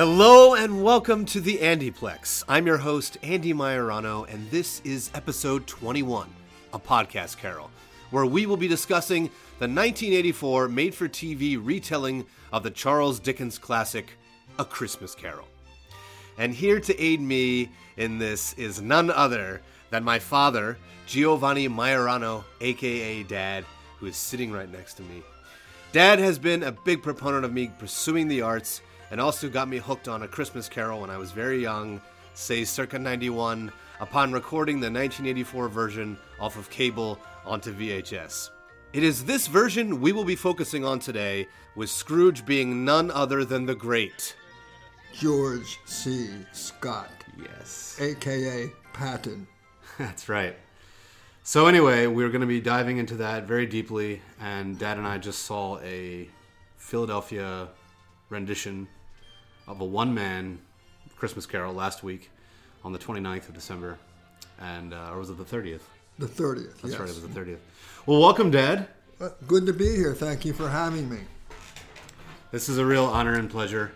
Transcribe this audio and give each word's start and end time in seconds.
Hello 0.00 0.54
and 0.54 0.82
welcome 0.82 1.26
to 1.26 1.42
the 1.42 1.58
Andyplex. 1.58 2.42
I'm 2.48 2.66
your 2.66 2.78
host, 2.78 3.18
Andy 3.22 3.52
Maiorano, 3.52 4.26
and 4.32 4.50
this 4.50 4.80
is 4.82 5.10
episode 5.12 5.66
21, 5.66 6.26
a 6.72 6.78
podcast 6.78 7.36
carol, 7.36 7.70
where 8.10 8.24
we 8.24 8.46
will 8.46 8.56
be 8.56 8.66
discussing 8.66 9.24
the 9.58 9.68
1984 9.68 10.68
made 10.68 10.94
for 10.94 11.06
TV 11.06 11.60
retelling 11.62 12.24
of 12.50 12.62
the 12.62 12.70
Charles 12.70 13.20
Dickens 13.20 13.58
classic, 13.58 14.14
A 14.58 14.64
Christmas 14.64 15.14
Carol. 15.14 15.46
And 16.38 16.54
here 16.54 16.80
to 16.80 16.98
aid 16.98 17.20
me 17.20 17.68
in 17.98 18.16
this 18.16 18.54
is 18.54 18.80
none 18.80 19.10
other 19.10 19.60
than 19.90 20.02
my 20.02 20.18
father, 20.18 20.78
Giovanni 21.06 21.68
Maiorano, 21.68 22.44
aka 22.62 23.22
Dad, 23.24 23.66
who 23.98 24.06
is 24.06 24.16
sitting 24.16 24.50
right 24.50 24.72
next 24.72 24.94
to 24.94 25.02
me. 25.02 25.22
Dad 25.92 26.18
has 26.18 26.38
been 26.38 26.62
a 26.62 26.72
big 26.72 27.02
proponent 27.02 27.44
of 27.44 27.52
me 27.52 27.70
pursuing 27.78 28.28
the 28.28 28.40
arts 28.40 28.80
and 29.10 29.20
also 29.20 29.48
got 29.48 29.68
me 29.68 29.78
hooked 29.78 30.08
on 30.08 30.22
A 30.22 30.28
Christmas 30.28 30.68
Carol 30.68 31.00
when 31.00 31.10
I 31.10 31.16
was 31.16 31.32
very 31.32 31.60
young, 31.60 32.00
say 32.34 32.64
circa 32.64 32.98
91, 32.98 33.72
upon 34.00 34.32
recording 34.32 34.76
the 34.76 34.86
1984 34.90 35.68
version 35.68 36.18
off 36.38 36.56
of 36.56 36.70
cable 36.70 37.18
onto 37.44 37.72
VHS. 37.74 38.50
It 38.92 39.02
is 39.02 39.24
this 39.24 39.46
version 39.46 40.00
we 40.00 40.12
will 40.12 40.24
be 40.24 40.36
focusing 40.36 40.84
on 40.84 40.98
today, 40.98 41.46
with 41.76 41.90
Scrooge 41.90 42.44
being 42.44 42.84
none 42.84 43.10
other 43.10 43.44
than 43.44 43.66
the 43.66 43.74
great. 43.74 44.34
George 45.12 45.78
C. 45.84 46.30
Scott, 46.52 47.10
Yes. 47.40 47.96
aka 48.00 48.70
Patton. 48.92 49.46
That's 49.98 50.28
right. 50.28 50.56
So 51.42 51.66
anyway, 51.66 52.06
we're 52.06 52.28
going 52.28 52.42
to 52.42 52.46
be 52.46 52.60
diving 52.60 52.98
into 52.98 53.16
that 53.16 53.44
very 53.44 53.66
deeply, 53.66 54.22
and 54.40 54.78
Dad 54.78 54.98
and 54.98 55.06
I 55.06 55.18
just 55.18 55.44
saw 55.44 55.78
a 55.80 56.28
Philadelphia 56.76 57.68
rendition 58.28 58.88
of 59.66 59.80
a 59.80 59.84
one-man 59.84 60.58
Christmas 61.16 61.46
Carol 61.46 61.74
last 61.74 62.02
week 62.02 62.30
on 62.84 62.92
the 62.92 62.98
29th 62.98 63.48
of 63.48 63.54
December, 63.54 63.98
and 64.58 64.94
uh, 64.94 65.10
or 65.12 65.18
was 65.18 65.30
it 65.30 65.38
the 65.38 65.44
30th? 65.44 65.80
The 66.18 66.26
30th. 66.26 66.80
That's 66.80 66.92
yes. 66.92 67.00
right, 67.00 67.08
it 67.08 67.14
was 67.14 67.22
the 67.22 67.40
30th. 67.40 67.58
Well, 68.06 68.20
welcome, 68.20 68.50
Dad. 68.50 68.88
Uh, 69.20 69.28
Good 69.46 69.66
to 69.66 69.72
be 69.72 69.94
here. 69.94 70.14
Thank 70.14 70.44
you 70.44 70.52
for 70.52 70.68
having 70.68 71.08
me. 71.08 71.18
This 72.50 72.68
is 72.68 72.78
a 72.78 72.84
real 72.84 73.04
honor 73.04 73.34
and 73.34 73.50
pleasure. 73.50 73.92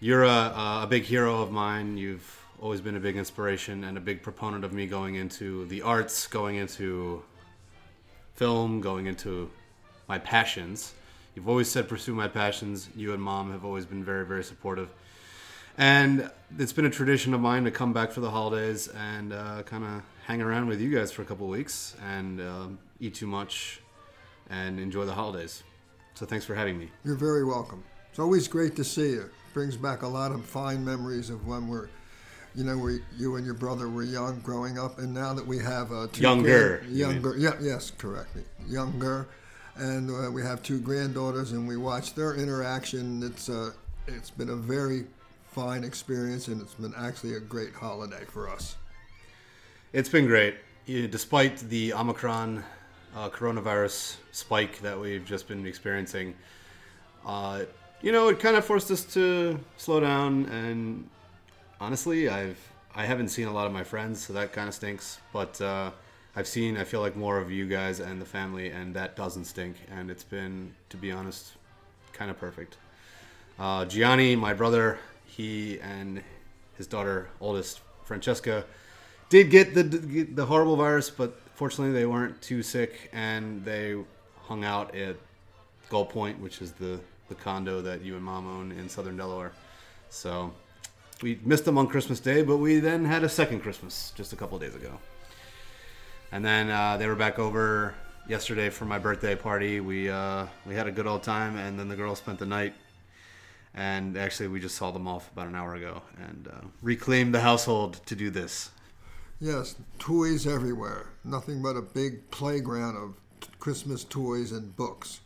You're 0.00 0.24
a, 0.24 0.82
a 0.82 0.86
big 0.88 1.04
hero 1.04 1.40
of 1.40 1.52
mine. 1.52 1.96
You've 1.96 2.44
always 2.60 2.80
been 2.80 2.96
a 2.96 3.00
big 3.00 3.16
inspiration 3.16 3.84
and 3.84 3.96
a 3.96 4.00
big 4.00 4.22
proponent 4.22 4.64
of 4.64 4.72
me 4.72 4.86
going 4.86 5.16
into 5.16 5.66
the 5.66 5.82
arts, 5.82 6.26
going 6.26 6.56
into 6.56 7.22
film, 8.34 8.80
going 8.80 9.06
into 9.06 9.50
my 10.08 10.18
passions. 10.18 10.94
You've 11.34 11.48
always 11.48 11.68
said 11.70 11.88
pursue 11.88 12.14
my 12.14 12.28
passions. 12.28 12.88
You 12.94 13.12
and 13.12 13.22
mom 13.22 13.50
have 13.52 13.64
always 13.64 13.86
been 13.86 14.04
very, 14.04 14.24
very 14.24 14.44
supportive. 14.44 14.88
And 15.76 16.30
it's 16.58 16.72
been 16.72 16.84
a 16.84 16.90
tradition 16.90 17.34
of 17.34 17.40
mine 17.40 17.64
to 17.64 17.70
come 17.72 17.92
back 17.92 18.12
for 18.12 18.20
the 18.20 18.30
holidays 18.30 18.86
and 18.88 19.32
uh, 19.32 19.62
kind 19.64 19.82
of 19.84 20.02
hang 20.26 20.40
around 20.40 20.68
with 20.68 20.80
you 20.80 20.94
guys 20.94 21.10
for 21.10 21.22
a 21.22 21.24
couple 21.24 21.46
of 21.46 21.50
weeks 21.50 21.96
and 22.06 22.40
um, 22.40 22.78
eat 23.00 23.14
too 23.14 23.26
much 23.26 23.80
and 24.48 24.78
enjoy 24.78 25.04
the 25.04 25.12
holidays. 25.12 25.64
So 26.14 26.26
thanks 26.26 26.44
for 26.44 26.54
having 26.54 26.78
me. 26.78 26.90
You're 27.04 27.16
very 27.16 27.44
welcome. 27.44 27.82
It's 28.10 28.20
always 28.20 28.46
great 28.46 28.76
to 28.76 28.84
see 28.84 29.10
you. 29.10 29.28
Brings 29.52 29.76
back 29.76 30.02
a 30.02 30.06
lot 30.06 30.30
of 30.30 30.44
fine 30.44 30.84
memories 30.84 31.30
of 31.30 31.44
when 31.46 31.66
we're, 31.66 31.88
you 32.54 32.62
know, 32.62 32.78
we 32.78 33.00
you 33.16 33.34
and 33.34 33.44
your 33.44 33.54
brother 33.54 33.88
were 33.88 34.04
young 34.04 34.38
growing 34.40 34.78
up, 34.78 34.98
and 34.98 35.12
now 35.12 35.34
that 35.34 35.44
we 35.44 35.58
have 35.58 35.90
a 35.90 36.08
Younger, 36.14 36.78
grand- 36.78 36.92
you 36.92 37.06
younger, 37.06 37.36
yeah, 37.36 37.54
yes, 37.60 37.90
correct, 37.98 38.30
younger, 38.68 39.28
and 39.76 40.10
uh, 40.10 40.30
we 40.30 40.42
have 40.42 40.62
two 40.62 40.80
granddaughters, 40.80 41.52
and 41.52 41.66
we 41.66 41.76
watch 41.76 42.14
their 42.14 42.34
interaction. 42.34 43.22
It's 43.22 43.48
uh, 43.48 43.72
it's 44.06 44.30
been 44.30 44.50
a 44.50 44.56
very 44.56 45.06
fine 45.52 45.84
experience, 45.84 46.48
and 46.48 46.60
it's 46.60 46.74
been 46.74 46.94
actually 46.96 47.34
a 47.34 47.40
great 47.40 47.72
holiday 47.74 48.24
for 48.26 48.48
us. 48.48 48.76
It's 49.92 50.08
been 50.08 50.26
great, 50.26 50.56
despite 50.86 51.58
the 51.58 51.92
Omicron 51.92 52.64
uh, 53.16 53.30
coronavirus 53.30 54.16
spike 54.32 54.80
that 54.80 54.98
we've 54.98 55.24
just 55.24 55.46
been 55.48 55.66
experiencing. 55.66 56.34
Uh, 57.24 57.62
you 58.02 58.12
know, 58.12 58.28
it 58.28 58.40
kind 58.40 58.56
of 58.56 58.64
forced 58.64 58.90
us 58.90 59.04
to 59.14 59.58
slow 59.76 60.00
down, 60.00 60.46
and 60.46 61.08
honestly, 61.80 62.28
I've 62.28 62.58
I 62.94 63.06
haven't 63.06 63.28
seen 63.28 63.48
a 63.48 63.52
lot 63.52 63.66
of 63.66 63.72
my 63.72 63.82
friends, 63.82 64.24
so 64.24 64.32
that 64.34 64.52
kind 64.52 64.68
of 64.68 64.74
stinks. 64.74 65.18
But 65.32 65.60
uh, 65.60 65.90
I've 66.36 66.48
seen, 66.48 66.76
I 66.76 66.84
feel 66.84 67.00
like 67.00 67.14
more 67.16 67.38
of 67.38 67.50
you 67.50 67.66
guys 67.66 68.00
and 68.00 68.20
the 68.20 68.26
family, 68.26 68.70
and 68.70 68.94
that 68.94 69.14
doesn't 69.14 69.44
stink. 69.44 69.76
And 69.90 70.10
it's 70.10 70.24
been, 70.24 70.74
to 70.88 70.96
be 70.96 71.12
honest, 71.12 71.52
kind 72.12 72.30
of 72.30 72.38
perfect. 72.38 72.76
Uh, 73.58 73.84
Gianni, 73.84 74.34
my 74.34 74.52
brother, 74.52 74.98
he 75.26 75.78
and 75.80 76.22
his 76.76 76.86
daughter, 76.86 77.28
oldest 77.40 77.80
Francesca, 78.04 78.64
did 79.28 79.50
get 79.50 79.74
the 79.74 79.82
the 79.82 80.46
horrible 80.46 80.76
virus, 80.76 81.08
but 81.08 81.38
fortunately 81.54 81.92
they 81.92 82.06
weren't 82.06 82.40
too 82.42 82.62
sick, 82.62 83.10
and 83.12 83.64
they 83.64 83.96
hung 84.42 84.64
out 84.64 84.94
at 84.94 85.16
Gull 85.88 86.04
Point, 86.04 86.40
which 86.40 86.60
is 86.60 86.72
the 86.72 87.00
the 87.28 87.34
condo 87.34 87.80
that 87.80 88.02
you 88.02 88.16
and 88.16 88.24
mom 88.24 88.46
own 88.46 88.72
in 88.72 88.88
Southern 88.88 89.16
Delaware. 89.16 89.52
So 90.10 90.52
we 91.22 91.38
missed 91.44 91.64
them 91.64 91.78
on 91.78 91.86
Christmas 91.86 92.20
Day, 92.20 92.42
but 92.42 92.58
we 92.58 92.80
then 92.80 93.04
had 93.04 93.24
a 93.24 93.28
second 93.28 93.60
Christmas 93.60 94.12
just 94.16 94.32
a 94.32 94.36
couple 94.36 94.58
days 94.58 94.74
ago, 94.74 94.98
and 96.34 96.44
then 96.44 96.68
uh, 96.68 96.96
they 96.96 97.06
were 97.06 97.14
back 97.14 97.38
over 97.38 97.94
yesterday 98.28 98.68
for 98.68 98.86
my 98.86 98.98
birthday 98.98 99.36
party. 99.36 99.78
We 99.78 100.10
uh, 100.10 100.46
we 100.66 100.74
had 100.74 100.88
a 100.88 100.90
good 100.90 101.06
old 101.06 101.22
time, 101.22 101.56
and 101.56 101.78
then 101.78 101.86
the 101.86 101.94
girls 101.94 102.18
spent 102.18 102.40
the 102.40 102.46
night. 102.46 102.74
And 103.72 104.16
actually, 104.16 104.48
we 104.48 104.58
just 104.58 104.74
saw 104.74 104.90
them 104.90 105.06
off 105.06 105.30
about 105.30 105.46
an 105.46 105.54
hour 105.54 105.76
ago 105.76 106.02
and 106.18 106.48
uh, 106.48 106.66
reclaimed 106.82 107.34
the 107.34 107.40
household 107.40 108.00
to 108.06 108.16
do 108.16 108.30
this. 108.30 108.70
Yes, 109.38 109.76
toys 110.00 110.44
everywhere. 110.44 111.06
Nothing 111.22 111.62
but 111.62 111.76
a 111.76 111.82
big 111.82 112.28
playground 112.32 112.96
of 112.96 113.14
Christmas 113.60 114.02
toys 114.02 114.50
and 114.50 114.74
books. 114.74 115.20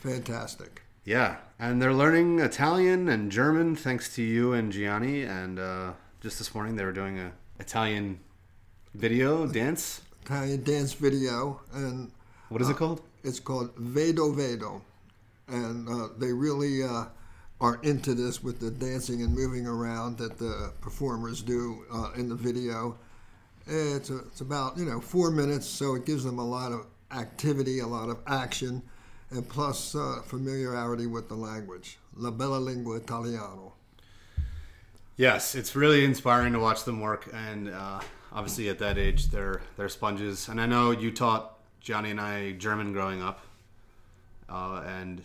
Fantastic. 0.00 0.82
Yeah, 1.06 1.36
and 1.58 1.80
they're 1.80 1.94
learning 1.94 2.38
Italian 2.40 3.08
and 3.08 3.32
German 3.32 3.76
thanks 3.76 4.14
to 4.16 4.22
you 4.22 4.52
and 4.52 4.72
Gianni. 4.72 5.22
And 5.22 5.58
uh, 5.58 5.92
just 6.20 6.36
this 6.36 6.54
morning, 6.54 6.76
they 6.76 6.84
were 6.84 6.92
doing 6.92 7.18
a 7.18 7.32
Italian 7.58 8.20
video 8.94 9.46
dance. 9.46 10.02
Italian 10.24 10.62
dance 10.62 10.92
video, 10.92 11.60
and 11.72 12.10
What 12.48 12.62
is 12.62 12.68
it 12.68 12.76
called? 12.76 13.00
it's 13.24 13.40
called 13.40 13.74
Vedo 13.76 14.34
Vedo. 14.34 14.82
And 15.48 15.88
uh, 15.88 16.08
they 16.18 16.32
really 16.32 16.82
uh, 16.82 17.06
are 17.60 17.80
into 17.82 18.14
this 18.14 18.42
with 18.42 18.60
the 18.60 18.70
dancing 18.70 19.22
and 19.22 19.34
moving 19.34 19.66
around 19.66 20.18
that 20.18 20.38
the 20.38 20.72
performers 20.80 21.42
do 21.42 21.84
uh, 21.92 22.12
in 22.16 22.28
the 22.28 22.34
video. 22.34 22.96
It's, 23.66 24.10
a, 24.10 24.18
it's 24.18 24.40
about, 24.40 24.76
you 24.76 24.84
know, 24.84 25.00
four 25.00 25.30
minutes, 25.30 25.66
so 25.66 25.94
it 25.94 26.04
gives 26.06 26.24
them 26.24 26.38
a 26.38 26.44
lot 26.44 26.72
of 26.72 26.86
activity, 27.12 27.80
a 27.80 27.86
lot 27.86 28.08
of 28.08 28.18
action, 28.26 28.82
and 29.30 29.48
plus 29.48 29.94
uh, 29.94 30.20
familiarity 30.24 31.06
with 31.06 31.28
the 31.28 31.34
language. 31.34 31.98
La 32.16 32.30
bella 32.30 32.56
lingua 32.56 32.96
italiano. 32.96 33.74
Yes, 35.16 35.54
it's 35.54 35.76
really 35.76 36.04
inspiring 36.04 36.52
to 36.54 36.58
watch 36.58 36.84
them 36.84 37.00
work, 37.00 37.28
and 37.32 37.68
uh, 37.68 38.00
obviously 38.34 38.68
at 38.68 38.78
that 38.78 38.98
age, 38.98 39.28
they're 39.28 39.60
they're 39.76 39.88
sponges. 39.88 40.48
And 40.48 40.60
I 40.60 40.66
know 40.66 40.90
you 40.90 41.10
taught 41.10 41.58
Gianni 41.80 42.10
and 42.10 42.20
I 42.20 42.52
German 42.52 42.92
growing 42.92 43.22
up, 43.22 43.40
uh, 44.48 44.82
and 44.86 45.22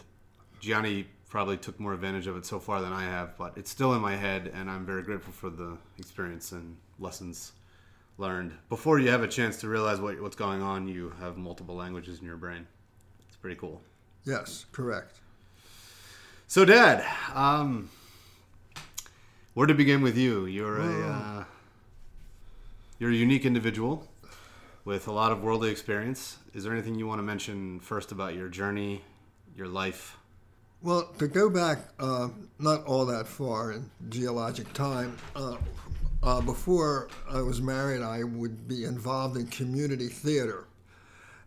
Gianni 0.59 1.07
probably 1.29 1.57
took 1.57 1.79
more 1.79 1.93
advantage 1.93 2.27
of 2.27 2.37
it 2.37 2.45
so 2.45 2.59
far 2.59 2.81
than 2.81 2.93
I 2.93 3.03
have, 3.03 3.37
but 3.37 3.57
it's 3.57 3.69
still 3.69 3.93
in 3.93 4.01
my 4.01 4.15
head, 4.15 4.51
and 4.53 4.69
I'm 4.69 4.85
very 4.85 5.03
grateful 5.03 5.33
for 5.33 5.49
the 5.49 5.77
experience 5.97 6.51
and 6.51 6.77
lessons 6.99 7.51
learned. 8.17 8.53
Before 8.69 8.97
you 8.99 9.09
have 9.09 9.23
a 9.23 9.27
chance 9.27 9.57
to 9.57 9.67
realize 9.67 9.99
what, 9.99 10.19
what's 10.21 10.35
going 10.35 10.61
on, 10.61 10.87
you 10.87 11.13
have 11.19 11.37
multiple 11.37 11.75
languages 11.75 12.19
in 12.19 12.25
your 12.25 12.37
brain. 12.37 12.65
It's 13.27 13.37
pretty 13.37 13.57
cool. 13.57 13.81
Yes, 14.23 14.65
correct. 14.71 15.19
So, 16.47 16.63
Dad, 16.63 17.05
um, 17.35 17.89
where 19.53 19.67
to 19.67 19.73
begin 19.73 20.01
with 20.01 20.17
you? 20.17 20.45
You're 20.45 20.79
a 20.79 21.07
uh, 21.07 21.43
you're 22.99 23.11
a 23.11 23.15
unique 23.15 23.45
individual 23.45 24.07
with 24.85 25.07
a 25.07 25.11
lot 25.11 25.31
of 25.31 25.43
worldly 25.43 25.69
experience. 25.69 26.37
Is 26.53 26.63
there 26.63 26.73
anything 26.73 26.95
you 26.95 27.07
want 27.07 27.19
to 27.19 27.23
mention 27.23 27.79
first 27.79 28.11
about 28.11 28.35
your 28.35 28.47
journey, 28.47 29.03
your 29.55 29.67
life? 29.67 30.17
Well, 30.81 31.11
to 31.19 31.27
go 31.27 31.49
back 31.49 31.79
uh, 31.99 32.29
not 32.59 32.85
all 32.85 33.05
that 33.07 33.27
far 33.27 33.71
in 33.71 33.89
geologic 34.09 34.71
time, 34.73 35.17
uh, 35.35 35.57
uh, 36.23 36.41
before 36.41 37.09
I 37.29 37.41
was 37.41 37.61
married, 37.61 38.01
I 38.01 38.23
would 38.23 38.67
be 38.67 38.85
involved 38.85 39.37
in 39.37 39.47
community 39.47 40.07
theater, 40.07 40.67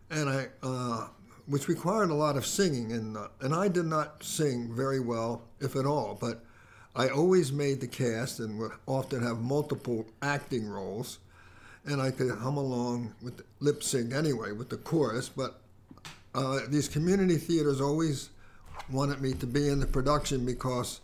and 0.09 0.29
I, 0.29 0.47
uh, 0.63 1.07
which 1.45 1.67
required 1.67 2.09
a 2.09 2.13
lot 2.13 2.37
of 2.37 2.45
singing, 2.45 2.91
and 2.91 3.17
uh, 3.17 3.27
and 3.41 3.53
I 3.53 3.67
did 3.67 3.85
not 3.85 4.23
sing 4.23 4.73
very 4.73 4.99
well, 4.99 5.41
if 5.59 5.75
at 5.75 5.85
all, 5.85 6.17
but 6.19 6.43
I 6.95 7.09
always 7.09 7.51
made 7.51 7.79
the 7.79 7.87
cast 7.87 8.39
and 8.39 8.59
would 8.59 8.71
often 8.85 9.23
have 9.23 9.39
multiple 9.39 10.05
acting 10.21 10.67
roles, 10.67 11.19
and 11.85 12.01
I 12.01 12.11
could 12.11 12.31
hum 12.31 12.57
along 12.57 13.13
with 13.21 13.41
lip 13.59 13.83
sync 13.83 14.13
anyway 14.13 14.51
with 14.51 14.69
the 14.69 14.77
chorus, 14.77 15.29
but 15.29 15.59
uh, 16.35 16.59
these 16.69 16.87
community 16.87 17.37
theaters 17.37 17.81
always 17.81 18.29
wanted 18.91 19.21
me 19.21 19.33
to 19.33 19.45
be 19.47 19.67
in 19.67 19.79
the 19.79 19.87
production 19.87 20.45
because 20.45 21.01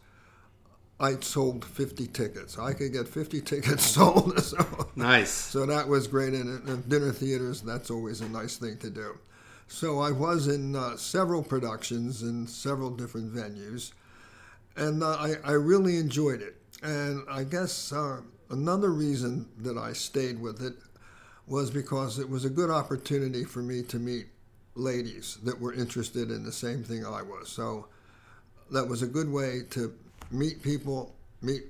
I 1.00 1.16
sold 1.20 1.64
50 1.66 2.08
tickets. 2.08 2.58
I 2.58 2.74
could 2.74 2.92
get 2.94 3.08
50 3.08 3.42
tickets 3.52 3.86
sold. 3.86 4.38
So, 4.44 4.90
Nice. 4.96 5.30
so 5.30 5.66
that 5.66 5.88
was 5.88 6.08
great. 6.08 6.34
And 6.34 6.68
in 6.68 6.82
dinner 6.88 7.12
theaters, 7.12 7.62
that's 7.62 7.92
always 7.92 8.22
a 8.22 8.30
nice 8.30 8.58
thing 8.58 8.78
to 8.78 8.90
do. 8.90 9.18
So 9.68 10.00
I 10.00 10.12
was 10.12 10.48
in 10.48 10.76
uh, 10.76 10.96
several 10.96 11.44
productions 11.44 12.24
in 12.24 12.48
several 12.48 12.90
different 12.90 13.34
venues, 13.34 13.92
and 14.78 15.04
uh, 15.04 15.10
I, 15.20 15.34
I 15.44 15.52
really 15.52 15.98
enjoyed 15.98 16.42
it. 16.42 16.56
And 16.82 17.24
I 17.30 17.44
guess 17.44 17.92
uh, 17.92 18.22
another 18.50 18.92
reason 18.92 19.48
that 19.60 19.78
I 19.78 19.94
stayed 19.94 20.40
with 20.40 20.62
it 20.62 20.74
was 21.48 21.72
because 21.72 22.20
it 22.20 22.30
was 22.30 22.46
a 22.46 22.50
good 22.50 22.70
opportunity 22.70 23.44
for 23.46 23.60
me 23.60 23.82
to 23.84 23.98
meet 24.00 24.28
ladies 24.76 25.38
that 25.44 25.60
were 25.60 25.74
interested 25.74 26.30
in 26.30 26.44
the 26.44 26.52
same 26.52 26.84
thing 26.84 27.06
I 27.06 27.22
was. 27.22 27.50
So 27.50 27.88
that 28.72 28.88
was 28.88 29.02
a 29.02 29.08
good 29.08 29.30
way 29.32 29.62
to 29.72 29.94
meet 30.30 30.62
people, 30.62 31.16
meet 31.42 31.64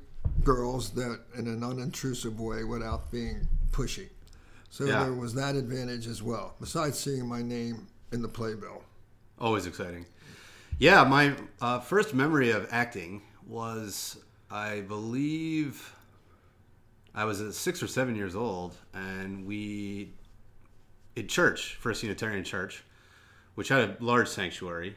girls 0.44 0.90
that 0.92 1.20
in 1.36 1.48
an 1.48 1.62
unintrusive 1.62 2.38
way 2.38 2.64
without 2.64 3.12
being 3.12 3.48
pushy. 3.72 4.10
So 4.70 4.86
Yeah. 4.86 5.04
there 5.04 5.14
was 5.14 5.34
that 5.36 5.56
advantage 5.56 6.08
as 6.08 6.22
well, 6.22 6.56
besides 6.60 7.00
seeing 7.00 7.28
my 7.28 7.42
name 7.42 7.88
in 8.12 8.22
the 8.22 8.28
playbill. 8.28 8.84
Always 9.40 9.66
exciting. 9.68 10.06
Yeah, 10.80 11.04
my 11.04 11.36
uh, 11.62 11.80
first 11.80 12.14
memory 12.14 12.52
of 12.52 12.68
acting 12.72 13.22
was, 13.48 14.18
I 14.52 14.82
believe, 14.82 15.94
I 17.16 17.26
was 17.26 17.58
six 17.58 17.82
or 17.82 17.88
seven 17.88 18.16
years 18.16 18.36
old, 18.36 18.76
and 18.94 19.46
we, 19.46 20.14
in 21.16 21.28
church, 21.28 21.76
First 21.80 22.04
Unitarian 22.04 22.44
Church, 22.44 22.84
which 23.56 23.70
had 23.70 23.82
a 23.90 23.98
large 24.00 24.28
sanctuary, 24.28 24.96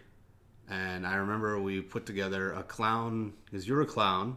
and 0.68 1.06
I 1.06 1.16
remember 1.16 1.60
we 1.60 1.80
put 1.80 2.04
together 2.06 2.52
a 2.52 2.62
clown, 2.62 3.32
because 3.44 3.66
you're 3.66 3.80
a 3.80 3.86
clown, 3.86 4.36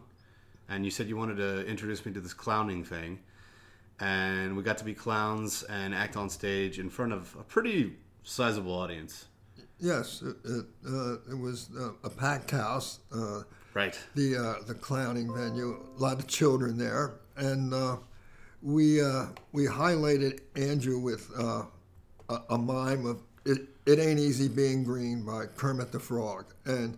and 0.68 0.84
you 0.84 0.90
said 0.90 1.08
you 1.08 1.16
wanted 1.16 1.36
to 1.36 1.66
introduce 1.66 2.04
me 2.06 2.12
to 2.12 2.20
this 2.20 2.32
clowning 2.32 2.84
thing, 2.84 3.18
and 4.00 4.56
we 4.56 4.62
got 4.62 4.78
to 4.78 4.84
be 4.84 4.94
clowns 4.94 5.62
and 5.64 5.94
act 5.94 6.16
on 6.16 6.30
stage 6.30 6.78
in 6.78 6.88
front 6.88 7.12
of 7.12 7.36
a 7.38 7.42
pretty 7.42 7.94
sizable 8.22 8.72
audience. 8.72 9.26
Yes, 9.78 10.22
it, 10.22 10.36
it, 10.44 10.64
uh, 10.88 11.12
it 11.30 11.38
was 11.38 11.68
uh, 11.78 11.90
a 12.02 12.10
packed 12.10 12.50
house. 12.50 13.00
Uh, 13.14 13.42
Right. 13.74 13.98
the 14.14 14.36
uh, 14.36 14.64
the 14.68 14.74
clowning 14.74 15.34
venue. 15.34 15.84
A 15.96 16.00
lot 16.00 16.20
of 16.20 16.28
children 16.28 16.78
there, 16.78 17.14
and 17.36 17.72
uh, 17.72 17.96
we 18.62 19.02
uh, 19.02 19.26
we 19.52 19.66
highlighted 19.66 20.40
Andrew 20.56 20.98
with 20.98 21.30
uh, 21.38 21.64
a, 22.28 22.38
a 22.50 22.58
mime 22.58 23.06
of 23.06 23.22
"It 23.44 23.68
It 23.86 23.98
Ain't 23.98 24.20
Easy 24.20 24.48
Being 24.48 24.84
Green" 24.84 25.24
by 25.24 25.46
Kermit 25.46 25.92
the 25.92 26.00
Frog, 26.00 26.54
and 26.64 26.96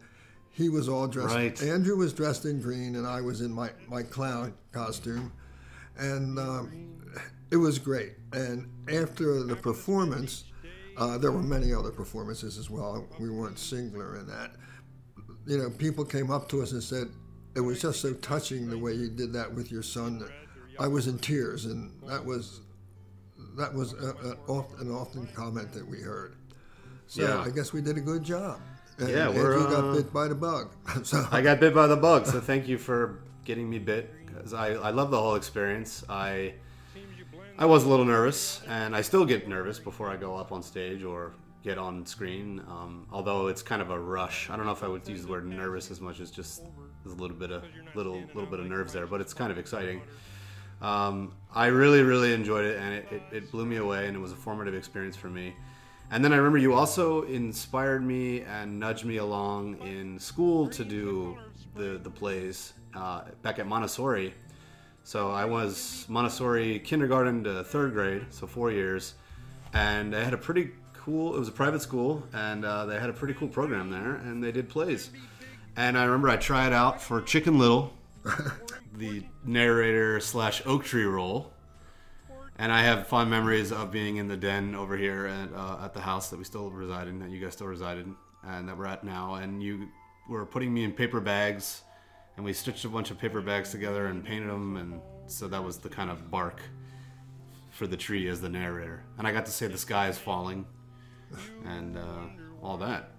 he 0.51 0.69
was 0.69 0.89
all 0.89 1.07
dressed. 1.07 1.35
Right. 1.35 1.63
Andrew 1.63 1.97
was 1.97 2.13
dressed 2.13 2.45
in 2.45 2.61
green, 2.61 2.97
and 2.97 3.07
I 3.07 3.21
was 3.21 3.41
in 3.41 3.53
my 3.53 3.71
my 3.89 4.03
clown 4.03 4.55
costume, 4.73 5.33
and 5.99 6.39
um, 6.39 7.01
it 7.51 7.57
was 7.57 7.79
great. 7.79 8.15
And 8.33 8.69
after 8.89 9.43
the 9.43 9.57
performance. 9.57 10.45
Uh, 10.99 11.19
there 11.19 11.31
were 11.31 11.43
many 11.43 11.75
other 11.75 11.91
performances 11.91 12.57
as 12.57 12.71
well. 12.71 13.07
We 13.21 13.29
weren't 13.29 13.59
singular 13.59 14.17
in 14.17 14.27
that 14.29 14.53
you 15.47 15.59
know, 15.59 15.71
people 15.71 16.05
came 16.05 16.31
up 16.31 16.49
to 16.51 16.63
us 16.63 16.73
and 16.73 16.83
said, 16.83 17.09
it 17.57 17.61
was 17.61 17.81
just 17.81 18.01
so 18.01 18.13
touching 18.15 18.69
the 18.69 18.79
way 18.79 18.93
you 18.93 19.09
did 19.09 19.33
that 19.33 19.53
with 19.53 19.73
your 19.73 19.83
son. 19.83 20.29
I 20.79 20.87
was 20.87 21.07
in 21.07 21.19
tears, 21.19 21.65
and 21.65 21.91
that 22.07 22.25
was 22.25 22.61
that 23.57 23.73
was 23.73 23.95
a, 23.95 24.09
a, 24.09 24.37
oft- 24.53 24.79
an 24.81 24.91
often 24.91 25.27
comment 25.35 25.73
that 25.73 25.87
we 25.87 25.99
heard. 26.01 26.35
So 27.07 27.23
Yeah. 27.23 27.41
I 27.41 27.49
guess 27.51 27.73
we 27.73 27.81
did 27.81 27.97
a 27.97 28.01
good 28.01 28.23
job. 28.23 28.61
And 28.99 29.09
Yeah, 29.09 29.29
we're, 29.29 29.55
Andrew 29.55 29.67
uh, 29.67 29.81
got 29.81 29.95
bit 29.97 30.13
by 30.13 30.29
the 30.29 30.35
bug. 30.35 30.73
so 31.05 31.27
I 31.33 31.41
got 31.41 31.61
bit 31.61 31.75
by 31.75 31.87
the 31.87 31.97
bug, 31.97 32.27
so 32.27 32.41
thank 32.41 32.69
you 32.69 32.77
for 32.77 33.21
getting 33.45 33.69
me 33.71 33.79
bit 33.79 34.13
because 34.27 34.53
I, 34.53 34.75
I 34.75 34.91
love 34.91 35.11
the 35.11 35.21
whole 35.21 35.35
experience. 35.37 36.05
I 36.09 36.55
I 37.59 37.65
was 37.65 37.85
a 37.85 37.89
little 37.89 38.05
nervous, 38.05 38.61
and 38.69 38.95
I 38.95 39.01
still 39.01 39.25
get 39.25 39.49
nervous 39.49 39.79
before 39.79 40.11
I 40.11 40.17
go 40.17 40.37
up 40.37 40.53
on 40.53 40.63
stage 40.63 41.03
or 41.05 41.33
get 41.63 41.79
on 41.79 42.05
screen. 42.05 42.61
Um, 42.69 43.07
although 43.11 43.47
it's 43.47 43.63
kind 43.63 43.81
of 43.81 43.89
a 43.91 43.99
rush. 43.99 44.51
I 44.51 44.57
don't 44.57 44.67
know 44.67 44.73
if 44.73 44.83
I 44.83 44.89
would 44.89 45.09
use 45.09 45.23
the 45.23 45.29
word 45.29 45.47
nervous 45.47 45.91
as 45.91 46.01
much 46.03 46.21
as 46.21 46.31
just 46.31 46.65
there's 47.07 47.19
a 47.19 47.23
little 47.23 47.37
bit 47.37 47.51
of 47.51 47.63
little 47.95 48.21
little 48.35 48.51
bit 48.51 48.61
of 48.61 48.67
nerves 48.67 48.93
there, 48.93 49.07
but 49.07 49.21
it's 49.21 49.33
kind 49.33 49.53
of 49.53 49.59
exciting. 49.59 50.03
Um, 50.83 51.33
I 51.55 51.67
really 51.67 52.03
really 52.03 52.33
enjoyed 52.35 52.65
it, 52.65 52.79
and 52.79 52.95
it, 52.95 53.07
it, 53.11 53.23
it 53.33 53.51
blew 53.51 53.65
me 53.65 53.77
away, 53.77 54.07
and 54.07 54.17
it 54.17 54.21
was 54.21 54.33
a 54.33 54.37
formative 54.37 54.75
experience 54.75 55.17
for 55.17 55.29
me. 55.29 55.55
And 56.11 56.25
then 56.25 56.33
I 56.33 56.37
remember 56.37 56.59
you 56.59 56.75
also 56.75 57.23
inspired 57.23 58.05
me 58.05 58.43
and 58.43 58.79
nudged 58.79 59.05
me 59.05 59.17
along 59.17 59.79
in 59.79 60.19
school 60.19 60.69
to 60.69 60.85
do 60.85 61.39
the 61.75 62.01
the 62.03 62.11
plays 62.11 62.73
uh, 62.95 63.23
back 63.43 63.59
at 63.59 63.67
Montessori. 63.67 64.35
So 65.05 65.31
I 65.31 65.45
was 65.45 66.05
Montessori 66.09 66.81
kindergarten 66.81 67.45
to 67.45 67.63
third 67.63 67.93
grade, 67.93 68.27
so 68.31 68.49
four 68.49 68.73
years, 68.73 69.15
and 69.73 70.13
they 70.13 70.25
had 70.25 70.35
a 70.35 70.39
pretty 70.39 70.71
cool. 70.93 71.37
It 71.37 71.39
was 71.39 71.49
a 71.49 71.53
private 71.53 71.83
school, 71.83 72.25
and 72.33 72.65
uh, 72.65 72.87
they 72.87 72.99
had 72.99 73.11
a 73.11 73.13
pretty 73.13 73.35
cool 73.35 73.47
program 73.47 73.91
there, 73.91 74.17
and 74.17 74.43
they 74.43 74.51
did 74.51 74.69
plays. 74.69 75.11
And 75.77 75.99
I 75.99 76.05
remember 76.05 76.31
I 76.31 76.37
tried 76.39 76.73
out 76.73 77.03
for 77.03 77.21
Chicken 77.21 77.59
Little, 77.59 77.93
the 78.97 79.23
narrator 79.45 80.21
slash 80.21 80.63
oak 80.65 80.85
tree 80.85 81.05
role. 81.05 81.53
And 82.59 82.73
I 82.73 82.83
have 82.83 83.07
fond 83.07 83.29
memories 83.29 83.73
of 83.73 83.91
being 83.91 84.17
in 84.17 84.27
the 84.27 84.39
den 84.39 84.75
over 84.75 84.97
here 84.97 85.27
at, 85.27 85.53
uh, 85.55 85.85
at 85.85 85.93
the 85.93 86.01
house 86.01 86.31
that 86.31 86.39
we 86.39 86.45
still 86.45 86.71
reside 86.71 87.09
in, 87.09 87.19
that 87.19 87.29
you 87.29 87.39
guys 87.39 87.53
still 87.53 87.67
reside 87.67 87.99
in, 87.99 88.17
and 88.43 88.67
that 88.67 88.79
we're 88.79 88.87
at 88.87 89.05
now. 89.05 89.35
And 89.35 89.63
you 89.63 89.89
were 90.31 90.47
putting 90.47 90.73
me 90.73 90.83
in 90.83 90.93
paper 90.93 91.21
bags, 91.21 91.83
and 92.37 92.45
we 92.45 92.55
stitched 92.55 92.87
a 92.87 92.89
bunch 92.89 93.11
of 93.11 93.19
paper 93.19 93.43
bags 93.43 93.71
together 93.71 94.07
and 94.07 94.25
painted 94.25 94.49
them, 94.49 94.79
and 94.79 95.03
so 95.27 95.47
that 95.49 95.63
was 95.63 95.77
the 95.77 95.91
kind 95.91 96.09
of 96.11 96.31
bark 96.31 96.63
for 97.71 97.87
the 97.87 97.99
tree 97.99 98.27
as 98.29 98.41
the 98.41 98.49
narrator. 98.49 99.05
And 99.19 99.27
I 99.27 99.33
got 99.33 99.45
to 99.45 99.53
say 99.53 99.67
the 99.67 99.77
sky 99.77 100.09
is 100.09 100.17
falling, 100.17 100.65
and 101.67 101.99
uh, 101.99 102.25
all 102.63 102.79
that. 102.79 103.11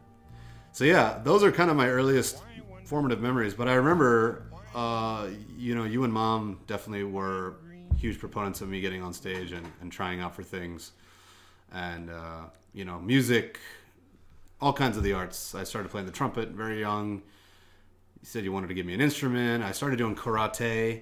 So 0.78 0.84
yeah, 0.84 1.20
those 1.24 1.44
are 1.44 1.52
kind 1.52 1.72
of 1.72 1.76
my 1.76 1.90
earliest 1.90 2.40
formative 2.86 3.19
memories. 3.19 3.56
But 3.56 3.68
I 3.68 3.74
remember, 3.74 4.44
uh, 4.76 5.28
you 5.57 5.74
know, 5.74 5.86
you 5.86 6.04
and 6.04 6.14
mom 6.14 6.60
definitely 6.68 7.04
were 7.04 7.56
huge 7.98 8.19
proponents 8.19 8.62
of 8.62 8.69
me 8.69 8.80
getting 8.80 9.02
on 9.02 9.12
stage 9.12 9.54
and, 9.54 9.66
and 9.81 9.92
trying 9.92 10.19
out 10.19 10.36
for 10.36 10.44
things, 10.44 10.92
and 11.74 12.12
uh, 12.12 12.44
you 12.74 12.86
know, 12.86 13.00
music, 13.00 13.60
all 14.62 14.72
kinds 14.72 14.98
of 14.98 15.02
the 15.02 15.14
arts. 15.14 15.56
I 15.56 15.64
started 15.64 15.90
playing 15.90 16.06
the 16.06 16.14
trumpet 16.14 16.50
very 16.50 16.80
young. 16.80 17.24
You 18.22 18.26
said 18.28 18.44
you 18.44 18.52
wanted 18.52 18.68
to 18.68 18.76
give 18.76 18.86
me 18.86 18.94
an 18.94 19.02
instrument. 19.02 19.64
I 19.64 19.72
started 19.72 19.96
doing 19.96 20.16
karate. 20.16 21.02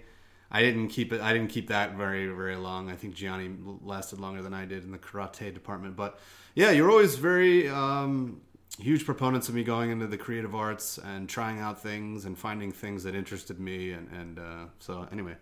I 0.51 0.61
didn't 0.61 0.87
keep 0.87 1.11
it. 1.11 1.19
I 1.19 1.33
didn't 1.33 1.49
keep 1.49 1.67
that 1.67 1.95
very 1.97 2.27
very 2.27 2.55
long. 2.55 2.89
I 2.89 2.95
think 2.95 3.13
Gianni 3.13 3.51
lasted 3.83 4.21
longer 4.21 4.41
than 4.41 4.53
I 4.53 4.63
did 4.63 4.85
in 4.85 4.91
the 4.91 4.97
karate 4.97 5.53
department. 5.53 5.97
But 5.97 6.17
yeah, 6.53 6.71
you're 6.71 6.89
always 6.89 7.15
very 7.15 7.67
um, 7.67 8.39
huge 8.79 9.05
proponents 9.05 9.49
of 9.49 9.55
me 9.55 9.63
going 9.63 9.91
into 9.91 10.07
the 10.07 10.17
creative 10.17 10.53
arts 10.53 10.97
and 10.97 11.29
trying 11.29 11.59
out 11.59 11.81
things 11.81 12.25
and 12.25 12.37
finding 12.37 12.71
things 12.71 13.03
that 13.03 13.15
interested 13.15 13.59
me. 13.59 13.91
And, 13.91 14.09
and 14.11 14.39
uh, 14.39 14.65
so 14.79 15.07
anyway, 15.11 15.35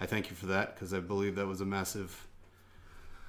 I 0.00 0.06
thank 0.06 0.30
you 0.30 0.36
for 0.36 0.46
that 0.46 0.74
because 0.74 0.94
I 0.94 1.00
believe 1.00 1.34
that 1.36 1.46
was 1.46 1.60
a 1.60 1.66
massive 1.66 2.26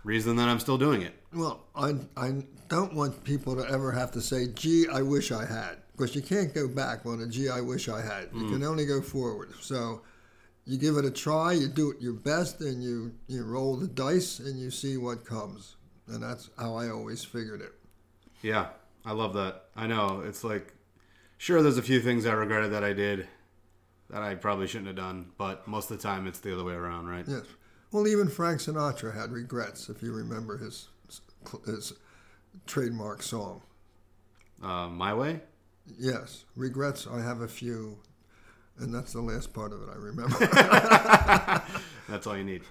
reason 0.04 0.36
that 0.38 0.48
I'm 0.48 0.60
still 0.60 0.78
doing 0.78 1.02
it. 1.02 1.14
Well, 1.34 1.66
I, 1.76 1.96
I 2.16 2.44
don't 2.70 2.94
want 2.94 3.24
people 3.24 3.56
to 3.56 3.70
ever 3.70 3.92
have 3.92 4.12
to 4.12 4.22
say, 4.22 4.48
gee, 4.48 4.88
I 4.92 5.02
wish 5.02 5.32
I 5.32 5.46
had. 5.46 5.78
Because 5.92 6.16
you 6.16 6.22
can't 6.22 6.54
go 6.54 6.68
back 6.68 7.08
on 7.08 7.22
a 7.22 7.28
gee, 7.28 7.50
I 7.50 7.60
wish 7.60 7.90
I 7.90 8.02
had. 8.02 8.30
You 8.32 8.48
can 8.50 8.64
only 8.64 8.86
go 8.86 9.02
forward. 9.02 9.54
So 9.60 10.02
you 10.64 10.78
give 10.78 10.96
it 10.98 11.06
a 11.06 11.10
try, 11.10 11.54
you 11.54 11.68
do 11.68 11.90
it 11.90 12.00
your 12.00 12.14
best, 12.14 12.62
and 12.62 12.84
you, 12.84 13.16
you 13.28 13.44
roll 13.44 13.76
the 13.76 13.88
dice 13.88 14.38
and 14.38 14.60
you 14.60 14.70
see 14.70 14.98
what 14.98 15.26
comes. 15.26 15.76
And 16.08 16.22
that's 16.22 16.52
how 16.60 16.76
I 16.76 16.90
always 16.90 17.24
figured 17.24 17.62
it. 17.62 17.74
Yeah, 18.44 18.68
I 19.08 19.14
love 19.14 19.34
that. 19.36 19.64
I 19.74 19.88
know 19.88 20.22
it's 20.26 20.44
like, 20.44 20.74
sure, 21.38 21.62
there's 21.62 21.78
a 21.78 21.82
few 21.82 22.02
things 22.02 22.26
I 22.26 22.34
regretted 22.34 22.74
that 22.74 22.84
I 22.84 22.92
did 22.92 23.26
that 24.10 24.22
I 24.22 24.36
probably 24.36 24.68
shouldn't 24.68 24.88
have 24.88 24.98
done, 24.98 25.32
but 25.38 25.66
most 25.66 25.90
of 25.90 25.98
the 25.98 26.04
time 26.04 26.28
it's 26.28 26.40
the 26.40 26.54
other 26.54 26.66
way 26.66 26.74
around, 26.74 27.08
right? 27.08 27.24
Yes. 27.26 27.46
Well, 27.94 28.06
even 28.06 28.28
Frank 28.28 28.60
Sinatra 28.60 29.16
had 29.16 29.32
regrets, 29.32 29.88
if 29.88 30.04
you 30.04 30.12
remember 30.12 30.58
his, 30.58 30.90
his 31.66 31.94
trademark 32.66 33.24
song. 33.24 33.62
Uh, 34.62 34.90
my 34.90 35.14
way. 35.14 35.40
Yes, 35.98 36.44
regrets. 36.58 37.08
I 37.08 37.22
have 37.22 37.40
a 37.40 37.48
few, 37.48 38.00
and 38.78 38.94
that's 38.94 39.14
the 39.14 39.22
last 39.22 39.54
part 39.54 39.72
of 39.72 39.84
it 39.84 39.90
I 39.90 39.96
remember. 39.96 40.38
That's 42.10 42.28
all 42.28 42.36
you 42.36 42.44
need. 42.44 42.64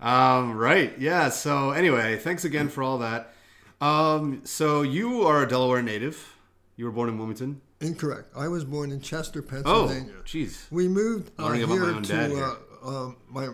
Um, 0.00 0.56
right. 0.56 0.98
Yeah. 0.98 1.28
So 1.28 1.70
anyway, 1.70 2.16
thanks 2.16 2.44
again 2.44 2.68
for 2.68 2.82
all 2.82 2.98
that. 2.98 3.35
Um, 3.80 4.42
so 4.44 4.82
you 4.82 5.22
are 5.22 5.42
a 5.42 5.48
Delaware 5.48 5.82
native. 5.82 6.36
You 6.76 6.86
were 6.86 6.90
born 6.90 7.08
in 7.08 7.18
Wilmington. 7.18 7.60
Incorrect. 7.80 8.30
I 8.36 8.48
was 8.48 8.64
born 8.64 8.90
in 8.90 9.00
Chester, 9.00 9.42
Pennsylvania. 9.42 9.84
Oh, 9.84 9.88
Pennsylvania. 9.88 10.22
jeez. 10.24 10.70
We 10.70 10.88
moved 10.88 11.30
uh, 11.38 11.52
here 11.52 11.66
my 11.66 11.74
own 11.76 12.02
to. 12.04 12.44
Uh, 12.44 12.88
um 12.88 13.16
my 13.28 13.48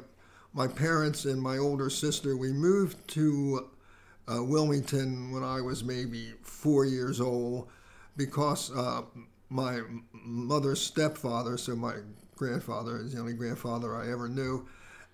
my 0.52 0.69
parents 0.69 1.25
and 1.25 1.41
my 1.41 1.59
older 1.59 1.91
sister. 1.91 2.37
We 2.37 2.52
moved 2.52 3.09
to 3.09 3.71
uh, 4.29 4.43
Wilmington 4.43 5.33
when 5.33 5.43
I 5.43 5.61
was 5.61 5.83
maybe 5.83 6.35
four 6.43 6.85
years 6.85 7.21
old 7.21 7.69
because 8.17 8.71
uh, 8.76 9.02
my 9.49 9.81
mother's 10.12 10.81
stepfather, 10.81 11.57
so 11.57 11.75
my 11.75 11.95
grandfather 12.37 12.99
is 12.99 13.14
the 13.14 13.21
only 13.21 13.33
grandfather 13.33 13.97
I 13.97 14.11
ever 14.11 14.29
knew. 14.29 14.67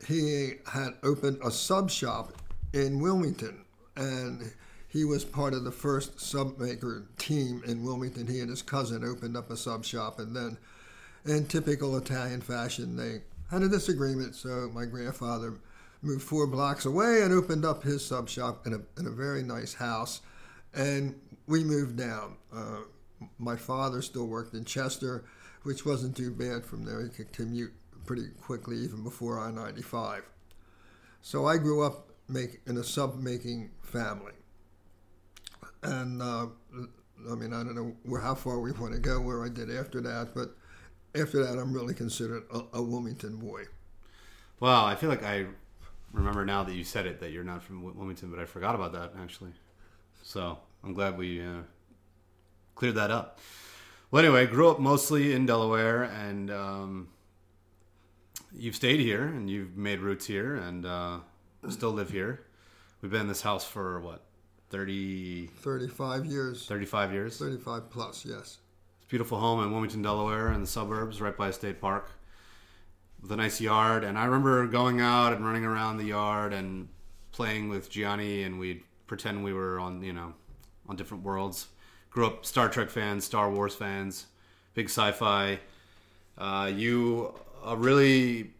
He 0.06 0.54
had 0.70 0.94
opened 1.02 1.38
a 1.44 1.50
sub 1.50 1.90
shop 1.90 2.32
in 2.72 3.00
Wilmington, 3.00 3.64
and 3.96 4.52
he 4.88 5.04
was 5.04 5.24
part 5.24 5.52
of 5.52 5.64
the 5.64 5.70
first 5.70 6.18
sub 6.18 6.58
maker 6.58 7.04
team 7.18 7.62
in 7.66 7.84
Wilmington. 7.84 8.26
He 8.26 8.40
and 8.40 8.48
his 8.48 8.62
cousin 8.62 9.04
opened 9.04 9.36
up 9.36 9.50
a 9.50 9.56
sub 9.56 9.84
shop, 9.84 10.18
and 10.18 10.34
then, 10.34 10.56
in 11.26 11.46
typical 11.46 11.96
Italian 11.96 12.40
fashion, 12.40 12.96
they 12.96 13.22
had 13.50 13.62
a 13.62 13.68
disagreement. 13.68 14.34
So 14.34 14.70
my 14.72 14.86
grandfather 14.86 15.54
moved 16.00 16.22
four 16.22 16.46
blocks 16.46 16.86
away 16.86 17.22
and 17.22 17.32
opened 17.34 17.64
up 17.64 17.82
his 17.82 18.04
sub 18.04 18.28
shop 18.28 18.66
in 18.66 18.72
a, 18.72 18.80
in 18.98 19.06
a 19.06 19.10
very 19.10 19.42
nice 19.42 19.74
house, 19.74 20.22
and 20.74 21.14
we 21.46 21.62
moved 21.62 21.96
down. 21.96 22.36
Uh, 22.54 22.80
my 23.38 23.56
father 23.56 24.00
still 24.00 24.26
worked 24.26 24.54
in 24.54 24.64
Chester, 24.64 25.24
which 25.64 25.84
wasn't 25.84 26.16
too 26.16 26.30
bad 26.30 26.64
from 26.64 26.84
there. 26.84 27.02
He 27.02 27.10
could 27.10 27.32
commute 27.32 27.72
pretty 28.06 28.28
quickly 28.40 28.76
even 28.76 29.02
before 29.02 29.38
I 29.38 29.50
95. 29.50 30.22
So 31.20 31.46
I 31.46 31.58
grew 31.58 31.82
up 31.82 32.08
make, 32.28 32.60
in 32.66 32.78
a 32.78 32.84
sub 32.84 33.18
making 33.18 33.70
family. 33.82 34.32
And 35.82 36.22
uh, 36.22 36.46
I 37.30 37.34
mean, 37.34 37.52
I 37.52 37.62
don't 37.62 37.74
know 37.74 38.16
how 38.20 38.34
far 38.34 38.60
we 38.60 38.72
want 38.72 38.94
to 38.94 39.00
go, 39.00 39.20
where 39.20 39.44
I 39.44 39.48
did 39.48 39.74
after 39.74 40.00
that, 40.00 40.34
but 40.34 40.56
after 41.14 41.44
that, 41.44 41.58
I'm 41.58 41.72
really 41.72 41.94
considered 41.94 42.44
a, 42.52 42.62
a 42.74 42.82
Wilmington 42.82 43.36
boy. 43.36 43.64
Well, 44.60 44.84
I 44.84 44.94
feel 44.94 45.08
like 45.08 45.22
I 45.22 45.46
remember 46.12 46.44
now 46.44 46.64
that 46.64 46.74
you 46.74 46.84
said 46.84 47.06
it 47.06 47.20
that 47.20 47.30
you're 47.30 47.44
not 47.44 47.62
from 47.62 47.82
Wilmington, 47.82 48.30
but 48.30 48.38
I 48.38 48.44
forgot 48.44 48.74
about 48.74 48.92
that 48.92 49.12
actually. 49.20 49.52
So 50.22 50.58
I'm 50.82 50.94
glad 50.94 51.16
we 51.16 51.40
uh, 51.40 51.62
cleared 52.74 52.96
that 52.96 53.10
up. 53.10 53.38
Well, 54.10 54.24
anyway, 54.24 54.42
I 54.42 54.46
grew 54.46 54.70
up 54.70 54.78
mostly 54.80 55.34
in 55.34 55.44
Delaware, 55.44 56.04
and 56.04 56.50
um, 56.50 57.08
you've 58.52 58.74
stayed 58.74 59.00
here 59.00 59.24
and 59.24 59.50
you've 59.50 59.76
made 59.76 60.00
roots 60.00 60.26
here, 60.26 60.56
and 60.56 60.86
uh, 60.86 61.18
still 61.68 61.92
live 61.92 62.10
here. 62.10 62.46
We've 63.00 63.10
been 63.10 63.22
in 63.22 63.28
this 63.28 63.42
house 63.42 63.64
for 63.66 64.00
what 64.00 64.24
30 64.70 65.46
35 65.46 66.26
years. 66.26 66.66
35 66.66 67.12
years? 67.12 67.38
35 67.38 67.90
plus 67.90 68.24
yes. 68.24 68.58
It's 68.96 69.06
a 69.06 69.08
beautiful 69.08 69.38
home 69.38 69.62
in 69.62 69.70
wilmington 69.70 70.02
delaware 70.02 70.52
in 70.52 70.60
the 70.60 70.66
suburbs 70.66 71.20
right 71.20 71.36
by 71.36 71.48
a 71.48 71.52
state 71.52 71.80
park 71.80 72.10
with 73.20 73.32
a 73.32 73.36
nice 73.36 73.60
yard. 73.60 74.04
And 74.04 74.18
i 74.18 74.24
remember 74.24 74.66
going 74.66 75.00
out 75.00 75.32
and 75.32 75.44
running 75.44 75.64
around 75.64 75.96
the 75.96 76.04
yard 76.04 76.52
and 76.52 76.88
playing 77.32 77.68
with 77.68 77.90
gianni 77.90 78.42
and 78.42 78.58
we'd 78.58 78.82
pretend 79.06 79.42
we 79.42 79.52
were 79.52 79.80
on 79.80 80.02
you 80.02 80.12
know 80.12 80.34
on 80.88 80.96
different 80.96 81.24
worlds. 81.24 81.68
Grew 82.10 82.26
up 82.26 82.44
star 82.44 82.68
trek 82.68 82.90
fans 82.90 83.24
star 83.24 83.50
wars 83.50 83.74
fans 83.74 84.26
big 84.74 84.86
sci-fi. 84.86 85.58
Uh, 86.36 86.70
you 86.72 87.34
uh, 87.66 87.76
really 87.76 88.52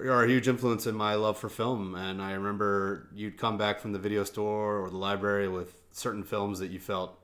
are 0.00 0.24
a 0.24 0.28
huge 0.28 0.48
influence 0.48 0.86
in 0.86 0.94
my 0.94 1.14
love 1.14 1.38
for 1.38 1.48
film. 1.48 1.94
And 1.94 2.22
I 2.22 2.32
remember 2.32 3.08
you'd 3.14 3.36
come 3.36 3.58
back 3.58 3.80
from 3.80 3.92
the 3.92 3.98
video 3.98 4.24
store 4.24 4.78
or 4.78 4.90
the 4.90 4.96
library 4.96 5.48
with 5.48 5.74
certain 5.92 6.22
films 6.22 6.58
that 6.60 6.70
you 6.70 6.78
felt 6.78 7.18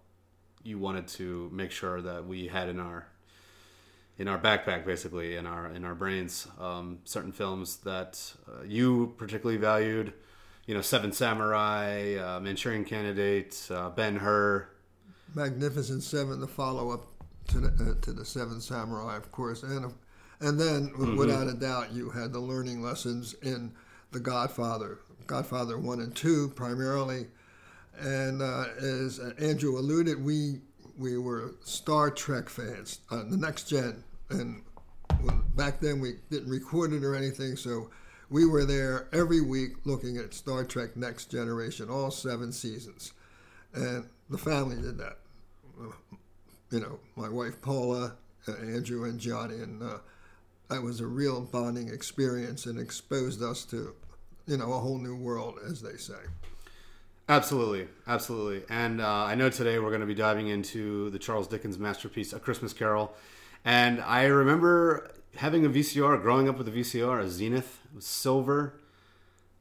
you 0.63 0.79
wanted 0.79 1.07
to 1.07 1.51
make 1.53 1.71
sure 1.71 2.01
that 2.01 2.27
we 2.27 2.49
had 2.49 2.69
in 2.69 2.81
our 2.81 3.07
in 4.17 4.29
our 4.29 4.39
backpack, 4.39 4.87
basically 4.87 5.37
in 5.37 5.47
our 5.47 5.69
in 5.69 5.85
our 5.85 5.95
brains. 5.95 6.47
Um, 6.61 7.01
certain 7.05 7.33
films 7.33 7.79
that 7.79 8.33
uh, 8.49 8.63
you 8.65 9.15
particularly 9.19 9.59
valued. 9.59 10.13
You 10.67 10.75
know, 10.75 10.81
Seven 10.81 11.13
Samurai, 11.13 12.17
uh, 12.17 12.41
Manchurian 12.41 12.85
Candidate, 12.85 13.69
uh, 13.71 13.91
Ben 13.91 14.17
Hur. 14.17 14.67
Magnificent 15.35 16.03
Seven, 16.03 16.41
the 16.41 16.47
follow 16.47 16.91
up 16.91 17.07
to 17.49 17.61
the, 17.61 17.91
uh, 17.91 18.01
to 18.01 18.13
the 18.13 18.25
Seven 18.25 18.61
Samurai, 18.63 19.17
of 19.17 19.31
course, 19.31 19.63
and 19.63 19.93
and 20.45 20.61
then, 20.61 20.91
mm-hmm. 20.91 21.17
without 21.17 21.49
a 21.49 21.55
doubt, 21.55 21.93
you 21.93 22.11
had 22.11 22.35
the 22.35 22.39
learning 22.39 22.83
lessons 22.83 23.35
in 23.41 23.73
The 24.13 24.21
Godfather, 24.21 24.99
Godfather 25.27 25.79
1 25.79 26.01
and 26.01 26.15
2 26.15 26.51
primarily. 26.51 27.29
And 27.99 28.43
uh, 28.43 28.67
as 28.79 29.19
Andrew 29.39 29.79
alluded, 29.79 30.23
we 30.23 30.61
we 30.99 31.17
were 31.17 31.55
Star 31.65 32.11
Trek 32.11 32.51
fans, 32.51 33.01
uh, 33.11 33.25
the 33.25 33.39
next 33.39 33.71
gen. 33.71 34.05
And 34.29 34.63
back 35.57 35.81
then 35.81 35.99
we 35.99 36.17
didn't 36.31 36.51
record 36.51 36.93
it 36.93 37.03
or 37.05 37.15
anything, 37.15 37.57
so 37.57 37.91
we 38.29 38.45
were 38.45 38.67
there 38.67 39.09
every 39.13 39.41
week 39.41 39.73
looking 39.85 40.19
at 40.19 40.35
Star 40.35 40.65
Trek 40.65 40.95
Next 40.95 41.31
Generation, 41.31 41.89
all 41.89 42.11
seven 42.11 42.53
seasons. 42.53 43.13
And 43.73 44.09
the 44.29 44.39
family 44.39 44.77
did 44.77 44.99
that. 44.99 45.19
You 46.71 46.81
know, 46.81 46.99
my 47.17 47.31
wife 47.31 47.63
Paula, 47.63 48.17
uh, 48.47 48.53
Andrew, 48.53 49.05
and 49.05 49.19
Gianni, 49.19 49.55
and 49.55 49.83
uh, 49.83 49.99
that 50.71 50.83
was 50.83 51.01
a 51.01 51.07
real 51.07 51.41
bonding 51.41 51.89
experience 51.89 52.67
and 52.67 52.79
exposed 52.79 53.43
us 53.43 53.65
to, 53.67 53.95
you 54.47 54.57
know, 54.57 54.73
a 54.73 54.79
whole 54.79 54.99
new 54.99 55.17
world, 55.17 55.59
as 55.69 55.83
they 55.83 55.97
say. 55.97 56.15
Absolutely, 57.29 57.89
absolutely. 58.07 58.63
And 58.69 59.01
uh, 59.01 59.25
I 59.25 59.35
know 59.35 59.49
today 59.49 59.79
we're 59.79 59.89
going 59.89 60.01
to 60.01 60.07
be 60.07 60.15
diving 60.15 60.49
into 60.49 61.11
the 61.11 61.19
Charles 61.19 61.49
Dickens 61.49 61.79
masterpiece, 61.79 62.33
A 62.33 62.39
Christmas 62.39 62.73
Carol. 62.73 63.15
And 63.65 64.01
I 64.03 64.25
remember 64.25 65.11
having 65.37 65.65
a 65.65 65.71
VCR, 65.71 66.21
growing 66.21 66.49
up 66.49 66.59
with 66.59 66.69
a 66.69 66.71
VCR, 66.71 67.21
a 67.23 67.29
Zenith, 67.29 67.81
silver. 67.99 68.79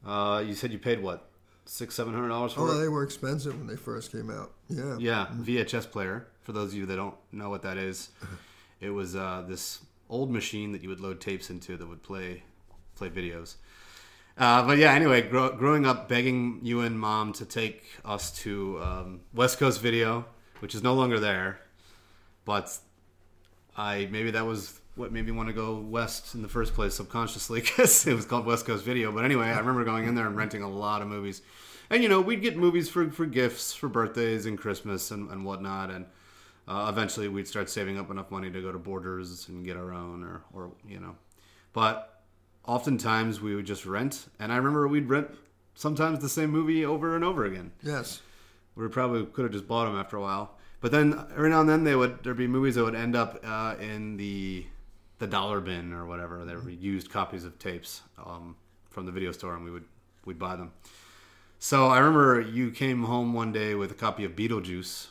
Uh, 0.05 0.43
you 0.45 0.53
said 0.53 0.73
you 0.73 0.79
paid 0.79 1.01
what, 1.01 1.29
six, 1.65 1.95
seven 1.95 2.13
hundred 2.13 2.29
dollars 2.29 2.53
for 2.53 2.61
oh, 2.69 2.71
it? 2.71 2.81
they 2.81 2.89
were 2.89 3.03
expensive 3.03 3.57
when 3.57 3.67
they 3.67 3.77
first 3.77 4.11
came 4.11 4.29
out. 4.29 4.51
Yeah. 4.67 4.97
Yeah, 4.99 5.27
VHS 5.39 5.89
player. 5.89 6.27
For 6.41 6.51
those 6.51 6.73
of 6.73 6.77
you 6.77 6.85
that 6.87 6.97
don't 6.97 7.15
know 7.31 7.49
what 7.49 7.61
that 7.61 7.77
is, 7.77 8.09
it 8.81 8.89
was 8.89 9.15
uh, 9.15 9.45
this 9.47 9.79
old 10.13 10.31
machine 10.31 10.71
that 10.71 10.83
you 10.83 10.89
would 10.89 10.99
load 10.99 11.19
tapes 11.19 11.49
into 11.49 11.75
that 11.75 11.87
would 11.87 12.03
play 12.03 12.43
play 12.95 13.09
videos. 13.09 13.55
Uh, 14.37 14.65
but 14.65 14.77
yeah, 14.77 14.93
anyway, 14.93 15.21
grow, 15.21 15.55
growing 15.55 15.85
up, 15.85 16.07
begging 16.07 16.59
you 16.63 16.81
and 16.81 16.99
mom 16.99 17.33
to 17.33 17.45
take 17.45 17.83
us 18.05 18.31
to 18.31 18.79
um, 18.81 19.21
West 19.33 19.59
Coast 19.59 19.81
Video, 19.81 20.25
which 20.59 20.73
is 20.73 20.81
no 20.81 20.93
longer 20.93 21.19
there, 21.19 21.59
but 22.45 22.77
I 23.75 24.07
maybe 24.11 24.31
that 24.31 24.45
was 24.45 24.79
what 24.95 25.11
made 25.11 25.25
me 25.25 25.31
want 25.31 25.49
to 25.49 25.53
go 25.53 25.75
west 25.75 26.35
in 26.35 26.43
the 26.43 26.47
first 26.47 26.75
place 26.75 26.93
subconsciously 26.93 27.61
because 27.61 28.05
it 28.05 28.13
was 28.13 28.25
called 28.25 28.45
West 28.45 28.65
Coast 28.65 28.83
Video. 28.83 29.11
But 29.11 29.25
anyway, 29.25 29.47
I 29.47 29.57
remember 29.57 29.83
going 29.83 30.07
in 30.07 30.13
there 30.13 30.27
and 30.27 30.35
renting 30.35 30.61
a 30.61 30.69
lot 30.69 31.01
of 31.01 31.07
movies, 31.07 31.41
and 31.89 32.03
you 32.03 32.09
know 32.09 32.21
we'd 32.21 32.41
get 32.41 32.55
movies 32.55 32.89
for 32.89 33.09
for 33.09 33.25
gifts 33.25 33.73
for 33.73 33.87
birthdays 33.87 34.45
and 34.45 34.57
Christmas 34.57 35.11
and, 35.11 35.29
and 35.31 35.43
whatnot, 35.43 35.89
and 35.89 36.05
uh, 36.67 36.87
eventually, 36.89 37.27
we'd 37.27 37.47
start 37.47 37.69
saving 37.69 37.99
up 37.99 38.09
enough 38.09 38.31
money 38.31 38.49
to 38.49 38.61
go 38.61 38.71
to 38.71 38.79
Borders 38.79 39.47
and 39.49 39.65
get 39.65 39.75
our 39.75 39.93
own, 39.93 40.23
or, 40.23 40.43
or 40.53 40.71
you 40.87 40.99
know. 40.99 41.15
But 41.73 42.21
oftentimes 42.65 43.41
we 43.41 43.55
would 43.55 43.65
just 43.65 43.85
rent, 43.85 44.27
and 44.39 44.51
I 44.51 44.55
remember 44.55 44.87
we'd 44.87 45.09
rent 45.09 45.29
sometimes 45.75 46.19
the 46.19 46.29
same 46.29 46.51
movie 46.51 46.85
over 46.85 47.15
and 47.15 47.23
over 47.23 47.43
again. 47.43 47.71
Yes, 47.81 48.21
we 48.75 48.87
probably 48.87 49.25
could 49.25 49.43
have 49.43 49.51
just 49.51 49.67
bought 49.67 49.85
them 49.85 49.97
after 49.97 50.15
a 50.15 50.21
while. 50.21 50.55
But 50.79 50.91
then 50.91 51.25
every 51.35 51.49
now 51.49 51.61
and 51.61 51.69
then 51.69 51.83
they 51.83 51.95
would 51.95 52.23
there'd 52.23 52.37
be 52.37 52.47
movies 52.47 52.75
that 52.75 52.83
would 52.83 52.95
end 52.95 53.15
up 53.15 53.39
uh, 53.43 53.75
in 53.79 54.15
the 54.15 54.65
the 55.19 55.27
dollar 55.27 55.59
bin 55.59 55.91
or 55.91 56.05
whatever. 56.05 56.45
They 56.45 56.55
were 56.55 56.69
used 56.69 57.11
copies 57.11 57.43
of 57.43 57.59
tapes 57.59 58.03
um, 58.17 58.55
from 58.89 59.05
the 59.05 59.11
video 59.11 59.33
store, 59.33 59.55
and 59.55 59.65
we 59.65 59.71
would 59.71 59.85
we'd 60.23 60.39
buy 60.39 60.55
them. 60.55 60.71
So 61.59 61.87
I 61.87 61.99
remember 61.99 62.39
you 62.39 62.71
came 62.71 63.03
home 63.03 63.33
one 63.33 63.51
day 63.51 63.75
with 63.75 63.91
a 63.91 63.95
copy 63.95 64.23
of 64.23 64.33
Beetlejuice. 64.33 65.07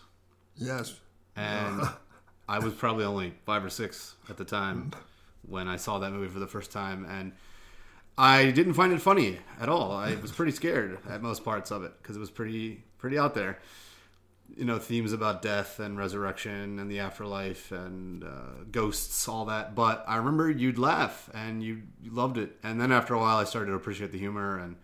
Yes 0.56 0.98
and 1.36 1.80
I 2.48 2.58
was 2.58 2.74
probably 2.74 3.04
only 3.04 3.34
five 3.46 3.64
or 3.64 3.70
six 3.70 4.14
at 4.28 4.36
the 4.36 4.44
time 4.44 4.92
when 5.48 5.68
I 5.68 5.76
saw 5.76 5.98
that 5.98 6.12
movie 6.12 6.28
for 6.28 6.38
the 6.38 6.46
first 6.46 6.70
time, 6.70 7.04
and 7.08 7.32
I 8.16 8.50
didn't 8.50 8.74
find 8.74 8.92
it 8.92 9.00
funny 9.00 9.38
at 9.60 9.68
all. 9.68 9.92
I 9.92 10.14
was 10.16 10.32
pretty 10.32 10.52
scared 10.52 10.98
at 11.08 11.22
most 11.22 11.44
parts 11.44 11.70
of 11.70 11.82
it 11.82 11.92
because 12.00 12.16
it 12.16 12.20
was 12.20 12.30
pretty 12.30 12.84
pretty 12.98 13.18
out 13.18 13.34
there. 13.34 13.58
You 14.54 14.66
know, 14.66 14.78
themes 14.78 15.14
about 15.14 15.40
death 15.40 15.80
and 15.80 15.96
resurrection 15.96 16.78
and 16.78 16.90
the 16.90 16.98
afterlife 16.98 17.72
and 17.72 18.22
uh, 18.22 18.64
ghosts, 18.70 19.26
all 19.26 19.46
that. 19.46 19.74
But 19.74 20.04
I 20.06 20.16
remember 20.16 20.50
you'd 20.50 20.78
laugh 20.78 21.30
and 21.32 21.62
you, 21.62 21.84
you 22.02 22.10
loved 22.10 22.36
it. 22.36 22.58
And 22.62 22.78
then 22.78 22.92
after 22.92 23.14
a 23.14 23.18
while, 23.18 23.38
I 23.38 23.44
started 23.44 23.70
to 23.70 23.76
appreciate 23.76 24.12
the 24.12 24.18
humor, 24.18 24.58
and 24.58 24.76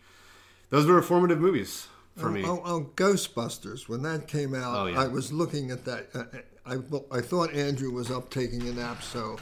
those 0.71 0.87
were 0.87 1.03
formative 1.03 1.39
movies 1.39 1.89
for 2.19 2.31
me. 2.31 2.43
Oh, 2.45 2.63
oh, 2.65 2.91
Ghostbusters. 2.97 3.89
When 3.89 4.03
that 4.03 4.29
came 4.29 4.55
out, 4.55 4.77
oh, 4.77 4.87
yeah. 4.87 5.01
I 5.01 5.09
was 5.09 5.33
looking 5.33 5.71
at 5.71 5.85
that. 5.85 6.09
Uh, 6.15 6.25
I, 6.67 7.19
I 7.19 7.21
thought 7.21 7.53
Andrew 7.55 7.91
was 7.91 8.11
up 8.11 8.31
taking 8.31 8.69
a 8.69 8.73
nap, 8.73 9.03
so 9.03 9.39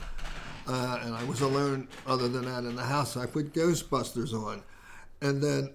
uh, 0.69 1.01
and 1.03 1.15
I 1.15 1.25
was 1.25 1.41
alone 1.41 1.89
other 2.07 2.29
than 2.29 2.45
that 2.45 2.65
in 2.65 2.77
the 2.77 2.83
house. 2.83 3.17
I 3.17 3.27
put 3.27 3.53
Ghostbusters 3.53 4.33
on, 4.33 4.63
and 5.21 5.43
then 5.43 5.71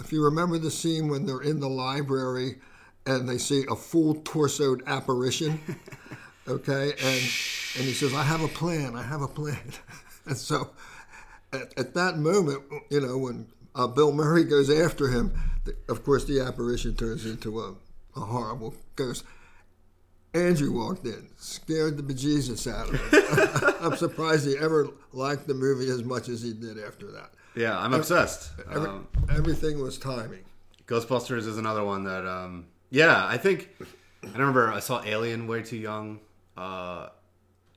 if 0.00 0.12
you 0.12 0.24
remember 0.24 0.58
the 0.58 0.70
scene 0.70 1.08
when 1.08 1.26
they're 1.26 1.42
in 1.42 1.60
the 1.60 1.68
library 1.68 2.58
and 3.06 3.28
they 3.28 3.38
see 3.38 3.64
a 3.70 3.76
full 3.76 4.16
torsoed 4.16 4.86
apparition, 4.86 5.60
okay, 6.48 6.92
and 6.92 7.22
and 7.76 7.84
he 7.84 7.92
says, 7.92 8.14
"I 8.14 8.22
have 8.22 8.42
a 8.42 8.48
plan. 8.48 8.96
I 8.96 9.02
have 9.02 9.22
a 9.22 9.28
plan," 9.28 9.72
and 10.26 10.36
so 10.36 10.70
at, 11.52 11.78
at 11.78 11.94
that 11.94 12.18
moment, 12.18 12.62
you 12.90 13.00
know, 13.00 13.18
when 13.18 13.46
uh, 13.74 13.86
Bill 13.86 14.12
Murray 14.12 14.44
goes 14.44 14.70
after 14.70 15.08
him. 15.08 15.32
Of 15.88 16.04
course, 16.04 16.24
the 16.24 16.40
apparition 16.40 16.94
turns 16.96 17.24
into 17.24 17.60
a, 17.60 17.74
a 18.16 18.20
horrible 18.20 18.74
ghost. 18.96 19.24
Andrew 20.34 20.72
walked 20.72 21.04
in, 21.04 21.28
scared 21.36 21.98
the 21.98 22.02
bejesus 22.02 22.66
out 22.70 22.88
of 22.88 22.94
him. 23.12 23.74
I'm 23.92 23.96
surprised 23.96 24.46
he 24.46 24.56
ever 24.56 24.88
liked 25.12 25.46
the 25.46 25.54
movie 25.54 25.90
as 25.90 26.02
much 26.02 26.28
as 26.28 26.40
he 26.42 26.52
did 26.54 26.78
after 26.82 27.10
that. 27.12 27.30
Yeah, 27.54 27.78
I'm 27.78 27.92
obsessed. 27.92 28.50
Every, 28.70 28.88
Um, 28.88 29.08
everything 29.30 29.78
was 29.82 29.98
timing. 29.98 30.44
Ghostbusters 30.86 31.46
is 31.46 31.58
another 31.58 31.84
one 31.84 32.04
that, 32.04 32.26
um, 32.26 32.66
yeah, 32.90 33.26
I 33.26 33.36
think 33.36 33.68
I 34.24 34.32
remember 34.32 34.70
I 34.72 34.80
saw 34.80 35.02
Alien 35.04 35.46
way 35.46 35.62
too 35.62 35.76
young, 35.76 36.20
uh, 36.56 37.08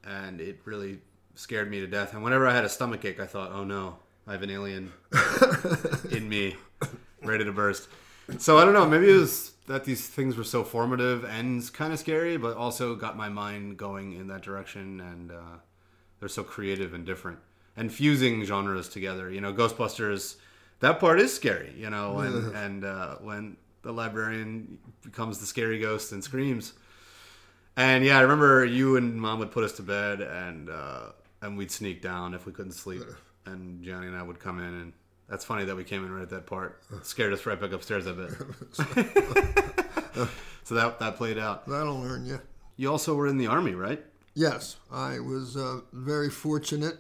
and 0.05 0.39
it 0.39 0.61
really 0.63 0.99
scared 1.35 1.69
me 1.69 1.81
to 1.81 1.87
death. 1.87 2.13
And 2.13 2.23
whenever 2.23 2.47
I 2.47 2.53
had 2.55 2.63
a 2.63 2.69
stomach 2.69 3.03
ache, 3.03 3.19
I 3.19 3.25
thought, 3.25 3.51
oh 3.51 3.65
no, 3.65 3.97
I 4.27 4.32
have 4.32 4.41
an 4.41 4.50
alien 4.50 4.91
in 6.12 6.27
me, 6.27 6.55
ready 7.24 7.46
to 7.46 7.51
burst. 7.51 7.88
So 8.39 8.58
I 8.58 8.65
don't 8.65 8.74
know. 8.74 8.86
Maybe 8.88 9.10
it 9.10 9.15
was 9.15 9.51
that 9.67 9.86
these 9.86 10.08
things 10.08 10.36
were 10.36 10.44
so 10.44 10.63
formative 10.63 11.24
and 11.24 11.72
kind 11.74 11.94
of 11.94 12.00
scary, 12.00 12.38
but 12.38 12.58
also 12.58 12.96
got 12.96 13.17
my 13.17 13.29
mind 13.29 13.77
going 13.77 14.13
in 14.13 14.27
that 14.27 14.41
direction, 14.41 15.00
and 15.00 15.32
uh, 15.32 15.58
they're 16.20 16.29
so 16.29 16.44
creative 16.44 16.94
and 16.94 17.05
different 17.05 17.39
and 17.77 17.94
fusing 17.94 18.44
genres 18.44 18.89
together. 18.89 19.29
You 19.29 19.41
know, 19.41 19.53
Ghostbusters, 19.53 20.38
that 20.79 21.00
part 21.00 21.20
is 21.20 21.34
scary. 21.34 21.74
You 21.77 21.89
know, 21.89 22.20
and 22.20 22.55
and 22.63 22.86
uh, 22.86 23.15
when 23.15 23.58
the 23.86 23.94
librarian 23.94 24.79
becomes 25.03 25.39
the 25.39 25.46
scary 25.46 25.79
ghost 25.79 26.12
and 26.12 26.24
screams. 26.24 26.74
And 27.77 28.03
yeah, 28.03 28.17
I 28.17 28.22
remember 28.22 28.65
you 28.65 28.98
and 28.98 29.20
mom 29.20 29.39
would 29.39 29.51
put 29.51 29.63
us 29.63 29.74
to 29.74 29.84
bed, 29.84 30.22
and 30.22 30.70
uh, 30.70 31.12
and 31.41 31.58
we'd 31.58 31.72
sneak 31.72 32.01
down 32.01 32.34
if 32.34 32.46
we 32.46 32.51
couldn't 32.51 32.72
sleep, 32.72 33.03
and 33.45 33.83
Gianni 33.83 34.07
and 34.07 34.15
I 34.15 34.23
would 34.23 34.39
come 34.39 34.59
in, 34.59 34.65
and 34.65 34.93
that's 35.29 35.45
funny 35.45 35.65
that 35.65 35.75
we 35.75 35.83
came 35.83 36.05
in 36.05 36.11
right 36.11 36.23
at 36.23 36.29
that 36.29 36.45
part. 36.45 36.81
Scared 37.03 37.33
us 37.33 37.45
right 37.45 37.59
back 37.59 37.71
upstairs. 37.71 38.07
I 38.07 38.13
bet. 38.13 38.29
so 40.63 40.75
that 40.75 40.99
that 40.99 41.15
played 41.17 41.37
out. 41.37 41.67
That'll 41.67 41.99
learn 41.99 42.25
you. 42.25 42.39
You 42.77 42.91
also 42.91 43.15
were 43.15 43.27
in 43.27 43.37
the 43.37 43.47
army, 43.47 43.73
right? 43.73 44.03
Yes, 44.33 44.75
I 44.91 45.19
was 45.19 45.55
uh, 45.55 45.79
very 45.93 46.29
fortunate. 46.29 46.97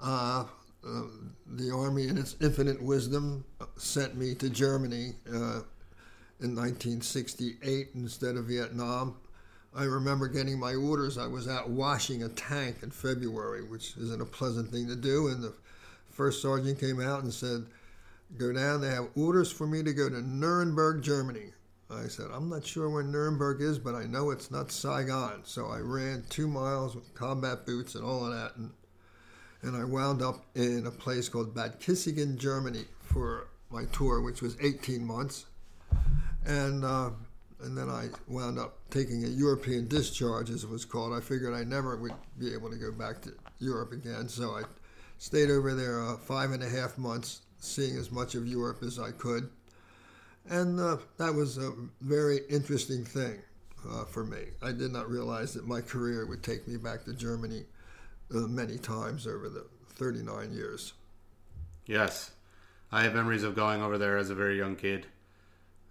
Uh, 0.00 0.44
uh, 0.86 1.02
the 1.46 1.70
Army, 1.70 2.08
in 2.08 2.18
its 2.18 2.36
infinite 2.40 2.82
wisdom, 2.82 3.44
sent 3.76 4.16
me 4.16 4.34
to 4.36 4.48
Germany 4.48 5.14
uh, 5.28 5.62
in 6.40 6.56
1968 6.56 7.88
instead 7.94 8.36
of 8.36 8.46
Vietnam. 8.46 9.16
I 9.74 9.84
remember 9.84 10.28
getting 10.28 10.58
my 10.58 10.74
orders. 10.74 11.18
I 11.18 11.26
was 11.26 11.48
out 11.48 11.70
washing 11.70 12.24
a 12.24 12.28
tank 12.28 12.78
in 12.82 12.90
February, 12.90 13.64
which 13.64 13.96
isn't 13.96 14.20
a 14.20 14.26
pleasant 14.26 14.70
thing 14.70 14.86
to 14.88 14.96
do. 14.96 15.28
And 15.28 15.42
the 15.42 15.54
first 16.12 16.42
sergeant 16.42 16.78
came 16.78 17.00
out 17.00 17.22
and 17.22 17.32
said, 17.32 17.66
Go 18.38 18.52
down, 18.52 18.80
they 18.80 18.88
have 18.88 19.08
orders 19.14 19.52
for 19.52 19.66
me 19.66 19.82
to 19.82 19.92
go 19.92 20.08
to 20.08 20.22
Nuremberg, 20.22 21.02
Germany. 21.02 21.52
I 21.90 22.08
said, 22.08 22.26
I'm 22.32 22.48
not 22.48 22.64
sure 22.64 22.88
where 22.88 23.02
Nuremberg 23.02 23.60
is, 23.60 23.78
but 23.78 23.94
I 23.94 24.04
know 24.04 24.30
it's 24.30 24.50
not 24.50 24.72
Saigon. 24.72 25.42
So 25.44 25.66
I 25.66 25.78
ran 25.78 26.24
two 26.30 26.48
miles 26.48 26.94
with 26.94 27.14
combat 27.14 27.66
boots 27.66 27.94
and 27.94 28.04
all 28.04 28.24
of 28.24 28.32
that. 28.32 28.56
And, 28.56 28.70
and 29.62 29.76
I 29.76 29.84
wound 29.84 30.22
up 30.22 30.44
in 30.54 30.86
a 30.86 30.90
place 30.90 31.28
called 31.28 31.54
Bad 31.54 31.80
Kissingen, 31.80 32.38
Germany 32.38 32.84
for 33.00 33.48
my 33.70 33.84
tour, 33.92 34.22
which 34.22 34.40
was 34.40 34.56
18 34.62 35.04
months. 35.04 35.46
And, 36.46 36.84
uh, 36.84 37.10
and 37.62 37.76
then 37.76 37.88
I 37.88 38.08
wound 38.26 38.58
up 38.58 38.78
taking 38.90 39.24
a 39.24 39.28
European 39.28 39.86
discharge, 39.86 40.50
as 40.50 40.64
it 40.64 40.70
was 40.70 40.84
called. 40.84 41.12
I 41.12 41.20
figured 41.20 41.54
I 41.54 41.64
never 41.64 41.96
would 41.96 42.14
be 42.38 42.52
able 42.54 42.70
to 42.70 42.76
go 42.76 42.90
back 42.90 43.20
to 43.22 43.32
Europe 43.60 43.92
again. 43.92 44.28
So 44.28 44.56
I 44.56 44.62
stayed 45.22 45.50
over 45.50 45.72
there 45.72 46.02
uh, 46.02 46.16
five 46.16 46.50
and 46.50 46.64
a 46.64 46.68
half 46.68 46.98
months, 46.98 47.42
seeing 47.60 47.96
as 47.96 48.10
much 48.10 48.34
of 48.34 48.44
Europe 48.44 48.82
as 48.82 48.98
I 48.98 49.12
could. 49.12 49.48
And 50.50 50.80
uh, 50.80 50.96
that 51.16 51.32
was 51.32 51.58
a 51.58 51.72
very 52.00 52.40
interesting 52.50 53.04
thing 53.04 53.38
uh, 53.88 54.04
for 54.04 54.24
me. 54.24 54.46
I 54.60 54.72
did 54.72 54.90
not 54.90 55.08
realize 55.08 55.54
that 55.54 55.64
my 55.64 55.80
career 55.80 56.26
would 56.26 56.42
take 56.42 56.66
me 56.66 56.76
back 56.76 57.04
to 57.04 57.14
Germany 57.14 57.62
uh, 58.34 58.38
many 58.48 58.78
times 58.78 59.28
over 59.28 59.48
the 59.48 59.64
39 59.90 60.52
years. 60.52 60.92
Yes, 61.86 62.32
I 62.90 63.04
have 63.04 63.14
memories 63.14 63.44
of 63.44 63.54
going 63.54 63.80
over 63.80 63.98
there 63.98 64.18
as 64.18 64.28
a 64.28 64.34
very 64.34 64.58
young 64.58 64.74
kid, 64.74 65.06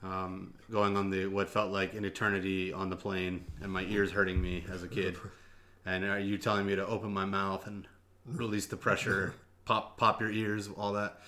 um, 0.03 0.55
going 0.69 0.97
on 0.97 1.09
the 1.09 1.27
what 1.27 1.47
felt 1.47 1.71
like 1.71 1.93
an 1.93 2.03
eternity 2.03 2.73
on 2.73 2.89
the 2.89 2.97
plane, 2.97 3.45
and 3.61 3.71
my 3.71 3.83
ears 3.83 4.11
hurting 4.11 4.41
me 4.41 4.65
as 4.69 4.83
a 4.83 4.89
kid, 4.89 5.15
and 5.85 6.03
are 6.03 6.19
you 6.19 6.37
telling 6.37 6.65
me 6.65 6.75
to 6.75 6.85
open 6.85 7.13
my 7.13 7.23
mouth 7.23 7.65
and 7.65 7.87
release 8.25 8.65
the 8.67 8.77
pressure, 8.77 9.33
pop 9.65 9.97
pop 9.97 10.21
your 10.21 10.31
ears, 10.31 10.69
all 10.77 10.93
that. 10.93 11.21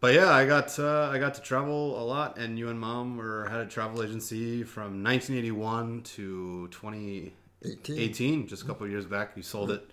But 0.00 0.14
yeah, 0.14 0.30
I 0.30 0.46
got 0.46 0.78
uh, 0.78 1.08
I 1.12 1.18
got 1.18 1.34
to 1.34 1.40
travel 1.40 2.00
a 2.00 2.04
lot, 2.04 2.38
and 2.38 2.58
you 2.58 2.68
and 2.68 2.78
mom 2.78 3.16
were 3.16 3.48
had 3.48 3.60
a 3.60 3.66
travel 3.66 4.02
agency 4.02 4.62
from 4.62 5.02
1981 5.02 6.02
to 6.02 6.68
2018, 6.68 7.98
18. 7.98 8.46
just 8.46 8.62
a 8.62 8.66
couple 8.66 8.84
of 8.84 8.90
years 8.90 9.06
back. 9.06 9.32
You 9.36 9.42
sold 9.42 9.70
it, 9.70 9.90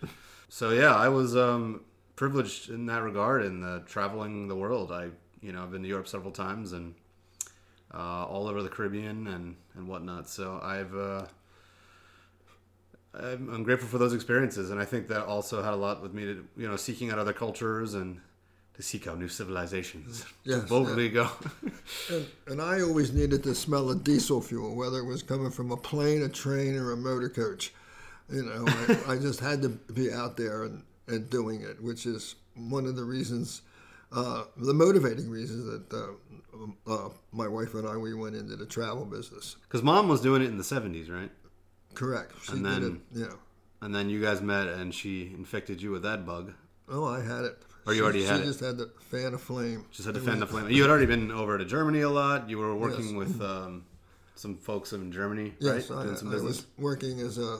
so 0.49 0.71
yeah, 0.71 0.95
I 0.95 1.07
was 1.07 1.37
um, 1.37 1.81
privileged 2.15 2.69
in 2.69 2.85
that 2.87 3.01
regard 3.01 3.45
in 3.45 3.61
the 3.61 3.83
traveling 3.85 4.47
the 4.47 4.55
world. 4.55 4.91
I 4.91 5.09
you 5.41 5.53
know 5.53 5.63
I've 5.63 5.71
been 5.71 5.83
to 5.83 5.89
Europe 5.89 6.07
several 6.07 6.31
times 6.31 6.73
and 6.73 6.95
uh, 7.93 8.25
all 8.25 8.47
over 8.47 8.61
the 8.61 8.69
Caribbean 8.69 9.27
and 9.27 9.55
and 9.75 9.87
whatnot. 9.87 10.29
So 10.29 10.59
I've 10.61 10.95
uh, 10.95 11.25
I'm, 13.13 13.49
I'm 13.53 13.63
grateful 13.63 13.87
for 13.87 13.97
those 13.97 14.13
experiences, 14.13 14.71
and 14.71 14.79
I 14.79 14.85
think 14.85 15.07
that 15.09 15.25
also 15.25 15.61
had 15.61 15.73
a 15.73 15.77
lot 15.77 16.01
with 16.01 16.13
me 16.13 16.23
to 16.25 16.47
you 16.57 16.67
know 16.67 16.75
seeking 16.75 17.11
out 17.11 17.19
other 17.19 17.33
cultures 17.33 17.93
and 17.93 18.19
to 18.75 18.81
seek 18.81 19.07
out 19.07 19.19
new 19.19 19.27
civilizations. 19.27 20.25
Yes, 20.45 20.63
to 20.63 20.67
boldly 20.67 21.09
go. 21.09 21.29
And, 22.09 22.27
and 22.47 22.61
I 22.61 22.81
always 22.81 23.13
needed 23.13 23.43
to 23.43 23.55
smell 23.55 23.89
of 23.89 24.03
diesel 24.03 24.41
fuel, 24.41 24.75
whether 24.75 24.97
it 24.97 25.05
was 25.05 25.23
coming 25.23 25.51
from 25.51 25.71
a 25.71 25.77
plane, 25.77 26.21
a 26.23 26.27
train, 26.27 26.75
or 26.75 26.91
a 26.91 26.97
motor 26.97 27.29
coach. 27.29 27.71
You 28.29 28.43
know, 28.43 28.65
I, 28.67 28.97
I 29.13 29.17
just 29.17 29.39
had 29.39 29.61
to 29.61 29.69
be 29.69 30.11
out 30.11 30.35
there 30.35 30.63
and, 30.63 30.83
and 31.07 31.29
doing 31.29 31.61
it, 31.61 31.81
which 31.81 32.05
is 32.05 32.35
one 32.55 32.85
of 32.85 32.95
the 32.95 33.03
reasons, 33.03 33.61
uh, 34.11 34.43
the 34.57 34.73
motivating 34.73 35.29
reasons 35.29 35.65
that 35.65 35.93
uh, 35.93 36.91
uh, 36.91 37.09
my 37.31 37.47
wife 37.47 37.73
and 37.73 37.87
I 37.87 37.95
we 37.95 38.13
went 38.13 38.35
into 38.35 38.55
the 38.55 38.65
travel 38.65 39.05
business. 39.05 39.55
Because 39.63 39.83
mom 39.83 40.09
was 40.09 40.19
doing 40.19 40.41
it 40.41 40.47
in 40.47 40.57
the 40.57 40.63
70s, 40.63 41.09
right? 41.09 41.31
Correct. 41.93 42.33
She 42.43 42.53
And 42.53 42.63
did 42.63 42.71
then- 42.83 43.01
it. 43.13 43.19
Yeah. 43.19 43.33
And 43.81 43.93
then 43.93 44.09
you 44.09 44.21
guys 44.21 44.41
met, 44.41 44.67
and 44.67 44.93
she 44.93 45.33
infected 45.33 45.81
you 45.81 45.91
with 45.91 46.03
that 46.03 46.25
bug. 46.25 46.53
Oh, 46.87 47.05
I 47.05 47.19
had 47.21 47.43
it. 47.43 47.61
Or 47.85 47.93
you 47.93 47.99
She- 47.99 48.03
already 48.03 48.19
she 48.21 48.25
had 48.27 48.39
it. 48.41 48.45
just 48.45 48.59
had 48.61 48.77
to 48.77 48.89
fan 49.09 49.33
a 49.33 49.37
flame. 49.37 49.85
Just 49.91 50.05
had 50.05 50.15
to 50.15 50.21
fan 50.21 50.39
the 50.39 50.47
flame. 50.47 50.69
You 50.69 50.81
had 50.83 50.89
already 50.89 51.05
been 51.05 51.31
over 51.31 51.57
to 51.57 51.65
Germany 51.65 52.01
a 52.01 52.09
lot. 52.09 52.49
You 52.49 52.57
were 52.59 52.73
working 52.75 53.07
Yes. 53.07 53.13
with 53.15 53.41
um, 53.41 53.83
some 54.35 54.55
folks 54.55 54.93
in 54.93 55.11
Germany, 55.11 55.53
Yes, 55.59 55.89
right? 55.89 55.99
I, 55.99 56.03
Doing 56.05 56.15
some 56.15 56.31
I 56.31 56.35
was 56.41 56.65
working 56.77 57.19
as 57.19 57.37
a, 57.37 57.59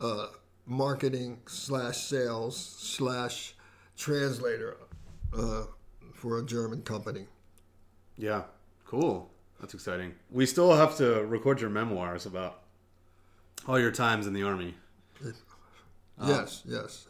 a 0.00 0.28
marketing 0.66 1.40
slash 1.46 1.98
sales 1.98 2.56
slash 2.56 3.54
translator 3.98 4.78
uh, 5.36 5.64
for 6.14 6.38
a 6.38 6.42
German 6.44 6.80
company. 6.82 7.26
Yeah, 8.16 8.44
cool. 8.86 9.30
That's 9.60 9.74
exciting. 9.74 10.14
We 10.30 10.46
still 10.46 10.74
have 10.74 10.96
to 10.96 11.24
record 11.26 11.60
your 11.60 11.68
memoirs 11.70 12.24
about 12.24 12.62
all 13.70 13.78
your 13.78 13.92
times 13.92 14.26
in 14.26 14.32
the 14.32 14.42
army. 14.42 14.74
Yes, 16.26 16.62
yes. 16.66 17.06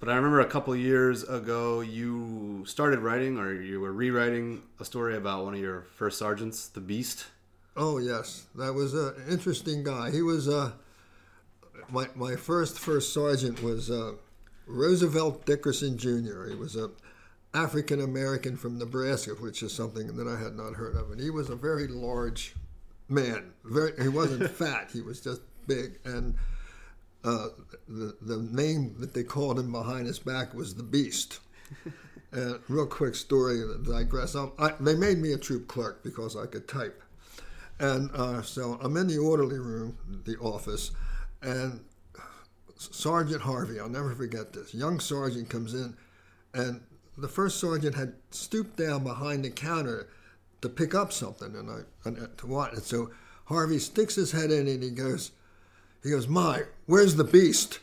But 0.00 0.08
I 0.08 0.16
remember 0.16 0.40
a 0.40 0.46
couple 0.46 0.74
years 0.74 1.22
ago 1.22 1.82
you 1.82 2.64
started 2.66 2.98
writing 2.98 3.38
or 3.38 3.54
you 3.54 3.80
were 3.80 3.92
rewriting 3.92 4.62
a 4.80 4.84
story 4.84 5.16
about 5.16 5.44
one 5.44 5.54
of 5.54 5.60
your 5.60 5.82
first 5.94 6.18
sergeants, 6.18 6.66
the 6.66 6.80
Beast. 6.80 7.26
Oh, 7.76 7.98
yes. 7.98 8.46
That 8.56 8.74
was 8.74 8.92
an 8.92 9.14
interesting 9.30 9.84
guy. 9.84 10.10
He 10.10 10.20
was 10.20 10.48
uh, 10.48 10.72
my 11.88 12.08
my 12.16 12.34
first 12.34 12.80
first 12.80 13.14
sergeant 13.14 13.62
was 13.62 13.88
uh, 13.88 14.14
Roosevelt 14.66 15.46
Dickerson 15.46 15.96
Jr. 15.96 16.48
He 16.48 16.56
was 16.56 16.74
a 16.74 16.90
African 17.54 18.00
American 18.00 18.56
from 18.56 18.78
Nebraska, 18.78 19.30
which 19.32 19.62
is 19.62 19.72
something 19.72 20.16
that 20.16 20.26
I 20.26 20.42
had 20.42 20.56
not 20.56 20.74
heard 20.74 20.96
of, 20.96 21.12
and 21.12 21.20
he 21.20 21.30
was 21.30 21.50
a 21.50 21.56
very 21.56 21.86
large 21.86 22.56
man. 23.08 23.52
Very, 23.64 23.92
he 24.02 24.08
wasn't 24.08 24.50
fat. 24.62 24.90
He 24.92 25.02
was 25.02 25.20
just 25.20 25.40
big, 25.74 25.98
and 26.04 26.34
uh, 27.24 27.48
the 27.88 28.16
the 28.20 28.38
name 28.38 28.96
that 28.98 29.14
they 29.14 29.22
called 29.22 29.58
him 29.58 29.72
behind 29.72 30.06
his 30.06 30.18
back 30.18 30.54
was 30.54 30.74
the 30.74 30.82
Beast. 30.82 31.40
And 32.32 32.60
real 32.68 32.86
quick 32.86 33.16
story 33.16 33.56
to 33.56 33.82
digress. 33.82 34.36
Um, 34.36 34.52
I, 34.56 34.72
they 34.78 34.94
made 34.94 35.18
me 35.18 35.32
a 35.32 35.36
troop 35.36 35.66
clerk 35.66 36.04
because 36.04 36.36
I 36.36 36.46
could 36.46 36.68
type. 36.68 37.02
And 37.80 38.08
uh, 38.14 38.42
so 38.42 38.78
I'm 38.80 38.96
in 38.96 39.08
the 39.08 39.18
orderly 39.18 39.58
room, 39.58 39.98
the 40.24 40.36
office, 40.36 40.92
and 41.42 41.80
Sergeant 42.76 43.42
Harvey, 43.42 43.78
I'll 43.78 43.88
never 43.88 44.14
forget 44.14 44.52
this, 44.52 44.72
young 44.72 45.00
sergeant 45.00 45.50
comes 45.50 45.74
in, 45.74 45.96
and 46.54 46.80
the 47.18 47.28
first 47.28 47.60
sergeant 47.60 47.94
had 47.94 48.14
stooped 48.30 48.76
down 48.76 49.04
behind 49.04 49.44
the 49.44 49.50
counter 49.50 50.08
to 50.62 50.68
pick 50.68 50.94
up 50.94 51.12
something, 51.12 51.54
and 51.54 51.70
I 51.70 52.08
and 52.08 52.38
to 52.38 52.46
what? 52.46 52.72
And 52.72 52.82
so 52.82 53.10
Harvey 53.46 53.78
sticks 53.78 54.14
his 54.14 54.32
head 54.32 54.50
in 54.50 54.66
and 54.66 54.82
he 54.82 54.90
goes, 54.90 55.32
he 56.02 56.10
goes, 56.10 56.28
"My, 56.28 56.64
where's 56.86 57.16
the 57.16 57.24
beast?" 57.24 57.80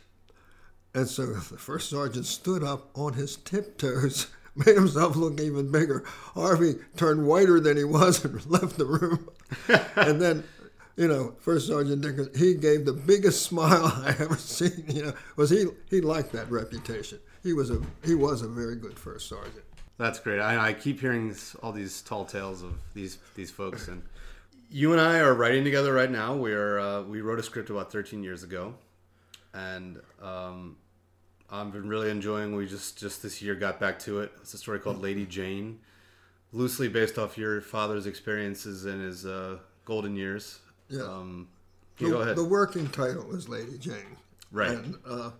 And 0.93 1.07
so 1.07 1.27
the 1.27 1.57
first 1.57 1.89
sergeant 1.89 2.25
stood 2.25 2.63
up 2.63 2.89
on 2.95 3.13
his 3.13 3.35
tiptoes, 3.35 4.27
made 4.55 4.75
himself 4.75 5.15
look 5.15 5.39
even 5.39 5.71
bigger. 5.71 6.03
Harvey 6.33 6.75
turned 6.95 7.27
whiter 7.27 7.59
than 7.59 7.77
he 7.77 7.83
was 7.83 8.23
and 8.25 8.45
left 8.49 8.77
the 8.77 8.85
room. 8.85 9.29
and 9.95 10.21
then 10.21 10.43
you 10.97 11.07
know, 11.07 11.35
First 11.39 11.67
Sergeant 11.67 12.01
Dickens, 12.01 12.37
he 12.37 12.55
gave 12.55 12.83
the 12.85 12.93
biggest 12.93 13.43
smile 13.43 13.85
I 13.85 14.15
ever 14.19 14.35
seen. 14.35 14.83
You 14.87 15.03
know, 15.05 15.13
was 15.35 15.51
he 15.51 15.67
he 15.89 16.01
liked 16.01 16.31
that 16.33 16.49
reputation. 16.49 17.19
He 17.43 17.53
was 17.53 17.69
a 17.69 17.79
he 18.03 18.15
was 18.15 18.41
a 18.41 18.47
very 18.47 18.75
good 18.75 18.97
first 18.97 19.29
sergeant. 19.29 19.63
That's 19.97 20.19
great. 20.19 20.39
I, 20.39 20.69
I 20.69 20.73
keep 20.73 20.99
hearing 20.99 21.35
all 21.63 21.71
these 21.71 22.01
tall 22.01 22.25
tales 22.25 22.63
of 22.63 22.73
these 22.93 23.19
these 23.35 23.51
folks, 23.51 23.87
and 23.87 24.01
you 24.69 24.91
and 24.91 25.01
I 25.01 25.19
are 25.19 25.33
writing 25.33 25.63
together 25.63 25.93
right 25.93 26.11
now. 26.11 26.35
We 26.35 26.53
are 26.53 26.79
uh, 26.79 27.01
we 27.03 27.21
wrote 27.21 27.39
a 27.39 27.43
script 27.43 27.69
about 27.69 27.91
13 27.91 28.23
years 28.23 28.43
ago, 28.43 28.75
and 29.53 29.99
um, 30.21 30.77
I've 31.49 31.71
been 31.71 31.87
really 31.87 32.09
enjoying. 32.09 32.55
We 32.55 32.67
just 32.67 32.97
just 32.97 33.23
this 33.23 33.41
year 33.41 33.55
got 33.55 33.79
back 33.79 33.99
to 33.99 34.19
it. 34.21 34.31
It's 34.41 34.53
a 34.53 34.57
story 34.57 34.79
called 34.79 35.01
Lady 35.01 35.25
Jane, 35.25 35.79
loosely 36.51 36.87
based 36.87 37.17
off 37.17 37.37
your 37.37 37.61
father's 37.61 38.05
experiences 38.05 38.85
in 38.85 38.99
his 38.99 39.25
uh, 39.25 39.57
golden 39.85 40.15
years. 40.15 40.59
Yeah. 40.89 41.03
Um, 41.03 41.47
The, 41.97 42.05
you 42.05 42.11
go 42.11 42.21
ahead. 42.21 42.35
the 42.35 42.45
working 42.45 42.87
title 42.89 43.35
is 43.35 43.49
Lady 43.49 43.77
Jane. 43.77 44.17
Right. 44.51 44.71
And 44.71 44.95
uh, 45.05 45.31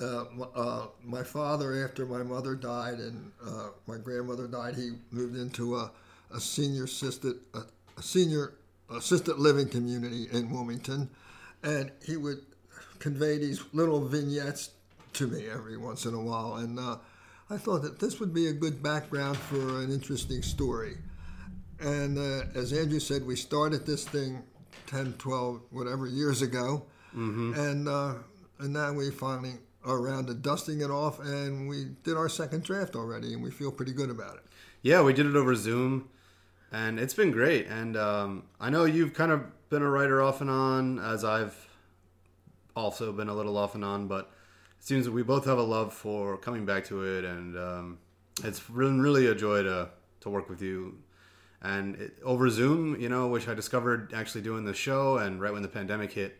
uh, 0.00 0.24
uh, 0.54 0.86
my 1.02 1.22
father, 1.22 1.84
after 1.84 2.04
my 2.04 2.22
mother 2.22 2.54
died 2.54 2.98
and 2.98 3.30
uh, 3.46 3.68
my 3.86 3.96
grandmother 3.96 4.46
died, 4.46 4.74
he 4.74 4.92
moved 5.10 5.36
into 5.36 5.76
a, 5.76 5.90
a 6.34 6.40
senior 6.40 6.84
assisted 6.84 7.36
senior 8.00 8.54
assisted 8.90 9.38
living 9.38 9.68
community 9.68 10.28
in 10.32 10.50
Wilmington, 10.50 11.10
and 11.62 11.90
he 12.04 12.16
would 12.16 12.42
convey 12.98 13.38
these 13.38 13.62
little 13.72 14.06
vignettes 14.06 14.70
to 15.14 15.26
me 15.26 15.46
every 15.48 15.76
once 15.76 16.04
in 16.04 16.14
a 16.14 16.20
while, 16.20 16.56
and 16.56 16.78
uh, 16.78 16.96
I 17.50 17.56
thought 17.56 17.82
that 17.82 18.00
this 18.00 18.20
would 18.20 18.32
be 18.32 18.48
a 18.48 18.52
good 18.52 18.82
background 18.82 19.36
for 19.36 19.80
an 19.82 19.92
interesting 19.92 20.42
story. 20.42 20.96
And 21.80 22.18
uh, 22.18 22.44
as 22.54 22.72
Andrew 22.72 23.00
said, 23.00 23.26
we 23.26 23.36
started 23.36 23.84
this 23.84 24.06
thing 24.06 24.42
10, 24.86 25.14
12, 25.18 25.60
whatever 25.70 26.06
years 26.06 26.42
ago. 26.42 26.84
And, 27.54 27.88
uh, 27.88 28.14
and 28.58 28.72
now 28.72 28.92
we 28.92 29.10
finally 29.10 29.54
are 29.84 29.96
around 29.96 30.26
to 30.28 30.34
dusting 30.34 30.80
it 30.80 30.90
off, 30.90 31.20
and 31.20 31.68
we 31.68 31.88
did 32.02 32.16
our 32.16 32.28
second 32.28 32.64
draft 32.64 32.96
already, 32.96 33.34
and 33.34 33.42
we 33.42 33.50
feel 33.50 33.70
pretty 33.70 33.92
good 33.92 34.10
about 34.10 34.36
it. 34.36 34.42
Yeah, 34.82 35.02
we 35.02 35.12
did 35.12 35.26
it 35.26 35.36
over 35.36 35.54
Zoom, 35.54 36.08
and 36.74 36.98
it's 36.98 37.14
been 37.14 37.30
great. 37.30 37.68
And 37.68 37.96
um, 37.96 38.42
I 38.60 38.68
know 38.68 38.84
you've 38.84 39.14
kind 39.14 39.30
of 39.30 39.42
been 39.70 39.82
a 39.82 39.88
writer 39.88 40.20
off 40.20 40.40
and 40.40 40.50
on, 40.50 40.98
as 40.98 41.24
I've 41.24 41.56
also 42.74 43.12
been 43.12 43.28
a 43.28 43.34
little 43.34 43.56
off 43.56 43.76
and 43.76 43.84
on. 43.84 44.08
But 44.08 44.32
it 44.78 44.84
seems 44.84 45.04
that 45.04 45.12
we 45.12 45.22
both 45.22 45.44
have 45.44 45.58
a 45.58 45.62
love 45.62 45.94
for 45.94 46.36
coming 46.36 46.66
back 46.66 46.84
to 46.86 47.04
it, 47.04 47.24
and 47.24 47.56
um, 47.56 47.98
it's 48.42 48.58
been 48.58 49.00
really 49.00 49.26
a 49.28 49.36
joy 49.36 49.62
to 49.62 49.90
to 50.22 50.30
work 50.30 50.48
with 50.48 50.60
you. 50.60 50.98
And 51.62 51.94
it, 51.94 52.18
over 52.24 52.50
Zoom, 52.50 53.00
you 53.00 53.08
know, 53.08 53.28
which 53.28 53.46
I 53.46 53.54
discovered 53.54 54.12
actually 54.12 54.42
doing 54.42 54.64
the 54.64 54.74
show, 54.74 55.18
and 55.18 55.40
right 55.40 55.52
when 55.52 55.62
the 55.62 55.68
pandemic 55.68 56.12
hit, 56.12 56.36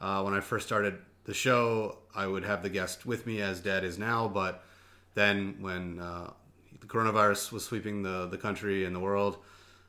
uh, 0.00 0.22
when 0.22 0.34
I 0.34 0.40
first 0.40 0.66
started 0.66 0.98
the 1.22 1.34
show, 1.34 1.98
I 2.16 2.26
would 2.26 2.44
have 2.44 2.64
the 2.64 2.68
guest 2.68 3.06
with 3.06 3.28
me 3.28 3.40
as 3.40 3.60
Dad 3.60 3.84
is 3.84 3.96
now, 3.96 4.26
but 4.26 4.64
then 5.14 5.58
when 5.60 6.00
uh, 6.00 6.32
the 6.80 6.86
coronavirus 6.88 7.52
was 7.52 7.64
sweeping 7.64 8.02
the, 8.02 8.26
the 8.26 8.36
country 8.36 8.84
and 8.84 8.94
the 8.94 9.00
world, 9.00 9.38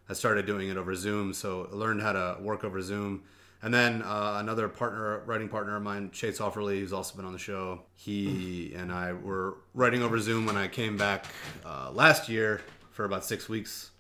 I 0.10 0.14
started 0.14 0.46
doing 0.46 0.70
it 0.70 0.78
over 0.78 0.96
Zoom. 0.96 1.34
So 1.34 1.70
I 1.72 1.76
learned 1.76 2.02
how 2.02 2.14
to 2.14 2.38
work 2.42 2.64
over 2.64 2.82
Zoom. 2.82 3.24
And 3.62 3.74
then 3.74 4.02
uh, 4.02 4.38
another 4.40 4.68
partner, 4.68 5.24
writing 5.26 5.48
partner 5.48 5.78
of 5.78 5.84
mine, 5.84 6.12
Chase 6.12 6.40
Offerly, 6.40 6.82
who's 6.82 6.92
also 6.92 7.16
been 7.16 7.26
on 7.26 7.32
the 7.32 7.40
show, 7.40 7.84
he 7.94 8.74
and 8.76 8.92
I 8.92 9.14
were 9.14 9.58
writing 9.74 10.04
over 10.04 10.20
Zoom 10.20 10.46
when 10.46 10.58
I 10.58 10.68
came 10.68 10.98
back 10.98 11.26
uh, 11.66 11.90
last 11.94 12.28
year 12.28 12.62
for 12.92 13.06
about 13.06 13.24
six 13.24 13.48
weeks. 13.48 13.92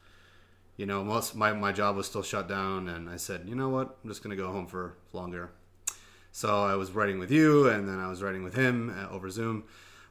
You 0.75 0.85
know, 0.85 1.01
most 1.01 1.33
my, 1.33 1.53
my 1.53 1.71
job 1.71 1.95
was 1.95 2.07
still 2.07 2.23
shut 2.23 2.49
down, 2.49 2.89
and 2.89 3.09
I 3.09 3.15
said, 3.15 3.43
you 3.47 3.55
know 3.55 3.69
what, 3.69 3.95
I'm 4.03 4.09
just 4.09 4.21
gonna 4.21 4.35
go 4.35 4.51
home 4.51 4.67
for 4.67 4.97
longer. 5.13 5.51
So 6.33 6.63
I 6.63 6.75
was 6.75 6.91
writing 6.91 7.19
with 7.19 7.31
you, 7.31 7.69
and 7.69 7.87
then 7.87 7.99
I 7.99 8.09
was 8.09 8.21
writing 8.21 8.43
with 8.43 8.55
him 8.55 8.89
uh, 8.89 9.13
over 9.13 9.29
Zoom. 9.29 9.63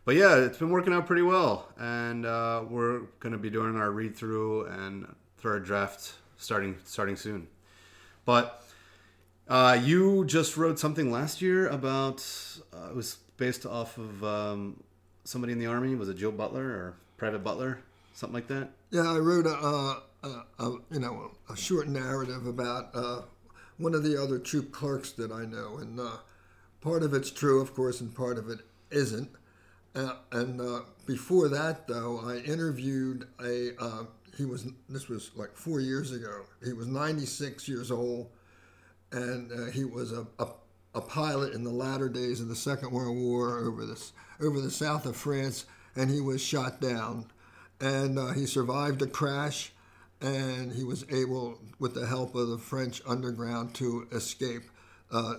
But 0.04 0.14
yeah, 0.14 0.36
it's 0.36 0.56
been 0.56 0.70
working 0.70 0.92
out 0.92 1.06
pretty 1.06 1.22
well, 1.22 1.68
and 1.78 2.24
uh, 2.24 2.62
we're 2.68 3.00
going 3.20 3.32
to 3.32 3.38
be 3.38 3.50
doing 3.50 3.76
our 3.76 3.90
read 3.90 4.16
through 4.16 4.66
and 4.66 5.14
third 5.42 5.64
draft 5.64 6.14
starting 6.38 6.76
starting 6.84 7.16
soon. 7.16 7.48
But 8.24 8.64
uh, 9.48 9.78
you 9.82 10.24
just 10.24 10.56
wrote 10.56 10.78
something 10.78 11.10
last 11.10 11.42
year 11.42 11.68
about 11.68 12.24
uh, 12.72 12.90
it 12.90 12.96
was 12.96 13.16
based 13.36 13.66
off 13.66 13.98
of 13.98 14.22
um, 14.24 14.82
somebody 15.24 15.52
in 15.52 15.58
the 15.58 15.66
army. 15.66 15.94
Was 15.94 16.08
it 16.08 16.16
Joe 16.16 16.30
Butler 16.30 16.64
or 16.64 16.94
Private 17.16 17.42
Butler, 17.42 17.80
something 18.14 18.34
like 18.34 18.46
that? 18.48 18.70
Yeah, 18.90 19.10
I 19.10 19.18
wrote 19.18 19.46
a, 19.46 19.50
a, 19.50 20.02
a, 20.22 20.28
a 20.58 20.70
you 20.90 21.00
know 21.00 21.32
a 21.50 21.56
short 21.56 21.88
narrative 21.88 22.46
about 22.46 22.90
uh, 22.94 23.22
one 23.78 23.94
of 23.94 24.04
the 24.04 24.20
other 24.22 24.38
troop 24.38 24.70
clerks 24.70 25.10
that 25.12 25.32
I 25.32 25.44
know, 25.44 25.78
and 25.78 25.98
uh, 25.98 26.18
part 26.80 27.02
of 27.02 27.14
it's 27.14 27.30
true, 27.30 27.60
of 27.60 27.74
course, 27.74 28.00
and 28.00 28.14
part 28.14 28.38
of 28.38 28.48
it 28.48 28.60
isn't. 28.90 29.30
Uh, 29.94 30.14
and 30.30 30.60
uh, 30.60 30.80
before 31.04 31.48
that, 31.48 31.88
though, 31.88 32.20
I 32.24 32.36
interviewed 32.38 33.26
a. 33.44 33.72
He 34.36 34.44
was 34.44 34.66
this 34.88 35.08
was 35.08 35.30
like 35.34 35.56
four 35.56 35.80
years 35.80 36.12
ago. 36.12 36.42
He 36.64 36.72
was 36.72 36.86
96 36.86 37.68
years 37.68 37.90
old, 37.90 38.30
and 39.10 39.52
uh, 39.52 39.70
he 39.70 39.84
was 39.84 40.12
a, 40.12 40.26
a 40.38 40.48
a 40.94 41.00
pilot 41.00 41.54
in 41.54 41.64
the 41.64 41.70
latter 41.70 42.08
days 42.08 42.40
of 42.40 42.48
the 42.48 42.56
Second 42.56 42.90
World 42.90 43.16
War 43.16 43.58
over 43.58 43.86
this 43.86 44.12
over 44.40 44.60
the 44.60 44.70
south 44.70 45.06
of 45.06 45.16
France, 45.16 45.64
and 45.96 46.10
he 46.10 46.20
was 46.20 46.42
shot 46.42 46.80
down, 46.80 47.26
and 47.80 48.18
uh, 48.18 48.32
he 48.32 48.46
survived 48.46 49.00
a 49.02 49.06
crash, 49.06 49.72
and 50.20 50.72
he 50.72 50.84
was 50.84 51.04
able, 51.10 51.58
with 51.78 51.94
the 51.94 52.06
help 52.06 52.34
of 52.34 52.48
the 52.48 52.58
French 52.58 53.00
underground, 53.06 53.74
to 53.74 54.06
escape 54.12 54.62
uh, 55.10 55.34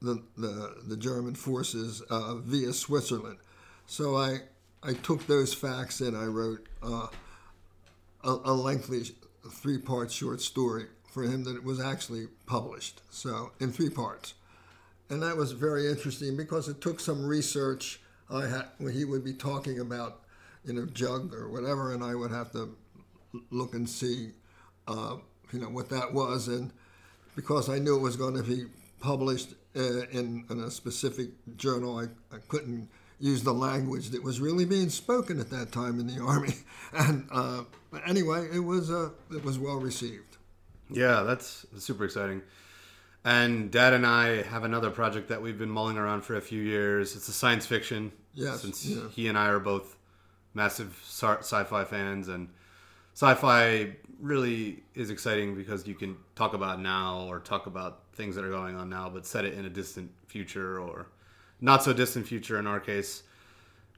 the, 0.00 0.22
the 0.36 0.76
the 0.86 0.96
German 0.96 1.34
forces 1.34 2.00
uh, 2.10 2.36
via 2.36 2.72
Switzerland. 2.72 3.38
So 3.86 4.16
I 4.16 4.40
I 4.82 4.94
took 4.94 5.26
those 5.26 5.54
facts 5.54 6.00
and 6.00 6.16
I 6.16 6.24
wrote 6.24 6.66
uh, 6.82 7.08
a, 8.24 8.30
a 8.44 8.52
lengthy 8.52 9.14
three 9.50 9.78
part 9.78 10.10
short 10.10 10.40
story 10.40 10.86
for 11.10 11.24
him 11.24 11.44
that 11.44 11.62
was 11.62 11.80
actually 11.80 12.26
published. 12.46 13.02
So 13.10 13.52
in 13.60 13.72
three 13.72 13.90
parts 13.90 14.34
and 15.12 15.22
that 15.22 15.36
was 15.36 15.52
very 15.52 15.88
interesting 15.90 16.38
because 16.38 16.68
it 16.68 16.80
took 16.80 16.98
some 16.98 17.24
research. 17.26 18.00
I 18.30 18.46
had 18.46 18.64
he 18.90 19.04
would 19.04 19.22
be 19.22 19.34
talking 19.34 19.78
about, 19.78 20.22
you 20.64 20.72
know, 20.72 20.86
jug 20.86 21.34
or 21.34 21.50
whatever, 21.50 21.92
and 21.92 22.02
I 22.02 22.14
would 22.14 22.30
have 22.30 22.50
to 22.52 22.74
look 23.50 23.74
and 23.74 23.86
see, 23.86 24.30
uh, 24.88 25.16
you 25.52 25.58
know, 25.58 25.68
what 25.68 25.90
that 25.90 26.14
was, 26.14 26.48
and 26.48 26.72
because 27.36 27.68
I 27.68 27.78
knew 27.78 27.94
it 27.96 28.00
was 28.00 28.16
going 28.16 28.34
to 28.36 28.42
be 28.42 28.64
published 29.00 29.50
uh, 29.76 30.06
in, 30.12 30.46
in 30.48 30.60
a 30.60 30.70
specific 30.70 31.28
journal, 31.58 31.98
I, 31.98 32.04
I 32.34 32.38
couldn't 32.48 32.88
use 33.22 33.44
the 33.44 33.54
language 33.54 34.10
that 34.10 34.22
was 34.22 34.40
really 34.40 34.64
being 34.64 34.90
spoken 34.90 35.38
at 35.38 35.48
that 35.48 35.70
time 35.70 36.00
in 36.00 36.08
the 36.08 36.20
army. 36.22 36.54
And 36.92 37.28
uh, 37.30 37.62
anyway, 38.04 38.48
it 38.52 38.58
was 38.58 38.90
uh, 38.90 39.10
it 39.30 39.44
was 39.44 39.58
well 39.58 39.76
received. 39.76 40.36
Yeah, 40.90 41.22
that's 41.22 41.64
super 41.78 42.04
exciting. 42.04 42.42
And 43.24 43.70
Dad 43.70 43.92
and 43.92 44.04
I 44.04 44.42
have 44.42 44.64
another 44.64 44.90
project 44.90 45.28
that 45.28 45.40
we've 45.40 45.56
been 45.56 45.70
mulling 45.70 45.96
around 45.96 46.22
for 46.22 46.34
a 46.36 46.40
few 46.40 46.60
years. 46.60 47.14
It's 47.14 47.28
a 47.28 47.32
science 47.32 47.64
fiction. 47.64 48.10
Yes, 48.34 48.62
Since 48.62 48.86
yeah. 48.86 49.08
he 49.10 49.28
and 49.28 49.38
I 49.38 49.46
are 49.48 49.60
both 49.60 49.96
massive 50.54 51.00
sci-fi 51.04 51.84
fans, 51.84 52.26
and 52.28 52.48
sci-fi 53.14 53.94
really 54.18 54.82
is 54.94 55.10
exciting 55.10 55.54
because 55.54 55.86
you 55.86 55.94
can 55.94 56.16
talk 56.34 56.54
about 56.54 56.80
now 56.80 57.26
or 57.28 57.38
talk 57.38 57.66
about 57.66 58.00
things 58.14 58.34
that 58.34 58.44
are 58.44 58.50
going 58.50 58.74
on 58.74 58.88
now, 58.88 59.08
but 59.08 59.24
set 59.24 59.44
it 59.44 59.54
in 59.54 59.64
a 59.66 59.70
distant 59.70 60.10
future 60.26 60.80
or 60.80 61.06
not 61.62 61.82
so 61.82 61.94
distant 61.94 62.26
future 62.26 62.58
in 62.58 62.66
our 62.66 62.80
case. 62.80 63.22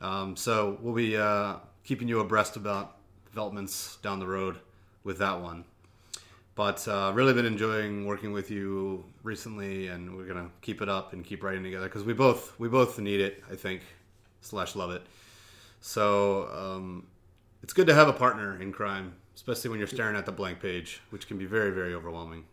Um, 0.00 0.37
so 0.37 0.79
we'll 0.81 0.94
be 0.94 1.16
uh, 1.16 1.57
keeping 1.83 2.07
you 2.07 2.20
abreast 2.20 2.57
about 2.57 2.98
developments 3.24 3.96
down 3.96 4.20
the 4.20 4.27
road 4.27 4.61
with 5.03 5.18
that 5.18 5.40
one. 5.40 5.64
But 6.55 6.87
uh, 6.87 7.11
really 7.14 7.33
been 7.33 7.46
enjoying 7.46 8.07
working 8.07 8.33
with 8.33 8.50
you 8.50 9.05
recently, 9.24 9.88
and 9.88 10.16
we're 10.16 10.27
gonna 10.27 10.50
keep 10.61 10.83
it 10.83 10.88
up 10.88 11.12
and 11.12 11.24
keep 11.24 11.42
writing 11.42 11.64
together 11.64 11.87
because 11.87 12.05
we 12.05 12.12
both 12.12 12.57
we 12.61 12.68
both 12.68 12.96
need 13.00 13.20
it. 13.20 13.42
I 13.50 13.57
think 13.57 13.81
slash 14.40 14.77
love 14.77 14.92
it. 14.92 15.03
So 15.81 16.48
um, 16.55 17.09
it's 17.62 17.72
good 17.72 17.88
to 17.88 17.94
have 17.94 18.07
a 18.07 18.12
partner 18.12 18.61
in 18.61 18.70
crime, 18.70 19.14
especially 19.35 19.70
when 19.70 19.81
you're 19.81 19.88
staring 19.88 20.14
at 20.14 20.27
the 20.27 20.33
blank 20.33 20.61
page, 20.61 21.00
which 21.11 21.27
can 21.27 21.38
be 21.38 21.44
very 21.44 21.72
very 21.72 21.92
overwhelming. 21.92 22.44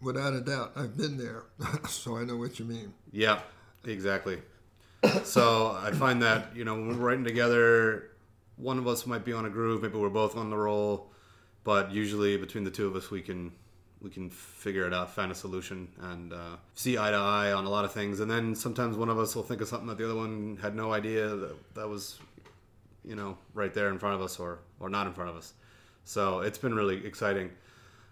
Without 0.00 0.34
a 0.34 0.40
doubt, 0.40 0.72
I've 0.76 0.96
been 0.96 1.16
there, 1.16 1.44
so 1.88 2.16
I 2.16 2.24
know 2.24 2.36
what 2.36 2.60
you 2.60 2.64
mean. 2.64 2.92
Yeah, 3.10 3.40
exactly. 3.86 4.38
so 5.24 5.78
I 5.80 5.92
find 5.92 6.22
that 6.22 6.54
you 6.56 6.64
know 6.64 6.74
when 6.74 6.88
we're 6.88 7.06
writing 7.06 7.24
together, 7.24 8.10
one 8.56 8.78
of 8.78 8.86
us 8.86 9.06
might 9.06 9.24
be 9.24 9.32
on 9.32 9.46
a 9.46 9.50
groove, 9.50 9.82
maybe 9.82 9.98
we're 9.98 10.08
both 10.08 10.36
on 10.36 10.50
the 10.50 10.56
roll, 10.56 11.10
but 11.64 11.92
usually 11.92 12.36
between 12.36 12.64
the 12.64 12.70
two 12.70 12.86
of 12.86 12.96
us, 12.96 13.10
we 13.10 13.22
can 13.22 13.52
we 14.00 14.10
can 14.10 14.30
figure 14.30 14.86
it 14.86 14.94
out, 14.94 15.10
find 15.10 15.32
a 15.32 15.34
solution, 15.34 15.88
and 16.00 16.32
uh, 16.32 16.56
see 16.74 16.98
eye 16.98 17.10
to 17.10 17.16
eye 17.16 17.52
on 17.52 17.64
a 17.64 17.70
lot 17.70 17.84
of 17.84 17.92
things. 17.92 18.20
And 18.20 18.30
then 18.30 18.54
sometimes 18.54 18.96
one 18.96 19.08
of 19.08 19.18
us 19.18 19.34
will 19.34 19.42
think 19.42 19.60
of 19.60 19.68
something 19.68 19.88
that 19.88 19.98
the 19.98 20.04
other 20.04 20.14
one 20.14 20.58
had 20.60 20.76
no 20.76 20.92
idea 20.92 21.28
that 21.28 21.74
that 21.74 21.88
was, 21.88 22.18
you 23.04 23.16
know, 23.16 23.36
right 23.54 23.72
there 23.72 23.88
in 23.88 23.98
front 23.98 24.14
of 24.14 24.22
us 24.22 24.38
or 24.38 24.58
or 24.80 24.88
not 24.88 25.06
in 25.06 25.12
front 25.12 25.30
of 25.30 25.36
us. 25.36 25.54
So 26.04 26.40
it's 26.40 26.58
been 26.58 26.74
really 26.74 27.04
exciting. 27.04 27.50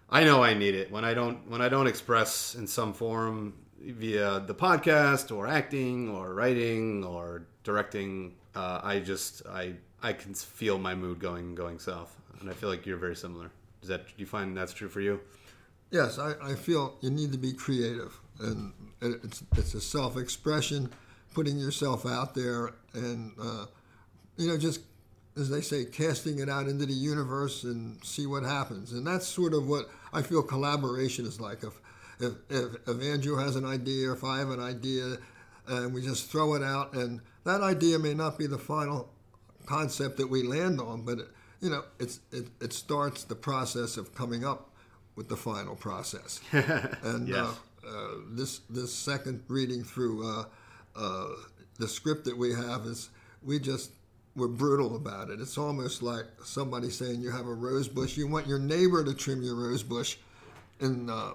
I 0.09 0.23
know 0.23 0.43
I 0.43 0.53
need 0.53 0.75
it 0.75 0.91
when 0.91 1.05
I 1.05 1.13
don't 1.13 1.49
when 1.49 1.61
I 1.61 1.69
don't 1.69 1.87
express 1.87 2.55
in 2.55 2.67
some 2.67 2.93
form 2.93 3.53
via 3.79 4.39
the 4.39 4.55
podcast 4.55 5.35
or 5.35 5.47
acting 5.47 6.09
or 6.09 6.33
writing 6.33 7.03
or 7.03 7.45
directing. 7.63 8.35
Uh, 8.55 8.79
I 8.83 8.99
just 8.99 9.45
I 9.47 9.73
I 10.01 10.13
can 10.13 10.33
feel 10.33 10.77
my 10.77 10.95
mood 10.95 11.19
going 11.19 11.55
going 11.55 11.79
south, 11.79 12.15
and 12.39 12.49
I 12.49 12.53
feel 12.53 12.69
like 12.69 12.85
you're 12.85 12.97
very 12.97 13.15
similar. 13.15 13.51
Does 13.81 13.89
that 13.89 14.07
do 14.07 14.13
you 14.17 14.25
find 14.25 14.55
that's 14.55 14.73
true 14.73 14.89
for 14.89 15.01
you? 15.01 15.19
Yes, 15.91 16.17
I, 16.17 16.33
I 16.41 16.55
feel 16.55 16.97
you 17.01 17.09
need 17.09 17.31
to 17.31 17.37
be 17.37 17.53
creative, 17.53 18.19
and 18.39 18.73
it's 19.01 19.43
it's 19.55 19.73
a 19.73 19.81
self 19.81 20.17
expression, 20.17 20.89
putting 21.33 21.57
yourself 21.57 22.05
out 22.05 22.33
there, 22.33 22.73
and 22.93 23.33
uh, 23.39 23.65
you 24.37 24.47
know 24.47 24.57
just 24.57 24.81
as 25.37 25.49
they 25.49 25.61
say, 25.61 25.85
casting 25.85 26.39
it 26.39 26.49
out 26.49 26.67
into 26.67 26.85
the 26.85 26.93
universe 26.93 27.63
and 27.63 28.03
see 28.03 28.25
what 28.25 28.43
happens. 28.43 28.93
And 28.93 29.05
that's 29.05 29.27
sort 29.27 29.53
of 29.53 29.67
what 29.67 29.89
I 30.13 30.21
feel 30.21 30.41
collaboration 30.41 31.25
is 31.25 31.41
like. 31.41 31.63
If, 31.63 31.73
if, 32.19 32.33
if, 32.49 32.75
if 32.87 33.01
Andrew 33.01 33.37
has 33.37 33.55
an 33.55 33.65
idea, 33.65 34.11
if 34.11 34.23
I 34.23 34.39
have 34.39 34.49
an 34.49 34.61
idea, 34.61 35.17
and 35.67 35.93
we 35.93 36.01
just 36.01 36.29
throw 36.29 36.53
it 36.55 36.63
out, 36.63 36.93
and 36.93 37.21
that 37.43 37.61
idea 37.61 37.99
may 37.99 38.13
not 38.13 38.37
be 38.37 38.47
the 38.47 38.57
final 38.57 39.09
concept 39.65 40.17
that 40.17 40.27
we 40.27 40.43
land 40.43 40.79
on, 40.79 41.01
but 41.01 41.19
it, 41.19 41.27
you 41.61 41.69
know, 41.69 41.83
it's, 41.99 42.19
it, 42.31 42.47
it 42.61 42.73
starts 42.73 43.23
the 43.23 43.35
process 43.35 43.97
of 43.97 44.13
coming 44.13 44.45
up 44.45 44.69
with 45.15 45.29
the 45.29 45.37
final 45.37 45.75
process. 45.75 46.39
and 46.51 47.27
yes. 47.27 47.37
uh, 47.37 47.53
uh, 47.87 48.07
this 48.31 48.61
this 48.69 48.93
second 48.93 49.43
reading 49.47 49.83
through 49.83 50.27
uh, 50.27 50.45
uh, 50.95 51.27
the 51.77 51.87
script 51.87 52.25
that 52.25 52.37
we 52.37 52.51
have 52.51 52.85
is 52.85 53.09
we 53.43 53.59
just 53.59 53.91
we're 54.35 54.47
brutal 54.47 54.95
about 54.95 55.29
it. 55.29 55.39
It's 55.39 55.57
almost 55.57 56.01
like 56.01 56.25
somebody 56.43 56.89
saying 56.89 57.21
you 57.21 57.31
have 57.31 57.47
a 57.47 57.53
rose 57.53 57.87
bush. 57.87 58.17
You 58.17 58.27
want 58.27 58.47
your 58.47 58.59
neighbor 58.59 59.03
to 59.03 59.13
trim 59.13 59.41
your 59.43 59.55
rose 59.55 59.83
bush, 59.83 60.17
uh, 60.81 61.33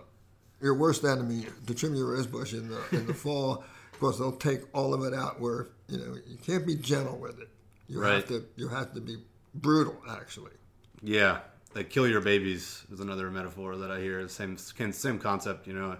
your 0.60 0.74
worst 0.74 1.04
enemy 1.04 1.46
to 1.66 1.74
trim 1.74 1.94
your 1.94 2.12
rose 2.12 2.26
bush 2.26 2.52
in 2.52 2.68
the 2.68 2.80
in 2.92 3.06
the 3.06 3.14
fall, 3.14 3.64
because 3.92 4.18
they'll 4.18 4.32
take 4.32 4.60
all 4.74 4.94
of 4.94 5.04
it 5.04 5.14
out. 5.14 5.40
Where 5.40 5.68
you 5.88 5.98
know 5.98 6.16
you 6.26 6.36
can't 6.36 6.66
be 6.66 6.76
gentle 6.76 7.18
with 7.18 7.40
it. 7.40 7.48
You 7.88 8.00
right. 8.00 8.14
have 8.14 8.28
to 8.28 8.44
you 8.56 8.68
have 8.68 8.92
to 8.94 9.00
be 9.00 9.16
brutal 9.54 9.96
actually. 10.08 10.52
Yeah, 11.02 11.40
like 11.74 11.90
kill 11.90 12.06
your 12.06 12.20
babies 12.20 12.84
is 12.92 13.00
another 13.00 13.30
metaphor 13.30 13.76
that 13.76 13.90
I 13.90 14.00
hear. 14.00 14.26
Same 14.28 14.56
same 14.58 15.18
concept, 15.18 15.66
you 15.66 15.72
know. 15.72 15.96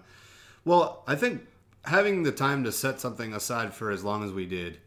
Well, 0.65 1.03
I 1.07 1.15
think 1.15 1.47
having 1.85 2.23
the 2.23 2.33
time 2.33 2.65
to 2.65 2.73
set 2.73 3.01
something 3.01 3.33
aside 3.33 3.73
for 3.73 3.91
as 3.91 4.05
long 4.05 4.25
as 4.25 4.33
we 4.33 4.47
did 4.47 4.79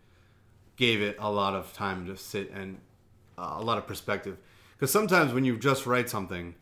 gave 0.75 1.01
it 1.01 1.15
a 1.19 1.29
lot 1.29 1.53
of 1.53 1.73
time 1.73 2.05
to 2.07 2.17
sit 2.17 2.51
and 2.51 2.79
uh, 3.37 3.55
a 3.57 3.61
lot 3.61 3.77
of 3.77 3.87
perspective. 3.87 4.37
Because 4.73 4.91
sometimes 4.91 5.33
when 5.33 5.45
you 5.45 5.57
just 5.57 5.85
write 5.85 6.09
something, 6.09 6.55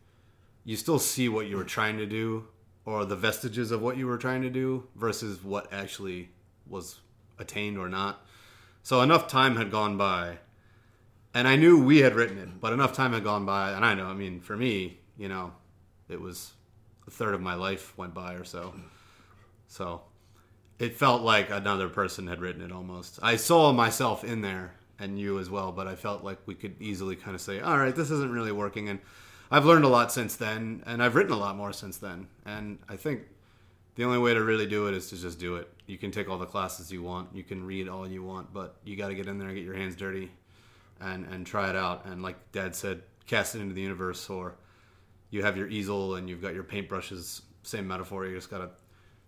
you 0.64 0.76
still 0.76 1.00
see 1.00 1.28
what 1.30 1.48
you 1.48 1.58
were 1.58 1.64
trying 1.64 1.98
to 1.98 2.06
do 2.06 2.46
or 2.86 3.06
the 3.06 3.16
vestiges 3.16 3.72
of 3.72 3.82
what 3.82 3.98
you 3.98 4.08
were 4.08 4.18
trying 4.18 4.42
to 4.42 4.50
do 4.50 4.88
versus 4.96 5.44
what 5.44 5.72
actually 5.72 6.30
was 6.68 7.00
attained 7.38 7.78
or 7.78 7.90
not. 7.90 8.26
So 8.84 9.02
enough 9.02 9.28
time 9.28 9.56
had 9.56 9.70
gone 9.70 9.98
by, 9.98 10.40
and 11.34 11.48
I 11.48 11.56
knew 11.56 11.84
we 11.84 12.00
had 12.00 12.16
written 12.16 12.38
it, 12.38 12.60
but 12.60 12.74
enough 12.74 12.94
time 12.94 13.14
had 13.14 13.24
gone 13.24 13.46
by, 13.46 13.72
and 13.72 13.86
I 13.86 13.94
know, 13.94 14.06
I 14.06 14.14
mean, 14.14 14.42
for 14.42 14.58
me, 14.58 15.00
you 15.18 15.30
know, 15.30 15.54
it 16.10 16.20
was 16.20 16.54
a 17.08 17.12
third 17.12 17.34
of 17.34 17.42
my 17.42 17.54
life 17.54 17.96
went 17.98 18.14
by 18.14 18.34
or 18.34 18.44
so. 18.44 18.74
So 19.68 20.02
it 20.80 20.96
felt 20.96 21.22
like 21.22 21.50
another 21.52 21.90
person 21.90 22.28
had 22.28 22.42
written 22.42 22.62
it 22.62 22.72
almost. 22.72 23.20
I 23.22 23.36
saw 23.36 23.72
myself 23.72 24.24
in 24.24 24.42
there 24.42 24.74
and 25.00 25.20
you 25.20 25.40
as 25.40 25.50
well, 25.50 25.72
but 25.72 25.88
I 25.88 25.96
felt 25.96 26.24
like 26.24 26.40
we 26.46 26.56
could 26.56 26.76
easily 26.82 27.16
kind 27.16 27.36
of 27.36 27.42
say, 27.42 27.60
all 27.60 27.78
right, 27.78 27.96
this 27.96 28.12
isn't 28.12 28.32
really 28.32 28.52
working. 28.52 28.90
And 28.90 29.00
I've 29.54 29.66
learned 29.66 29.84
a 29.84 29.90
lot 29.90 30.14
since 30.14 30.38
then, 30.38 30.82
and 30.86 31.04
I've 31.04 31.14
written 31.14 31.34
a 31.34 31.38
lot 31.38 31.58
more 31.58 31.74
since 31.74 31.98
then. 31.98 32.28
And 32.46 32.80
I 32.88 32.96
think 32.96 33.24
the 33.96 34.06
only 34.06 34.18
way 34.18 34.34
to 34.34 34.42
really 34.42 34.66
do 34.66 34.88
it 34.88 34.96
is 34.96 35.10
to 35.10 35.18
just 35.18 35.40
do 35.40 35.58
it. 35.58 35.68
You 35.88 35.98
can 35.98 36.10
take 36.10 36.30
all 36.30 36.38
the 36.38 36.46
classes 36.46 36.90
you 36.90 37.04
want, 37.04 37.36
you 37.36 37.44
can 37.44 37.66
read 37.66 37.90
all 37.90 38.08
you 38.08 38.24
want, 38.24 38.54
but 38.54 38.78
you 38.86 38.96
got 38.96 39.10
to 39.10 39.16
get 39.16 39.28
in 39.28 39.38
there 39.38 39.50
and 39.50 39.58
get 39.58 39.66
your 39.66 39.76
hands 39.76 39.98
dirty 39.98 40.32
and, 41.02 41.26
and 41.26 41.46
try 41.46 41.70
it 41.70 41.76
out. 41.76 42.06
And 42.06 42.24
like 42.24 42.38
Dad 42.54 42.74
said, 42.74 43.02
cast 43.28 43.56
it 43.56 43.60
into 43.60 43.74
the 43.74 43.82
universe, 43.82 44.30
or 44.30 44.56
you 45.32 45.44
have 45.44 45.58
your 45.58 45.68
easel 45.68 46.16
and 46.16 46.30
you've 46.30 46.42
got 46.42 46.54
your 46.54 46.64
paintbrushes. 46.64 47.42
Same 47.64 47.88
metaphor. 47.88 48.26
You 48.26 48.36
just 48.36 48.50
got 48.50 48.60
to 48.60 48.70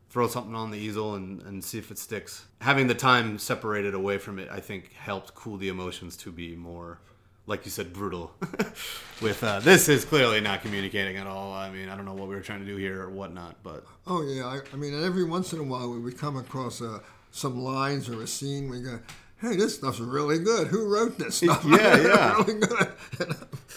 throw 0.10 0.28
something 0.28 0.56
on 0.56 0.72
the 0.72 0.78
easel 0.78 1.16
and, 1.16 1.42
and 1.42 1.64
see 1.64 1.80
if 1.80 1.92
it 1.92 1.98
sticks. 1.98 2.46
Having 2.62 2.88
the 2.88 2.96
time 2.96 3.38
separated 3.38 3.94
away 3.94 4.18
from 4.20 4.40
it, 4.40 4.48
I 4.50 4.62
think, 4.62 4.94
helped 4.94 5.34
cool 5.34 5.58
the 5.58 5.68
emotions 5.68 6.16
to 6.18 6.32
be 6.32 6.56
more, 6.56 7.00
like 7.46 7.66
you 7.66 7.72
said, 7.72 7.94
brutal. 7.94 8.32
With 9.22 9.44
uh, 9.44 9.60
this 9.60 9.90
is 9.90 10.06
clearly 10.06 10.42
not 10.42 10.62
communicating 10.62 11.18
at 11.18 11.28
all. 11.28 11.54
I 11.54 11.70
mean, 11.70 11.90
I 11.90 11.96
don't 11.96 12.06
know 12.06 12.14
what 12.14 12.28
we 12.28 12.36
were 12.36 12.42
trying 12.42 12.60
to 12.60 12.66
do 12.66 12.76
here 12.78 13.02
or 13.02 13.10
whatnot, 13.10 13.56
but 13.64 13.86
oh 14.08 14.22
yeah, 14.24 14.46
I, 14.46 14.62
I 14.72 14.76
mean, 14.76 15.02
every 15.04 15.24
once 15.24 15.54
in 15.54 15.60
a 15.60 15.64
while 15.64 15.90
we 15.90 16.00
would 16.00 16.18
come 16.18 16.38
across 16.38 16.82
uh, 16.82 17.00
some 17.32 17.60
lines 17.60 18.10
or 18.10 18.22
a 18.22 18.28
scene. 18.28 18.70
We 18.70 18.82
go. 18.82 19.00
Hey, 19.42 19.58
this 19.58 19.76
stuff's 19.76 20.00
really 20.00 20.40
good. 20.40 20.68
Who 20.68 20.88
wrote 20.88 21.18
this 21.18 21.36
stuff? 21.44 21.66
Yeah, 21.68 21.98
yeah. 22.02 22.36
really 22.38 22.60
good. 22.60 22.96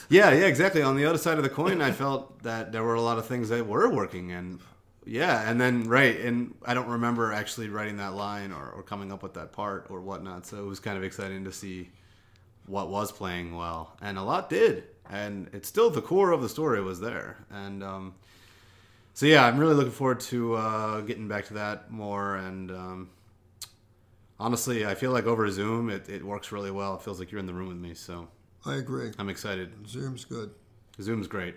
yeah, 0.08 0.30
yeah, 0.30 0.46
exactly. 0.46 0.80
On 0.82 0.96
the 0.96 1.04
other 1.04 1.18
side 1.18 1.38
of 1.38 1.42
the 1.42 1.50
coin, 1.50 1.82
I 1.82 1.90
felt 1.90 2.42
that 2.44 2.70
there 2.70 2.84
were 2.84 2.94
a 2.94 3.00
lot 3.00 3.18
of 3.18 3.26
things 3.26 3.48
that 3.48 3.66
were 3.66 3.88
working, 3.88 4.30
and 4.30 4.60
yeah, 5.04 5.48
and 5.48 5.60
then 5.60 5.88
right, 5.88 6.20
and 6.20 6.54
I 6.64 6.74
don't 6.74 6.88
remember 6.88 7.32
actually 7.32 7.68
writing 7.68 7.96
that 7.96 8.14
line 8.14 8.52
or, 8.52 8.70
or 8.70 8.82
coming 8.82 9.12
up 9.12 9.22
with 9.22 9.34
that 9.34 9.52
part 9.52 9.86
or 9.90 10.00
whatnot. 10.00 10.46
So 10.46 10.58
it 10.58 10.66
was 10.66 10.78
kind 10.80 10.96
of 10.96 11.02
exciting 11.04 11.44
to 11.44 11.52
see 11.52 11.90
what 12.66 12.88
was 12.88 13.12
playing 13.12 13.56
well, 13.56 13.96
and 14.00 14.18
a 14.18 14.22
lot 14.22 14.48
did, 14.50 14.84
and 15.08 15.48
it's 15.52 15.68
still 15.68 15.90
the 15.90 16.02
core 16.02 16.32
of 16.32 16.42
the 16.42 16.48
story 16.48 16.80
was 16.80 17.00
there, 17.00 17.36
and 17.50 17.82
um, 17.82 18.14
so 19.14 19.26
yeah, 19.26 19.44
I'm 19.46 19.58
really 19.58 19.74
looking 19.74 19.92
forward 19.92 20.20
to 20.20 20.54
uh, 20.54 21.00
getting 21.02 21.28
back 21.28 21.46
to 21.46 21.54
that 21.54 21.90
more. 21.90 22.36
And 22.36 22.70
um, 22.70 23.10
honestly, 24.38 24.84
I 24.84 24.94
feel 24.94 25.10
like 25.10 25.26
over 25.26 25.50
Zoom 25.50 25.88
it, 25.88 26.08
it 26.08 26.24
works 26.24 26.52
really 26.52 26.70
well. 26.70 26.96
It 26.96 27.02
feels 27.02 27.18
like 27.18 27.32
you're 27.32 27.38
in 27.38 27.46
the 27.46 27.54
room 27.54 27.68
with 27.68 27.78
me, 27.78 27.94
so 27.94 28.28
I 28.64 28.74
agree. 28.74 29.12
I'm 29.18 29.28
excited. 29.28 29.88
Zoom's 29.88 30.24
good. 30.24 30.50
Zoom's 31.00 31.28
great 31.28 31.54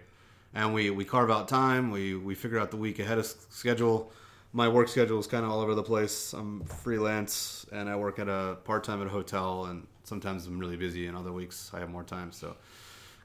and 0.53 0.73
we 0.73 0.89
we 0.89 1.05
carve 1.05 1.31
out 1.31 1.47
time. 1.47 1.91
We 1.91 2.15
we 2.15 2.35
figure 2.35 2.59
out 2.59 2.71
the 2.71 2.77
week 2.77 2.99
ahead 2.99 3.17
of 3.17 3.25
schedule. 3.25 4.11
My 4.51 4.67
work 4.67 4.87
schedule 4.87 5.19
is 5.19 5.27
kind 5.27 5.45
of 5.45 5.51
all 5.51 5.59
over 5.61 5.75
the 5.75 5.83
place. 5.83 6.33
I'm 6.33 6.63
freelance 6.63 7.67
and 7.71 7.87
I 7.87 7.95
work 7.95 8.17
at 8.17 8.27
a 8.27 8.57
part 8.63 8.83
time 8.83 9.01
at 9.01 9.07
a 9.07 9.11
hotel, 9.11 9.65
and 9.65 9.85
sometimes 10.09 10.47
I'm 10.47 10.59
really 10.59 10.75
busy, 10.75 11.07
and 11.07 11.15
other 11.15 11.31
weeks 11.31 11.71
I 11.73 11.79
have 11.79 11.89
more 11.89 12.03
time. 12.03 12.31
So, 12.31 12.55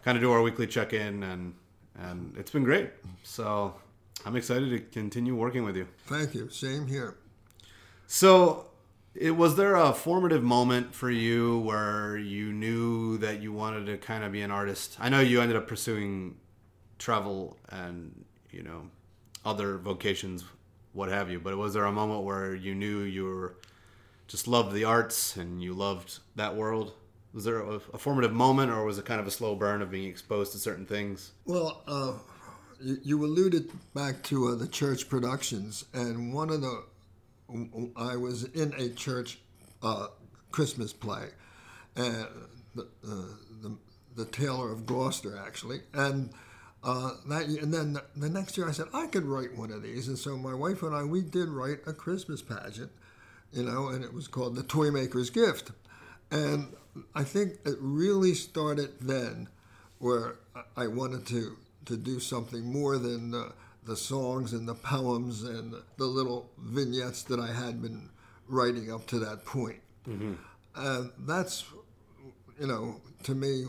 kind 0.05 0.17
of 0.17 0.23
do 0.23 0.31
our 0.31 0.43
weekly 0.43 0.67
check 0.67 0.93
in, 0.93 1.23
and 1.23 1.55
and 1.99 2.37
it's 2.37 2.51
been 2.51 2.65
great. 2.65 2.91
So, 3.23 3.75
I'm 4.25 4.37
excited 4.37 4.71
to 4.71 4.79
continue 4.79 5.35
working 5.35 5.65
with 5.65 5.77
you. 5.77 5.89
Thank 6.07 6.35
you. 6.35 6.49
Same 6.51 6.87
here. 6.87 7.17
So, 8.07 8.67
it 9.15 9.31
was 9.31 9.57
there 9.57 9.77
a 9.77 9.93
formative 9.93 10.43
moment 10.43 10.95
for 10.95 11.11
you 11.11 11.61
where 11.61 12.17
you 12.17 12.53
knew 12.53 13.17
that 13.19 13.41
you 13.41 13.53
wanted 13.53 13.87
to 13.87 13.97
kind 13.97 14.25
of 14.25 14.33
be 14.33 14.43
an 14.43 14.51
artist? 14.51 14.97
I 15.01 15.09
know 15.09 15.21
you 15.21 15.41
ended 15.41 15.57
up 15.57 15.67
pursuing 15.67 16.37
travel 16.99 17.57
and 17.69 18.25
you 18.51 18.63
know 18.63 18.91
other 19.45 19.79
vocations, 19.79 20.45
what 20.93 21.09
have 21.09 21.31
you. 21.31 21.39
But 21.39 21.57
was 21.57 21.75
there 21.75 21.85
a 21.85 21.93
moment 21.93 22.25
where 22.25 22.55
you 22.55 22.75
knew 22.75 23.01
you 23.01 23.25
were 23.25 23.57
just 24.27 24.49
loved 24.49 24.73
the 24.73 24.85
arts 24.85 25.37
and 25.37 25.63
you 25.63 25.75
loved 25.75 26.19
that 26.37 26.57
world? 26.57 26.95
Was 27.33 27.45
there 27.45 27.59
a, 27.59 27.81
a 27.93 27.99
formative 27.99 28.33
moment, 28.33 28.71
or 28.71 28.85
was 28.85 28.97
it 28.97 29.05
kind 29.05 29.21
of 29.21 29.27
a 29.27 29.31
slow 29.31 29.57
burn 29.57 29.83
of 29.83 29.91
being 29.91 30.09
exposed 30.09 30.53
to 30.53 30.59
certain 30.59 30.87
things? 30.87 31.33
Well, 31.45 31.83
uh, 31.89 32.13
you, 32.81 33.25
alluded 33.25 33.73
back 33.93 34.23
to 34.25 34.49
uh, 34.49 34.55
the 34.55 34.69
church 34.69 35.09
productions, 35.09 35.85
and 35.93 36.33
one 36.33 36.51
of 36.51 36.61
the 36.61 36.85
I 37.97 38.17
was 38.17 38.45
in 38.45 38.73
a 38.75 38.89
church 38.91 39.39
uh, 39.83 40.09
Christmas 40.51 40.93
play, 40.93 41.29
and 41.97 42.27
the, 42.75 42.83
uh, 43.07 43.23
the 43.63 43.77
the 44.17 44.25
Tailor 44.27 44.71
of 44.73 44.87
Gloucester 44.87 45.37
actually, 45.37 45.81
and 45.93 46.31
uh, 46.83 47.11
that 47.29 47.47
and 47.47 47.73
then 47.73 47.95
the, 47.95 48.05
the, 48.17 48.29
next 48.29 48.57
year 48.57 48.69
I 48.69 48.73
said 48.73 48.87
I 48.93 49.07
could 49.07 49.25
write 49.25 49.57
one 49.57 49.71
of 49.71 49.83
these, 49.83 50.09
and 50.09 50.19
so 50.19 50.37
my 50.37 50.55
wife 50.55 50.83
and 50.83 50.95
I 50.95 51.03
we 51.05 51.23
did 51.23 51.49
write 51.49 51.81
a 51.87 51.93
Christmas 51.93 52.43
pageant, 52.43 52.93
you 53.55 53.63
know, 53.63 53.89
and 53.89 54.05
it 54.05 54.13
was 54.13 54.29
called 54.29 54.57
the 54.57 54.63
Toy 54.63 54.91
Maker's 54.91 55.31
Gift, 55.31 55.71
and 56.31 56.69
I 57.15 57.25
think 57.25 57.55
it 57.65 57.77
really 57.81 58.35
started 58.35 58.91
then, 59.01 59.49
where 59.99 60.37
I 60.77 60.87
wanted 60.87 61.27
to 61.29 61.57
to 61.87 61.97
do 61.97 62.19
something 62.19 62.65
more 62.65 62.97
than 62.97 63.31
the, 63.31 63.53
the 63.85 63.97
songs 63.97 64.55
and 64.55 64.67
the 64.67 64.75
poems 64.75 65.43
and 65.43 65.75
the 65.99 66.07
little 66.07 66.49
vignettes 66.59 67.25
that 67.25 67.39
I 67.39 67.53
had 67.53 67.83
been 67.83 68.09
writing 68.49 68.91
up 68.91 69.07
to 69.09 69.19
that 69.19 69.45
point. 69.45 69.81
Mm-hmm. 70.09 70.33
And 70.77 71.11
that's, 71.19 71.65
you 72.59 72.67
know, 72.67 73.03
to 73.25 73.35
me, 73.35 73.67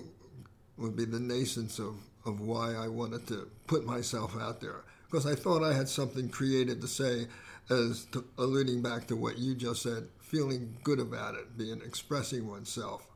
would 0.78 0.96
be 0.96 1.06
the 1.06 1.20
nascence 1.20 1.80
of 1.80 1.96
of 2.26 2.42
why 2.42 2.74
I 2.74 2.88
wanted 2.88 3.28
to 3.28 3.48
put 3.68 3.86
myself 3.86 4.36
out 4.40 4.60
there 4.60 4.84
because 5.10 5.26
I 5.26 5.36
thought 5.36 5.64
I 5.64 5.74
had 5.74 5.88
something 5.88 6.28
creative 6.28 6.82
to 6.82 6.88
say, 6.88 7.28
as 7.70 8.06
to, 8.12 8.26
alluding 8.38 8.82
back 8.82 9.08
to 9.08 9.16
what 9.16 9.38
you 9.38 9.56
just 9.56 9.82
said, 9.82 10.08
feeling 10.20 10.78
good 10.84 11.00
about 11.00 11.36
it, 11.36 11.58
being 11.58 11.82
expressing 11.86 12.48
oneself. 12.50 13.08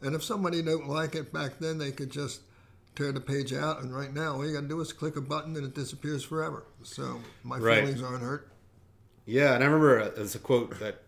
And 0.00 0.14
if 0.14 0.22
somebody 0.22 0.62
don't 0.62 0.88
like 0.88 1.14
it 1.14 1.32
back 1.32 1.58
then, 1.60 1.78
they 1.78 1.92
could 1.92 2.10
just 2.10 2.42
tear 2.96 3.10
the 3.12 3.20
page 3.20 3.52
out, 3.52 3.82
and 3.82 3.94
right 3.94 4.12
now 4.14 4.34
all 4.34 4.46
you 4.46 4.54
got 4.54 4.60
to 4.62 4.68
do 4.68 4.80
is 4.80 4.92
click 4.92 5.16
a 5.16 5.20
button 5.20 5.56
and 5.56 5.66
it 5.66 5.74
disappears 5.74 6.22
forever. 6.22 6.64
So 6.82 7.20
my 7.42 7.58
Right. 7.58 7.80
feelings 7.82 8.02
aren't 8.02 8.22
hurt. 8.22 8.48
Yeah, 9.26 9.54
and 9.54 9.64
I 9.64 9.66
remember 9.66 10.00
uh, 10.00 10.10
there's 10.14 10.34
a 10.34 10.38
quote 10.38 10.78
that 10.80 11.02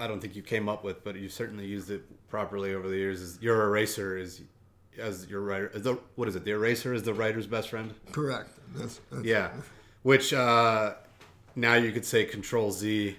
I 0.00 0.06
don't 0.06 0.20
think 0.20 0.34
you 0.34 0.42
came 0.42 0.68
up 0.68 0.82
with, 0.82 1.04
but 1.04 1.14
you 1.16 1.28
certainly 1.28 1.66
used 1.66 1.90
it 1.90 2.02
properly 2.28 2.74
over 2.74 2.88
the 2.88 2.96
years. 2.96 3.20
Is 3.20 3.38
your 3.42 3.62
eraser 3.64 4.16
is 4.16 4.40
as 4.98 5.28
your 5.28 5.42
writer? 5.42 5.70
Is 5.74 5.82
the, 5.82 5.98
what 6.16 6.26
is 6.26 6.34
it? 6.36 6.44
The 6.44 6.52
eraser 6.52 6.94
is 6.94 7.02
the 7.02 7.14
writer's 7.14 7.46
best 7.46 7.68
friend. 7.68 7.94
Correct. 8.10 8.50
That's, 8.74 9.00
that's 9.12 9.24
Yeah, 9.24 9.50
which 10.02 10.32
uh, 10.32 10.94
now 11.60 11.74
you 11.74 11.92
could 11.92 12.04
say 12.04 12.24
Control 12.24 12.72
Z 12.72 13.16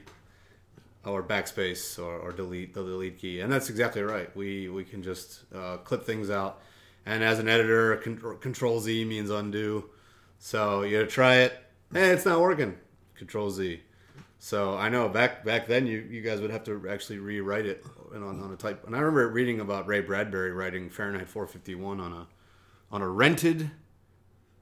or 1.06 1.24
backspace 1.24 1.98
or, 2.00 2.18
or 2.18 2.32
delete 2.32 2.74
the 2.74 2.84
delete 2.84 3.20
key, 3.20 3.40
and 3.40 3.52
that's 3.52 3.70
exactly 3.70 4.02
right. 4.02 4.36
We 4.36 4.68
we 4.68 4.84
can 4.84 5.04
just 5.04 5.42
uh, 5.56 5.78
clip 5.78 6.04
things 6.04 6.30
out, 6.30 6.62
and 7.06 7.24
as 7.24 7.40
an 7.40 7.48
editor, 7.48 7.96
con- 7.98 8.38
Control 8.42 8.80
Z 8.80 9.06
means 9.06 9.30
undo. 9.30 9.90
So 10.40 10.82
you 10.82 11.06
try 11.06 11.36
it, 11.36 11.54
hey, 11.94 12.10
it's 12.10 12.26
not 12.26 12.42
working. 12.42 12.76
Control 13.16 13.52
Z. 13.52 13.80
So 14.40 14.76
I 14.76 14.90
know 14.90 15.08
back 15.08 15.46
back 15.46 15.68
then 15.68 15.86
you, 15.86 16.00
you 16.00 16.22
guys 16.22 16.42
would 16.42 16.50
have 16.50 16.64
to 16.64 16.90
actually 16.90 17.20
rewrite 17.20 17.68
it 17.68 17.86
on, 18.12 18.24
on 18.24 18.52
a 18.52 18.56
type. 18.56 18.86
And 18.88 18.96
I 18.96 19.00
remember 19.00 19.30
reading 19.30 19.60
about 19.60 19.86
Ray 19.86 20.02
Bradbury 20.02 20.52
writing 20.52 20.90
Fahrenheit 20.90 21.30
451 21.30 22.00
on 22.00 22.12
a 22.12 22.28
on 22.92 23.04
a 23.04 23.08
rented 23.08 23.70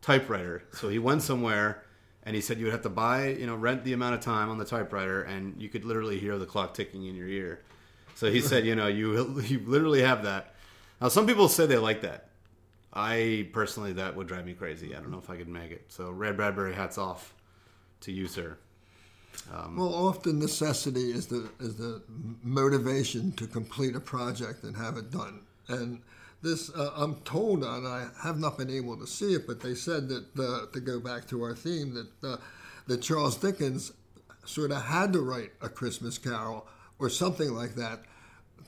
typewriter. 0.02 0.64
So 0.74 0.90
he 0.90 1.00
went 1.00 1.22
somewhere 1.22 1.84
and 2.24 2.36
he 2.36 2.42
said 2.42 2.60
you 2.60 2.66
would 2.66 2.74
have 2.74 2.84
to 2.84 2.90
buy, 2.90 3.30
you 3.30 3.46
know, 3.46 3.56
rent 3.56 3.84
the 3.84 3.94
amount 3.94 4.16
of 4.16 4.22
time 4.22 4.50
on 4.50 4.58
the 4.58 4.66
typewriter 4.66 5.22
and 5.24 5.60
you 5.62 5.70
could 5.70 5.86
literally 5.86 6.20
hear 6.20 6.38
the 6.38 6.46
clock 6.46 6.74
ticking 6.74 7.06
in 7.06 7.16
your 7.16 7.28
ear. 7.28 7.62
So 8.16 8.30
he 8.30 8.42
said, 8.42 8.66
you 8.66 8.76
know, 8.76 8.88
you 8.88 9.42
you 9.46 9.62
literally 9.66 10.02
have 10.02 10.24
that. 10.24 10.56
Now 11.02 11.08
some 11.08 11.26
people 11.26 11.48
say 11.48 11.66
they 11.66 11.78
like 11.78 12.02
that. 12.02 12.28
I 12.94 13.48
personally 13.54 13.94
that 13.94 14.16
would 14.16 14.28
drive 14.28 14.46
me 14.46 14.54
crazy. 14.54 14.96
I 14.96 15.00
don't 15.00 15.12
know 15.12 15.20
if 15.20 15.30
I 15.30 15.38
could 15.38 15.48
make 15.48 15.72
it. 15.72 15.86
So 15.90 16.10
Ray 16.10 16.32
Bradbury 16.32 16.74
hats 16.74 16.98
off 16.98 17.34
to 18.02 18.12
you, 18.12 18.28
sir. 18.28 18.58
Um, 19.54 19.78
well, 19.78 19.94
often 19.94 20.40
necessity 20.40 21.12
is 21.12 21.28
the 21.28 21.50
is 21.60 21.76
the 21.76 22.02
motivation 22.44 23.32
to 23.34 23.48
complete 23.48 23.96
a 23.96 24.00
project 24.00 24.64
and 24.64 24.76
have 24.76 24.98
it 24.98 25.12
done. 25.12 25.42
And 25.68 26.02
this, 26.42 26.74
uh, 26.74 26.92
I'm 26.96 27.16
told, 27.22 27.64
and 27.64 27.88
I 27.88 28.08
have 28.24 28.40
not 28.40 28.58
been 28.58 28.70
able 28.70 28.98
to 28.98 29.08
see 29.08 29.34
it, 29.34 29.46
but 29.46 29.60
they 29.60 29.76
said 29.76 30.08
that 30.10 30.26
uh, 30.40 30.72
to 30.72 30.80
go 30.80 31.00
back 31.00 31.28
to 31.30 31.44
our 31.44 31.56
theme 31.56 31.94
that 31.94 32.28
uh, 32.28 32.38
that 32.88 33.02
Charles 33.02 33.36
Dickens 33.38 33.92
sort 34.46 34.72
of 34.72 34.82
had 34.84 35.14
to 35.14 35.22
write 35.22 35.52
a 35.62 35.70
Christmas 35.70 36.18
Carol 36.18 36.66
or 36.98 37.10
something 37.10 37.54
like 37.54 37.76
that 37.76 38.02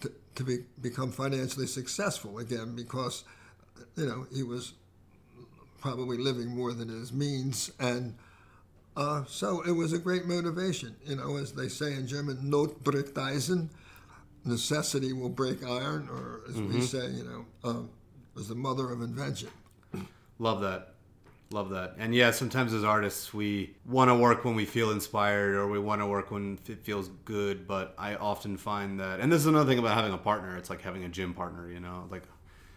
to, 0.02 0.12
to 0.36 0.44
be, 0.44 0.60
become 0.82 1.12
financially 1.12 1.66
successful 1.66 2.38
again 2.38 2.76
because 2.76 3.24
you 3.96 4.06
know 4.06 4.28
he 4.34 4.44
was 4.44 4.74
probably 5.80 6.18
living 6.18 6.48
more 6.50 6.74
than 6.74 6.90
his 6.90 7.12
means 7.12 7.72
and. 7.80 8.16
Uh, 8.94 9.24
so 9.26 9.62
it 9.62 9.72
was 9.72 9.94
a 9.94 9.98
great 9.98 10.26
motivation, 10.26 10.94
you 11.06 11.16
know, 11.16 11.38
as 11.38 11.54
they 11.54 11.70
say 11.70 11.94
in 11.94 12.06
German, 12.06 12.50
"Not 12.50 12.84
bricht 12.84 13.18
Eisen," 13.18 13.70
necessity 14.46 15.14
will 15.14 15.30
break 15.30 15.64
iron, 15.64 16.08
or 16.10 16.42
as 16.50 16.60
we 16.60 16.82
say, 16.82 17.08
you 17.08 17.24
know, 17.24 17.46
um, 17.64 17.90
was 18.34 18.48
the 18.48 18.56
mother 18.56 18.92
of 18.92 19.02
invention. 19.02 19.50
Love 20.40 20.62
that. 20.62 20.96
Love 21.52 21.70
that. 21.72 21.96
And 21.98 22.16
yeah, 22.16 22.32
sometimes 22.32 22.74
as 22.74 22.84
artists, 22.84 23.34
we 23.34 23.76
want 23.86 24.10
to 24.10 24.16
work 24.16 24.46
when 24.46 24.56
we 24.56 24.66
feel 24.66 24.92
inspired 24.92 25.54
or 25.54 25.68
we 25.68 25.80
want 25.80 26.02
to 26.02 26.08
work 26.08 26.32
when 26.32 26.58
it 26.68 26.84
feels 26.84 27.10
good. 27.26 27.68
But 27.68 27.94
I 27.98 28.16
often 28.16 28.58
find 28.58 29.00
that, 29.02 29.20
and 29.20 29.32
this 29.32 29.42
is 29.42 29.48
another 29.48 29.70
thing 29.70 29.78
about 29.78 29.96
having 29.96 30.14
a 30.14 30.18
partner, 30.18 30.56
it's 30.58 30.70
like 30.70 30.82
having 30.82 31.04
a 31.04 31.10
gym 31.10 31.34
partner, 31.34 31.70
you 31.70 31.82
know? 31.82 32.08
Like, 32.10 32.24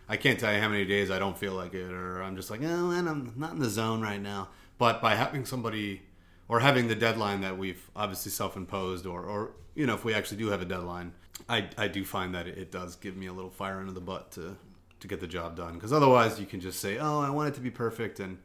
I 0.09 0.17
can't 0.17 0.41
tell 0.41 0.53
you 0.53 0.61
how 0.61 0.69
many 0.69 0.85
days 0.85 1.11
I 1.11 1.21
don't 1.21 1.39
feel 1.39 1.53
like 1.53 1.73
it 1.73 1.93
or 1.93 2.21
I'm 2.21 2.35
just 2.35 2.51
like, 2.51 2.61
oh, 2.63 2.89
man, 2.89 3.07
I'm 3.07 3.33
not 3.37 3.53
in 3.53 3.61
the 3.61 3.71
zone 3.71 4.03
right 4.03 4.21
now. 4.21 4.49
But 4.77 5.01
by 5.01 5.15
having 5.15 5.45
somebody 5.45 6.03
or 6.49 6.61
having 6.61 6.89
the 6.89 6.95
deadline 6.95 7.41
that 7.43 7.57
we've 7.59 7.91
obviously 7.97 8.31
self 8.31 8.57
imposed 8.57 9.07
or, 9.07 9.23
or, 9.25 9.53
you 9.75 9.87
know, 9.87 9.95
if 9.95 10.05
we 10.05 10.15
actually 10.15 10.37
do 10.39 10.49
have 10.49 10.63
a 10.63 10.65
deadline, 10.67 11.13
I, 11.49 11.69
I 11.77 11.89
do 11.89 12.05
find 12.05 12.35
that 12.35 12.47
it, 12.47 12.59
it 12.59 12.73
does 12.73 12.97
give 12.97 13.17
me 13.17 13.27
a 13.27 13.33
little 13.33 13.51
fire 13.51 13.79
under 13.81 13.93
the 13.93 14.01
butt 14.01 14.31
to, 14.33 14.57
to 15.01 15.09
get 15.09 15.21
the 15.21 15.27
job 15.27 15.57
done. 15.57 15.75
Because 15.75 15.93
otherwise, 15.93 16.39
you 16.39 16.47
can 16.47 16.61
just 16.61 16.81
say, 16.81 16.99
"Oh, 16.99 17.21
I 17.21 17.31
want 17.31 17.49
it 17.49 17.55
to 17.55 17.61
be 17.61 17.71
perfect," 17.71 18.21
and 18.21 18.39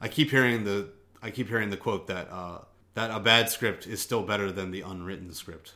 I 0.00 0.08
keep 0.08 0.30
hearing 0.30 0.64
the 0.64 0.88
I 1.22 1.30
keep 1.30 1.48
hearing 1.48 1.70
the 1.70 1.76
quote 1.76 2.06
that 2.08 2.28
uh, 2.30 2.58
that 2.94 3.10
a 3.10 3.18
bad 3.20 3.48
script 3.50 3.86
is 3.86 4.00
still 4.00 4.22
better 4.22 4.52
than 4.52 4.70
the 4.70 4.82
unwritten 4.82 5.32
script. 5.32 5.74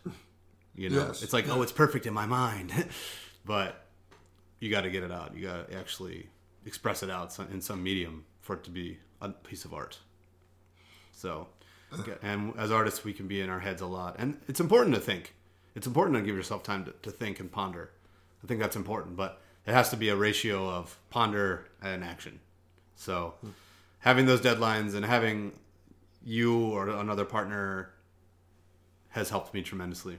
You 0.77 0.91
know, 0.91 1.07
Yes. 1.09 1.23
it's 1.25 1.33
like, 1.33 1.49
oh, 1.49 1.63
it's 1.63 1.73
perfect 1.73 2.07
in 2.07 2.15
my 2.15 2.27
mind, 2.27 2.73
but 3.45 3.85
you 4.61 4.71
got 4.71 4.83
to 4.83 4.91
get 4.91 5.03
it 5.03 5.11
out. 5.11 5.35
You 5.35 5.47
got 5.49 5.69
to 5.69 5.77
actually 5.77 6.29
express 6.65 7.03
it 7.03 7.11
out 7.11 7.37
in 7.51 7.61
some 7.61 7.83
medium 7.83 8.25
for 8.43 8.55
it 8.55 8.63
to 8.65 8.71
be 8.71 8.99
a 9.21 9.31
piece 9.31 9.65
of 9.65 9.75
art. 9.75 9.99
So, 11.19 11.49
and 12.23 12.55
as 12.57 12.71
artists, 12.71 13.03
we 13.03 13.13
can 13.13 13.27
be 13.27 13.41
in 13.41 13.51
our 13.51 13.59
heads 13.59 13.83
a 13.83 13.87
lot, 13.87 14.17
and 14.19 14.41
it's 14.47 14.61
important 14.61 14.95
to 14.95 15.01
think. 15.01 15.35
It's 15.75 15.87
important 15.87 16.17
to 16.17 16.23
give 16.23 16.37
yourself 16.37 16.63
time 16.63 16.85
to, 16.85 16.93
to 17.03 17.11
think 17.11 17.41
and 17.41 17.51
ponder. 17.51 17.91
I 18.43 18.47
think 18.47 18.61
that's 18.61 18.77
important, 18.77 19.17
but 19.17 19.41
it 19.67 19.73
has 19.73 19.91
to 19.91 19.97
be 19.97 20.11
a 20.11 20.17
ratio 20.17 20.69
of 20.69 20.97
ponder 21.11 21.67
and 21.83 22.05
action. 22.05 22.39
So, 22.95 23.35
hmm. 23.41 23.51
having 23.99 24.27
those 24.27 24.41
deadlines 24.41 24.95
and 24.95 25.05
having 25.05 25.53
you 26.25 26.67
or 26.71 26.89
another 26.89 27.25
partner 27.25 27.91
has 29.09 29.31
helped 29.31 29.53
me 29.53 29.63
tremendously 29.63 30.19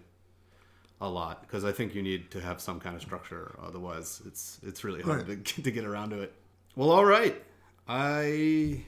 a 1.00 1.08
lot 1.08 1.44
because 1.44 1.64
I 1.64 1.72
think 1.72 1.96
you 1.96 2.02
need 2.02 2.30
to 2.32 2.42
have 2.42 2.60
some 2.60 2.80
kind 2.80 2.96
of 2.96 3.02
structure 3.02 3.56
otherwise 3.64 4.22
it's 4.26 4.60
it's 4.64 4.84
really 4.84 5.02
hard 5.02 5.28
to, 5.28 5.38
to 5.62 5.72
get 5.72 5.86
around 5.86 6.10
to 6.10 6.22
it. 6.22 6.34
Well, 6.76 6.90
all 6.92 7.06
right. 7.06 7.42
I 7.88 8.84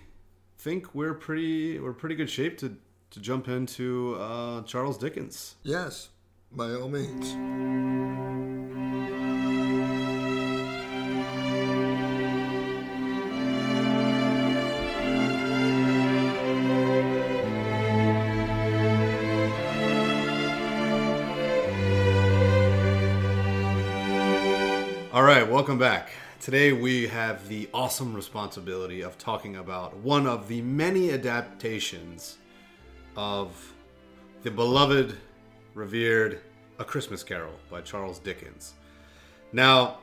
think 0.61 0.93
we're 0.93 1.15
pretty 1.15 1.79
we're 1.79 1.91
pretty 1.91 2.13
good 2.13 2.29
shape 2.29 2.55
to 2.55 2.77
to 3.09 3.19
jump 3.19 3.47
into 3.47 4.15
uh, 4.19 4.61
Charles 4.61 4.97
Dickens. 4.97 5.55
Yes, 5.63 6.09
by 6.51 6.71
all 6.73 6.87
means. 6.87 7.33
All 25.11 25.23
right, 25.23 25.49
welcome 25.49 25.79
back. 25.79 26.11
Today 26.41 26.73
we 26.73 27.05
have 27.05 27.47
the 27.47 27.69
awesome 27.71 28.15
responsibility 28.15 29.01
of 29.01 29.15
talking 29.19 29.57
about 29.57 29.95
one 29.97 30.25
of 30.25 30.47
the 30.47 30.59
many 30.63 31.11
adaptations 31.11 32.39
of 33.15 33.71
the 34.41 34.49
beloved, 34.49 35.15
revered 35.75 36.41
A 36.79 36.83
Christmas 36.83 37.23
Carol 37.23 37.53
by 37.69 37.81
Charles 37.81 38.17
Dickens. 38.17 38.73
Now, 39.53 39.99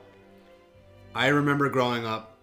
I 1.13 1.27
remember 1.27 1.69
growing 1.69 2.07
up, 2.07 2.37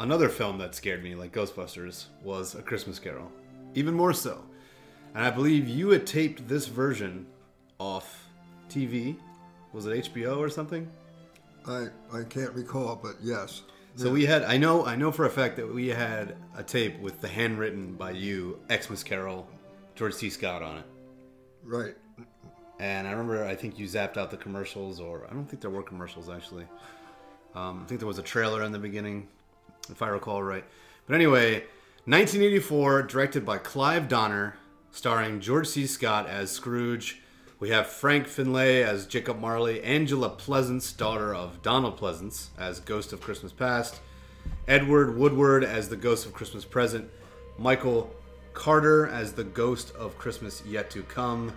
another 0.00 0.28
film 0.28 0.58
that 0.58 0.74
scared 0.74 1.04
me, 1.04 1.14
like 1.14 1.30
Ghostbusters, 1.30 2.06
was 2.24 2.56
A 2.56 2.62
Christmas 2.62 2.98
Carol. 2.98 3.30
Even 3.76 3.94
more 3.94 4.12
so. 4.12 4.44
And 5.14 5.24
I 5.24 5.30
believe 5.30 5.68
you 5.68 5.90
had 5.90 6.08
taped 6.08 6.48
this 6.48 6.66
version 6.66 7.28
off 7.78 8.26
TV. 8.68 9.16
Was 9.72 9.86
it 9.86 10.12
HBO 10.12 10.38
or 10.38 10.50
something? 10.50 10.90
I, 11.70 12.18
I 12.18 12.24
can't 12.24 12.52
recall, 12.52 12.96
but 12.96 13.16
yes. 13.22 13.62
So 13.96 14.10
we 14.10 14.24
had 14.24 14.44
I 14.44 14.56
know 14.56 14.86
I 14.86 14.96
know 14.96 15.12
for 15.12 15.26
a 15.26 15.30
fact 15.30 15.56
that 15.56 15.72
we 15.72 15.88
had 15.88 16.36
a 16.56 16.62
tape 16.62 16.98
with 17.00 17.20
the 17.20 17.28
handwritten 17.28 17.94
by 17.94 18.12
you 18.12 18.58
Xmas 18.70 19.02
Carol, 19.02 19.46
George 19.94 20.14
C. 20.14 20.30
Scott 20.30 20.62
on 20.62 20.78
it. 20.78 20.84
Right. 21.62 21.94
And 22.78 23.06
I 23.06 23.10
remember 23.10 23.44
I 23.44 23.54
think 23.54 23.78
you 23.78 23.86
zapped 23.86 24.16
out 24.16 24.30
the 24.30 24.36
commercials 24.36 25.00
or 25.00 25.26
I 25.30 25.34
don't 25.34 25.44
think 25.44 25.60
there 25.60 25.70
were 25.70 25.82
commercials 25.82 26.28
actually. 26.28 26.64
Um, 27.54 27.82
I 27.84 27.88
think 27.88 28.00
there 28.00 28.06
was 28.06 28.18
a 28.18 28.22
trailer 28.22 28.62
in 28.62 28.72
the 28.72 28.78
beginning, 28.78 29.28
if 29.90 30.02
I 30.02 30.08
recall 30.08 30.42
right. 30.42 30.64
But 31.06 31.14
anyway, 31.14 31.64
1984, 32.04 33.02
directed 33.02 33.44
by 33.44 33.58
Clive 33.58 34.08
Donner, 34.08 34.56
starring 34.92 35.40
George 35.40 35.66
C. 35.66 35.86
Scott 35.86 36.28
as 36.28 36.50
Scrooge. 36.50 37.20
We 37.60 37.68
have 37.68 37.88
Frank 37.88 38.26
Finlay 38.26 38.82
as 38.82 39.04
Jacob 39.04 39.38
Marley, 39.38 39.82
Angela 39.82 40.30
Pleasence, 40.30 40.96
daughter 40.96 41.34
of 41.34 41.60
Donald 41.60 41.98
Pleasence, 41.98 42.48
as 42.58 42.80
Ghost 42.80 43.12
of 43.12 43.20
Christmas 43.20 43.52
Past, 43.52 44.00
Edward 44.66 45.18
Woodward 45.18 45.62
as 45.62 45.90
the 45.90 45.96
Ghost 45.96 46.24
of 46.24 46.32
Christmas 46.32 46.64
Present, 46.64 47.10
Michael 47.58 48.10
Carter 48.54 49.08
as 49.08 49.34
the 49.34 49.44
Ghost 49.44 49.94
of 49.94 50.16
Christmas 50.16 50.62
Yet 50.66 50.88
to 50.92 51.02
Come, 51.02 51.52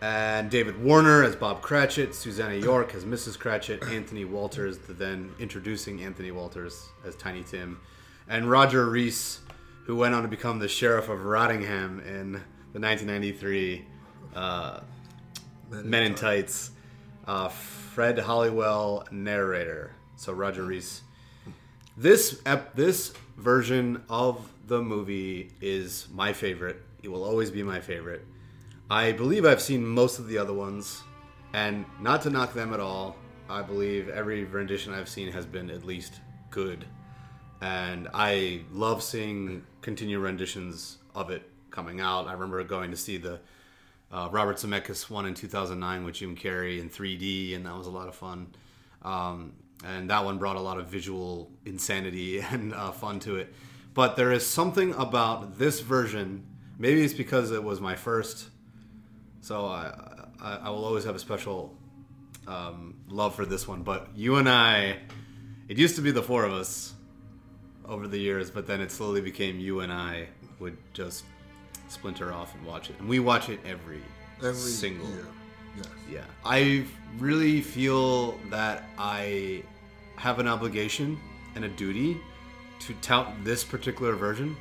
and 0.00 0.50
David 0.50 0.82
Warner 0.82 1.22
as 1.22 1.36
Bob 1.36 1.60
Cratchit, 1.60 2.14
Susannah 2.14 2.54
York 2.54 2.94
as 2.94 3.04
Mrs. 3.04 3.38
Cratchit, 3.38 3.82
Anthony 3.82 4.24
Walters, 4.24 4.78
the 4.78 4.94
then 4.94 5.34
introducing 5.38 6.02
Anthony 6.02 6.30
Walters 6.30 6.88
as 7.06 7.14
Tiny 7.14 7.42
Tim, 7.42 7.78
and 8.26 8.50
Roger 8.50 8.88
Rees, 8.88 9.40
who 9.84 9.96
went 9.96 10.14
on 10.14 10.22
to 10.22 10.28
become 10.28 10.60
the 10.60 10.68
Sheriff 10.68 11.10
of 11.10 11.26
Rottingham 11.26 12.00
in 12.06 12.32
the 12.72 12.80
1993 12.80 13.84
uh, 14.34 14.80
Men 15.70 16.02
in 16.02 16.14
Tights. 16.14 16.70
Uh, 17.26 17.48
Fred 17.48 18.18
Holywell 18.18 19.06
narrator. 19.10 19.92
So 20.16 20.32
Roger 20.32 20.62
Rees. 20.62 21.02
This 21.96 22.40
ep- 22.44 22.74
this 22.74 23.12
version 23.36 24.02
of 24.08 24.52
the 24.66 24.82
movie 24.82 25.52
is 25.60 26.08
my 26.12 26.32
favorite. 26.32 26.82
It 27.02 27.08
will 27.08 27.24
always 27.24 27.50
be 27.50 27.62
my 27.62 27.80
favorite. 27.80 28.24
I 28.90 29.12
believe 29.12 29.44
I've 29.44 29.62
seen 29.62 29.86
most 29.86 30.18
of 30.18 30.28
the 30.28 30.38
other 30.38 30.52
ones, 30.52 31.02
and 31.52 31.84
not 32.00 32.22
to 32.22 32.30
knock 32.30 32.52
them 32.52 32.74
at 32.74 32.80
all. 32.80 33.16
I 33.48 33.62
believe 33.62 34.08
every 34.08 34.44
rendition 34.44 34.92
I've 34.92 35.08
seen 35.08 35.30
has 35.32 35.46
been 35.46 35.70
at 35.70 35.84
least 35.84 36.20
good, 36.50 36.84
and 37.60 38.08
I 38.12 38.62
love 38.72 39.02
seeing 39.02 39.64
continued 39.80 40.20
renditions 40.20 40.98
of 41.14 41.30
it 41.30 41.48
coming 41.70 42.00
out. 42.00 42.26
I 42.26 42.32
remember 42.32 42.62
going 42.64 42.90
to 42.90 42.96
see 42.96 43.18
the 43.18 43.40
uh, 44.12 44.28
Robert 44.30 44.56
Zemeckis 44.56 45.10
won 45.10 45.26
in 45.26 45.34
2009 45.34 46.04
with 46.04 46.14
Jim 46.16 46.36
Carrey 46.36 46.80
in 46.80 46.88
3D, 46.88 47.54
and 47.56 47.66
that 47.66 47.76
was 47.76 47.86
a 47.86 47.90
lot 47.90 48.08
of 48.08 48.14
fun. 48.14 48.48
Um, 49.02 49.54
and 49.84 50.08
that 50.10 50.24
one 50.24 50.38
brought 50.38 50.56
a 50.56 50.60
lot 50.60 50.78
of 50.78 50.86
visual 50.86 51.50
insanity 51.64 52.40
and 52.50 52.74
uh, 52.74 52.92
fun 52.92 53.20
to 53.20 53.36
it. 53.36 53.52
But 53.92 54.16
there 54.16 54.32
is 54.32 54.46
something 54.46 54.92
about 54.94 55.58
this 55.58 55.80
version. 55.80 56.46
Maybe 56.78 57.02
it's 57.02 57.14
because 57.14 57.52
it 57.52 57.62
was 57.62 57.80
my 57.80 57.94
first, 57.94 58.48
so 59.40 59.66
I 59.66 60.14
I, 60.44 60.56
I 60.56 60.70
will 60.70 60.84
always 60.84 61.04
have 61.04 61.16
a 61.16 61.18
special 61.18 61.74
um, 62.46 62.94
love 63.08 63.34
for 63.34 63.46
this 63.46 63.66
one. 63.66 63.82
But 63.82 64.08
you 64.14 64.36
and 64.36 64.48
I, 64.48 64.98
it 65.68 65.78
used 65.78 65.96
to 65.96 66.02
be 66.02 66.10
the 66.10 66.22
four 66.22 66.44
of 66.44 66.52
us 66.52 66.92
over 67.86 68.06
the 68.06 68.18
years, 68.18 68.50
but 68.50 68.66
then 68.66 68.80
it 68.80 68.92
slowly 68.92 69.20
became 69.20 69.58
you 69.58 69.80
and 69.80 69.92
I 69.92 70.28
would 70.60 70.76
just 70.92 71.24
splinter 71.94 72.32
off 72.32 72.54
and 72.54 72.64
watch 72.66 72.90
it, 72.90 72.96
and 72.98 73.08
we 73.08 73.18
watch 73.20 73.48
it 73.48 73.60
every, 73.64 74.02
Every 74.38 74.54
single 74.54 75.08
year. 75.08 75.26
Yes. 75.76 75.86
yeah. 76.10 76.24
I 76.44 76.84
really 77.18 77.60
feel 77.60 78.32
that 78.50 78.84
I 78.98 79.62
have 80.16 80.38
an 80.38 80.46
obligation 80.46 81.18
and 81.54 81.64
a 81.64 81.68
duty 81.68 82.16
to 82.80 82.94
tout 83.00 83.32
this 83.44 83.64
particular 83.64 84.14
version 84.14 84.56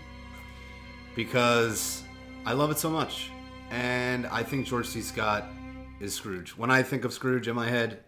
because 1.15 2.03
I 2.45 2.53
love 2.53 2.71
it 2.71 2.77
so 2.79 2.89
much. 2.89 3.29
And 3.71 4.25
I 4.27 4.43
think 4.43 4.67
George 4.67 4.87
C. 4.87 5.01
Scott 5.01 5.45
is 5.99 6.13
Scrooge. 6.13 6.51
When 6.51 6.69
I 6.71 6.83
think 6.83 7.05
of 7.05 7.13
Scrooge 7.13 7.47
in 7.47 7.55
my 7.55 7.67
head, 7.67 7.99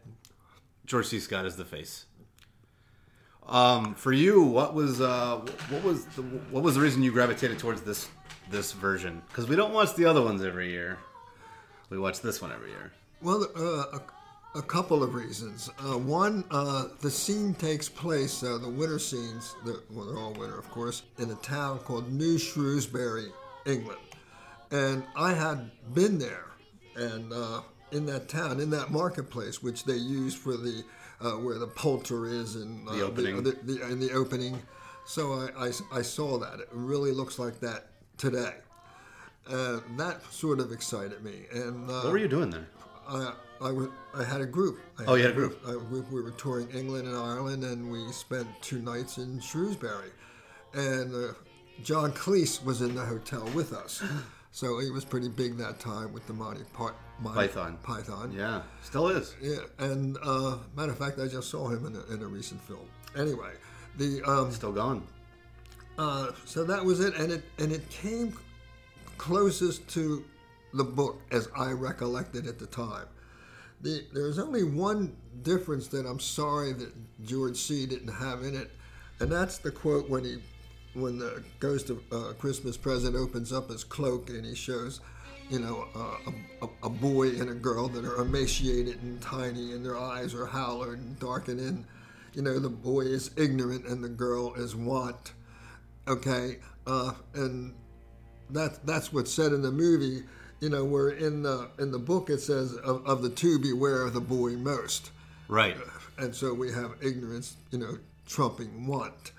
George 0.85 1.07
C. 1.07 1.19
Scott 1.19 1.45
is 1.45 1.55
the 1.55 1.65
face. 1.65 2.05
Um, 3.47 3.93
for 3.93 4.11
you, 4.11 4.41
what 4.41 4.73
was 4.73 5.01
uh, 5.01 5.37
what 5.69 5.83
was 5.83 6.05
the, 6.05 6.23
what 6.23 6.63
was 6.63 6.75
the 6.75 6.81
reason 6.81 7.03
you 7.03 7.11
gravitated 7.11 7.59
towards 7.59 7.81
this 7.81 8.07
this 8.49 8.71
version? 8.71 9.21
Because 9.27 9.47
we 9.47 9.55
don't 9.55 9.73
watch 9.73 9.95
the 9.95 10.05
other 10.05 10.21
ones 10.21 10.43
every 10.43 10.69
year. 10.71 10.97
We 11.89 11.97
watch 11.99 12.21
this 12.21 12.41
one 12.41 12.51
every 12.51 12.69
year. 12.71 12.91
Well, 13.21 13.47
uh, 13.55 13.99
a, 13.99 14.59
a 14.59 14.61
couple 14.61 15.03
of 15.03 15.13
reasons. 15.13 15.69
Uh, 15.79 15.97
one, 15.97 16.43
uh, 16.51 16.85
the 17.01 17.11
scene 17.11 17.53
takes 17.53 17.87
place, 17.89 18.43
uh, 18.43 18.57
the 18.57 18.69
winter 18.69 18.99
scenes, 18.99 19.55
the, 19.65 19.81
well, 19.91 20.05
they're 20.05 20.17
all 20.17 20.33
winter, 20.33 20.57
of 20.57 20.69
course, 20.71 21.03
in 21.19 21.29
a 21.31 21.35
town 21.35 21.79
called 21.79 22.11
New 22.11 22.37
Shrewsbury, 22.37 23.27
England. 23.65 23.99
And 24.71 25.03
I 25.15 25.33
had 25.33 25.71
been 25.93 26.17
there, 26.17 26.45
and 26.95 27.31
uh, 27.31 27.61
in 27.91 28.05
that 28.07 28.27
town, 28.27 28.59
in 28.59 28.69
that 28.71 28.91
marketplace, 28.91 29.61
which 29.61 29.85
they 29.85 29.95
use 29.95 30.33
for 30.33 30.57
the 30.57 30.83
uh, 31.21 31.31
where 31.31 31.57
the 31.57 31.67
poulter 31.67 32.25
is 32.27 32.55
and 32.55 32.87
uh, 32.89 32.93
The 32.93 33.01
opening. 33.05 33.43
the, 33.43 33.51
the, 33.63 33.87
in 33.87 33.99
the 34.01 34.11
opening. 34.11 34.61
So 35.05 35.33
I, 35.57 35.67
I, 35.67 35.71
I 35.93 36.01
saw 36.01 36.37
that. 36.39 36.59
It 36.59 36.67
really 36.73 37.11
looks 37.11 37.39
like 37.39 37.59
that 37.61 37.87
today. 38.17 38.53
Uh, 39.49 39.79
that 39.97 40.21
sort 40.31 40.59
of 40.59 40.71
excited 40.71 41.23
me. 41.23 41.45
And 41.51 41.89
uh, 41.89 42.01
What 42.01 42.11
were 42.13 42.17
you 42.17 42.27
doing 42.27 42.49
there? 42.49 42.67
I, 43.07 43.33
I, 43.61 43.71
was, 43.71 43.89
I 44.15 44.23
had 44.23 44.41
a 44.41 44.45
group. 44.45 44.79
I 44.99 45.03
Oh, 45.05 45.13
you 45.15 45.23
had 45.23 45.31
a 45.31 45.35
group. 45.35 45.59
I 45.67 45.71
group. 45.71 46.11
We 46.11 46.21
were 46.21 46.31
touring 46.31 46.69
England 46.71 47.07
and 47.07 47.15
Ireland, 47.15 47.63
and 47.63 47.91
we 47.91 48.11
spent 48.11 48.47
two 48.61 48.79
nights 48.79 49.17
in 49.19 49.39
Shrewsbury. 49.39 50.09
And 50.73 51.13
uh, 51.13 51.33
John 51.83 52.11
Cleese 52.13 52.63
was 52.65 52.81
in 52.81 52.95
the 52.95 53.05
hotel 53.05 53.47
with 53.53 53.73
us. 53.73 54.03
So 54.51 54.79
he 54.79 54.89
was 54.89 55.03
pretty 55.03 55.27
big 55.27 55.57
that 55.57 55.81
time 55.81 56.13
with 56.13 56.25
the 56.27 56.33
Monty, 56.33 56.63
Part, 56.71 56.95
Monty 57.19 57.39
Python. 57.49 57.77
Python. 57.83 58.31
Yeah, 58.33 58.61
still 58.83 59.09
is. 59.09 59.35
Yeah, 59.41 59.57
and 59.79 60.17
uh, 60.23 60.55
matter 60.77 60.93
of 60.93 60.97
fact, 60.97 61.19
I 61.19 61.27
just 61.27 61.49
saw 61.49 61.67
him 61.67 61.85
in 61.85 61.93
a, 61.97 62.13
in 62.13 62.23
a 62.23 62.25
recent 62.25 62.61
film. 62.61 62.87
Anyway, 63.17 63.51
the 63.97 64.23
um, 64.23 64.53
Still 64.53 64.71
gone. 64.71 65.05
Uh, 65.97 66.31
so 66.45 66.63
that 66.65 66.83
was 66.83 66.99
it, 66.99 67.15
and 67.15 67.31
it 67.31 67.43
and 67.57 67.71
it 67.71 67.89
came 67.89 68.37
closest 69.17 69.87
to 69.89 70.25
the 70.73 70.83
book 70.83 71.21
as 71.31 71.47
I 71.55 71.71
recollected 71.71 72.47
at 72.47 72.59
the 72.59 72.65
time. 72.65 73.07
The, 73.81 74.03
there's 74.13 74.39
only 74.39 74.63
one 74.63 75.15
difference 75.41 75.87
that 75.89 76.05
I'm 76.05 76.19
sorry 76.19 76.73
that 76.73 76.91
George 77.25 77.57
C. 77.57 77.85
didn't 77.85 78.13
have 78.13 78.43
in 78.43 78.55
it, 78.55 78.71
and 79.19 79.31
that's 79.31 79.57
the 79.57 79.71
quote 79.71 80.09
when 80.09 80.23
he, 80.23 80.41
when 80.93 81.17
the 81.17 81.43
Ghost 81.59 81.89
of 81.89 82.01
uh, 82.11 82.33
Christmas 82.37 82.77
Present 82.77 83.15
opens 83.15 83.53
up 83.53 83.69
his 83.69 83.83
cloak 83.83 84.29
and 84.29 84.45
he 84.45 84.55
shows, 84.55 85.01
you 85.49 85.59
know, 85.59 85.87
uh, 85.95 86.31
a, 86.63 86.87
a, 86.87 86.89
boy 86.89 87.29
and 87.29 87.49
a 87.49 87.53
girl 87.53 87.87
that 87.89 88.03
are 88.03 88.21
emaciated 88.21 89.01
and 89.01 89.21
tiny, 89.21 89.73
and 89.73 89.85
their 89.85 89.97
eyes 89.97 90.33
are 90.33 90.47
hallowed 90.47 90.97
and 90.97 91.19
darkened 91.19 91.59
in. 91.59 91.85
You 92.33 92.41
know, 92.41 92.59
the 92.59 92.69
boy 92.69 93.01
is 93.01 93.31
ignorant 93.37 93.85
and 93.85 94.03
the 94.03 94.09
girl 94.09 94.55
is 94.55 94.75
want. 94.75 95.33
Okay, 96.07 96.57
uh, 96.87 97.13
and 97.33 97.73
that 98.51 98.85
that's 98.85 99.11
what's 99.11 99.31
said 99.33 99.51
in 99.53 99.61
the 99.61 99.71
movie. 99.71 100.23
You 100.61 100.69
know, 100.69 100.85
where 100.85 101.09
in 101.09 101.43
the 101.43 101.69
in 101.79 101.91
the 101.91 101.99
book 101.99 102.29
it 102.29 102.39
says 102.39 102.73
of, 102.75 103.05
of 103.05 103.21
the 103.21 103.29
two 103.29 103.59
beware 103.59 104.01
of 104.03 104.13
the 104.13 104.21
boy 104.21 104.51
most, 104.51 105.11
Right. 105.47 105.75
and 106.17 106.33
so 106.33 106.53
we 106.53 106.71
have 106.71 106.91
ignorance, 107.01 107.57
you 107.71 107.77
know, 107.79 107.97
trumping 108.25 108.87
want. 108.87 109.31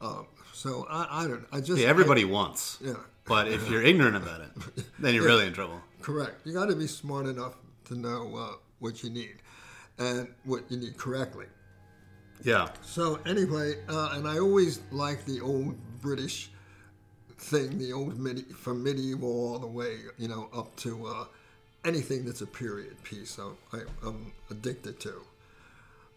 Um, 0.00 0.26
so 0.52 0.86
I, 0.88 1.24
I 1.24 1.26
don't. 1.28 1.44
I 1.52 1.60
just 1.60 1.80
Yeah, 1.80 1.88
everybody 1.88 2.24
wants. 2.24 2.78
Yeah, 2.80 2.94
But 3.26 3.48
if 3.48 3.68
you're 3.68 3.82
ignorant 3.82 4.16
about 4.16 4.40
it, 4.40 4.84
then 4.98 5.14
you're 5.14 5.24
really 5.24 5.46
in 5.46 5.52
trouble. 5.52 5.80
correct. 6.00 6.46
You 6.46 6.52
got 6.54 6.66
to 6.70 6.76
be 6.76 6.86
smart 6.86 7.26
enough 7.26 7.54
to 7.86 7.94
know 7.94 8.34
uh, 8.36 8.52
what 8.78 9.02
you 9.02 9.10
need 9.10 9.36
and 9.98 10.28
what 10.44 10.62
you 10.70 10.78
need 10.78 10.96
correctly. 10.96 11.46
Yeah. 12.42 12.68
So 12.82 13.20
anyway, 13.26 13.76
uh, 13.88 14.10
and 14.12 14.26
I 14.26 14.38
always 14.38 14.80
liked 14.90 15.26
the 15.26 15.40
old 15.40 15.76
British 16.00 16.50
thing, 17.38 17.78
the 17.78 17.92
old 17.92 18.18
medi- 18.18 18.42
from 18.42 18.82
medieval 18.82 19.28
all 19.28 19.58
the 19.58 19.66
way, 19.66 19.98
you 20.18 20.28
know, 20.28 20.48
up 20.54 20.74
to 20.76 21.06
uh, 21.06 21.24
anything 21.84 22.24
that's 22.24 22.40
a 22.40 22.46
period 22.46 23.02
piece. 23.02 23.30
So 23.30 23.56
I, 23.72 23.80
I'm 24.06 24.32
addicted 24.50 25.00
to. 25.00 25.22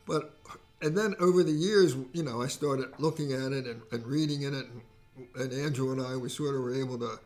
But 0.05 0.34
and 0.82 0.97
then 0.97 1.15
over 1.20 1.43
the 1.43 1.51
years, 1.51 1.95
you 2.13 2.24
know, 2.24 2.41
I 2.41 2.47
started 2.47 2.88
looking 2.99 3.34
at 3.34 3.51
it 3.51 3.65
and, 3.65 3.82
and 3.91 4.05
reading 4.05 4.43
in 4.43 4.53
it, 4.53 4.65
and, 4.68 5.28
and 5.36 5.65
Andrew 5.65 5.91
and 5.91 6.01
I, 6.01 6.15
we 6.15 6.30
sort 6.30 6.55
of 6.55 6.61
were 6.61 6.76
able 6.76 6.97
to 6.99 7.20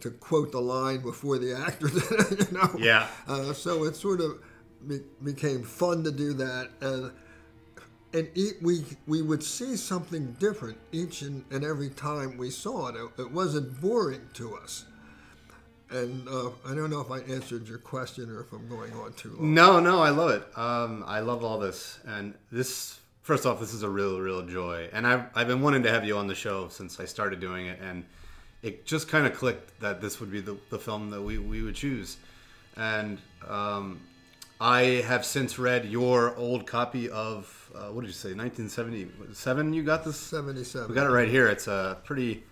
to 0.00 0.10
quote 0.10 0.52
the 0.52 0.60
line 0.60 1.00
before 1.00 1.38
the 1.38 1.56
actor 1.56 1.88
did 1.88 2.32
it, 2.40 2.50
you 2.50 2.58
know. 2.58 2.74
Yeah. 2.78 3.06
Uh, 3.26 3.52
so 3.52 3.84
it 3.84 3.96
sort 3.96 4.20
of 4.20 4.42
be, 4.86 5.00
became 5.22 5.62
fun 5.62 6.04
to 6.04 6.12
do 6.12 6.32
that, 6.34 6.70
and 6.80 7.12
and 8.14 8.28
we 8.62 8.84
we 9.06 9.20
would 9.20 9.42
see 9.42 9.76
something 9.76 10.36
different 10.38 10.78
each 10.92 11.22
and, 11.22 11.44
and 11.50 11.64
every 11.64 11.90
time 11.90 12.38
we 12.38 12.48
saw 12.48 12.88
it. 12.88 12.94
it. 12.94 13.22
It 13.22 13.30
wasn't 13.32 13.80
boring 13.80 14.22
to 14.34 14.56
us. 14.56 14.86
And 15.90 16.26
uh, 16.28 16.50
I 16.66 16.74
don't 16.74 16.90
know 16.90 17.00
if 17.00 17.10
I 17.10 17.18
answered 17.20 17.68
your 17.68 17.78
question 17.78 18.30
or 18.30 18.40
if 18.40 18.52
I'm 18.52 18.68
going 18.68 18.92
on 18.94 19.12
too 19.12 19.36
long. 19.36 19.54
No, 19.54 19.80
no, 19.80 20.00
I 20.00 20.10
love 20.10 20.30
it. 20.30 20.58
Um, 20.58 21.04
I 21.06 21.20
love 21.20 21.44
all 21.44 21.58
this, 21.58 21.98
and 22.06 22.34
this. 22.50 22.98
First 23.22 23.46
off, 23.46 23.58
this 23.58 23.72
is 23.72 23.82
a 23.82 23.88
real, 23.88 24.20
real 24.20 24.42
joy, 24.46 24.88
and 24.92 25.06
I've 25.06 25.24
I've 25.34 25.48
been 25.48 25.60
wanting 25.60 25.82
to 25.82 25.90
have 25.90 26.04
you 26.04 26.16
on 26.16 26.26
the 26.26 26.34
show 26.34 26.68
since 26.68 27.00
I 27.00 27.04
started 27.04 27.40
doing 27.40 27.66
it, 27.66 27.80
and 27.80 28.04
it 28.62 28.86
just 28.86 29.08
kind 29.08 29.26
of 29.26 29.34
clicked 29.34 29.80
that 29.80 30.00
this 30.00 30.20
would 30.20 30.30
be 30.30 30.40
the, 30.40 30.56
the 30.70 30.78
film 30.78 31.10
that 31.10 31.20
we, 31.20 31.38
we 31.38 31.62
would 31.62 31.74
choose, 31.74 32.16
and 32.76 33.18
um, 33.46 34.00
I 34.60 35.02
have 35.06 35.24
since 35.24 35.58
read 35.58 35.84
your 35.86 36.36
old 36.36 36.66
copy 36.66 37.08
of 37.10 37.63
uh, 37.76 37.88
what 37.88 38.02
did 38.02 38.08
you 38.08 38.14
say, 38.14 38.34
1977? 38.34 39.72
You 39.72 39.82
got 39.82 40.04
this? 40.04 40.18
77. 40.18 40.88
We 40.88 40.94
got 40.94 41.06
it 41.06 41.10
right 41.10 41.28
here. 41.28 41.48
It's 41.48 41.66
a 41.66 41.98
pretty. 42.04 42.44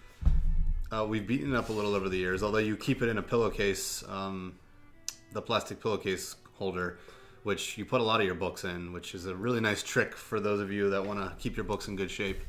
Uh, 0.90 1.06
we've 1.08 1.26
beaten 1.26 1.54
it 1.54 1.56
up 1.56 1.68
a 1.68 1.72
little 1.72 1.94
over 1.94 2.08
the 2.08 2.18
years, 2.18 2.42
although 2.42 2.58
you 2.58 2.76
keep 2.76 3.00
it 3.00 3.08
in 3.08 3.16
a 3.16 3.22
pillowcase, 3.22 4.04
um, 4.08 4.54
the 5.32 5.40
plastic 5.40 5.80
pillowcase 5.80 6.36
holder, 6.54 6.98
which 7.44 7.78
you 7.78 7.86
put 7.86 8.00
a 8.02 8.04
lot 8.04 8.20
of 8.20 8.26
your 8.26 8.34
books 8.34 8.64
in, 8.64 8.92
which 8.92 9.14
is 9.14 9.24
a 9.26 9.34
really 9.34 9.60
nice 9.60 9.82
trick 9.82 10.14
for 10.14 10.38
those 10.38 10.60
of 10.60 10.70
you 10.70 10.90
that 10.90 11.04
want 11.04 11.18
to 11.18 11.34
keep 11.38 11.56
your 11.56 11.64
books 11.64 11.88
in 11.88 11.96
good 11.96 12.10
shape, 12.10 12.42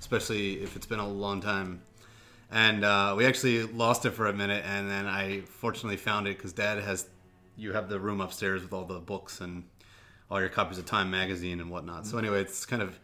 especially 0.00 0.60
if 0.60 0.74
it's 0.74 0.86
been 0.86 0.98
a 0.98 1.08
long 1.08 1.40
time. 1.40 1.82
And 2.50 2.84
uh, 2.84 3.14
we 3.16 3.26
actually 3.26 3.62
lost 3.62 4.06
it 4.06 4.10
for 4.10 4.26
a 4.26 4.32
minute, 4.32 4.64
and 4.66 4.90
then 4.90 5.06
I 5.06 5.42
fortunately 5.42 5.96
found 5.96 6.26
it 6.26 6.36
because 6.36 6.52
Dad 6.52 6.82
has. 6.82 7.08
You 7.56 7.72
have 7.72 7.88
the 7.88 8.00
room 8.00 8.20
upstairs 8.20 8.62
with 8.62 8.72
all 8.72 8.84
the 8.84 8.98
books 8.98 9.40
and 9.40 9.62
all 10.34 10.40
your 10.40 10.48
copies 10.48 10.78
of 10.78 10.84
Time 10.84 11.12
magazine 11.12 11.60
and 11.60 11.70
whatnot. 11.70 12.08
So 12.08 12.18
anyway, 12.18 12.40
it's 12.40 12.66
kind 12.66 12.82
of 12.82 12.98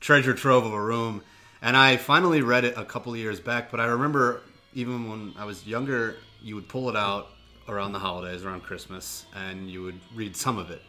treasure 0.00 0.32
trove 0.32 0.64
of 0.64 0.72
a 0.72 0.80
room. 0.80 1.22
And 1.60 1.76
I 1.76 1.98
finally 1.98 2.40
read 2.40 2.64
it 2.64 2.72
a 2.78 2.86
couple 2.86 3.14
years 3.14 3.38
back, 3.38 3.70
but 3.70 3.80
I 3.80 3.84
remember 3.84 4.40
even 4.72 5.10
when 5.10 5.34
I 5.38 5.44
was 5.44 5.66
younger, 5.66 6.16
you 6.40 6.54
would 6.54 6.70
pull 6.70 6.88
it 6.88 6.96
out 6.96 7.28
around 7.68 7.92
the 7.92 7.98
holidays, 7.98 8.46
around 8.46 8.62
Christmas, 8.62 9.26
and 9.36 9.70
you 9.70 9.82
would 9.82 10.00
read 10.14 10.34
some 10.34 10.56
of 10.56 10.70
it. 10.70 10.80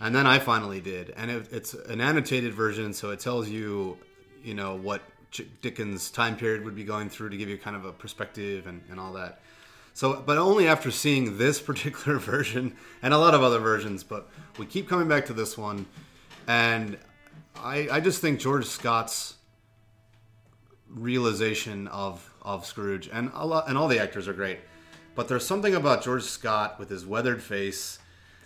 and 0.00 0.14
then 0.14 0.26
I 0.26 0.38
finally 0.38 0.80
did, 0.80 1.10
and 1.16 1.30
it, 1.30 1.48
it's 1.50 1.74
an 1.74 2.00
annotated 2.00 2.54
version, 2.54 2.92
so 2.92 3.10
it 3.10 3.18
tells 3.18 3.48
you, 3.48 3.96
you 4.44 4.54
know, 4.54 4.76
what 4.76 5.02
Dickens' 5.60 6.10
time 6.10 6.36
period 6.36 6.64
would 6.64 6.76
be 6.76 6.84
going 6.84 7.08
through 7.08 7.30
to 7.30 7.36
give 7.36 7.48
you 7.48 7.58
kind 7.58 7.74
of 7.74 7.84
a 7.84 7.92
perspective 7.92 8.66
and, 8.66 8.82
and 8.90 9.00
all 9.00 9.12
that. 9.14 9.40
So, 9.96 10.22
but 10.26 10.36
only 10.36 10.68
after 10.68 10.90
seeing 10.90 11.38
this 11.38 11.58
particular 11.70 12.18
version 12.18 12.76
and 13.00 13.14
a 13.14 13.18
lot 13.18 13.32
of 13.32 13.42
other 13.42 13.60
versions, 13.60 14.04
but 14.04 14.28
we 14.58 14.66
keep 14.66 14.90
coming 14.90 15.08
back 15.08 15.24
to 15.24 15.32
this 15.32 15.56
one, 15.56 15.86
and 16.46 16.98
I, 17.56 17.88
I 17.90 18.00
just 18.00 18.20
think 18.20 18.38
George 18.38 18.66
Scott's 18.66 19.36
realization 20.90 21.88
of 21.88 22.30
of 22.42 22.66
Scrooge 22.66 23.08
and 23.10 23.30
a 23.32 23.46
lot, 23.46 23.70
and 23.70 23.78
all 23.78 23.88
the 23.88 23.98
actors 23.98 24.28
are 24.28 24.34
great, 24.34 24.58
but 25.14 25.28
there's 25.28 25.46
something 25.46 25.74
about 25.74 26.04
George 26.04 26.24
Scott 26.24 26.78
with 26.78 26.90
his 26.90 27.06
weathered 27.06 27.42
face 27.42 27.98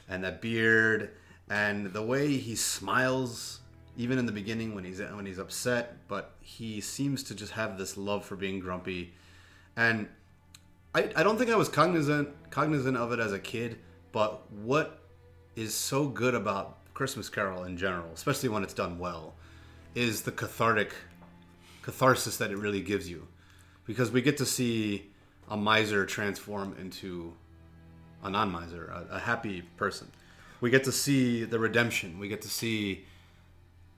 and 0.09 0.23
that 0.23 0.41
beard 0.41 1.11
and 1.49 1.93
the 1.93 2.03
way 2.03 2.37
he 2.37 2.55
smiles 2.55 3.59
even 3.97 4.19
in 4.21 4.27
the 4.27 4.31
beginning 4.31 4.73
when 4.73 4.85
he's 4.85 5.01
when 5.01 5.27
he's 5.27 5.39
upset, 5.39 5.97
but 6.07 6.31
he 6.41 6.81
seems 6.81 7.25
to 7.25 7.35
just 7.35 7.55
have 7.55 7.77
this 7.77 7.97
love 7.97 8.25
for 8.25 8.37
being 8.37 8.61
grumpy. 8.61 9.15
And 9.77 10.09
I, 10.95 11.11
I 11.15 11.23
don't 11.23 11.39
think 11.39 11.51
I 11.51 11.57
was 11.57 11.69
cognizant 11.69 12.29
cognizant 12.51 12.97
of 12.97 13.13
it 13.13 13.21
as 13.21 13.33
a 13.33 13.39
kid, 13.39 13.79
but 14.13 14.51
what 14.51 15.01
is 15.57 15.75
so 15.75 16.07
good 16.07 16.35
about 16.35 16.79
Christmas 16.95 17.29
Carol 17.29 17.65
in 17.65 17.77
general, 17.77 18.11
especially 18.13 18.49
when 18.49 18.63
it's 18.63 18.75
done 18.75 18.99
well, 18.99 19.35
is 19.95 20.23
the 20.23 20.33
cathartic 20.33 20.93
catharsis 21.83 22.37
that 22.39 22.51
it 22.51 22.59
really 22.59 22.81
gives 22.81 23.09
you. 23.09 23.27
Because 23.87 24.11
we 24.11 24.23
get 24.23 24.37
to 24.39 24.47
see 24.47 25.11
a 25.49 25.57
miser 25.57 26.05
transform 26.07 26.77
into 26.81 27.33
a 28.23 28.31
non 28.31 28.51
miser, 28.51 28.87
a, 28.87 29.17
a 29.17 29.19
happy 29.19 29.63
person. 29.77 30.11
We 30.61 30.71
get 30.71 30.85
to 30.85 30.93
see 30.93 31.45
the 31.45 31.59
redemption. 31.59 32.19
We 32.19 32.29
get 32.29 32.43
to 32.43 32.49
see 32.49 33.05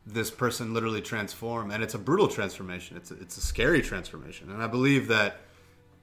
this 0.07 0.31
person 0.31 0.75
literally 0.75 1.01
transform, 1.01 1.71
and 1.71 1.83
it's 1.83 1.95
a 1.95 1.99
brutal 1.99 2.29
transformation. 2.29 2.97
It's 2.97 3.11
a, 3.11 3.15
it's 3.15 3.37
a 3.37 3.41
scary 3.41 3.83
transformation, 3.83 4.51
and 4.51 4.63
I 4.63 4.67
believe 4.67 5.09
that 5.09 5.41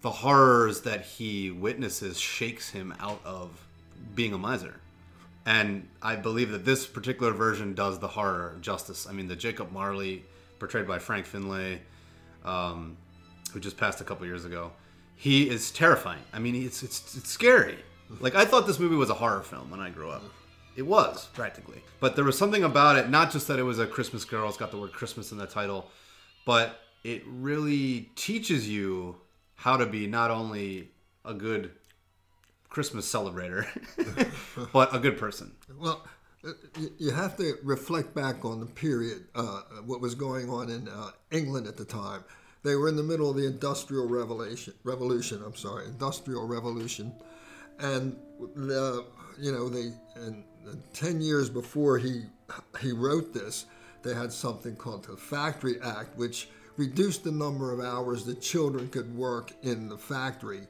the 0.02 0.12
horrors 0.12 0.82
that 0.82 1.02
he 1.02 1.52
witnesses 1.52 2.20
shakes 2.20 2.70
him 2.70 2.94
out 3.00 3.22
of 3.26 3.68
being 4.16 4.34
a 4.34 4.38
miser. 4.38 4.80
And 5.46 5.88
I 6.02 6.16
believe 6.16 6.52
that 6.52 6.64
this 6.66 6.86
particular 6.86 7.32
version 7.34 7.74
does 7.74 8.00
the 8.00 8.08
horror 8.08 8.58
justice. 8.62 9.08
I 9.10 9.14
mean, 9.14 9.28
the 9.28 9.36
Jacob 9.36 9.72
Marley, 9.72 10.24
portrayed 10.60 10.88
by 10.88 11.00
Frank 11.00 11.26
Finlay, 11.26 11.82
um, 12.46 12.98
who 13.52 13.60
just 13.60 13.78
passed 13.78 14.00
a 14.00 14.04
couple 14.04 14.26
years 14.26 14.46
ago, 14.46 14.72
he 15.16 15.50
is 15.50 15.72
terrifying. 15.72 16.22
I 16.32 16.40
mean, 16.40 16.56
it's, 16.56 16.84
it's 16.84 17.18
it's 17.18 17.30
scary. 17.30 17.80
Like 18.20 18.36
I 18.36 18.46
thought 18.46 18.68
this 18.68 18.80
movie 18.80 18.96
was 18.96 19.10
a 19.10 19.14
horror 19.14 19.42
film 19.42 19.70
when 19.70 19.80
I 19.80 19.90
grew 19.90 20.10
up. 20.10 20.24
It 20.76 20.84
was 20.84 21.28
practically, 21.34 21.84
but 22.00 22.16
there 22.16 22.24
was 22.24 22.38
something 22.38 22.64
about 22.64 22.96
it. 22.96 23.10
Not 23.10 23.32
just 23.32 23.48
that 23.50 23.60
it 23.60 23.64
was 23.64 23.80
a 23.80 23.86
Christmas 23.88 24.24
Carol; 24.24 24.48
it's 24.48 24.58
got 24.58 24.72
the 24.72 24.78
word 24.78 24.94
Christmas 24.94 25.32
in 25.32 25.38
the 25.38 25.46
title, 25.46 25.90
but 26.46 26.80
it 27.04 27.24
really 27.26 28.12
teaches 28.16 28.70
you 28.70 29.18
how 29.60 29.76
to 29.76 29.86
be 29.86 30.08
not 30.08 30.32
only 30.32 30.90
a 31.26 31.34
good 31.34 31.72
Christmas 32.70 33.12
celebrator, 33.12 33.66
but 34.74 34.96
a 34.96 35.00
good 35.00 35.18
person. 35.18 35.52
Well, 35.78 36.08
uh, 36.48 36.52
you 36.98 37.12
have 37.12 37.36
to 37.38 37.56
reflect 37.62 38.16
back 38.16 38.46
on 38.46 38.62
the 38.62 38.66
period, 38.66 39.26
uh, 39.36 39.62
what 39.86 40.00
was 40.00 40.16
going 40.16 40.50
on 40.50 40.70
in 40.70 40.88
uh, 40.88 41.12
England 41.32 41.68
at 41.68 41.76
the 41.76 41.84
time. 41.84 42.24
They 42.64 42.76
were 42.76 42.88
in 42.88 42.96
the 42.96 43.04
middle 43.04 43.30
of 43.30 43.36
the 43.36 43.46
Industrial 43.48 44.08
Revolution. 44.08 44.74
Revolution, 44.86 45.44
I'm 45.46 45.56
sorry, 45.56 45.88
Industrial 45.88 46.48
Revolution, 46.48 47.14
and 47.80 48.16
the, 48.56 49.06
you 49.38 49.52
know 49.52 49.68
they 49.68 49.92
and 50.16 50.44
ten 50.94 51.20
years 51.20 51.50
before 51.50 51.98
he 51.98 52.24
he 52.80 52.94
wrote 52.94 53.34
this, 53.34 53.66
they 54.04 54.14
had 54.14 54.32
something 54.32 54.78
called 54.78 55.06
the 55.06 55.18
Factory 55.18 55.82
Act, 55.82 56.18
which 56.18 56.50
reduced 56.84 57.26
the 57.26 57.32
number 57.32 57.74
of 57.74 57.80
hours 57.82 58.24
that 58.24 58.42
children 58.42 58.88
could 58.88 59.14
work 59.16 59.52
in 59.64 59.90
the 59.90 59.98
factory. 59.98 60.62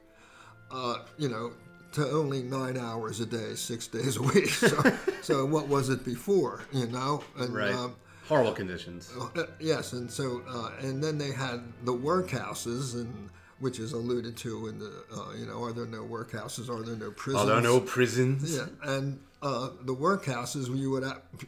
Uh, 0.70 0.96
you 1.18 1.28
know, 1.28 1.52
to 1.92 2.08
only 2.10 2.42
nine 2.42 2.76
hours 2.76 3.20
a 3.20 3.26
day, 3.26 3.54
six 3.54 3.86
days 3.86 4.16
a 4.16 4.22
week. 4.22 4.48
So, 4.48 4.82
so 5.22 5.46
what 5.46 5.68
was 5.68 5.88
it 5.88 6.04
before? 6.04 6.62
You 6.72 6.86
know, 6.88 7.22
and 7.38 7.54
Right. 7.54 7.72
um, 7.74 7.94
Horrible 8.28 8.52
conditions. 8.52 9.12
uh, 9.36 9.44
yes, 9.58 9.92
and 9.92 10.08
so 10.10 10.42
uh, 10.48 10.70
and 10.86 11.02
then 11.02 11.18
they 11.18 11.32
had 11.32 11.60
the 11.84 11.92
workhouses, 11.92 12.94
and 12.94 13.28
which 13.58 13.80
is 13.80 13.92
alluded 13.92 14.36
to 14.36 14.68
in 14.68 14.78
the 14.78 14.92
uh, 15.12 15.32
you 15.36 15.46
know, 15.46 15.62
are 15.64 15.72
there 15.72 15.86
no 15.86 16.04
workhouses? 16.04 16.68
Are 16.68 16.82
there 16.84 16.94
no 16.96 17.10
prisons? 17.10 17.42
Are 17.42 17.54
there 17.54 17.60
no 17.62 17.80
prisons? 17.80 18.56
Yeah, 18.56 18.66
and 18.84 19.18
uh, 19.42 19.70
the 19.82 19.94
workhouses, 19.94 20.74
you 20.76 20.90
would, 20.90 21.04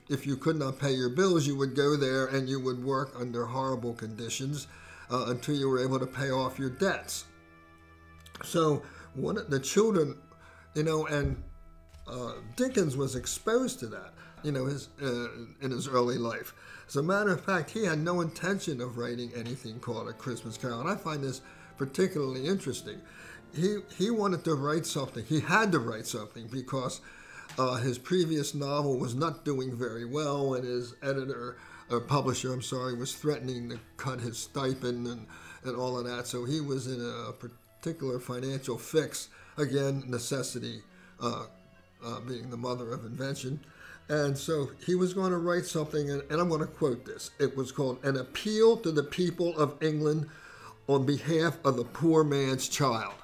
if 0.08 0.26
you 0.26 0.36
could 0.36 0.56
not 0.56 0.78
pay 0.78 0.92
your 0.92 1.10
bills, 1.10 1.46
you 1.46 1.56
would 1.56 1.76
go 1.76 1.96
there 1.96 2.26
and 2.26 2.48
you 2.48 2.58
would 2.58 2.82
work 2.82 3.12
under 3.18 3.44
horrible 3.44 3.92
conditions 3.92 4.66
uh, 5.10 5.26
until 5.28 5.54
you 5.54 5.68
were 5.68 5.82
able 5.82 5.98
to 5.98 6.06
pay 6.06 6.30
off 6.30 6.58
your 6.58 6.70
debts. 6.70 7.26
So 8.44 8.82
of 9.14 9.50
the 9.50 9.60
children, 9.60 10.16
you 10.74 10.84
know, 10.84 11.06
and 11.06 11.42
uh, 12.08 12.32
Dickens 12.56 12.96
was 12.96 13.14
exposed 13.14 13.78
to 13.80 13.86
that, 13.88 14.14
you 14.42 14.52
know, 14.52 14.64
his 14.64 14.88
uh, 15.02 15.28
in 15.60 15.70
his 15.70 15.86
early 15.86 16.18
life. 16.18 16.54
As 16.88 16.96
a 16.96 17.02
matter 17.02 17.30
of 17.30 17.44
fact, 17.44 17.70
he 17.70 17.84
had 17.84 17.98
no 17.98 18.20
intention 18.20 18.80
of 18.80 18.98
writing 18.98 19.30
anything 19.36 19.78
called 19.80 20.08
a 20.08 20.12
Christmas 20.12 20.56
Carol, 20.56 20.80
and 20.80 20.88
I 20.88 20.96
find 20.96 21.22
this 21.22 21.42
particularly 21.76 22.46
interesting. 22.46 23.00
He 23.54 23.78
he 23.96 24.10
wanted 24.10 24.44
to 24.44 24.54
write 24.54 24.86
something. 24.86 25.24
He 25.24 25.40
had 25.40 25.72
to 25.72 25.78
write 25.78 26.06
something 26.06 26.48
because 26.48 27.00
uh, 27.58 27.76
his 27.76 27.98
previous 27.98 28.54
novel 28.54 28.98
was 28.98 29.14
not 29.14 29.44
doing 29.44 29.76
very 29.76 30.04
well, 30.04 30.54
and 30.54 30.64
his 30.64 30.94
editor 31.02 31.56
or 31.90 32.00
publisher, 32.00 32.52
I'm 32.52 32.62
sorry, 32.62 32.94
was 32.96 33.14
threatening 33.14 33.68
to 33.70 33.78
cut 33.96 34.20
his 34.20 34.38
stipend 34.38 35.06
and, 35.06 35.26
and 35.64 35.76
all 35.76 35.98
of 35.98 36.06
that. 36.06 36.26
So 36.26 36.44
he 36.44 36.60
was 36.60 36.86
in 36.86 37.00
a 37.00 37.32
particular 37.32 38.18
financial 38.18 38.78
fix. 38.78 39.28
Again, 39.58 40.04
necessity 40.06 40.80
uh, 41.20 41.44
uh, 42.04 42.20
being 42.20 42.48
the 42.48 42.56
mother 42.56 42.92
of 42.92 43.04
invention. 43.04 43.60
And 44.08 44.36
so 44.36 44.70
he 44.84 44.94
was 44.94 45.14
going 45.14 45.30
to 45.30 45.38
write 45.38 45.66
something, 45.66 46.10
and, 46.10 46.22
and 46.30 46.40
I'm 46.40 46.48
going 46.48 46.60
to 46.60 46.66
quote 46.66 47.04
this. 47.04 47.30
It 47.38 47.56
was 47.56 47.70
called 47.70 48.04
An 48.04 48.16
Appeal 48.16 48.78
to 48.78 48.90
the 48.90 49.04
People 49.04 49.56
of 49.58 49.82
England 49.82 50.28
on 50.88 51.06
Behalf 51.06 51.58
of 51.64 51.76
the 51.76 51.84
Poor 51.84 52.24
Man's 52.24 52.68
Child. 52.68 53.14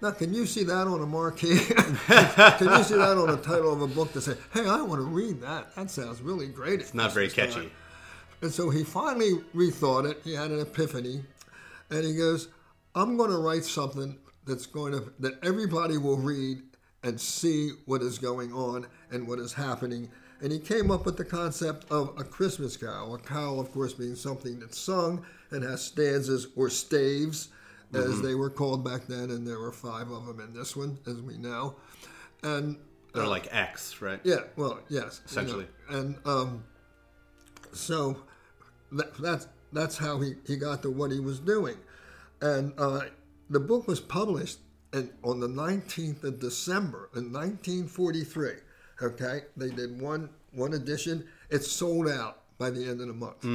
Now, 0.00 0.12
can 0.12 0.32
you 0.32 0.46
see 0.46 0.62
that 0.64 0.86
on 0.86 1.02
a 1.02 1.06
marquee? 1.06 1.58
can 1.66 2.68
you 2.68 2.84
see 2.84 2.94
that 2.96 3.18
on 3.18 3.26
the 3.26 3.38
title 3.42 3.72
of 3.72 3.82
a 3.82 3.86
book 3.88 4.12
to 4.12 4.20
say, 4.20 4.34
hey, 4.54 4.60
I 4.68 4.80
want 4.82 5.00
to 5.00 5.06
read 5.06 5.40
that? 5.40 5.74
That 5.74 5.90
sounds 5.90 6.22
really 6.22 6.46
great. 6.46 6.80
It's 6.80 6.94
Not 6.94 7.12
very 7.12 7.28
catchy. 7.28 7.70
and 8.40 8.52
so 8.52 8.70
he 8.70 8.84
finally 8.84 9.32
rethought 9.54 10.08
it. 10.08 10.20
He 10.22 10.34
had 10.34 10.52
an 10.52 10.60
epiphany, 10.60 11.22
and 11.90 12.04
he 12.04 12.14
goes, 12.14 12.48
"I'm 12.94 13.16
going 13.16 13.30
to 13.30 13.38
write 13.38 13.64
something 13.64 14.16
that's 14.46 14.66
going 14.66 14.92
to 14.92 15.12
that 15.18 15.42
everybody 15.44 15.98
will 15.98 16.16
read 16.18 16.62
and 17.02 17.20
see 17.20 17.72
what 17.86 18.00
is 18.02 18.18
going 18.18 18.52
on 18.52 18.86
and 19.10 19.26
what 19.26 19.40
is 19.40 19.52
happening." 19.52 20.08
And 20.40 20.52
he 20.52 20.60
came 20.60 20.92
up 20.92 21.04
with 21.04 21.16
the 21.16 21.24
concept 21.24 21.90
of 21.90 22.14
a 22.16 22.22
Christmas 22.22 22.76
carol. 22.76 23.16
A 23.16 23.18
carol, 23.18 23.58
of 23.58 23.72
course, 23.72 23.94
being 23.94 24.14
something 24.14 24.60
that's 24.60 24.78
sung 24.78 25.24
and 25.50 25.64
has 25.64 25.82
stanzas 25.82 26.46
or 26.54 26.70
staves, 26.70 27.48
as 27.94 28.20
they 28.22 28.34
were 28.34 28.50
called 28.50 28.84
back 28.84 29.06
then, 29.06 29.30
and 29.30 29.46
there 29.46 29.58
were 29.58 29.72
five 29.72 30.10
of 30.10 30.26
them 30.26 30.40
in 30.40 30.52
this 30.52 30.76
one, 30.76 30.98
as 31.06 31.20
we 31.22 31.36
know. 31.38 31.76
And 32.42 32.76
They're 33.14 33.26
like 33.26 33.48
X, 33.54 34.00
right? 34.00 34.20
yeah, 34.24 34.40
well, 34.56 34.80
yes, 34.88 35.20
you 35.30 35.36
know, 35.36 35.42
Essentially. 35.42 35.66
and 35.90 36.16
um, 36.26 36.64
so 37.72 38.16
that, 38.92 39.14
that's 39.18 39.46
that's 39.72 39.96
how 39.98 40.20
he, 40.20 40.34
he 40.46 40.56
got 40.56 40.82
to 40.82 40.90
what 40.90 41.10
he 41.10 41.20
was 41.20 41.38
doing, 41.40 41.76
and 42.40 42.72
uh, 42.78 43.00
the 43.50 43.60
book 43.60 43.86
was 43.88 44.00
published 44.00 44.58
in, 44.92 45.10
on 45.22 45.40
the 45.40 45.48
19th 45.48 46.24
of 46.24 46.38
December 46.40 47.10
in 47.14 47.32
1943. 47.32 48.50
Okay, 49.02 49.40
they 49.56 49.70
did 49.70 50.00
one 50.00 50.28
one 50.52 50.74
edition. 50.74 51.26
It 51.50 51.64
sold 51.64 52.08
out 52.08 52.42
by 52.58 52.70
the 52.70 52.82
end 52.84 53.00
of 53.00 53.08
the 53.08 53.14
month. 53.14 53.46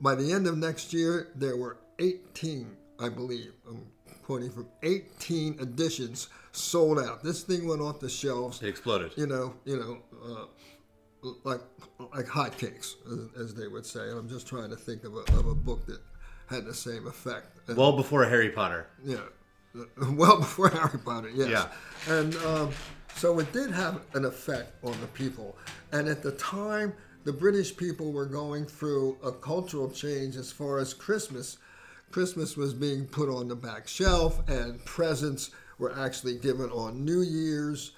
By 0.00 0.14
the 0.14 0.32
end 0.32 0.46
of 0.46 0.58
next 0.58 0.92
year, 0.92 1.28
there 1.36 1.56
were 1.56 1.78
18, 1.98 2.76
I 3.00 3.08
believe. 3.08 3.52
I'm 3.68 3.86
quoting 4.22 4.50
from 4.50 4.68
18 4.82 5.58
editions 5.60 6.28
sold 6.52 6.98
out. 6.98 7.22
This 7.22 7.42
thing 7.42 7.66
went 7.66 7.80
off 7.82 8.00
the 8.00 8.08
shelves 8.08 8.62
It 8.62 8.68
exploded. 8.68 9.12
you 9.16 9.26
know, 9.26 9.54
you 9.64 9.76
know, 9.76 9.98
uh, 10.24 11.28
like 11.44 11.60
like 12.14 12.26
hotcakes, 12.26 12.94
as, 13.10 13.42
as 13.42 13.54
they 13.54 13.66
would 13.68 13.84
say. 13.86 14.00
And 14.10 14.18
I'm 14.18 14.28
just 14.28 14.46
trying 14.46 14.70
to 14.70 14.76
think 14.76 15.04
of 15.04 15.14
a, 15.14 15.20
of 15.38 15.46
a 15.46 15.54
book 15.54 15.86
that 15.86 16.00
had 16.48 16.64
the 16.66 16.74
same 16.74 17.06
effect. 17.06 17.58
And, 17.68 17.76
Well 17.76 17.96
before 17.96 18.24
Harry 18.26 18.50
Potter. 18.50 18.86
yeah, 19.04 19.16
well 20.12 20.38
before 20.38 20.68
Harry 20.68 20.98
Potter, 21.04 21.30
yes. 21.34 21.48
Yeah. 21.48 21.68
And 22.14 22.36
um, 22.36 22.70
so 23.16 23.38
it 23.38 23.52
did 23.52 23.70
have 23.70 24.02
an 24.14 24.24
effect 24.24 24.72
on 24.84 24.98
the 25.00 25.06
people. 25.08 25.56
And 25.92 26.08
at 26.08 26.22
the 26.22 26.32
time, 26.32 26.92
the 27.24 27.32
British 27.32 27.74
people 27.76 28.12
were 28.12 28.26
going 28.26 28.66
through 28.66 29.16
a 29.24 29.32
cultural 29.32 29.90
change 29.90 30.36
as 30.36 30.52
far 30.52 30.78
as 30.78 30.92
Christmas. 30.94 31.56
Christmas 32.14 32.56
was 32.56 32.72
being 32.72 33.06
put 33.06 33.28
on 33.28 33.48
the 33.48 33.56
back 33.56 33.88
shelf, 33.88 34.48
and 34.48 34.78
presents 34.84 35.50
were 35.80 35.92
actually 35.98 36.36
given 36.36 36.70
on 36.70 37.04
New 37.04 37.22
Year's. 37.22 37.90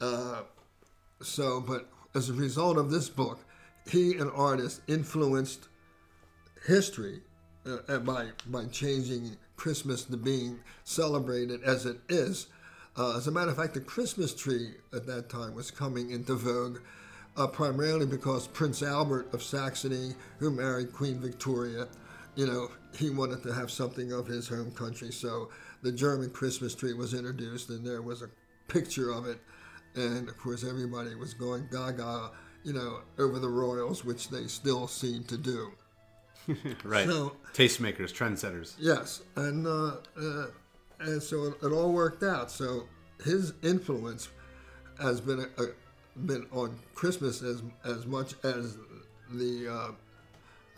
Uh, 0.00 0.42
so, 1.22 1.60
but 1.60 1.88
as 2.12 2.28
a 2.28 2.32
result 2.32 2.78
of 2.78 2.90
this 2.90 3.08
book, 3.08 3.38
he, 3.88 4.16
an 4.16 4.28
artist, 4.30 4.80
influenced 4.88 5.68
history 6.66 7.20
uh, 7.64 8.00
by 8.00 8.30
by 8.48 8.64
changing 8.64 9.36
Christmas 9.54 10.02
to 10.02 10.16
being 10.16 10.58
celebrated 10.82 11.62
as 11.62 11.86
it 11.86 11.98
is. 12.08 12.48
Uh, 12.96 13.16
as 13.16 13.28
a 13.28 13.30
matter 13.30 13.52
of 13.52 13.56
fact, 13.56 13.74
the 13.74 13.80
Christmas 13.80 14.34
tree 14.34 14.72
at 14.92 15.06
that 15.06 15.28
time 15.28 15.54
was 15.54 15.70
coming 15.70 16.10
into 16.10 16.34
vogue, 16.34 16.80
uh, 17.36 17.46
primarily 17.46 18.06
because 18.06 18.48
Prince 18.48 18.82
Albert 18.82 19.32
of 19.32 19.44
Saxony, 19.44 20.16
who 20.40 20.50
married 20.50 20.92
Queen 20.92 21.20
Victoria, 21.20 21.86
you 22.36 22.46
know, 22.46 22.70
he 22.96 23.10
wanted 23.10 23.42
to 23.42 23.52
have 23.52 23.70
something 23.70 24.12
of 24.12 24.26
his 24.26 24.48
home 24.48 24.70
country. 24.72 25.10
So 25.12 25.50
the 25.82 25.92
German 25.92 26.30
Christmas 26.30 26.74
tree 26.74 26.92
was 26.94 27.14
introduced, 27.14 27.70
and 27.70 27.86
there 27.86 28.02
was 28.02 28.22
a 28.22 28.30
picture 28.68 29.10
of 29.10 29.26
it, 29.26 29.38
and 29.94 30.28
of 30.28 30.36
course 30.38 30.64
everybody 30.64 31.14
was 31.14 31.34
going 31.34 31.68
gaga, 31.70 32.30
you 32.64 32.72
know, 32.72 33.00
over 33.18 33.38
the 33.38 33.48
royals, 33.48 34.04
which 34.04 34.28
they 34.28 34.46
still 34.46 34.86
seem 34.86 35.24
to 35.24 35.36
do. 35.36 35.72
right. 36.84 37.06
So- 37.06 37.36
Tastemakers, 37.52 38.12
trendsetters. 38.12 38.74
Yes, 38.78 39.22
and 39.36 39.66
uh, 39.66 39.96
uh, 40.16 40.46
and 41.00 41.22
so 41.22 41.44
it, 41.44 41.54
it 41.62 41.72
all 41.72 41.92
worked 41.92 42.22
out. 42.22 42.50
So 42.50 42.86
his 43.24 43.52
influence 43.62 44.28
has 45.00 45.20
been 45.20 45.40
a, 45.58 45.62
a, 45.62 45.66
been 46.26 46.46
on 46.52 46.78
Christmas 46.94 47.42
as 47.42 47.62
as 47.84 48.06
much 48.06 48.34
as 48.44 48.76
the 49.32 49.68
uh, 49.68 49.92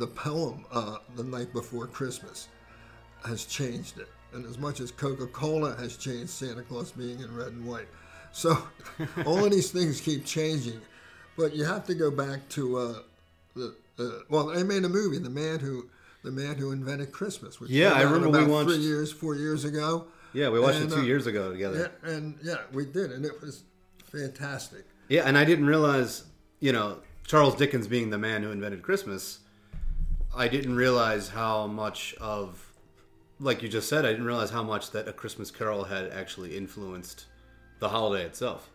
the 0.03 0.09
poem 0.09 0.65
uh, 0.73 0.97
"The 1.15 1.23
Night 1.23 1.53
Before 1.53 1.87
Christmas" 1.87 2.49
has 3.25 3.45
changed 3.45 3.99
it, 3.99 4.09
and 4.35 4.45
as 4.45 4.59
much 4.59 4.81
as 4.81 4.91
Coca 4.91 5.29
Cola 5.29 5.77
has 5.77 5.97
changed 5.97 6.31
Santa 6.31 6.63
Claus 6.63 6.91
being 6.91 7.21
in 7.21 7.33
red 7.35 7.53
and 7.53 7.65
white. 7.65 7.87
So 8.33 8.59
all 9.27 9.45
of 9.45 9.53
these 9.53 9.71
things 9.71 10.01
keep 10.01 10.25
changing, 10.25 10.81
but 11.37 11.55
you 11.55 11.65
have 11.65 11.87
to 11.87 11.95
go 11.95 12.11
back 12.11 12.49
to 12.51 12.79
uh, 12.79 12.95
the 13.55 14.25
well. 14.29 14.47
They 14.47 14.65
made 14.65 14.85
a 14.85 14.89
movie, 14.89 15.19
"The 15.19 15.31
Man 15.31 15.61
Who." 15.61 15.89
The 16.25 16.31
man 16.31 16.55
who 16.55 16.71
invented 16.71 17.11
Christmas. 17.11 17.59
Which 17.59 17.71
Yeah, 17.71 17.95
I 17.95 18.03
remember 18.03 18.29
we 18.29 18.45
about 18.45 18.67
three 18.67 18.77
years, 18.77 19.11
four 19.11 19.35
years 19.35 19.65
ago. 19.65 20.07
Yeah, 20.33 20.51
we 20.51 20.61
watched 20.61 20.79
And, 20.79 20.93
it 20.93 20.95
two 20.95 21.01
uh, 21.01 21.05
years 21.05 21.27
ago 21.27 21.51
together. 21.51 21.93
Yeah, 22.05 22.11
and 22.13 22.39
yeah, 22.45 22.59
we 22.73 22.85
did, 22.85 23.11
and 23.11 23.25
it 23.27 23.41
was 23.43 23.65
fantastic. 24.05 24.85
Yeah, 25.09 25.23
and 25.27 25.37
I 25.37 25.45
didn't 25.45 25.67
realize, 25.67 26.23
you 26.61 26.71
know, 26.71 26.99
Charles 27.27 27.57
Dickens 27.57 27.89
being 27.89 28.11
the 28.11 28.19
man 28.19 28.45
who 28.45 28.53
invented 28.53 28.83
Christmas, 28.83 29.41
I 30.35 30.49
didn't 30.49 30.77
realize 30.77 31.29
how 31.29 31.67
much 31.67 32.15
of, 32.21 32.73
like 33.39 33.63
you 33.63 33.69
just 33.69 33.89
said, 33.89 34.05
I 34.07 34.11
didn't 34.11 34.25
realize 34.27 34.51
how 34.51 34.63
much 34.63 34.91
that 34.93 35.07
A 35.07 35.13
Christmas 35.13 35.51
Carol 35.51 35.85
had 35.85 36.11
actually 36.11 36.57
influenced 36.57 37.27
the 37.81 37.89
holiday 37.91 38.25
itself. 38.25 38.71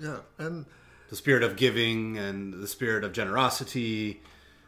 Yeah, 0.00 0.18
and 0.38 0.66
The 1.08 1.16
spirit 1.16 1.42
of 1.42 1.56
giving 1.56 2.18
and 2.18 2.52
the 2.52 2.66
spirit 2.66 3.04
of 3.04 3.12
generosity. 3.12 4.20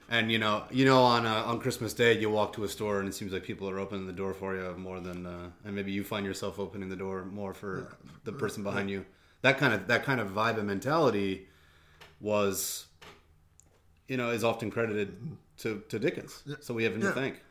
And 0.09 0.32
you 0.32 0.38
know, 0.38 0.64
you 0.70 0.84
know, 0.84 1.03
on 1.03 1.26
uh, 1.26 1.45
on 1.47 1.61
Christmas 1.61 1.93
Day, 1.93 2.18
you 2.18 2.30
walk 2.30 2.55
to 2.55 2.64
a 2.64 2.68
store 2.68 2.99
and 2.99 3.09
it 3.09 3.14
seems 3.14 3.32
like 3.32 3.45
people 3.45 3.68
are 3.68 3.78
opening 3.78 4.07
the 4.07 4.12
door 4.12 4.34
for 4.34 4.57
you 4.57 4.74
more 4.76 4.99
than, 4.99 5.26
uh, 5.26 5.51
and 5.64 5.74
maybe 5.76 5.93
you 5.93 6.03
find 6.03 6.26
yourself 6.26 6.59
opening 6.59 6.88
the 6.88 6.97
door 6.97 7.24
more 7.24 7.55
for 7.55 7.97
the 8.24 8.32
person 8.32 8.64
behind 8.64 8.91
you. 8.91 9.05
That 9.43 9.59
kind 9.59 9.72
of 9.72 9.86
that 9.86 10.03
kind 10.05 10.20
of 10.20 10.30
vibe 10.30 10.59
and 10.59 10.66
mentality 10.66 11.47
was, 12.20 12.86
you 14.09 14.16
know, 14.16 14.30
is 14.30 14.43
often 14.43 14.70
credited 14.70 15.16
to, 15.61 15.82
to 15.88 15.98
Dickens. 15.98 16.42
So 16.61 16.74
we 16.74 16.84
have 16.84 16.94
him 16.94 17.02
Yeah. 17.02 17.08
to 17.08 17.14
thank. 17.14 17.42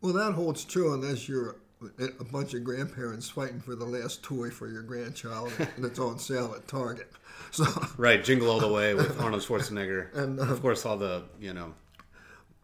well, 0.00 0.12
that 0.12 0.32
holds 0.32 0.64
true 0.64 0.92
unless 0.94 1.28
you're 1.28 1.56
a 1.98 2.24
bunch 2.24 2.52
of 2.52 2.62
grandparents 2.62 3.30
fighting 3.30 3.58
for 3.60 3.74
the 3.74 3.86
last 3.86 4.22
toy 4.22 4.50
for 4.50 4.68
your 4.68 4.82
grandchild, 4.82 5.50
and 5.76 5.84
it's 5.84 5.98
on 5.98 6.18
sale 6.18 6.52
at 6.54 6.68
Target. 6.68 7.10
So, 7.52 7.64
Right, 7.96 8.22
Jingle 8.22 8.50
All 8.50 8.60
the 8.60 8.68
Way 8.70 8.94
with 8.94 9.18
Arnold 9.20 9.42
Schwarzenegger, 9.42 10.14
And, 10.14 10.38
uh, 10.38 10.42
of 10.44 10.60
course 10.60 10.84
all 10.84 10.96
the 10.98 11.24
you 11.40 11.54
know 11.54 11.72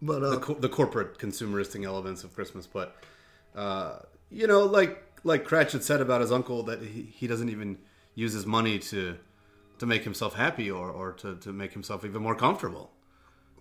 but 0.03 0.23
uh, 0.23 0.31
the, 0.31 0.39
co- 0.41 0.55
the 0.55 0.69
corporate 0.69 1.19
consumeristic 1.19 1.83
elements 1.87 2.23
of 2.25 2.35
Christmas, 2.35 2.67
but 2.67 2.95
uh, 3.55 4.01
you 4.31 4.47
know, 4.47 4.65
like 4.65 5.03
like 5.25 5.45
Cratchit 5.45 5.83
said 5.83 6.03
about 6.03 6.21
his 6.21 6.31
uncle, 6.31 6.63
that 6.65 6.83
he, 6.83 7.03
he 7.03 7.27
doesn't 7.27 7.49
even 7.49 7.79
use 8.15 8.35
his 8.35 8.45
money 8.45 8.79
to 8.79 9.17
to 9.79 9.87
make 9.87 10.05
himself 10.05 10.35
happy 10.35 10.71
or, 10.71 10.91
or 10.91 11.13
to, 11.13 11.37
to 11.37 11.53
make 11.53 11.73
himself 11.73 12.05
even 12.05 12.21
more 12.23 12.35
comfortable. 12.35 12.91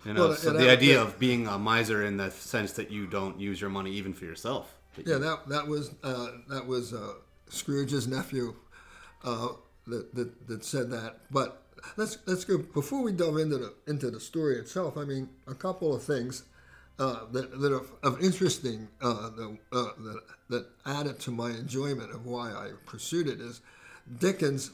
You 0.04 0.14
know, 0.14 0.28
Well, 0.30 0.36
so 0.36 0.54
the 0.54 0.70
idea 0.70 1.02
of 1.02 1.18
being 1.20 1.48
a 1.48 1.58
miser 1.58 2.04
in 2.06 2.18
the 2.18 2.30
sense 2.32 2.74
that 2.74 2.92
you 2.92 3.08
don't 3.08 3.40
use 3.40 3.60
your 3.62 3.70
money 3.70 3.92
even 3.92 4.14
for 4.14 4.26
yourself. 4.26 4.76
That 4.96 5.08
you- 5.08 5.14
yeah, 5.14 5.20
that 5.20 5.50
that 5.50 5.68
was 5.68 5.92
uh, 6.04 6.28
that 6.50 6.66
was 6.68 6.94
uh, 6.94 7.14
Scrooge's 7.50 8.08
nephew 8.08 8.56
uh, 9.24 9.50
that, 9.88 10.14
that 10.16 10.48
that 10.48 10.64
said 10.64 10.90
that. 10.92 11.22
But 11.32 11.64
let's 11.98 12.18
let's 12.26 12.46
go 12.46 12.58
before 12.60 13.02
we 13.02 13.12
delve 13.12 13.38
into 13.38 13.58
the 13.58 13.74
into 13.88 14.12
the 14.12 14.20
story 14.20 14.58
itself. 14.58 14.98
I 14.98 15.06
mean, 15.06 15.30
a 15.48 15.56
couple 15.56 15.94
of 15.96 16.04
things 16.04 16.44
uh, 17.00 17.26
that 17.32 17.60
that 17.60 17.74
are 17.74 17.86
of 18.04 18.22
interesting 18.22 18.88
uh, 19.02 19.30
that, 19.32 19.58
uh, 19.72 19.84
that 20.04 20.22
that 20.50 20.66
added 20.86 21.20
to 21.22 21.32
my 21.32 21.50
enjoyment 21.50 22.12
of 22.12 22.26
why 22.26 22.52
I 22.52 22.72
pursued 22.86 23.28
it 23.28 23.42
is 23.42 23.62
Dickens 24.20 24.72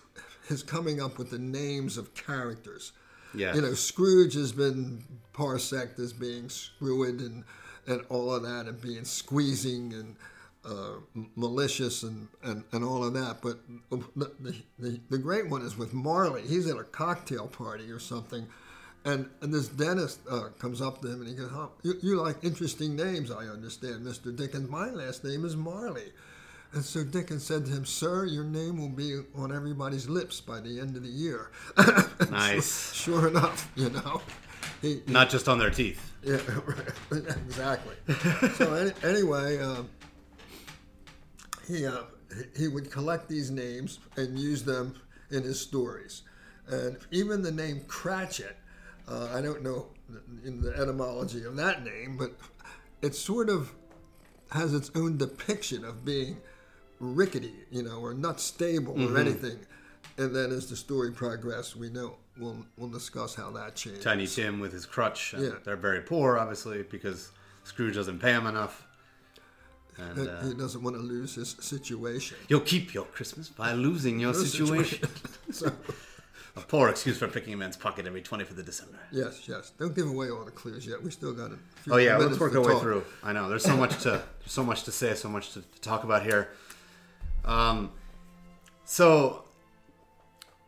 is 0.50 0.62
coming 0.62 1.02
up 1.02 1.18
with 1.18 1.30
the 1.30 1.40
names 1.40 1.98
of 1.98 2.14
characters. 2.14 2.92
Yes. 3.34 3.56
You 3.56 3.62
know, 3.62 3.74
Scrooge 3.74 4.34
has 4.36 4.52
been 4.52 5.04
parsec 5.34 5.98
as 6.00 6.14
being 6.14 6.50
screwed 6.50 7.22
and 7.22 7.44
and 7.88 8.04
all 8.10 8.34
of 8.34 8.44
that, 8.44 8.68
and 8.68 8.80
being 8.80 9.06
squeezing 9.06 9.94
and 9.94 10.16
uh, 10.64 11.24
malicious 11.36 12.04
and, 12.04 12.28
and, 12.44 12.64
and 12.72 12.84
all 12.84 13.04
of 13.04 13.14
that. 13.14 13.38
But 13.42 13.60
the, 13.90 14.32
the, 14.40 14.56
the, 14.80 15.00
the 15.10 15.18
great 15.18 15.50
one 15.50 15.64
is 15.64 15.78
with 15.78 15.94
Marley. 15.94 16.44
He's 16.44 16.68
at 16.68 16.78
a 16.78 16.84
cocktail 16.84 17.48
party 17.48 17.92
or 17.92 18.00
something, 18.00 18.46
and, 19.04 19.30
and 19.42 19.54
this 19.54 19.68
dentist 19.68 20.20
uh, 20.30 20.50
comes 20.60 20.82
up 20.82 21.02
to 21.02 21.08
him 21.08 21.22
and 21.22 21.30
he 21.30 21.36
goes, 21.36 21.50
oh, 21.52 21.72
you, 21.84 21.96
you 22.02 22.22
like 22.22 22.44
interesting 22.44 22.96
names, 22.96 23.32
I 23.32 23.46
understand, 23.46 24.06
Mr. 24.06 24.36
Dickens. 24.36 24.70
My 24.70 24.90
last 24.90 25.24
name 25.24 25.44
is 25.46 25.56
Marley. 25.56 26.12
And 26.74 26.84
so 26.86 27.04
Dickens 27.04 27.44
said 27.44 27.66
to 27.66 27.72
him, 27.72 27.86
Sir, 27.86 28.26
your 28.26 28.46
name 28.46 28.78
will 28.80 28.90
be 28.90 29.20
on 29.36 29.54
everybody's 29.54 30.08
lips 30.08 30.40
by 30.40 30.62
the 30.62 30.80
end 30.80 30.96
of 30.96 31.04
the 31.04 31.10
year. 31.10 31.52
Nice. 32.30 32.94
sure 32.94 33.28
enough, 33.28 33.70
you 33.76 33.90
know. 33.90 34.22
He, 34.82 35.02
Not 35.08 35.30
just 35.30 35.50
on 35.50 35.60
their 35.60 35.70
teeth. 35.70 36.12
yeah, 36.24 36.38
right. 36.66 36.88
exactly. 37.46 37.96
so 38.56 38.74
any, 38.74 38.92
anyway, 39.04 39.60
um, 39.60 39.90
he 41.68 41.86
uh, 41.86 42.04
he- 42.36 42.62
he 42.62 42.68
would 42.70 42.90
collect 42.90 43.28
these 43.28 43.52
names 43.52 44.00
and 44.16 44.40
use 44.40 44.64
them 44.64 44.96
in 45.30 45.44
his 45.44 45.60
stories, 45.60 46.22
and 46.68 46.98
even 47.12 47.42
the 47.42 47.52
name 47.52 47.82
Cratchit. 47.88 48.56
Uh, 49.08 49.30
I 49.36 49.42
don't 49.42 49.62
know 49.62 49.88
in 50.46 50.62
the 50.62 50.74
etymology 50.78 51.44
of 51.44 51.56
that 51.58 51.84
name, 51.84 52.16
but 52.18 52.32
it 53.02 53.14
sort 53.16 53.50
of 53.50 53.74
has 54.52 54.74
its 54.74 54.90
own 54.96 55.18
depiction 55.18 55.84
of 55.84 56.06
being 56.06 56.38
rickety, 57.02 57.54
you 57.72 57.84
know, 57.84 58.00
or 58.00 58.14
not 58.14 58.40
stable 58.40 58.94
or 59.02 59.18
anything. 59.18 59.58
And 60.18 60.36
then 60.36 60.52
as 60.52 60.70
the 60.70 60.76
story 60.76 61.12
progresses, 61.12 61.76
we 61.76 61.90
know 61.90 62.16
we'll 62.38 62.66
we'll 62.78 62.90
discuss 62.90 63.36
how 63.36 63.50
that 63.52 63.76
changed. 63.76 64.02
Tiny 64.02 64.28
Tim 64.28 64.60
with 64.60 64.72
his 64.72 64.86
crutch. 64.86 65.34
and 65.34 65.44
Yeah. 65.44 65.52
They're 65.64 65.76
very 65.76 66.02
poor, 66.02 66.38
obviously, 66.38 66.84
because 66.84 67.32
Scrooge 67.64 67.96
doesn't 67.96 68.20
pay 68.20 68.32
him 68.34 68.46
enough. 68.48 68.86
And 69.98 70.20
He- 70.20 70.28
uh, 70.28 70.44
he 70.44 70.54
doesn't 70.54 70.82
want 70.84 70.96
to 70.96 71.02
lose 71.02 71.36
his 71.36 71.56
situation. 71.60 72.38
you'll 72.48 72.62
keep 72.62 72.94
your 72.94 73.06
Christmas 73.06 73.50
by 73.50 73.74
losing 73.74 74.20
your 74.20 74.34
situation. 74.34 75.08
so, 75.52 75.72
A 76.56 76.62
poor 76.62 76.90
excuse 76.90 77.18
for 77.18 77.28
picking 77.30 77.54
a 77.54 77.58
man's 77.58 77.78
pocket 77.78 78.06
every 78.06 78.22
25th 78.22 78.58
of 78.60 78.66
December. 78.66 79.00
yes, 79.12 79.48
yes. 79.48 79.72
Don't 79.80 79.96
give 79.96 80.08
away 80.08 80.30
all 80.30 80.44
the 80.44 80.52
clues 80.52 80.86
yet. 80.86 81.02
We 81.02 81.10
still 81.12 81.34
got 81.34 81.52
a 81.52 81.58
few 81.84 81.94
Oh 81.94 81.98
yeah, 81.98 82.18
let's 82.18 82.38
work 82.40 82.54
our 82.56 82.62
way 82.62 82.78
through. 82.80 83.04
I 83.24 83.32
know 83.32 83.48
there's 83.50 83.64
so 83.64 83.78
much 83.78 84.02
to 84.04 84.22
so 84.46 84.64
much 84.64 84.84
to 84.84 84.92
say, 84.92 85.14
so 85.16 85.30
much 85.30 85.52
to, 85.54 85.62
to 85.62 85.82
talk 85.82 86.04
about 86.04 86.24
here. 86.24 86.50
Um, 87.46 87.92
so 88.86 89.44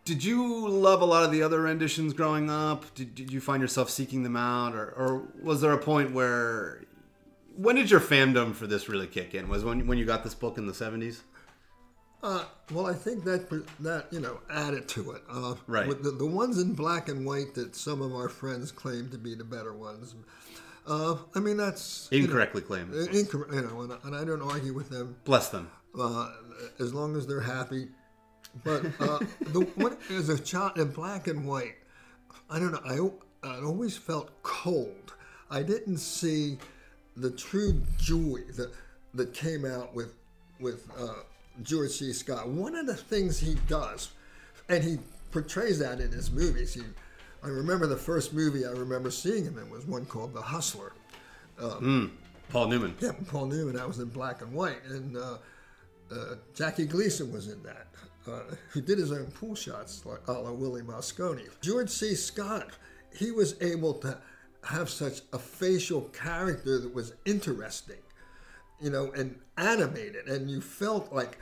did 0.05 0.23
you 0.23 0.67
love 0.67 1.01
a 1.01 1.05
lot 1.05 1.23
of 1.23 1.31
the 1.31 1.41
other 1.43 1.61
renditions 1.61 2.13
growing 2.13 2.49
up? 2.49 2.93
Did, 2.95 3.15
did 3.15 3.31
you 3.31 3.39
find 3.39 3.61
yourself 3.61 3.89
seeking 3.89 4.23
them 4.23 4.35
out, 4.35 4.75
or, 4.75 4.89
or 4.91 5.23
was 5.41 5.61
there 5.61 5.71
a 5.71 5.77
point 5.77 6.11
where 6.11 6.83
when 7.55 7.75
did 7.75 7.91
your 7.91 7.99
fandom 7.99 8.53
for 8.53 8.67
this 8.67 8.89
really 8.89 9.07
kick 9.07 9.33
in? 9.35 9.47
Was 9.47 9.63
when 9.63 9.87
when 9.87 9.97
you 9.97 10.05
got 10.05 10.23
this 10.23 10.33
book 10.35 10.57
in 10.57 10.65
the 10.65 10.73
seventies? 10.73 11.23
Uh, 12.23 12.45
well, 12.71 12.85
I 12.87 12.93
think 12.93 13.25
that 13.25 13.49
that 13.81 14.07
you 14.11 14.19
know 14.19 14.39
added 14.49 14.87
to 14.89 15.11
it. 15.11 15.21
Uh, 15.29 15.55
Right. 15.67 15.87
The, 16.01 16.11
the 16.11 16.25
ones 16.25 16.57
in 16.57 16.73
black 16.73 17.09
and 17.09 17.25
white 17.25 17.53
that 17.55 17.75
some 17.75 18.01
of 18.01 18.13
our 18.15 18.29
friends 18.29 18.71
claim 18.71 19.09
to 19.09 19.17
be 19.17 19.35
the 19.35 19.43
better 19.43 19.73
ones. 19.73 20.15
Uh, 20.87 21.15
I 21.35 21.39
mean 21.39 21.55
that's 21.57 22.07
you 22.11 22.19
know, 22.19 22.25
Incorrectly 22.25 22.61
claimed. 22.61 22.93
uh, 22.93 22.99
incorrect. 23.11 23.53
You 23.53 23.61
know, 23.61 23.81
and, 23.81 23.93
and 24.03 24.15
I 24.15 24.23
don't 24.25 24.41
argue 24.41 24.73
with 24.73 24.89
them 24.89 25.15
Bless 25.23 25.49
them. 25.49 25.69
Uh, 25.97 26.31
as 26.79 26.93
long 26.93 27.15
as 27.15 27.27
they're 27.27 27.41
happy. 27.41 27.87
But 28.63 28.85
uh, 28.99 29.19
the 29.39 29.97
a 30.29 30.37
child 30.37 30.77
in 30.77 30.89
black 30.89 31.27
and 31.27 31.45
white, 31.47 31.75
I 32.49 32.59
don't 32.59 32.71
know. 32.71 33.21
I 33.43 33.47
I 33.47 33.61
always 33.61 33.97
felt 33.97 34.29
cold. 34.43 35.13
I 35.49 35.63
didn't 35.63 35.97
see 35.97 36.57
the 37.17 37.31
true 37.31 37.81
joy 37.97 38.41
that 38.55 38.71
that 39.13 39.33
came 39.33 39.65
out 39.65 39.93
with 39.93 40.13
with 40.59 40.87
uh, 40.97 41.23
George 41.63 41.91
C. 41.91 42.13
Scott. 42.13 42.47
One 42.47 42.75
of 42.75 42.85
the 42.85 42.95
things 42.95 43.39
he 43.39 43.55
does, 43.67 44.11
and 44.69 44.83
he 44.83 44.99
portrays 45.31 45.79
that 45.79 45.99
in 45.99 46.11
his 46.11 46.31
movies. 46.31 46.73
He 46.73 46.83
I 47.43 47.47
remember 47.47 47.87
the 47.87 47.97
first 47.97 48.33
movie 48.33 48.65
I 48.65 48.71
remember 48.71 49.11
seeing 49.11 49.43
him 49.43 49.57
in 49.57 49.69
was 49.69 49.85
one 49.85 50.05
called 50.05 50.33
The 50.33 50.41
Hustler. 50.41 50.93
Paul 52.49 52.67
Newman. 52.67 52.95
Yeah, 52.99 53.11
Paul 53.27 53.47
Newman. 53.47 53.75
That 53.75 53.87
was 53.87 53.99
in 53.99 54.09
black 54.09 54.41
and 54.41 54.53
white, 54.53 54.83
and 54.85 55.17
uh, 55.17 55.37
uh, 56.13 56.35
Jackie 56.53 56.85
Gleason 56.85 57.31
was 57.31 57.47
in 57.47 57.61
that. 57.63 57.87
Uh, 58.27 58.55
he 58.73 58.81
did 58.81 58.97
his 58.97 59.11
own 59.11 59.25
pool 59.31 59.55
shots, 59.55 60.05
like 60.05 60.25
a 60.27 60.31
la 60.31 60.51
Willie 60.51 60.81
Mosconi. 60.81 61.47
George 61.61 61.89
C. 61.89 62.15
Scott, 62.15 62.69
he 63.13 63.31
was 63.31 63.55
able 63.61 63.95
to 63.95 64.17
have 64.63 64.89
such 64.89 65.21
a 65.33 65.39
facial 65.39 66.01
character 66.09 66.79
that 66.79 66.93
was 66.93 67.13
interesting, 67.25 67.97
you 68.79 68.89
know, 68.89 69.11
and 69.11 69.37
animated, 69.57 70.27
and 70.27 70.49
you 70.49 70.61
felt 70.61 71.11
like 71.11 71.37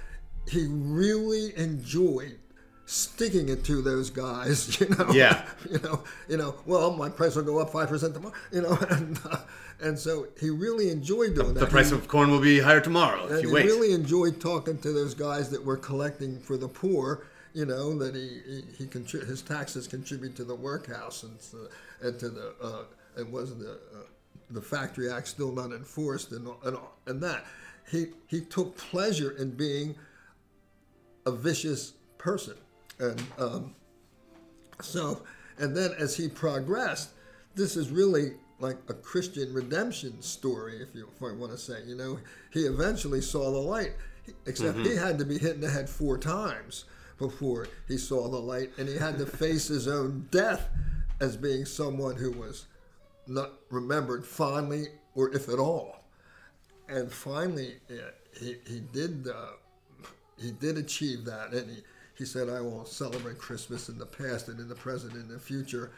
he 0.48 0.66
really 0.68 1.56
enjoyed 1.56 2.40
sticking 2.86 3.50
it 3.50 3.64
to 3.66 3.82
those 3.82 4.10
guys, 4.10 4.80
you 4.80 4.90
know. 4.90 5.10
Yeah. 5.12 5.46
you 5.72 5.80
know, 5.80 6.04
you 6.30 6.38
know. 6.38 6.56
Well, 6.66 6.92
my 6.96 7.10
price 7.10 7.36
will 7.36 7.44
go 7.44 7.60
up 7.60 7.72
five 7.72 7.90
percent 7.90 8.14
tomorrow, 8.14 8.36
you 8.52 8.62
know, 8.62 8.78
and 8.90 9.20
uh, 9.30 9.38
and 9.82 9.98
so 9.98 10.28
he 10.40 10.50
really 10.50 10.90
enjoyed 10.90 11.36
doing 11.36 11.54
that. 11.54 11.60
The 11.60 11.68
price 11.68 11.90
He- 11.90 11.96
of 11.96 12.08
corn 12.08 12.30
will 12.32 12.40
be 12.42 12.60
higher 12.60 12.82
tomorrow 12.82 13.26
if 13.28 13.42
you 13.44 13.50
he 13.50 13.54
wait. 13.54 13.66
He 13.66 13.70
really 13.72 13.94
enjoyed 13.94 14.40
talking 14.40 14.78
to 14.80 14.92
those 14.92 15.14
guys 15.14 15.50
that 15.50 15.64
were 15.64 15.78
collecting 15.78 16.40
for 16.40 16.58
the 16.58 16.68
poor. 16.68 17.26
You 17.54 17.66
know 17.66 17.98
that 17.98 18.16
he 18.16 18.42
he, 18.46 18.64
he 18.78 18.86
contri- 18.86 19.28
his 19.28 19.42
taxes 19.42 19.88
contribute 19.88 20.36
to 20.38 20.44
the 20.46 20.56
workhouse 20.56 21.24
and 21.24 21.38
to, 21.52 21.70
and 22.08 22.20
to 22.20 22.30
the 22.30 22.54
uh, 22.62 22.84
it 23.18 23.30
was 23.30 23.58
the 23.58 23.72
uh, 23.74 24.04
the 24.52 24.62
Factory 24.62 25.12
Act 25.12 25.28
still 25.28 25.52
not 25.52 25.72
enforced 25.72 26.32
and 26.32 26.48
and 26.64 26.78
and 27.08 27.22
that 27.22 27.46
he 27.90 28.08
he 28.28 28.40
took 28.40 28.78
pleasure 28.78 29.32
in 29.32 29.52
being 29.52 29.96
a 31.26 31.32
vicious 31.32 31.92
person 32.18 32.56
and 33.02 33.24
um, 33.38 33.76
so 34.82 35.24
and 35.58 35.76
then 35.76 35.92
as 35.98 36.16
he 36.16 36.28
progressed, 36.28 37.12
this 37.56 37.76
is 37.76 37.90
really 37.90 38.34
like 38.60 38.78
a 38.90 38.94
Christian 38.94 39.54
redemption 39.54 40.22
story, 40.22 40.82
if 40.82 40.90
you 40.94 41.08
if 41.16 41.22
I 41.22 41.34
want 41.34 41.52
to 41.52 41.58
say. 41.58 41.80
You 41.86 41.96
know, 41.96 42.20
he 42.52 42.62
eventually 42.62 43.22
saw 43.22 43.52
the 43.52 43.60
light, 43.60 43.94
except 44.46 44.80
he 44.80 44.96
had 44.96 45.18
to 45.20 45.26
be 45.26 45.38
hit 45.38 45.56
in 45.56 45.62
the 45.62 45.70
head 45.70 45.90
four 45.90 46.18
times 46.18 46.86
before 47.18 47.68
he 47.88 47.98
saw 47.98 48.28
the 48.28 48.40
light, 48.40 48.72
and 48.78 48.88
he 48.88 48.98
had 48.98 49.18
to 49.18 49.26
face 49.26 49.68
his 49.68 49.88
own 49.88 50.28
death 50.32 50.70
as 51.20 51.38
being 51.38 51.66
someone 51.66 52.16
who 52.16 52.32
was 52.32 52.66
not 53.28 53.52
remembered 53.70 54.26
fondly 54.26 54.88
or 55.16 55.34
if 55.36 55.48
at 55.50 55.60
all. 55.60 56.04
And 56.90 57.12
finally, 57.12 57.76
yeah, 57.90 58.10
he 58.40 58.58
he 58.68 58.80
did 58.92 59.28
uh, 59.28 59.54
he 60.38 60.52
did 60.52 60.78
achieve 60.78 61.26
that, 61.26 61.54
and 61.54 61.70
he. 61.70 61.84
He 62.22 62.28
said, 62.28 62.50
"I 62.50 62.62
will 62.62 62.86
celebrate 62.86 63.40
Christmas 63.40 63.90
in 63.90 63.98
the 63.98 64.06
past 64.06 64.48
and 64.48 64.60
in 64.60 64.70
the 64.70 64.76
present 64.76 65.14
and 65.14 65.24
in 65.24 65.34
the 65.34 65.40
future." 65.40 65.90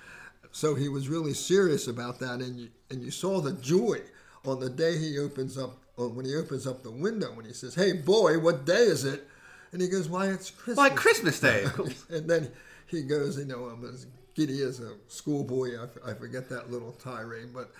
So 0.53 0.73
he 0.73 0.87
was 0.87 1.09
really 1.09 1.33
serious 1.33 1.85
about 1.89 2.19
that, 2.19 2.39
and 2.39 2.57
you 2.57 2.69
and 2.89 3.01
you 3.03 3.11
saw 3.11 3.41
the 3.41 3.51
joy 3.51 3.97
on 4.45 4.61
the 4.61 4.69
day 4.69 4.97
he 4.97 5.19
opens 5.19 5.57
up 5.57 5.73
uh, 5.99 6.07
when 6.07 6.25
he 6.25 6.33
opens 6.37 6.65
up 6.65 6.81
the 6.81 6.91
window 6.91 7.33
when 7.35 7.45
he 7.45 7.51
says, 7.51 7.75
"Hey 7.75 7.91
boy, 7.91 8.39
what 8.39 8.63
day 8.63 8.83
is 8.95 9.03
it?" 9.03 9.27
And 9.73 9.81
he 9.81 9.89
goes, 9.89 10.07
"Why 10.07 10.27
it's 10.27 10.49
Christmas." 10.49 10.77
Why 10.77 10.89
Christmas 10.91 11.39
Day? 11.41 11.65
and 12.09 12.29
then 12.29 12.51
he 12.87 13.01
goes, 13.03 13.37
you 13.37 13.45
know, 13.45 13.65
I'm 13.65 13.83
as 13.83 14.05
giddy 14.33 14.61
as 14.61 14.79
a 14.79 14.93
schoolboy. 15.09 15.77
I, 15.77 15.83
f- 15.83 15.97
I 16.05 16.13
forget 16.13 16.47
that 16.49 16.71
little 16.71 16.93
tirade, 16.93 17.53
but 17.53 17.71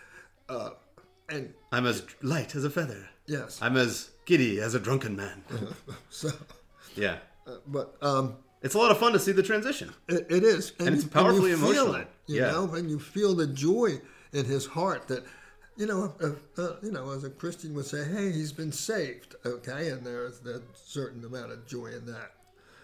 uh, 0.49 0.71
and 1.29 1.53
I'm 1.71 1.85
as 1.85 2.03
light 2.21 2.55
as 2.55 2.65
a 2.65 2.69
feather. 2.69 3.07
yes, 3.25 3.59
I'm 3.61 3.77
as 3.77 4.09
giddy 4.25 4.59
as 4.59 4.73
a 4.75 4.79
drunken 4.81 5.15
man. 5.15 5.43
so 6.09 6.29
Yeah. 6.95 7.19
Uh, 7.47 7.55
but 7.67 7.95
um, 8.01 8.35
It's 8.61 8.75
a 8.75 8.77
lot 8.77 8.91
of 8.91 8.97
fun 8.97 9.13
to 9.13 9.19
see 9.19 9.31
the 9.31 9.43
transition. 9.43 9.93
It, 10.07 10.25
it 10.29 10.43
is, 10.43 10.73
And 10.79 10.89
it's 10.95 11.03
you- 11.03 11.09
powerfully 11.09 11.51
you 11.51 11.57
feel 11.57 11.67
emotional. 11.71 11.95
It, 11.95 12.07
you 12.27 12.41
Yeah. 12.41 12.51
know, 12.51 12.73
and 12.75 12.89
you 12.89 12.99
feel 12.99 13.35
the 13.35 13.47
joy 13.47 13.99
in 14.31 14.45
his 14.45 14.65
heart 14.65 15.07
that, 15.09 15.23
you 15.75 15.85
know, 15.85 16.13
uh, 16.21 16.61
uh, 16.61 16.75
you 16.81 16.91
know, 16.91 17.09
as 17.11 17.23
a 17.23 17.29
Christian 17.29 17.73
would 17.75 17.85
say, 17.85 18.03
"Hey, 18.03 18.31
he's 18.31 18.51
been 18.53 18.71
saved." 18.71 19.35
Okay, 19.45 19.89
and 19.89 20.05
there's 20.05 20.39
a 20.45 20.61
certain 20.73 21.23
amount 21.25 21.51
of 21.51 21.65
joy 21.65 21.87
in 21.87 22.05
that. 22.05 22.31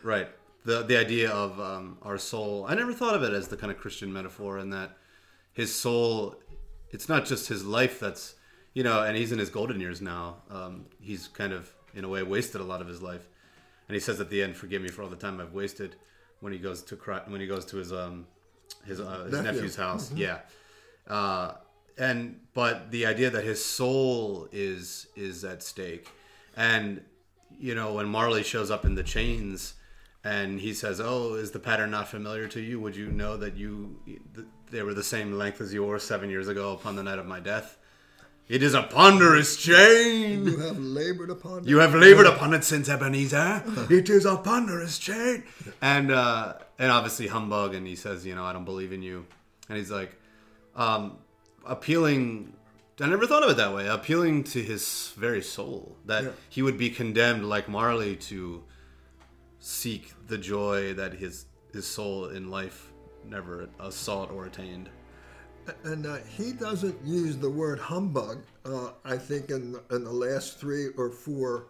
Right. 0.04 0.28
The 0.66 0.84
the 0.84 0.98
idea 0.98 1.30
of 1.32 1.60
um, 1.60 1.98
our 2.02 2.18
soul. 2.18 2.66
I 2.68 2.76
never 2.76 2.92
thought 2.94 3.16
of 3.16 3.24
it 3.24 3.32
as 3.34 3.48
the 3.48 3.56
kind 3.58 3.72
of 3.72 3.78
Christian 3.78 4.12
metaphor 4.12 4.58
in 4.60 4.72
that 4.72 4.98
his 5.54 5.74
soul. 5.74 6.36
It's 6.92 7.08
not 7.08 7.26
just 7.26 7.48
his 7.48 7.64
life 7.64 8.00
that's 8.00 8.36
you 8.74 8.84
know, 8.84 9.04
and 9.04 9.16
he's 9.16 9.32
in 9.32 9.40
his 9.40 9.50
golden 9.50 9.80
years 9.80 10.02
now. 10.02 10.44
Um, 10.50 10.86
he's 11.00 11.28
kind 11.30 11.54
of 11.54 11.74
in 11.94 12.04
a 12.04 12.10
way 12.10 12.22
wasted 12.24 12.60
a 12.60 12.64
lot 12.64 12.82
of 12.82 12.88
his 12.88 13.02
life, 13.02 13.28
and 13.90 13.96
he 13.96 14.00
says 14.00 14.22
at 14.22 14.30
the 14.30 14.42
end, 14.42 14.56
"Forgive 14.56 14.82
me 14.82 14.88
for 14.90 15.02
all 15.04 15.10
the 15.10 15.16
time 15.18 15.42
I've 15.42 15.52
wasted." 15.54 15.98
When 16.40 16.54
he 16.54 16.60
goes 16.60 16.84
to 16.84 16.96
cry, 16.96 17.22
when 17.28 17.42
he 17.42 17.48
goes 17.48 17.66
to 17.66 17.78
his 17.78 17.92
um 17.92 18.26
his 18.86 19.02
uh, 19.02 19.24
his 19.26 19.34
Nephew. 19.34 19.52
nephew's 19.52 19.76
house, 19.76 20.14
yeah. 20.14 20.40
Uh, 21.08 21.56
and 21.98 22.40
but 22.54 22.92
the 22.92 23.06
idea 23.06 23.30
that 23.30 23.44
his 23.44 23.64
soul 23.64 24.48
is 24.54 25.08
is 25.18 25.44
at 25.44 25.62
stake, 25.64 26.08
and 26.56 27.02
you 27.60 27.76
know 27.76 27.94
when 27.94 28.08
Marley 28.08 28.44
shows 28.44 28.72
up 28.72 28.86
in 28.86 28.96
the 28.96 29.04
chains, 29.04 29.74
and 30.24 30.60
he 30.62 30.74
says, 30.74 31.02
"Oh, 31.04 31.34
is 31.34 31.52
the 31.52 31.60
pattern 31.60 31.92
not 31.92 32.08
familiar 32.08 32.48
to 32.50 32.62
you? 32.62 32.80
Would 32.80 32.96
you 32.96 33.08
know 33.12 33.36
that 33.38 33.58
you 33.58 34.00
th- 34.06 34.48
they 34.72 34.84
were 34.84 34.94
the 34.94 35.04
same 35.04 35.34
length 35.34 35.60
as 35.60 35.74
yours 35.74 36.04
seven 36.04 36.30
years 36.30 36.48
ago 36.48 36.74
upon 36.74 36.96
the 36.96 37.04
night 37.04 37.20
of 37.20 37.26
my 37.26 37.40
death? 37.40 37.79
It 38.50 38.62
is 38.64 38.74
a 38.74 38.82
ponderous 38.84 39.56
chain." 39.56 40.46
You 40.46 40.58
have 40.58 40.80
labored 40.80 41.30
upon. 41.30 41.60
it. 41.60 41.68
You 41.68 41.78
have 41.80 41.94
labored 41.96 42.26
upon 42.26 42.54
it 42.54 42.64
since 42.64 42.90
Ebenezer. 42.90 43.64
It 43.90 44.10
is 44.10 44.26
a 44.26 44.36
ponderous 44.38 44.98
chain. 45.00 45.44
And 45.82 46.12
uh, 46.12 46.56
and 46.80 46.92
obviously 46.92 47.28
humbug, 47.28 47.76
and 47.76 47.86
he 47.88 47.96
says, 47.96 48.26
you 48.26 48.36
know, 48.36 48.44
I 48.44 48.52
don't 48.54 48.66
believe 48.66 48.92
in 48.92 49.02
you. 49.04 49.26
And 49.70 49.78
he's 49.78 49.92
like, 49.92 50.12
um, 50.76 51.18
appealing. 51.66 52.54
I 53.02 53.08
never 53.08 53.26
thought 53.28 53.44
of 53.44 53.50
it 53.52 53.58
that 53.58 53.74
way. 53.74 53.88
Appealing 53.88 54.44
to 54.46 54.62
his 54.62 55.14
very 55.16 55.42
soul, 55.42 55.96
that 56.06 56.24
Yeah. 56.24 56.30
he 56.50 56.62
would 56.62 56.78
be 56.78 56.90
condemned 56.90 57.48
like 57.48 57.70
Marley 57.70 58.16
to 58.32 58.64
seek 59.60 60.12
the 60.28 60.38
joy 60.38 60.94
that 60.96 61.14
his 61.14 61.46
his 61.72 61.86
soul 61.88 62.26
in 62.30 62.50
life 62.50 62.92
never 63.26 63.70
sought 63.90 64.32
or 64.32 64.46
attained. 64.48 64.90
And 65.84 66.06
uh, 66.06 66.18
he 66.38 66.52
doesn't 66.54 66.98
use 67.06 67.38
the 67.38 67.50
word 67.50 67.80
humbug. 67.80 68.40
Uh, 68.66 68.92
I 69.06 69.18
think 69.18 69.50
in 69.50 69.76
in 69.92 70.04
the 70.04 70.12
last 70.12 70.60
three 70.60 70.88
or 70.98 71.10
four, 71.10 71.68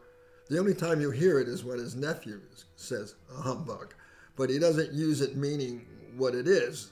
the 0.49 0.57
only 0.59 0.73
time 0.73 1.01
you 1.01 1.11
hear 1.11 1.39
it 1.39 1.47
is 1.47 1.63
when 1.63 1.79
his 1.79 1.95
nephew 1.95 2.39
says 2.75 3.15
a 3.37 3.41
humbug, 3.41 3.93
but 4.35 4.49
he 4.49 4.59
doesn't 4.59 4.93
use 4.93 5.21
it 5.21 5.35
meaning 5.35 5.85
what 6.17 6.35
it 6.35 6.47
is. 6.47 6.91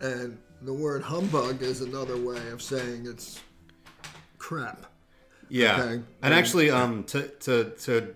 And 0.00 0.38
the 0.62 0.72
word 0.72 1.02
humbug 1.02 1.62
is 1.62 1.80
another 1.80 2.16
way 2.16 2.48
of 2.50 2.62
saying 2.62 3.06
it's 3.06 3.40
crap. 4.38 4.86
Yeah, 5.48 5.82
Okay. 5.82 6.02
and 6.22 6.34
actually, 6.34 6.70
um, 6.70 7.04
to 7.04 7.28
to 7.28 7.70
to 7.82 8.14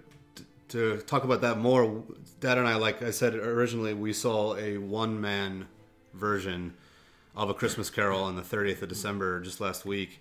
to 0.68 0.98
talk 1.02 1.24
about 1.24 1.40
that 1.42 1.58
more, 1.58 2.02
Dad 2.40 2.58
and 2.58 2.66
I, 2.66 2.76
like 2.76 3.02
I 3.02 3.10
said 3.10 3.34
originally, 3.34 3.94
we 3.94 4.12
saw 4.12 4.56
a 4.56 4.78
one 4.78 5.20
man 5.20 5.66
version 6.14 6.74
of 7.37 7.51
a 7.51 7.55
Christmas 7.55 7.91
Carol 7.91 8.22
on 8.22 8.37
the 8.37 8.43
30th 8.43 8.82
of 8.82 8.89
December 8.89 9.41
just 9.41 9.61
last 9.61 9.84
week, 9.84 10.20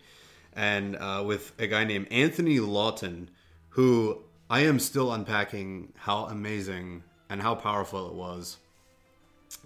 and 0.54 0.96
uh, 0.98 1.24
with 1.26 1.54
a 1.60 1.68
guy 1.68 1.84
named 1.84 2.08
Anthony 2.12 2.60
Lawton, 2.60 3.30
who 3.70 4.24
I 4.50 4.62
am 4.62 4.80
still 4.80 5.12
unpacking 5.12 5.94
how 5.96 6.26
amazing 6.26 7.04
and 7.30 7.42
how 7.42 7.56
powerful 7.56 8.08
it 8.08 8.14
was 8.14 8.58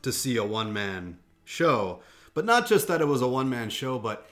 to 0.01 0.11
see 0.11 0.37
a 0.37 0.43
one 0.43 0.71
man 0.71 1.17
show, 1.43 1.99
but 2.33 2.45
not 2.45 2.67
just 2.67 2.87
that 2.87 3.01
it 3.01 3.07
was 3.07 3.21
a 3.21 3.27
one 3.27 3.49
man 3.49 3.69
show, 3.69 3.97
but 3.97 4.29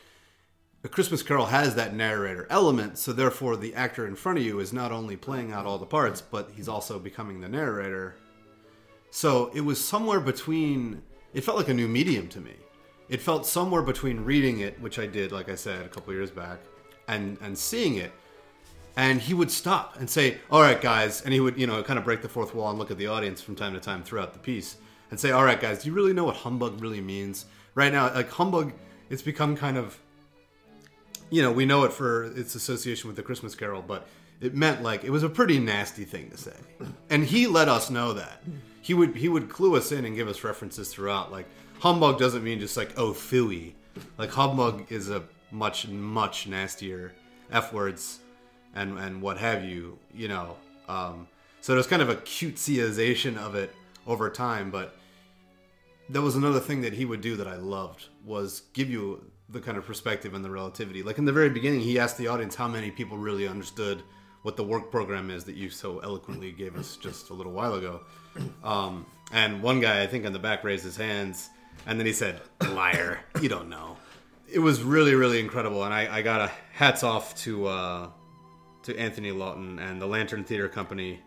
a 0.84 0.88
Christmas 0.88 1.24
Carol 1.24 1.48
has 1.48 1.76
that 1.76 1.96
narrator 1.96 2.48
element, 2.50 2.98
so 2.98 3.12
therefore 3.12 3.58
the 3.58 3.74
actor 3.74 4.06
in 4.06 4.16
front 4.16 4.38
of 4.38 4.46
you 4.46 4.60
is 4.60 4.72
not 4.72 4.92
only 4.92 5.18
playing 5.18 5.52
out 5.52 5.66
all 5.66 5.80
the 5.80 5.86
parts, 5.86 6.22
but 6.22 6.52
he's 6.56 6.70
also 6.70 7.00
becoming 7.00 7.42
the 7.42 7.50
narrator. 7.50 8.16
So 9.10 9.52
it 9.54 9.62
was 9.62 9.84
somewhere 9.84 10.20
between. 10.20 11.02
It 11.34 11.44
felt 11.44 11.58
like 11.58 11.70
a 11.70 11.74
new 11.74 11.88
medium 11.88 12.30
to 12.30 12.40
me. 12.40 12.54
It 13.10 13.22
felt 13.22 13.46
somewhere 13.46 13.82
between 13.82 14.26
reading 14.26 14.60
it, 14.60 14.80
which 14.82 15.00
I 15.00 15.08
did, 15.08 15.32
like 15.32 15.50
I 15.50 15.56
said, 15.56 15.86
a 15.86 15.90
couple 15.90 16.14
years 16.14 16.32
back, 16.32 16.60
and 17.08 17.38
and 17.42 17.58
seeing 17.58 17.96
it. 17.96 18.12
And 18.96 19.22
he 19.22 19.34
would 19.34 19.52
stop 19.52 19.98
and 20.00 20.10
say, 20.10 20.40
"All 20.50 20.62
right, 20.62 20.82
guys," 20.82 21.22
and 21.22 21.34
he 21.34 21.40
would, 21.40 21.58
you 21.58 21.68
know, 21.68 21.82
kind 21.84 22.00
of 22.00 22.06
break 22.06 22.22
the 22.22 22.30
fourth 22.30 22.54
wall 22.56 22.70
and 22.70 22.80
look 22.80 22.92
at 22.92 22.98
the 22.98 23.08
audience 23.08 23.42
from 23.42 23.56
time 23.56 23.74
to 23.74 23.80
time 23.80 24.04
throughout 24.04 24.34
the 24.34 24.40
piece 24.40 24.78
and 25.12 25.20
say, 25.20 25.32
"All 25.32 25.44
right, 25.44 25.60
guys, 25.60 25.84
do 25.84 25.90
you 25.90 25.96
really 25.96 26.14
know 26.14 26.26
what 26.26 26.38
humbug 26.38 26.82
really 26.82 27.02
means?" 27.02 27.46
Right 27.76 27.94
now, 27.94 28.14
like 28.14 28.30
humbug, 28.32 28.74
it's 29.10 29.22
become 29.22 29.56
kind 29.56 29.78
of 29.78 30.00
you 31.30 31.42
know, 31.42 31.52
we 31.52 31.66
know 31.66 31.84
it 31.84 31.94
for 31.94 32.24
its 32.24 32.56
association 32.56 33.08
with 33.08 33.16
the 33.16 33.24
Christmas 33.24 33.56
Carol, 33.56 33.82
but 33.82 34.08
it 34.40 34.56
meant 34.56 34.84
like 34.84 35.04
it 35.04 35.10
was 35.10 35.24
a 35.24 35.30
pretty 35.30 35.60
nasty 35.60 36.06
thing 36.06 36.30
to 36.30 36.38
say. 36.38 36.56
And 37.10 37.26
he 37.26 37.48
let 37.48 37.68
us 37.68 37.90
know 37.90 38.14
that. 38.14 38.44
He 38.82 38.94
would 38.94 39.16
he 39.16 39.28
would 39.28 39.50
clue 39.50 39.76
us 39.76 39.92
in 39.92 40.06
and 40.06 40.16
give 40.16 40.28
us 40.28 40.44
references 40.44 40.94
throughout. 40.94 41.32
Like 41.32 41.48
humbug 41.80 42.20
doesn't 42.20 42.44
mean 42.44 42.60
just 42.60 42.78
like 42.78 42.98
oh 42.98 43.12
phooey. 43.12 43.74
Like 44.18 44.30
humbug 44.30 44.92
is 44.92 45.10
a 45.10 45.24
much 45.52 45.88
much 45.88 46.48
nastier 46.48 47.14
f 47.52 47.74
words 47.74 48.20
and 48.76 48.98
and 48.98 49.22
what 49.22 49.38
have 49.38 49.64
you. 49.64 49.98
You 50.14 50.28
know. 50.28 50.58
Um, 50.88 51.28
so 51.62 51.74
there's 51.74 51.88
kind 51.88 52.02
of 52.02 52.10
a 52.10 52.16
cutesyization 52.16 53.38
of 53.38 53.56
it 53.56 53.74
over 54.06 54.30
time, 54.30 54.72
but 54.72 54.96
that 56.10 56.22
was 56.22 56.36
another 56.36 56.62
thing 56.62 56.82
that 56.82 56.94
he 56.94 57.04
would 57.04 57.20
do 57.20 57.36
that 57.36 57.48
I 57.48 57.58
loved 57.58 58.06
was 58.26 58.62
give 58.74 58.90
you 58.90 59.30
the 59.50 59.60
kind 59.60 59.78
of 59.78 59.86
perspective 59.86 60.34
and 60.34 60.44
the 60.44 60.50
relativity. 60.50 61.04
Like 61.04 61.18
in 61.18 61.26
the 61.26 61.34
very 61.34 61.50
beginning, 61.50 61.82
he 61.82 62.00
asked 62.00 62.18
the 62.18 62.28
audience 62.28 62.56
how 62.56 62.68
many 62.68 62.92
people 62.92 63.18
really 63.18 63.48
understood 63.48 64.04
what 64.44 64.56
the 64.56 64.64
work 64.64 64.92
program 64.92 65.30
is 65.30 65.44
that 65.46 65.56
you 65.56 65.70
so 65.70 66.00
eloquently 66.00 66.52
gave 66.52 66.78
us 66.78 66.98
just 66.98 67.30
a 67.30 67.34
little 67.34 67.52
while 67.52 67.74
ago. 67.74 68.02
Um, 68.64 69.06
and 69.32 69.62
one 69.62 69.80
guy, 69.80 70.04
I 70.04 70.08
think, 70.08 70.26
on 70.26 70.32
the 70.32 70.40
back 70.40 70.64
raised 70.64 70.84
his 70.86 70.96
hands, 70.96 71.50
and 71.86 72.00
then 72.00 72.06
he 72.06 72.14
said, 72.14 72.42
"Liar, 72.62 73.20
you 73.42 73.50
don't 73.50 73.70
know." 73.70 73.98
It 74.52 74.60
was 74.60 74.82
really, 74.82 75.14
really 75.14 75.40
incredible, 75.40 75.84
and 75.84 75.94
I, 75.94 76.18
I 76.18 76.22
got 76.22 76.42
a 76.42 76.52
hats 76.74 77.04
off 77.04 77.36
to 77.44 77.68
uh, 77.68 78.10
to 78.84 78.98
Anthony 78.98 79.32
Lawton 79.32 79.80
and 79.80 80.02
the 80.02 80.08
Lantern 80.08 80.44
Theater 80.44 80.70
Company 80.70 81.20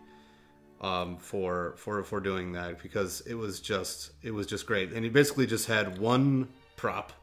um, 0.81 1.17
for 1.17 1.75
for 1.77 2.03
for 2.03 2.19
doing 2.19 2.53
that 2.53 2.81
because 2.81 3.21
it 3.21 3.35
was 3.35 3.59
just 3.59 4.11
it 4.23 4.31
was 4.31 4.47
just 4.47 4.65
great. 4.65 4.91
And 4.91 5.03
he 5.03 5.09
basically 5.09 5.45
just 5.45 5.67
had 5.67 5.99
one 5.99 6.47
prop. 6.75 7.13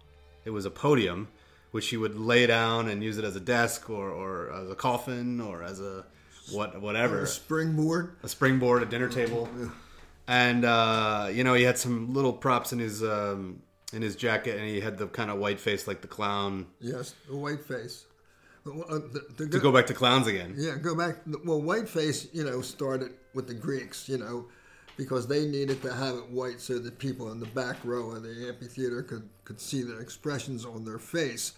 It 0.44 0.50
was 0.50 0.64
a 0.64 0.70
podium, 0.70 1.28
which 1.72 1.88
he 1.88 1.96
would 1.96 2.14
lay 2.18 2.46
down 2.46 2.88
and 2.88 3.02
use 3.02 3.18
it 3.18 3.24
as 3.24 3.34
a 3.36 3.40
desk 3.40 3.90
or, 3.90 4.08
or 4.08 4.52
as 4.52 4.70
a 4.70 4.74
coffin 4.76 5.40
or 5.40 5.62
as 5.64 5.80
a 5.80 6.06
what 6.52 6.80
whatever 6.80 7.22
A 7.22 7.26
springboard. 7.26 8.14
a 8.22 8.28
springboard, 8.28 8.82
a 8.82 8.86
dinner 8.86 9.08
table, 9.08 9.48
and 10.28 10.64
uh, 10.64 11.28
you 11.32 11.42
know 11.42 11.54
he 11.54 11.64
had 11.64 11.78
some 11.78 12.12
little 12.12 12.32
props 12.32 12.72
in 12.72 12.78
his 12.78 13.02
um, 13.02 13.62
in 13.92 14.02
his 14.02 14.14
jacket, 14.14 14.56
and 14.58 14.68
he 14.68 14.80
had 14.80 14.98
the 14.98 15.08
kind 15.08 15.30
of 15.30 15.38
white 15.38 15.58
face 15.58 15.88
like 15.88 16.02
the 16.02 16.08
clown. 16.08 16.66
Yes, 16.80 17.14
a 17.30 17.34
white 17.34 17.64
face. 17.64 18.04
Uh, 18.66 18.98
the, 18.98 19.24
the, 19.36 19.48
To 19.48 19.58
go 19.58 19.72
back 19.72 19.86
to 19.86 19.94
clowns 19.94 20.26
again. 20.26 20.54
Yeah, 20.56 20.76
go 20.76 20.94
back. 20.94 21.16
Well, 21.44 21.62
whiteface, 21.62 22.28
you 22.34 22.44
know, 22.44 22.60
started 22.60 23.12
with 23.32 23.46
the 23.46 23.54
Greeks, 23.54 24.10
you 24.10 24.18
know, 24.18 24.46
because 24.98 25.26
they 25.26 25.46
needed 25.46 25.80
to 25.82 25.94
have 25.94 26.16
it 26.16 26.28
white 26.28 26.60
so 26.60 26.78
that 26.78 26.98
people 26.98 27.32
in 27.32 27.40
the 27.40 27.46
back 27.46 27.76
row 27.82 28.10
of 28.10 28.24
the 28.24 28.46
amphitheater 28.46 29.02
could, 29.02 29.26
could 29.44 29.58
see 29.58 29.82
the 29.82 29.98
expressions 29.98 30.66
on 30.66 30.84
their 30.84 30.98
face. 30.98 31.52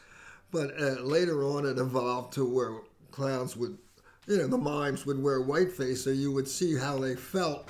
But 0.52 0.80
uh, 0.80 1.00
later 1.00 1.42
on, 1.42 1.66
it 1.66 1.78
evolved 1.78 2.34
to 2.34 2.44
where 2.44 2.76
clowns 3.10 3.56
would, 3.56 3.76
you 4.28 4.36
know, 4.36 4.46
the 4.46 4.58
mimes 4.58 5.04
would 5.04 5.20
wear 5.20 5.40
whiteface 5.40 6.04
so 6.04 6.10
you 6.10 6.30
would 6.30 6.46
see 6.46 6.76
how 6.76 6.98
they 6.98 7.16
felt 7.16 7.68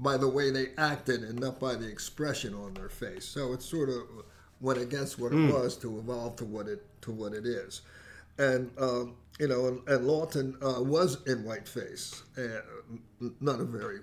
by 0.00 0.16
the 0.16 0.28
way 0.28 0.50
they 0.50 0.68
acted 0.76 1.22
and 1.22 1.38
not 1.38 1.60
by 1.60 1.74
the 1.76 1.86
expression 1.86 2.54
on 2.54 2.74
their 2.74 2.88
face. 2.88 3.24
So 3.24 3.52
it 3.52 3.62
sort 3.62 3.88
of 3.88 4.02
went 4.60 4.80
against 4.80 5.18
what 5.18 5.32
it 5.32 5.52
was 5.52 5.76
to 5.78 5.98
evolve 5.98 6.36
to 6.36 6.44
what 6.44 6.66
it 6.66 6.84
to 7.02 7.12
what 7.12 7.32
it 7.32 7.46
is 7.46 7.82
and 8.40 8.70
um, 8.78 9.16
you 9.38 9.48
know, 9.48 9.66
and, 9.66 9.88
and 9.88 10.06
Lawton 10.06 10.56
uh, 10.62 10.82
was 10.82 11.18
in 11.26 11.44
whiteface, 11.44 12.22
uh, 12.36 12.60
not 13.40 13.60
a 13.60 13.64
very 13.64 14.00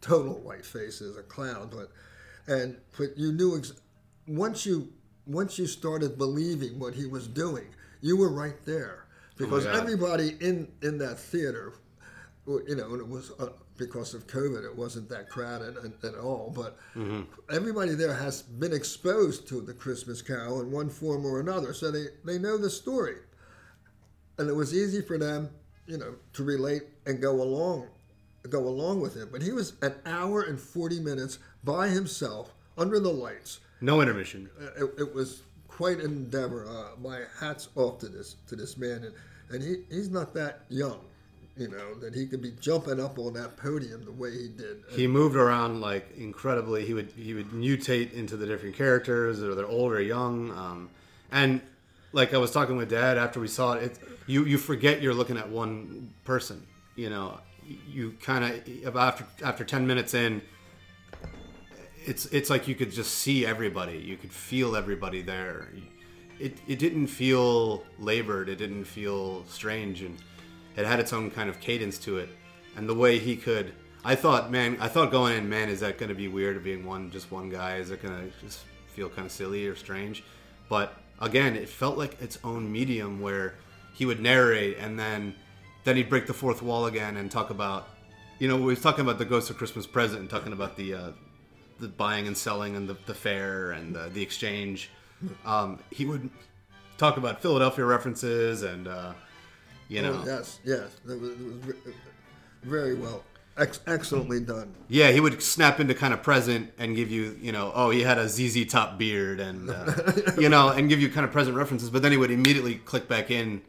total 0.00 0.34
whiteface 0.34 1.00
as 1.00 1.16
a 1.16 1.22
clown, 1.22 1.70
but 1.72 1.90
and 2.52 2.76
but 2.98 3.16
you 3.16 3.32
knew 3.32 3.56
ex- 3.56 3.72
once 4.26 4.66
you 4.66 4.92
once 5.26 5.58
you 5.58 5.66
started 5.66 6.18
believing 6.18 6.78
what 6.78 6.94
he 6.94 7.06
was 7.06 7.26
doing, 7.26 7.66
you 8.00 8.16
were 8.16 8.30
right 8.30 8.64
there 8.64 9.06
because 9.36 9.64
God. 9.64 9.76
everybody 9.76 10.36
in 10.40 10.68
in 10.82 10.98
that 10.98 11.18
theater, 11.18 11.74
you 12.46 12.76
know, 12.76 12.92
and 12.92 13.00
it 13.00 13.08
was. 13.08 13.32
Uh, 13.38 13.48
because 13.76 14.14
of 14.14 14.26
COVID, 14.26 14.64
it 14.64 14.76
wasn't 14.76 15.08
that 15.08 15.28
crowded 15.28 15.76
at, 15.76 16.04
at 16.04 16.18
all. 16.18 16.52
But 16.54 16.78
everybody 17.50 17.94
there 17.94 18.14
has 18.14 18.42
been 18.42 18.72
exposed 18.72 19.46
to 19.48 19.60
the 19.60 19.74
Christmas 19.74 20.22
Carol 20.22 20.60
in 20.60 20.70
one 20.70 20.90
form 20.90 21.24
or 21.26 21.40
another, 21.40 21.72
so 21.74 21.90
they, 21.90 22.06
they 22.24 22.38
know 22.38 22.56
the 22.58 22.70
story 22.70 23.16
and 24.38 24.48
it 24.48 24.52
was 24.54 24.74
easy 24.74 25.00
for 25.00 25.18
them, 25.18 25.50
you 25.86 25.98
know, 25.98 26.14
to 26.34 26.44
relate 26.44 26.82
and 27.06 27.20
go 27.20 27.40
along, 27.42 27.88
go 28.48 28.60
along 28.60 29.00
with 29.00 29.16
it. 29.16 29.32
But 29.32 29.42
he 29.42 29.52
was 29.52 29.74
an 29.82 29.94
hour 30.04 30.42
and 30.42 30.60
forty 30.60 31.00
minutes 31.00 31.38
by 31.64 31.88
himself 31.88 32.52
under 32.76 33.00
the 33.00 33.10
lights. 33.10 33.60
No 33.80 34.00
intermission. 34.00 34.50
Uh, 34.60 34.84
It, 34.84 34.94
it 34.98 35.14
was 35.14 35.42
quite 35.68 35.98
an 35.98 36.06
endeavor. 36.06 36.66
Uh, 36.66 36.98
my 37.00 37.22
hats 37.40 37.68
off 37.76 37.98
to 38.00 38.08
this 38.08 38.36
to 38.48 38.56
this 38.56 38.76
man, 38.76 39.04
and, 39.04 39.14
and 39.50 39.62
he, 39.62 39.84
he's 39.94 40.10
not 40.10 40.34
that 40.34 40.64
young, 40.68 41.00
you 41.56 41.68
know, 41.68 41.94
that 41.94 42.14
he 42.14 42.26
could 42.26 42.42
be 42.42 42.52
jumping 42.60 43.00
up 43.00 43.18
on 43.18 43.32
that 43.32 43.56
podium 43.56 44.04
the 44.04 44.12
way 44.12 44.30
he 44.30 44.48
did. 44.48 44.84
He 44.90 45.06
moved 45.06 45.36
around 45.36 45.80
like 45.80 46.14
incredibly. 46.16 46.84
He 46.84 46.92
would 46.92 47.12
he 47.16 47.32
would 47.32 47.50
mutate 47.50 48.12
into 48.12 48.36
the 48.36 48.46
different 48.46 48.76
characters, 48.76 49.42
or 49.42 49.54
they're 49.54 49.66
old 49.66 49.92
or 49.92 50.00
young. 50.00 50.50
Um, 50.50 50.90
and 51.32 51.62
like 52.12 52.34
I 52.34 52.38
was 52.38 52.50
talking 52.50 52.76
with 52.76 52.90
Dad 52.90 53.16
after 53.16 53.40
we 53.40 53.48
saw 53.48 53.72
it, 53.72 53.84
it 53.84 53.98
you 54.26 54.44
you 54.44 54.58
forget 54.58 55.00
you're 55.00 55.14
looking 55.14 55.38
at 55.38 55.48
one 55.48 56.12
person. 56.24 56.66
You 56.94 57.08
know, 57.10 57.38
you 57.88 58.16
kind 58.20 58.44
of 58.44 58.96
after 58.96 59.24
after 59.42 59.64
ten 59.64 59.86
minutes 59.86 60.12
in, 60.12 60.42
it's 62.04 62.26
it's 62.26 62.50
like 62.50 62.68
you 62.68 62.74
could 62.74 62.92
just 62.92 63.14
see 63.14 63.46
everybody. 63.46 63.96
You 63.98 64.18
could 64.18 64.32
feel 64.32 64.76
everybody 64.76 65.22
there. 65.22 65.68
It 66.38 66.58
it 66.68 66.78
didn't 66.78 67.06
feel 67.06 67.82
labored. 67.98 68.50
It 68.50 68.56
didn't 68.56 68.84
feel 68.84 69.46
strange, 69.46 70.02
and 70.02 70.18
it 70.76 70.86
had 70.86 71.00
its 71.00 71.12
own 71.12 71.30
kind 71.30 71.48
of 71.48 71.60
cadence 71.60 71.98
to 71.98 72.18
it. 72.18 72.28
And 72.76 72.88
the 72.88 72.94
way 72.94 73.18
he 73.18 73.36
could, 73.36 73.72
I 74.04 74.14
thought, 74.14 74.50
man, 74.50 74.76
I 74.80 74.88
thought 74.88 75.10
going 75.10 75.36
in, 75.36 75.48
man, 75.48 75.68
is 75.68 75.80
that 75.80 75.98
going 75.98 76.10
to 76.10 76.14
be 76.14 76.28
weird 76.28 76.62
being 76.62 76.84
one 76.84 77.10
just 77.10 77.30
one 77.32 77.48
guy? 77.48 77.76
Is 77.76 77.90
it 77.90 78.02
going 78.02 78.14
to 78.14 78.46
just 78.46 78.60
feel 78.88 79.08
kind 79.08 79.26
of 79.26 79.32
silly 79.32 79.66
or 79.66 79.74
strange? 79.74 80.22
But 80.68 80.94
again, 81.20 81.56
it 81.56 81.68
felt 81.68 81.96
like 81.96 82.20
its 82.20 82.38
own 82.44 82.70
medium 82.70 83.20
where 83.20 83.54
he 83.94 84.04
would 84.04 84.20
narrate 84.20 84.76
and 84.78 84.98
then 84.98 85.34
then 85.84 85.96
he'd 85.96 86.10
break 86.10 86.26
the 86.26 86.34
fourth 86.34 86.62
wall 86.62 86.86
again 86.86 87.16
and 87.16 87.30
talk 87.30 87.50
about, 87.50 87.88
you 88.40 88.48
know, 88.48 88.56
we 88.56 88.64
was 88.64 88.80
talking 88.80 89.02
about 89.02 89.18
the 89.18 89.24
Ghost 89.24 89.50
of 89.50 89.56
Christmas 89.56 89.86
Present 89.86 90.20
and 90.20 90.28
talking 90.28 90.52
about 90.52 90.76
the 90.76 90.94
uh, 90.94 91.10
the 91.78 91.88
buying 91.88 92.26
and 92.26 92.36
selling 92.36 92.76
and 92.76 92.88
the, 92.88 92.96
the 93.06 93.14
fair 93.14 93.70
and 93.72 93.94
the, 93.94 94.08
the 94.12 94.22
exchange. 94.22 94.90
Um, 95.44 95.78
he 95.90 96.04
would 96.04 96.28
talk 96.98 97.16
about 97.16 97.40
Philadelphia 97.40 97.84
references 97.84 98.62
and 98.62 98.88
uh, 98.88 99.12
you 99.88 100.02
know, 100.02 100.20
Oh, 100.22 100.24
yes, 100.26 100.58
yes, 100.64 100.90
it 101.08 101.20
was, 101.20 101.30
it 101.30 101.38
was 101.86 101.94
very 102.62 102.94
well, 102.94 103.22
Ex- 103.56 103.80
excellently 103.86 104.40
done. 104.40 104.74
yeah, 104.88 105.10
he 105.12 105.20
would 105.20 105.42
snap 105.42 105.80
into 105.80 105.94
kind 105.94 106.12
of 106.12 106.22
present 106.22 106.72
and 106.78 106.94
give 106.96 107.10
you, 107.10 107.38
you 107.40 107.52
know, 107.52 107.72
oh, 107.74 107.90
he 107.90 108.02
had 108.02 108.18
a 108.18 108.28
ZZ 108.28 108.66
Top 108.66 108.98
beard 108.98 109.40
and 109.40 109.70
uh, 109.70 109.92
you 110.38 110.48
know, 110.48 110.68
and 110.68 110.88
give 110.88 111.00
you 111.00 111.08
kind 111.08 111.24
of 111.24 111.32
present 111.32 111.56
references, 111.56 111.88
but 111.90 112.02
then 112.02 112.12
he 112.12 112.18
would 112.18 112.30
immediately 112.30 112.74
click 112.76 113.08
back 113.08 113.30
in, 113.30 113.62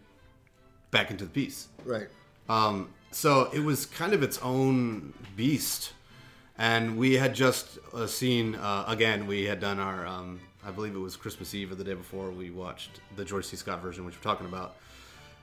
back 0.92 1.10
into 1.12 1.24
the 1.26 1.30
piece. 1.30 1.68
Right. 1.86 2.08
Um, 2.50 2.90
so 3.12 3.50
it 3.54 3.60
was 3.62 3.86
kind 3.86 4.14
of 4.14 4.24
its 4.24 4.38
own 4.40 5.14
beast. 5.36 5.94
And 6.60 6.98
we 6.98 7.14
had 7.14 7.36
just 7.36 7.78
uh, 7.94 8.08
seen, 8.08 8.56
uh, 8.56 8.84
again, 8.88 9.28
we 9.28 9.44
had 9.46 9.60
done 9.60 9.80
our, 9.80 10.08
um, 10.08 10.40
I 10.66 10.72
believe 10.72 10.96
it 10.96 11.00
was 11.00 11.16
Christmas 11.16 11.54
Eve 11.54 11.72
or 11.72 11.76
the 11.76 11.84
day 11.84 11.94
before, 11.94 12.32
we 12.32 12.50
watched 12.50 13.00
the 13.16 13.24
George 13.24 13.46
C. 13.46 13.56
Scott 13.56 13.80
version, 13.82 14.06
which 14.06 14.16
we're 14.16 14.24
talking 14.24 14.48
about. 14.48 14.76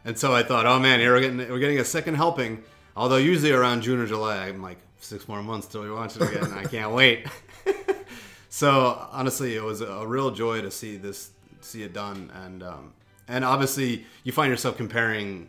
And 0.05 0.19
so 0.19 0.35
I 0.35 0.43
thought, 0.43 0.67
oh 0.67 0.79
man, 0.79 1.01
here 1.01 1.13
we're 1.13 1.21
getting, 1.21 1.39
we're 1.39 1.59
getting 1.59 1.79
a 1.79 1.85
second 1.85 2.15
helping. 2.17 2.63
Although 2.97 3.17
usually 3.17 3.53
around 3.53 3.83
June 3.83 4.01
or 4.01 4.07
July, 4.07 4.47
I'm 4.47 4.63
like, 4.63 4.79
six 5.01 5.29
more 5.29 5.43
months 5.43 5.67
till 5.67 5.83
we 5.83 5.91
watch 5.91 6.17
it 6.17 6.23
again. 6.23 6.53
I 6.53 6.65
can't 6.65 6.93
wait. 6.93 7.27
so 8.49 9.07
honestly, 9.13 9.55
it 9.55 9.63
was 9.63 9.81
a 9.81 10.07
real 10.07 10.31
joy 10.31 10.63
to 10.63 10.71
see 10.71 10.97
this, 10.97 11.31
see 11.61 11.83
it 11.83 11.93
done. 11.93 12.31
And, 12.45 12.63
um, 12.63 12.93
and 13.29 13.45
obviously 13.45 14.07
you 14.23 14.33
find 14.33 14.51
yourself 14.51 14.77
comparing 14.77 15.49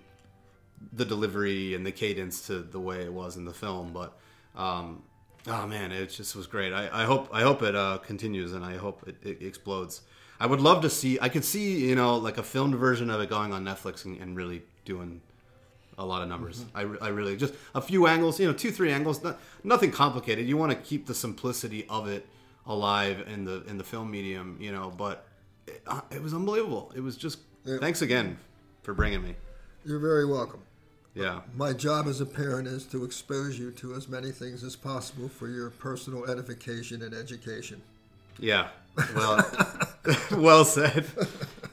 the 0.93 1.05
delivery 1.05 1.73
and 1.73 1.85
the 1.85 1.91
cadence 1.91 2.47
to 2.47 2.59
the 2.59 2.79
way 2.79 3.01
it 3.01 3.13
was 3.13 3.37
in 3.37 3.45
the 3.45 3.53
film. 3.53 3.91
But 3.93 4.17
um, 4.55 5.03
oh 5.47 5.67
man, 5.67 5.91
it 5.91 6.07
just 6.09 6.35
was 6.35 6.47
great. 6.47 6.73
I, 6.73 6.89
I 6.91 7.05
hope 7.05 7.29
I 7.31 7.41
hope 7.41 7.61
it 7.61 7.75
uh, 7.75 7.97
continues 7.99 8.53
and 8.53 8.63
I 8.63 8.77
hope 8.77 9.07
it, 9.07 9.17
it 9.23 9.41
explodes. 9.41 10.01
I 10.39 10.47
would 10.47 10.61
love 10.61 10.81
to 10.81 10.89
see. 10.89 11.17
I 11.21 11.29
could 11.29 11.45
see 11.45 11.87
you 11.87 11.95
know 11.95 12.17
like 12.17 12.37
a 12.37 12.43
filmed 12.43 12.75
version 12.75 13.09
of 13.09 13.21
it 13.21 13.29
going 13.29 13.53
on 13.53 13.63
Netflix 13.63 14.05
and, 14.05 14.19
and 14.19 14.35
really 14.35 14.63
doing 14.83 15.21
a 15.97 16.05
lot 16.05 16.21
of 16.21 16.29
numbers. 16.29 16.65
I, 16.73 16.81
re- 16.81 16.97
I 17.01 17.07
really 17.07 17.37
just 17.37 17.53
a 17.73 17.81
few 17.81 18.07
angles, 18.07 18.39
you 18.39 18.47
know, 18.47 18.53
two 18.53 18.71
three 18.71 18.91
angles, 18.91 19.23
not, 19.23 19.39
nothing 19.63 19.91
complicated. 19.91 20.47
You 20.47 20.57
want 20.57 20.71
to 20.71 20.77
keep 20.77 21.05
the 21.05 21.15
simplicity 21.15 21.85
of 21.89 22.07
it 22.07 22.25
alive 22.65 23.25
in 23.27 23.45
the 23.45 23.63
in 23.63 23.77
the 23.77 23.83
film 23.83 24.11
medium, 24.11 24.57
you 24.59 24.71
know. 24.71 24.91
But 24.95 25.25
it, 25.67 25.81
uh, 25.87 26.01
it 26.11 26.21
was 26.21 26.33
unbelievable. 26.33 26.91
It 26.95 27.01
was 27.01 27.17
just. 27.17 27.39
Thanks 27.79 28.03
again 28.03 28.37
for 28.83 28.93
bringing 28.93 29.23
me. 29.23 29.35
You're 29.85 29.97
very 29.97 30.25
welcome. 30.25 30.61
Yeah. 31.15 31.41
My 31.55 31.73
job 31.73 32.07
as 32.07 32.21
a 32.21 32.25
parent 32.25 32.67
is 32.67 32.85
to 32.87 33.03
expose 33.03 33.57
you 33.57 33.71
to 33.71 33.95
as 33.95 34.07
many 34.07 34.31
things 34.31 34.63
as 34.63 34.75
possible 34.75 35.29
for 35.29 35.47
your 35.47 35.71
personal 35.71 36.25
edification 36.29 37.01
and 37.01 37.13
education. 37.13 37.81
Yeah. 38.37 38.67
Well, 39.15 39.45
well 40.31 40.65
said. 40.65 41.05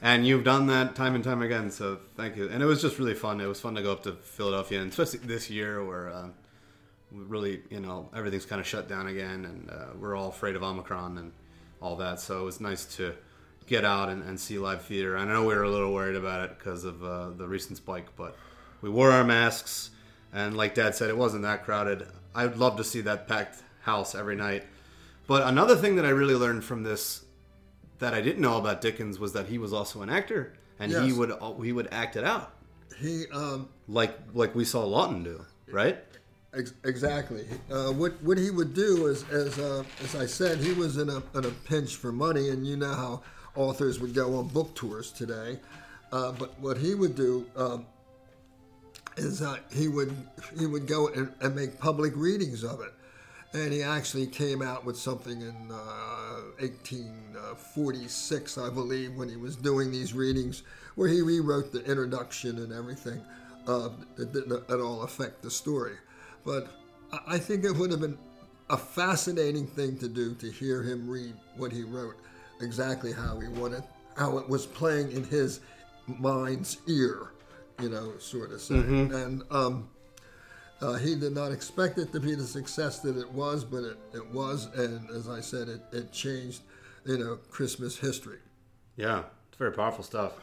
And 0.01 0.27
you've 0.27 0.43
done 0.43 0.67
that 0.67 0.95
time 0.95 1.15
and 1.15 1.23
time 1.23 1.41
again, 1.41 1.71
so 1.71 1.97
thank 2.17 2.35
you. 2.35 2.49
And 2.49 2.61
it 2.61 2.65
was 2.65 2.81
just 2.81 2.99
really 2.99 3.13
fun. 3.13 3.39
It 3.39 3.47
was 3.47 3.61
fun 3.61 3.75
to 3.75 3.81
go 3.81 3.93
up 3.93 4.03
to 4.03 4.11
Philadelphia, 4.13 4.81
and 4.81 4.91
especially 4.91 5.19
this 5.19 5.49
year 5.49 5.83
where 5.85 6.09
uh, 6.09 6.27
really, 7.11 7.61
you 7.69 7.79
know, 7.79 8.09
everything's 8.13 8.45
kind 8.45 8.59
of 8.59 8.67
shut 8.67 8.89
down 8.89 9.07
again, 9.07 9.45
and 9.45 9.69
uh, 9.69 9.85
we're 9.97 10.15
all 10.15 10.27
afraid 10.27 10.57
of 10.57 10.63
Omicron 10.63 11.17
and 11.17 11.31
all 11.81 11.95
that. 11.97 12.19
So 12.19 12.41
it 12.41 12.43
was 12.43 12.59
nice 12.59 12.83
to 12.97 13.13
get 13.65 13.85
out 13.85 14.09
and, 14.09 14.23
and 14.23 14.37
see 14.37 14.57
live 14.59 14.81
theater. 14.81 15.17
I 15.17 15.23
know 15.23 15.45
we 15.45 15.55
were 15.55 15.63
a 15.63 15.69
little 15.69 15.93
worried 15.93 16.17
about 16.17 16.49
it 16.49 16.57
because 16.57 16.83
of 16.83 17.01
uh, 17.01 17.29
the 17.29 17.47
recent 17.47 17.77
spike, 17.77 18.07
but 18.17 18.35
we 18.81 18.89
wore 18.89 19.11
our 19.11 19.23
masks, 19.23 19.91
and 20.33 20.57
like 20.57 20.75
Dad 20.75 20.95
said, 20.95 21.09
it 21.09 21.17
wasn't 21.17 21.43
that 21.43 21.63
crowded. 21.63 22.07
I'd 22.35 22.57
love 22.57 22.75
to 22.77 22.83
see 22.83 22.99
that 23.01 23.27
packed 23.27 23.63
house 23.83 24.15
every 24.15 24.35
night 24.35 24.65
But 25.27 25.47
another 25.47 25.75
thing 25.75 25.95
that 25.95 26.05
I 26.05 26.09
really 26.09 26.35
learned 26.35 26.63
from 26.63 26.83
this 26.83 27.25
that 27.99 28.13
I 28.13 28.21
didn't 28.21 28.41
know 28.41 28.57
about 28.57 28.81
Dickens 28.81 29.19
was 29.19 29.33
that 29.33 29.47
he 29.47 29.57
was 29.57 29.71
also 29.71 30.01
an 30.01 30.09
actor, 30.09 30.53
and 30.79 30.91
he 30.91 31.13
would 31.13 31.31
he 31.63 31.71
would 31.71 31.87
act 31.91 32.15
it 32.15 32.23
out 32.23 32.53
He 32.99 33.25
um, 33.33 33.69
like 33.87 34.17
like 34.33 34.53
we 34.55 34.65
saw 34.65 34.83
Lawton 34.83 35.23
do, 35.23 35.45
right? 35.71 35.99
Ex- 36.53 36.73
exactly. 36.83 37.45
Uh, 37.71 37.91
what 37.91 38.21
what 38.21 38.37
he 38.37 38.51
would 38.51 38.73
do 38.73 39.07
is, 39.07 39.27
as 39.29 39.57
uh, 39.59 39.83
as 40.03 40.15
I 40.15 40.25
said, 40.25 40.59
he 40.59 40.73
was 40.73 40.97
in 40.97 41.09
a 41.09 41.23
in 41.37 41.45
a 41.45 41.51
pinch 41.65 41.95
for 41.95 42.11
money, 42.11 42.49
and 42.49 42.67
you 42.67 42.75
know 42.77 42.93
how 42.93 43.21
authors 43.55 43.99
would 43.99 44.13
go 44.13 44.35
on 44.37 44.47
book 44.49 44.75
tours 44.75 45.11
today. 45.11 45.59
Uh, 46.11 46.31
but 46.33 46.59
what 46.59 46.77
he 46.77 46.93
would 46.93 47.15
do 47.15 47.45
um, 47.55 47.85
is 49.17 49.41
uh, 49.41 49.57
he 49.71 49.87
would 49.87 50.15
he 50.59 50.65
would 50.67 50.85
go 50.87 51.07
and, 51.07 51.33
and 51.41 51.55
make 51.55 51.79
public 51.79 52.13
readings 52.15 52.63
of 52.63 52.81
it, 52.81 52.93
and 53.53 53.71
he 53.73 53.83
actually 53.83 54.27
came 54.27 54.61
out 54.61 54.83
with 54.85 54.97
something 54.97 55.41
in 55.41 55.55
uh, 55.71 56.41
1846, 56.59 58.57
I 58.57 58.69
believe, 58.69 59.15
when 59.15 59.29
he 59.29 59.35
was 59.37 59.55
doing 59.55 59.91
these 59.91 60.13
readings, 60.13 60.63
where 60.95 61.07
he 61.07 61.21
rewrote 61.21 61.71
the 61.71 61.83
introduction 61.85 62.57
and 62.59 62.71
everything. 62.73 63.21
Uh, 63.65 63.87
that 64.17 64.33
didn't 64.33 64.51
at 64.69 64.81
all 64.81 65.03
affect 65.03 65.41
the 65.41 65.49
story, 65.49 65.93
but 66.45 66.67
I- 67.27 67.39
think 67.39 67.63
it 67.63 67.71
would 67.71 67.91
have 67.91 68.01
been 68.01 68.17
a 68.69 68.75
fascinating 68.75 69.65
thing 69.67 69.97
to 69.99 70.09
do 70.09 70.33
to 70.35 70.51
hear 70.51 70.83
him 70.83 71.09
read 71.09 71.33
what 71.55 71.71
he 71.71 71.83
wrote, 71.85 72.15
exactly 72.59 73.13
how 73.13 73.39
he 73.39 73.47
wanted, 73.47 73.83
how 74.17 74.37
it 74.37 74.49
was 74.49 74.65
playing 74.65 75.13
in 75.13 75.23
his 75.23 75.61
mind's 76.07 76.75
ear, 76.89 77.31
you 77.81 77.87
know, 77.87 78.17
sort 78.19 78.51
of 78.51 78.59
say. 78.59 78.75
And 79.13 79.43
um, 79.49 79.87
uh, 80.81 80.93
he 80.93 81.15
did 81.15 81.33
not 81.33 81.51
expect 81.51 81.97
it 81.97 82.11
to 82.11 82.19
be 82.19 82.35
the 82.35 82.45
success 82.45 82.99
that 82.99 83.17
it 83.17 83.31
was, 83.31 83.63
but 83.63 83.83
it, 83.83 83.97
it 84.13 84.27
was, 84.31 84.67
and 84.75 85.09
as 85.11 85.29
I 85.29 85.39
said, 85.39 85.69
it, 85.69 85.81
it 85.91 86.11
changed, 86.11 86.61
you 87.05 87.17
know, 87.17 87.37
Christmas 87.49 87.97
history. 87.97 88.39
Yeah, 88.97 89.23
it's 89.47 89.57
very 89.57 89.71
powerful 89.71 90.03
stuff. 90.03 90.33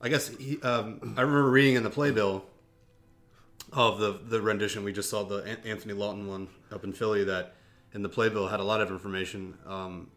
I 0.00 0.08
guess 0.08 0.28
he, 0.28 0.60
um, 0.62 1.14
I 1.16 1.22
remember 1.22 1.50
reading 1.50 1.76
in 1.76 1.82
the 1.82 1.90
playbill 1.90 2.44
of 3.72 3.98
the 3.98 4.20
the 4.28 4.40
rendition 4.40 4.84
we 4.84 4.92
just 4.92 5.10
saw 5.10 5.24
the 5.24 5.58
Anthony 5.64 5.94
Lawton 5.94 6.28
one 6.28 6.48
up 6.70 6.84
in 6.84 6.92
Philly 6.92 7.24
that 7.24 7.54
in 7.92 8.02
the 8.02 8.08
playbill 8.08 8.48
had 8.48 8.60
a 8.60 8.64
lot 8.64 8.80
of 8.80 8.90
information 8.90 9.54
um, 9.66 10.10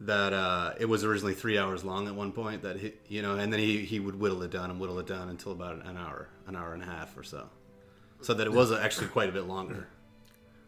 that 0.00 0.32
uh, 0.32 0.74
it 0.78 0.86
was 0.86 1.04
originally 1.04 1.34
three 1.34 1.58
hours 1.58 1.84
long 1.84 2.06
at 2.06 2.14
one 2.14 2.32
point 2.32 2.62
that 2.62 2.76
he, 2.76 2.92
you 3.08 3.22
know 3.22 3.36
and 3.36 3.52
then 3.52 3.60
he, 3.60 3.84
he 3.84 4.00
would 4.00 4.18
whittle 4.18 4.42
it 4.42 4.50
down 4.50 4.70
and 4.70 4.78
whittle 4.78 4.98
it 4.98 5.06
down 5.06 5.28
until 5.28 5.52
about 5.52 5.84
an 5.84 5.96
hour 5.96 6.28
an 6.46 6.54
hour 6.54 6.74
and 6.74 6.82
a 6.82 6.86
half 6.86 7.16
or 7.16 7.22
so 7.22 7.48
so 8.24 8.34
that 8.34 8.46
it 8.46 8.52
was 8.52 8.72
actually 8.72 9.08
quite 9.08 9.28
a 9.28 9.32
bit 9.32 9.44
longer 9.44 9.86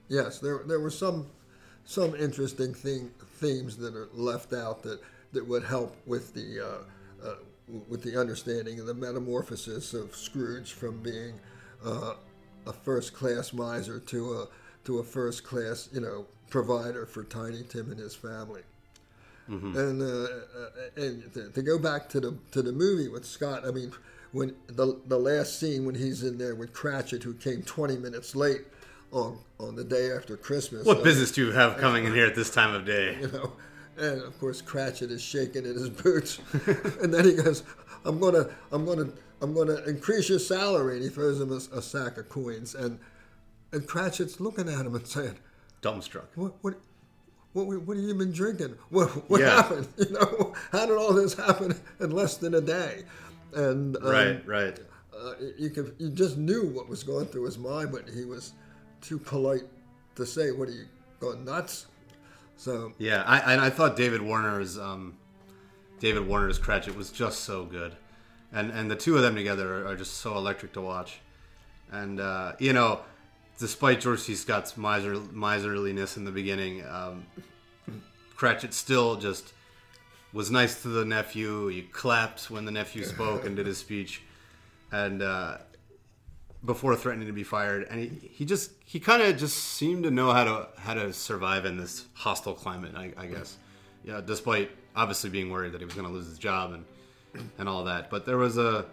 Yes, 0.09 0.39
there 0.39 0.63
there 0.67 0.81
were 0.81 0.91
some 0.91 1.27
some 1.85 2.15
interesting 2.15 2.75
thing, 2.75 3.11
themes 3.39 3.77
that 3.77 3.95
are 3.95 4.09
left 4.13 4.53
out 4.53 4.83
that, 4.83 5.01
that 5.33 5.47
would 5.47 5.63
help 5.63 5.97
with 6.07 6.35
the 6.35 6.61
uh, 6.65 7.27
uh, 7.27 7.35
with 7.89 8.03
the 8.03 8.19
understanding 8.19 8.79
of 8.79 8.87
the 8.87 8.95
metamorphosis 8.95 9.95
of 9.95 10.15
Scrooge 10.15 10.73
from 10.73 10.99
being 11.03 11.35
uh, 11.85 12.15
a 12.67 12.73
first 12.73 13.15
class 13.15 13.53
miser 13.53 13.99
to 14.01 14.35
a 14.35 14.49
to 14.85 14.99
a 14.99 15.05
first 15.05 15.45
class 15.45 15.89
you 15.93 16.01
know 16.01 16.27
provider 16.51 17.07
for 17.07 17.25
Tiny 17.25 17.65
Tim 17.65 17.91
and 17.91 17.99
his 17.99 18.15
family. 18.15 18.63
And 19.77 20.03
uh, 20.03 20.07
uh, 20.07 20.69
and 20.97 21.33
to, 21.35 21.51
to 21.51 21.63
go 21.63 21.79
back 21.79 22.09
to 22.11 22.21
the 22.21 22.37
to 22.53 22.63
the 22.63 22.73
movie 22.73 23.09
with 23.09 23.25
Scott, 23.25 23.65
I 23.67 23.71
mean, 23.73 23.93
when 24.37 24.55
the 24.67 25.01
the 25.07 25.19
last 25.19 25.59
scene 25.59 25.85
when 25.87 25.95
he's 25.95 26.23
in 26.23 26.37
there 26.39 26.55
with 26.55 26.73
Cratchit, 26.73 27.23
who 27.23 27.33
came 27.35 27.63
20 27.63 27.97
minutes 27.97 28.37
late 28.37 28.63
on 29.13 29.39
on 29.59 29.75
the 29.77 29.85
day 29.85 30.11
after 30.13 30.37
Christmas. 30.37 30.85
what 30.85 30.99
uh, 30.99 31.03
business 31.03 31.33
do 31.33 31.47
you 31.47 31.53
have 31.53 31.79
coming 31.79 32.05
in 32.05 32.13
here 32.15 32.27
at 32.27 32.35
this 32.35 32.51
time 32.51 32.75
of 32.75 32.85
day 32.85 33.17
You 33.21 33.29
know, 33.29 33.53
and 33.97 34.21
of 34.23 34.39
course 34.39 34.61
Cratchit 34.61 35.11
is 35.11 35.23
shaking 35.23 35.65
in 35.65 35.75
his 35.75 35.89
boots, 36.05 36.39
and 37.03 37.13
then 37.15 37.25
he 37.25 37.35
goes, 37.35 37.63
"I'm 38.05 38.19
gonna, 38.21 38.51
I'm 38.71 38.85
gonna, 38.85 39.09
I'm 39.41 39.55
gonna 39.55 39.77
increase 39.87 40.29
your 40.29 40.39
salary." 40.39 40.97
And 40.97 41.03
he 41.05 41.09
throws 41.09 41.41
him 41.41 41.51
a, 41.51 41.79
a 41.79 41.81
sack 41.83 42.19
of 42.19 42.29
coins, 42.29 42.75
and 42.75 42.99
and 43.73 43.87
Cratchit's 43.87 44.39
looking 44.39 44.69
at 44.69 44.85
him 44.87 44.95
and 44.95 45.07
saying, 45.07 45.37
dumbstruck 45.83 46.27
what 46.35 46.53
what 46.63 46.75
what 47.55 47.67
what 47.87 47.97
have 47.97 48.05
you 48.07 48.15
been 48.15 48.33
drinking? 48.33 48.77
What 48.91 49.09
what 49.31 49.41
Yeah. 49.41 49.57
happened? 49.63 49.89
You 49.97 50.11
know, 50.11 50.55
how 50.73 50.85
did 50.85 50.99
all 50.99 51.15
this 51.15 51.33
happen 51.35 51.75
in 52.01 52.11
less 52.11 52.37
than 52.37 52.55
a 52.55 52.61
day? 52.61 53.05
And 53.57 53.97
um, 53.97 54.03
right 54.05 54.47
right 54.47 54.79
uh, 55.19 55.33
you 55.57 55.71
could 55.71 55.95
you 55.99 56.11
just 56.11 56.37
knew 56.37 56.67
what 56.67 56.89
was 56.89 57.03
going 57.03 57.27
through 57.27 57.45
his 57.45 57.59
mind, 57.59 57.91
but 57.93 58.09
he 58.09 58.25
was 58.25 58.53
too 59.01 59.19
polite 59.19 59.65
to 60.15 60.27
say, 60.27 60.51
"What 60.51 60.69
are 60.69 60.73
you 60.73 60.87
going 61.21 61.45
nuts?" 61.45 61.87
So 62.57 62.93
Yeah, 62.99 63.23
I 63.27 63.53
and 63.53 63.61
I 63.61 63.71
thought 63.71 63.97
David 63.97 64.23
Warner's 64.23 64.79
um, 64.79 65.17
David 66.01 66.27
Warner's 66.27 66.59
Cratchit 66.59 66.97
was 66.97 67.11
just 67.11 67.41
so 67.41 67.65
good, 67.65 67.97
and 68.53 68.71
and 68.71 68.91
the 68.91 68.97
two 68.97 69.17
of 69.17 69.23
them 69.23 69.35
together 69.35 69.83
are, 69.83 69.89
are 69.89 69.97
just 69.97 70.15
so 70.19 70.37
electric 70.37 70.73
to 70.75 70.81
watch, 70.81 71.21
and 71.91 72.21
uh, 72.21 72.53
you 72.59 72.73
know, 72.73 73.01
despite 73.59 74.01
George 74.01 74.21
C. 74.21 74.35
Scott's 74.35 74.77
miser 74.77 75.15
miserliness 75.33 76.17
in 76.17 76.25
the 76.25 76.31
beginning, 76.31 76.85
um, 76.87 77.27
Cratchit 78.37 78.75
still 78.75 79.17
just 79.17 79.53
was 80.37 80.51
nice 80.51 80.83
to 80.83 80.89
the 80.89 81.05
nephew. 81.05 81.69
He 81.69 81.81
clapped 81.81 82.51
when 82.51 82.67
the 82.67 82.71
nephew 82.71 83.05
spoke 83.05 83.47
and 83.47 83.57
did 83.57 83.67
his 83.67 83.79
speech, 83.79 84.23
and 84.93 85.23
uh, 85.23 85.57
before 86.63 86.95
threatening 86.95 87.27
to 87.27 87.33
be 87.33 87.43
fired, 87.43 87.87
and 87.89 88.01
he, 88.01 88.29
he 88.29 88.45
just 88.45 88.71
he 88.85 89.01
kind 89.01 89.23
of 89.23 89.39
just 89.39 89.57
seemed 89.57 90.05
to 90.05 90.11
know 90.11 90.31
how 90.33 90.45
to 90.45 90.69
how 90.77 90.93
to 90.93 91.13
survive 91.15 91.65
in 91.65 91.79
this 91.79 92.05
hostile 92.13 92.53
climate. 92.53 92.93
I, 92.95 93.15
I 93.17 93.27
guess, 93.27 93.57
yeah. 94.05 94.21
Despite 94.21 94.71
obviously 94.95 95.31
being 95.31 95.51
worried 95.51 95.73
that 95.73 95.81
he 95.81 95.87
was 95.87 95.95
going 95.95 96.07
to 96.07 96.13
lose 96.13 96.27
his 96.27 96.39
job 96.39 96.73
and 96.73 96.85
and 97.59 97.67
all 97.67 97.85
that, 97.85 98.11
but 98.11 98.27
there 98.27 98.37
was 98.37 98.59
a 98.59 98.85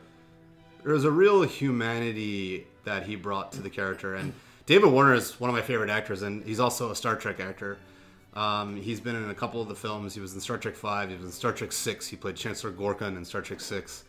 there 0.83 0.93
was 0.93 1.03
a 1.03 1.11
real 1.11 1.43
humanity 1.43 2.67
that 2.85 3.03
he 3.03 3.17
brought 3.17 3.51
to 3.53 3.61
the 3.61 3.69
character. 3.69 4.15
And 4.15 4.33
David 4.65 4.91
Warner 4.91 5.13
is 5.13 5.39
one 5.41 5.49
of 5.49 5.55
my 5.55 5.61
favorite 5.61 5.89
actors, 5.89 6.21
and 6.21 6.41
he's 6.45 6.61
also 6.61 6.91
a 6.91 6.95
Star 6.95 7.15
Trek 7.17 7.41
actor. 7.41 7.77
Um, 8.35 8.75
he's 8.77 8.99
been 8.99 9.15
in 9.15 9.29
a 9.29 9.33
couple 9.35 9.61
of 9.61 9.67
the 9.67 9.75
films. 9.75 10.15
He 10.15 10.21
was 10.21 10.33
in 10.33 10.41
Star 10.41 10.57
Trek 10.57 10.75
Five. 10.75 11.09
He 11.09 11.15
was 11.15 11.25
in 11.25 11.31
Star 11.31 11.51
Trek 11.51 11.71
Six. 11.71 12.07
He 12.07 12.15
played 12.15 12.35
Chancellor 12.35 12.71
Gorkon 12.71 13.15
in 13.15 13.25
Star 13.25 13.41
Trek 13.41 13.59
Six. 13.59 14.05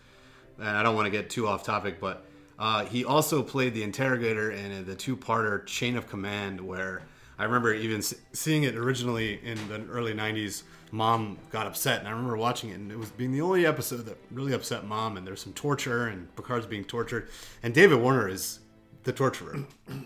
And 0.59 0.69
I 0.69 0.83
don't 0.83 0.95
want 0.95 1.07
to 1.07 1.11
get 1.11 1.31
too 1.31 1.47
off 1.47 1.65
topic, 1.65 2.01
but 2.01 2.25
uh, 2.59 2.85
he 2.85 3.05
also 3.05 3.43
played 3.43 3.75
the 3.75 3.83
interrogator 3.83 4.53
in 4.53 4.85
the 4.87 4.95
two-parter 4.95 5.67
Chain 5.67 5.97
of 5.97 6.09
Command, 6.09 6.61
where 6.61 7.03
I 7.39 7.45
remember 7.45 7.75
even 7.75 8.01
seeing 8.33 8.63
it 8.63 8.77
originally 8.77 9.41
in 9.45 9.57
the 9.69 9.85
early 9.91 10.15
'90s. 10.15 10.63
Mom 10.93 11.39
got 11.51 11.67
upset, 11.67 11.99
and 11.99 12.07
I 12.07 12.13
remember 12.13 12.37
watching 12.37 12.71
it, 12.71 12.75
and 12.75 12.93
it 12.93 12.99
was 12.99 13.11
being 13.11 13.33
the 13.33 13.41
only 13.41 13.67
episode 13.67 14.07
that 14.07 14.17
really 14.31 14.53
upset 14.53 14.87
Mom. 14.87 15.17
And 15.17 15.27
there's 15.27 15.43
some 15.43 15.53
torture, 15.53 16.07
and 16.07 16.35
Picard's 16.37 16.67
being 16.67 16.85
tortured, 16.85 17.29
and 17.65 17.75
David 17.75 17.99
Warner 17.99 18.29
is 18.29 18.61
the 19.03 19.13
torturer. 19.13 19.59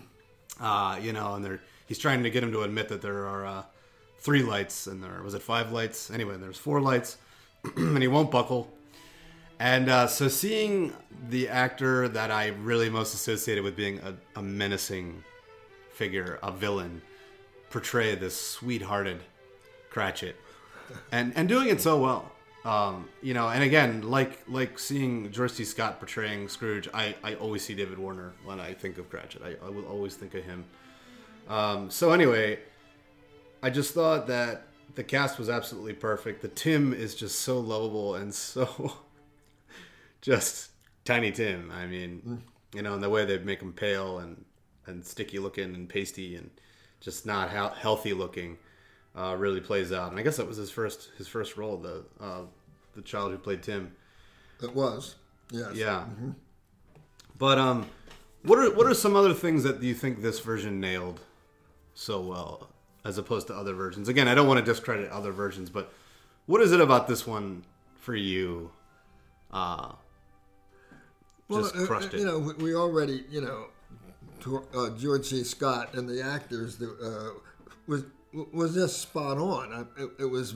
Uh, 0.61 0.99
you 1.01 1.13
know, 1.13 1.35
and 1.35 1.57
he's 1.85 1.97
trying 1.97 2.21
to 2.21 2.29
get 2.29 2.43
him 2.43 2.51
to 2.51 2.63
admit 2.63 2.89
that 2.89 3.01
there 3.01 3.25
are 3.25 3.45
uh, 3.45 3.63
three 4.19 4.43
lights, 4.43 4.87
and 4.87 5.03
there 5.03 5.21
was 5.23 5.33
it 5.33 5.41
five 5.41 5.71
lights? 5.71 6.11
Anyway, 6.11 6.37
there's 6.37 6.57
four 6.57 6.81
lights, 6.81 7.17
and 7.75 8.01
he 8.01 8.07
won't 8.07 8.31
buckle. 8.31 8.71
And 9.59 9.89
uh, 9.89 10.07
so, 10.07 10.29
seeing 10.29 10.93
the 11.29 11.49
actor 11.49 12.07
that 12.07 12.31
I 12.31 12.47
really 12.47 12.89
most 12.89 13.13
associated 13.13 13.63
with 13.63 13.75
being 13.75 13.99
a, 13.99 14.15
a 14.39 14.41
menacing 14.41 15.23
figure, 15.91 16.39
a 16.41 16.51
villain, 16.51 17.01
portray 17.69 18.15
this 18.15 18.39
sweethearted 18.39 19.21
Cratchit, 19.89 20.37
and 21.11 21.33
and 21.35 21.49
doing 21.49 21.67
it 21.67 21.81
so 21.81 21.99
well. 21.99 22.31
Um, 22.65 23.07
you 23.21 23.33
know, 23.33 23.49
and 23.49 23.63
again, 23.63 24.01
like 24.09 24.43
like 24.47 24.79
seeing 24.79 25.31
George 25.31 25.51
C. 25.51 25.65
Scott 25.65 25.99
portraying 25.99 26.47
Scrooge, 26.47 26.87
I, 26.93 27.15
I 27.23 27.35
always 27.35 27.63
see 27.63 27.73
David 27.73 27.97
Warner 27.97 28.33
when 28.45 28.59
I 28.59 28.73
think 28.73 28.97
of 28.97 29.09
Cratchit. 29.09 29.41
I, 29.43 29.65
I 29.65 29.69
will 29.69 29.85
always 29.85 30.15
think 30.15 30.33
of 30.35 30.43
him. 30.43 30.65
Um, 31.47 31.89
so 31.89 32.11
anyway, 32.11 32.59
I 33.61 33.69
just 33.69 33.93
thought 33.93 34.27
that 34.27 34.63
the 34.95 35.03
cast 35.03 35.37
was 35.37 35.49
absolutely 35.49 35.93
perfect. 35.93 36.41
The 36.41 36.47
Tim 36.47 36.93
is 36.93 37.15
just 37.15 37.39
so 37.39 37.59
lovable 37.59 38.15
and 38.15 38.33
so 38.33 38.93
just 40.21 40.71
Tiny 41.05 41.31
Tim. 41.31 41.71
I 41.71 41.85
mean, 41.85 42.43
you 42.73 42.81
know, 42.81 42.93
and 42.93 43.03
the 43.03 43.09
way 43.09 43.25
they 43.25 43.37
make 43.39 43.61
him 43.61 43.73
pale 43.73 44.19
and 44.19 44.45
and 44.85 45.05
sticky 45.05 45.39
looking 45.39 45.75
and 45.75 45.87
pasty 45.87 46.35
and 46.35 46.49
just 46.99 47.25
not 47.25 47.51
hea- 47.51 47.79
healthy 47.79 48.13
looking 48.13 48.57
uh, 49.15 49.35
really 49.37 49.59
plays 49.59 49.91
out. 49.91 50.11
And 50.11 50.19
I 50.19 50.23
guess 50.23 50.37
that 50.37 50.47
was 50.47 50.57
his 50.57 50.71
first 50.71 51.09
his 51.17 51.27
first 51.27 51.57
role, 51.57 51.77
the 51.77 52.03
uh, 52.19 52.41
the 52.95 53.01
child 53.01 53.31
who 53.31 53.37
played 53.37 53.63
Tim. 53.63 53.91
it 54.61 54.73
was, 54.73 55.15
yes. 55.51 55.73
Yeah. 55.75 56.05
But 57.37 57.57
um, 57.57 57.87
what 58.43 58.59
are 58.59 58.73
what 58.73 58.87
are 58.87 58.93
some 58.93 59.15
other 59.15 59.33
things 59.33 59.63
that 59.63 59.81
you 59.81 59.93
think 59.93 60.21
this 60.21 60.39
version 60.39 60.79
nailed 60.79 61.19
so 61.93 62.21
well 62.21 62.68
as 63.05 63.17
opposed 63.17 63.47
to 63.47 63.55
other 63.55 63.73
versions? 63.73 64.07
Again, 64.07 64.27
I 64.27 64.35
don't 64.35 64.47
want 64.47 64.63
to 64.63 64.65
discredit 64.65 65.09
other 65.11 65.31
versions, 65.31 65.69
but 65.69 65.91
what 66.45 66.61
is 66.61 66.71
it 66.71 66.81
about 66.81 67.07
this 67.07 67.25
one 67.27 67.63
for 67.99 68.15
you? 68.15 68.71
Uh, 69.51 69.93
just 71.51 71.75
uh, 71.75 71.85
crushed 71.85 72.13
uh, 72.13 72.17
it. 72.17 72.19
You 72.19 72.25
know, 72.25 72.53
we, 72.57 72.75
already, 72.75 73.23
you 73.29 73.41
know, 73.41 73.65
uh, 74.75 74.89
George 74.97 75.25
C. 75.25 75.43
Scott 75.43 75.93
and 75.95 76.07
the 76.07 76.21
actors 76.23 76.77
that, 76.77 76.89
uh, 77.01 77.39
was 77.87 78.03
was 78.53 78.75
just 78.75 79.01
spot 79.01 79.37
on. 79.37 79.73
I, 79.73 80.01
it, 80.01 80.09
it 80.19 80.25
was, 80.25 80.53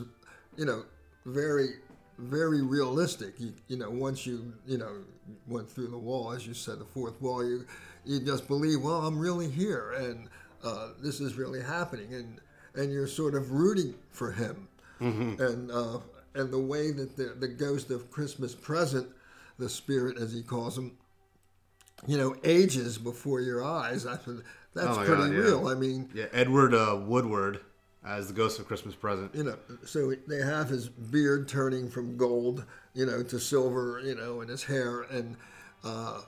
you 0.58 0.66
know, 0.66 0.84
very 1.26 1.70
very 2.18 2.62
realistic. 2.62 3.40
You, 3.40 3.54
you 3.68 3.78
know, 3.78 3.90
once 3.90 4.26
you 4.26 4.54
you 4.68 4.78
know 4.78 5.04
went 5.48 5.70
through 5.70 5.88
the 5.88 5.98
wall, 5.98 6.32
as 6.32 6.46
you 6.46 6.54
said, 6.54 6.80
the 6.80 6.86
fourth 6.86 7.22
wall, 7.22 7.44
you 7.44 7.66
you 8.06 8.20
just 8.20 8.48
believe, 8.48 8.82
well, 8.82 9.06
I'm 9.06 9.18
really 9.18 9.50
here, 9.50 9.94
and 9.94 10.28
uh, 10.64 10.90
this 11.02 11.20
is 11.20 11.36
really 11.36 11.62
happening, 11.62 12.14
and 12.14 12.40
and 12.76 12.92
you're 12.92 13.08
sort 13.08 13.36
of 13.36 13.52
rooting 13.52 13.96
for 14.12 14.32
him, 14.32 14.68
and 15.00 15.72
uh, 15.72 16.00
and 16.36 16.52
the 16.52 16.60
way 16.60 16.92
that 16.92 17.16
the 17.18 17.36
the 17.40 17.48
ghost 17.48 17.90
of 17.92 18.10
Christmas 18.12 18.56
present, 18.56 19.08
the 19.60 19.70
spirit 19.70 20.18
as 20.18 20.34
he 20.34 20.42
calls 20.42 20.78
him, 20.78 20.98
you 22.08 22.18
know, 22.18 22.36
ages 22.44 22.98
before 22.98 23.42
your 23.42 23.64
eyes. 23.64 24.06
I 24.06 24.18
that's 24.76 24.98
Oh 24.98 25.06
pretty 25.06 25.22
God, 25.24 25.32
yeah. 25.34 25.40
real. 25.40 25.68
I 25.68 25.76
mean, 25.76 26.10
Yeah, 26.14 26.26
Edward 26.34 26.74
uh, 26.74 27.00
Woodward 27.06 27.60
as 28.06 28.28
the 28.28 28.34
Ghost 28.34 28.60
of 28.60 28.68
Christmas 28.68 28.96
Present. 28.96 29.34
you 29.36 29.44
know, 29.44 29.56
so 29.86 30.14
they 30.28 30.40
have 30.42 30.68
his 30.70 30.90
beard 30.90 31.48
turning 31.48 31.90
from 31.90 32.18
gold, 32.18 32.66
you 32.94 33.06
know, 33.06 33.24
to 33.24 33.40
silver, 33.40 34.02
you 34.04 34.16
know, 34.16 34.42
and 34.42 34.50
his 34.50 34.64
hair, 34.64 35.04
and 35.04 35.38
uh, 35.84 36.22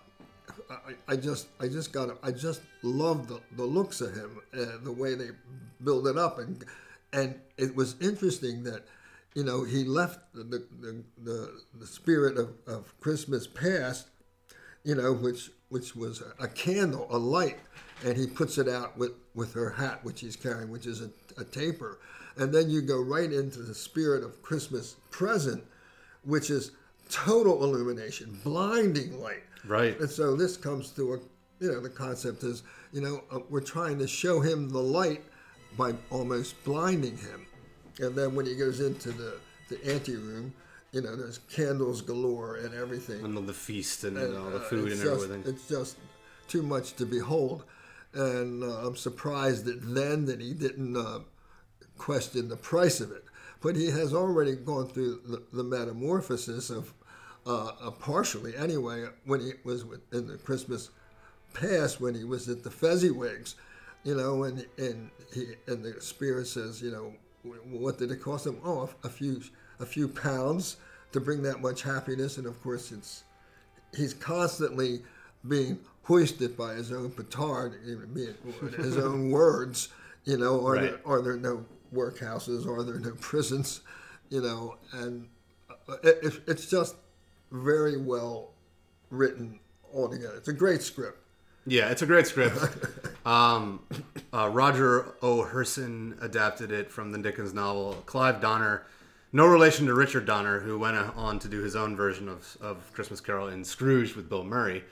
I, 0.69 1.13
I 1.13 1.15
just, 1.15 1.47
I 1.59 1.67
just 1.67 1.91
got, 1.91 2.17
I 2.23 2.31
just 2.31 2.61
love 2.83 3.27
the, 3.27 3.39
the 3.55 3.65
looks 3.65 4.01
of 4.01 4.15
him, 4.15 4.39
uh, 4.53 4.77
the 4.83 4.91
way 4.91 5.15
they 5.15 5.29
build 5.83 6.07
it 6.07 6.17
up, 6.17 6.39
and 6.39 6.63
and 7.13 7.35
it 7.57 7.75
was 7.75 7.95
interesting 8.01 8.63
that, 8.63 8.83
you 9.35 9.43
know, 9.43 9.63
he 9.63 9.83
left 9.83 10.19
the 10.33 10.43
the, 10.81 11.03
the, 11.23 11.61
the 11.79 11.87
spirit 11.87 12.37
of, 12.37 12.53
of 12.67 12.99
Christmas 12.99 13.47
past, 13.47 14.07
you 14.83 14.95
know, 14.95 15.13
which 15.13 15.51
which 15.69 15.95
was 15.95 16.23
a 16.39 16.47
candle, 16.47 17.07
a 17.09 17.17
light, 17.17 17.57
and 18.03 18.17
he 18.17 18.27
puts 18.27 18.57
it 18.57 18.67
out 18.67 18.97
with, 18.97 19.11
with 19.33 19.53
her 19.53 19.71
hat, 19.71 19.99
which 20.03 20.21
he's 20.21 20.35
carrying, 20.35 20.69
which 20.69 20.85
is 20.85 21.01
a, 21.01 21.09
a 21.37 21.43
taper. 21.43 21.99
And 22.37 22.53
then 22.53 22.69
you 22.69 22.81
go 22.81 23.01
right 23.01 23.31
into 23.31 23.59
the 23.59 23.73
spirit 23.73 24.23
of 24.23 24.41
Christmas 24.41 24.95
present, 25.09 25.63
which 26.23 26.49
is 26.49 26.71
total 27.09 27.63
illumination, 27.63 28.39
blinding 28.43 29.19
light. 29.19 29.43
Right. 29.67 29.99
And 29.99 30.09
so 30.09 30.35
this 30.35 30.57
comes 30.57 30.91
to 30.91 31.13
a, 31.13 31.17
you 31.59 31.71
know, 31.71 31.79
the 31.79 31.89
concept 31.89 32.43
is, 32.43 32.63
you 32.91 33.01
know, 33.01 33.23
uh, 33.31 33.39
we're 33.49 33.61
trying 33.61 33.97
to 33.99 34.07
show 34.07 34.41
him 34.41 34.69
the 34.69 34.81
light 34.81 35.23
by 35.77 35.93
almost 36.09 36.61
blinding 36.63 37.17
him. 37.17 37.45
And 37.99 38.15
then 38.15 38.35
when 38.35 38.45
he 38.45 38.55
goes 38.55 38.79
into 38.79 39.11
the, 39.11 39.37
the 39.69 39.85
anteroom, 39.85 40.53
you 40.91 41.01
know, 41.01 41.15
there's 41.15 41.39
candles 41.49 42.01
galore 42.01 42.55
and 42.55 42.73
everything. 42.73 43.23
And 43.23 43.47
the 43.47 43.53
feast 43.53 44.03
and, 44.03 44.17
And, 44.17 44.37
all 44.37 44.49
the 44.49 44.57
uh, 44.57 44.69
food 44.69 44.91
it's 44.91 45.01
and 45.01 45.09
just, 45.09 45.23
everything. 45.23 45.53
It's 45.53 45.67
just 45.67 45.97
too 46.47 46.63
much 46.63 46.93
to 46.95 47.05
behold, 47.05 47.65
and 48.13 48.63
uh, 48.63 48.87
I'm 48.87 48.95
surprised 48.95 49.65
that 49.65 49.81
then 49.81 50.25
that 50.25 50.39
he 50.39 50.53
didn't 50.53 50.95
uh, 50.95 51.19
question 51.97 52.47
the 52.47 52.55
price 52.55 53.01
of 53.01 53.11
it. 53.11 53.25
But 53.61 53.75
he 53.75 53.87
has 53.87 54.13
already 54.13 54.55
gone 54.55 54.87
through 54.87 55.21
the, 55.25 55.43
the 55.51 55.63
metamorphosis 55.63 56.69
of, 56.69 56.93
uh, 57.45 57.71
uh, 57.81 57.91
partially 57.91 58.55
anyway, 58.55 59.05
when 59.25 59.39
he 59.39 59.51
was 59.63 59.85
with, 59.85 60.01
in 60.13 60.27
the 60.27 60.37
Christmas 60.37 60.89
past, 61.53 62.01
when 62.01 62.15
he 62.15 62.23
was 62.23 62.49
at 62.49 62.63
the 62.63 62.69
Fezziwigs, 62.69 63.55
you 64.03 64.15
know, 64.15 64.43
and 64.43 64.65
and 64.77 65.09
he 65.33 65.53
and 65.67 65.83
the 65.83 65.99
spirit 66.01 66.47
says, 66.47 66.81
you 66.81 66.91
know, 66.91 67.13
what 67.69 67.97
did 67.97 68.11
it 68.11 68.21
cost 68.21 68.45
him? 68.47 68.57
Oh, 68.63 68.89
a, 69.03 69.09
few 69.09 69.41
a 69.79 69.85
few 69.85 70.07
pounds 70.07 70.77
to 71.11 71.19
bring 71.19 71.41
that 71.43 71.61
much 71.61 71.83
happiness, 71.83 72.37
and 72.37 72.47
of 72.47 72.61
course 72.63 72.91
it's 72.91 73.23
he's 73.95 74.13
constantly 74.13 75.01
being 75.47 75.79
hoisted 76.03 76.57
by 76.57 76.73
his 76.73 76.91
own 76.91 77.11
petard, 77.11 77.79
even 77.87 78.13
his 78.77 78.97
own 78.97 79.29
words. 79.39 79.89
You 80.25 80.37
know, 80.37 80.65
are 80.65 80.73
Right. 80.73 80.81
there 80.81 80.99
are 81.05 81.21
there 81.21 81.37
no 81.37 81.63
workhouses? 81.93 82.65
Are 82.67 82.83
there 82.83 82.99
no 82.99 83.11
prisons? 83.19 83.81
You 84.29 84.41
know, 84.41 84.77
and 84.91 85.27
uh, 85.87 85.97
it, 86.03 86.19
it- 86.23 86.41
it's 86.47 86.65
just 86.65 86.95
very 87.55 87.97
well 87.97 88.51
written 89.09 89.59
altogether. 89.93 90.35
It's 90.35 90.47
a 90.47 90.53
great 90.53 90.81
script. 90.81 91.19
Yeah, 91.67 91.89
it's 91.89 92.01
a 92.01 92.05
great 92.05 92.27
script. 92.27 92.57
um, 93.25 93.81
uh, 94.33 94.49
Roger 94.49 95.15
O. 95.21 95.43
Hirson 95.43 96.21
adapted 96.23 96.71
it 96.71 96.91
from 96.91 97.11
the 97.11 97.17
Dickens 97.17 97.53
novel. 97.53 98.03
Clive 98.05 98.39
Donner, 98.39 98.85
no 99.31 99.47
relation 99.47 99.87
to 99.87 99.93
Richard 99.93 100.25
Donner, 100.25 100.59
who 100.59 100.77
went 100.77 100.97
on 101.15 101.39
to 101.39 101.47
do 101.47 101.61
his 101.61 101.75
own 101.75 101.95
version 101.95 102.29
of, 102.29 102.55
of 102.61 102.91
Christmas 102.93 103.19
Carol 103.19 103.47
in 103.47 103.63
Scrooge 103.63 104.15
with 104.15 104.29
Bill 104.29 104.43
Murray. 104.43 104.83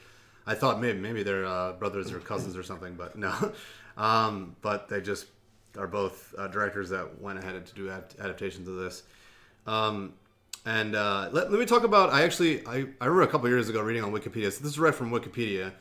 I 0.46 0.56
thought 0.56 0.82
maybe 0.82 1.00
maybe 1.00 1.24
they're 1.24 1.46
uh, 1.46 1.74
brothers 1.74 2.12
or 2.12 2.20
cousins 2.20 2.58
or 2.58 2.64
something, 2.64 2.96
but 2.96 3.18
no. 3.18 3.54
Um, 3.96 4.56
but 4.64 4.90
they 4.90 5.02
just 5.02 5.28
are 5.78 5.86
both 5.86 6.34
uh, 6.36 6.48
directors 6.48 6.90
that 6.90 7.22
went 7.22 7.38
ahead 7.38 7.64
to 7.64 7.76
do 7.76 7.92
ad- 7.92 8.16
adaptations 8.20 8.68
of 8.68 8.76
this. 8.76 9.04
Um, 9.68 10.14
and 10.66 10.96
uh, 10.96 11.30
let, 11.32 11.52
let 11.52 11.60
me 11.60 11.66
talk 11.66 11.84
about. 11.84 12.12
I 12.12 12.24
actually 12.24 12.66
I, 12.66 12.86
I 13.02 13.06
remember 13.06 13.24
a 13.24 13.28
couple 13.28 13.50
years 13.50 13.70
ago 13.70 13.82
reading 13.82 14.04
on 14.04 14.12
Wikipedia. 14.12 14.52
So 14.52 14.64
this 14.64 14.74
is 14.74 14.80
right 14.80 14.96
from 14.96 15.12
Wikipedia. 15.12 15.72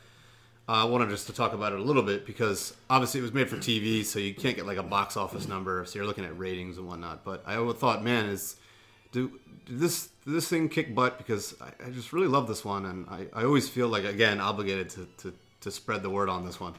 Uh, 0.67 0.71
I 0.71 0.83
wanted 0.85 1.09
just 1.09 1.27
to 1.27 1.33
talk 1.33 1.53
about 1.53 1.73
it 1.73 1.79
a 1.79 1.83
little 1.83 2.03
bit 2.03 2.25
because 2.25 2.73
obviously 2.89 3.19
it 3.19 3.23
was 3.23 3.33
made 3.33 3.49
for 3.49 3.57
TV, 3.57 4.03
so 4.05 4.19
you 4.19 4.33
can't 4.33 4.55
get 4.55 4.65
like 4.65 4.77
a 4.77 4.83
box 4.83 5.17
office 5.17 5.47
number. 5.47 5.83
So 5.85 5.99
you're 5.99 6.05
looking 6.05 6.23
at 6.25 6.37
ratings 6.37 6.77
and 6.77 6.87
whatnot. 6.87 7.25
But 7.25 7.43
I 7.45 7.55
thought, 7.73 8.03
man, 8.03 8.25
is 8.25 8.55
do, 9.11 9.39
do 9.65 9.77
this 9.77 10.09
this 10.25 10.47
thing 10.47 10.69
kick 10.69 10.93
butt? 10.93 11.17
Because 11.17 11.55
I, 11.61 11.87
I 11.87 11.89
just 11.89 12.11
really 12.11 12.27
love 12.27 12.47
this 12.47 12.65
one, 12.65 12.85
and 12.85 13.05
I, 13.09 13.27
I 13.33 13.43
always 13.43 13.69
feel 13.69 13.87
like 13.87 14.03
again 14.03 14.39
obligated 14.39 14.89
to, 14.91 15.07
to, 15.19 15.33
to 15.61 15.71
spread 15.71 16.03
the 16.03 16.09
word 16.09 16.29
on 16.29 16.45
this 16.45 16.59
one. 16.59 16.73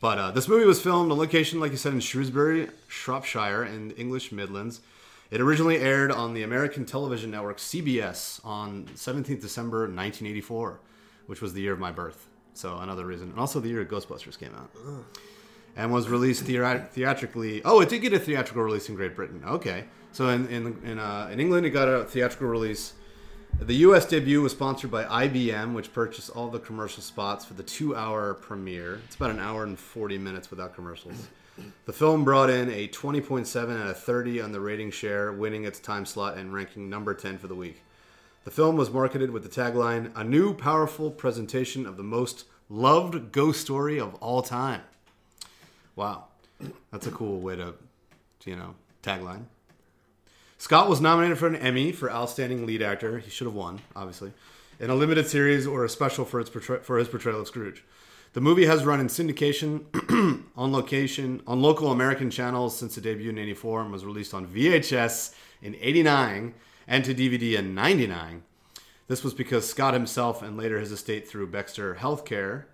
But 0.00 0.18
uh, 0.18 0.30
this 0.30 0.48
movie 0.48 0.66
was 0.66 0.80
filmed 0.80 1.10
on 1.10 1.18
location, 1.18 1.58
like 1.58 1.70
you 1.70 1.78
said, 1.78 1.94
in 1.94 2.00
Shrewsbury, 2.00 2.68
Shropshire, 2.86 3.64
in 3.64 3.92
English 3.92 4.30
Midlands. 4.30 4.80
It 5.30 5.40
originally 5.40 5.78
aired 5.78 6.12
on 6.12 6.34
the 6.34 6.42
American 6.42 6.84
television 6.84 7.30
network 7.30 7.58
CBS 7.58 8.40
on 8.44 8.84
17th 8.94 9.40
December 9.40 9.80
1984, 9.80 10.80
which 11.26 11.40
was 11.40 11.52
the 11.52 11.60
year 11.62 11.72
of 11.72 11.78
my 11.80 11.90
birth. 11.90 12.28
So 12.54 12.78
another 12.78 13.04
reason, 13.04 13.30
and 13.30 13.38
also 13.38 13.60
the 13.60 13.68
year 13.68 13.84
Ghostbusters 13.84 14.38
came 14.38 14.54
out, 14.54 14.70
and 15.76 15.92
was 15.92 16.08
released 16.08 16.44
theat- 16.44 16.92
theatrically. 16.92 17.60
Oh, 17.64 17.80
it 17.80 17.88
did 17.88 18.00
get 18.00 18.12
a 18.12 18.18
theatrical 18.18 18.62
release 18.62 18.88
in 18.88 18.94
Great 18.94 19.14
Britain. 19.14 19.42
Okay, 19.46 19.84
so 20.12 20.28
in 20.28 20.46
in 20.48 20.80
in, 20.84 20.98
uh, 20.98 21.28
in 21.30 21.38
England, 21.40 21.66
it 21.66 21.70
got 21.70 21.88
a 21.88 22.04
theatrical 22.04 22.46
release. 22.48 22.94
The 23.60 23.74
U.S. 23.76 24.04
debut 24.06 24.42
was 24.42 24.52
sponsored 24.52 24.90
by 24.90 25.04
IBM, 25.04 25.72
which 25.74 25.92
purchased 25.92 26.30
all 26.30 26.48
the 26.48 26.58
commercial 26.58 27.02
spots 27.02 27.44
for 27.44 27.54
the 27.54 27.62
two-hour 27.62 28.34
premiere. 28.34 29.00
It's 29.06 29.16
about 29.16 29.30
an 29.30 29.38
hour 29.38 29.64
and 29.64 29.78
40 29.78 30.18
minutes 30.18 30.50
without 30.50 30.74
commercials. 30.74 31.28
The 31.84 31.92
film 31.92 32.24
brought 32.24 32.50
in 32.50 32.70
a 32.70 32.88
20.7 32.88 33.80
out 33.80 33.88
of 33.88 33.98
30 33.98 34.40
on 34.40 34.52
the 34.52 34.60
rating 34.60 34.90
share, 34.90 35.32
winning 35.32 35.64
its 35.64 35.78
time 35.78 36.04
slot 36.04 36.36
and 36.36 36.52
ranking 36.52 36.90
number 36.90 37.14
10 37.14 37.38
for 37.38 37.46
the 37.46 37.54
week. 37.54 37.82
The 38.44 38.50
film 38.50 38.76
was 38.76 38.90
marketed 38.90 39.30
with 39.30 39.42
the 39.42 39.48
tagline, 39.48 40.12
A 40.14 40.22
new 40.22 40.54
powerful 40.54 41.10
presentation 41.10 41.86
of 41.86 41.96
the 41.96 42.02
most 42.02 42.44
loved 42.68 43.32
ghost 43.32 43.60
story 43.60 43.98
of 43.98 44.14
all 44.16 44.42
time. 44.42 44.82
Wow. 45.94 46.24
That's 46.90 47.06
a 47.06 47.10
cool 47.10 47.40
way 47.40 47.56
to, 47.56 47.74
you 48.44 48.56
know, 48.56 48.74
tagline. 49.02 49.44
Scott 50.58 50.88
was 50.88 51.00
nominated 51.00 51.38
for 51.38 51.46
an 51.46 51.56
Emmy 51.56 51.92
for 51.92 52.10
Outstanding 52.10 52.66
Lead 52.66 52.82
Actor. 52.82 53.18
He 53.18 53.30
should 53.30 53.46
have 53.46 53.54
won, 53.54 53.80
obviously, 53.94 54.32
in 54.80 54.90
a 54.90 54.94
limited 54.94 55.26
series 55.26 55.66
or 55.66 55.84
a 55.84 55.88
special 55.88 56.24
for 56.24 56.40
its 56.40 56.48
portray- 56.48 56.80
for 56.80 56.98
his 56.98 57.08
portrayal 57.08 57.40
of 57.40 57.46
Scrooge. 57.46 57.84
The 58.36 58.42
movie 58.42 58.66
has 58.66 58.84
run 58.84 59.00
in 59.00 59.06
syndication, 59.06 59.86
on 60.58 60.70
location, 60.70 61.40
on 61.46 61.62
local 61.62 61.90
American 61.90 62.30
channels 62.30 62.76
since 62.76 62.94
the 62.94 63.00
debut 63.00 63.30
in 63.30 63.38
'84 63.38 63.80
and 63.80 63.90
was 63.90 64.04
released 64.04 64.34
on 64.34 64.46
VHS 64.46 65.34
in 65.62 65.74
'89 65.76 66.52
and 66.86 67.02
to 67.06 67.14
DVD 67.14 67.58
in 67.58 67.74
'99. 67.74 68.42
This 69.08 69.24
was 69.24 69.32
because 69.32 69.66
Scott 69.66 69.94
himself 69.94 70.42
and 70.42 70.58
later 70.58 70.78
his 70.78 70.92
estate 70.92 71.26
through 71.26 71.46
Baxter 71.46 71.94
Healthcare, 71.94 72.64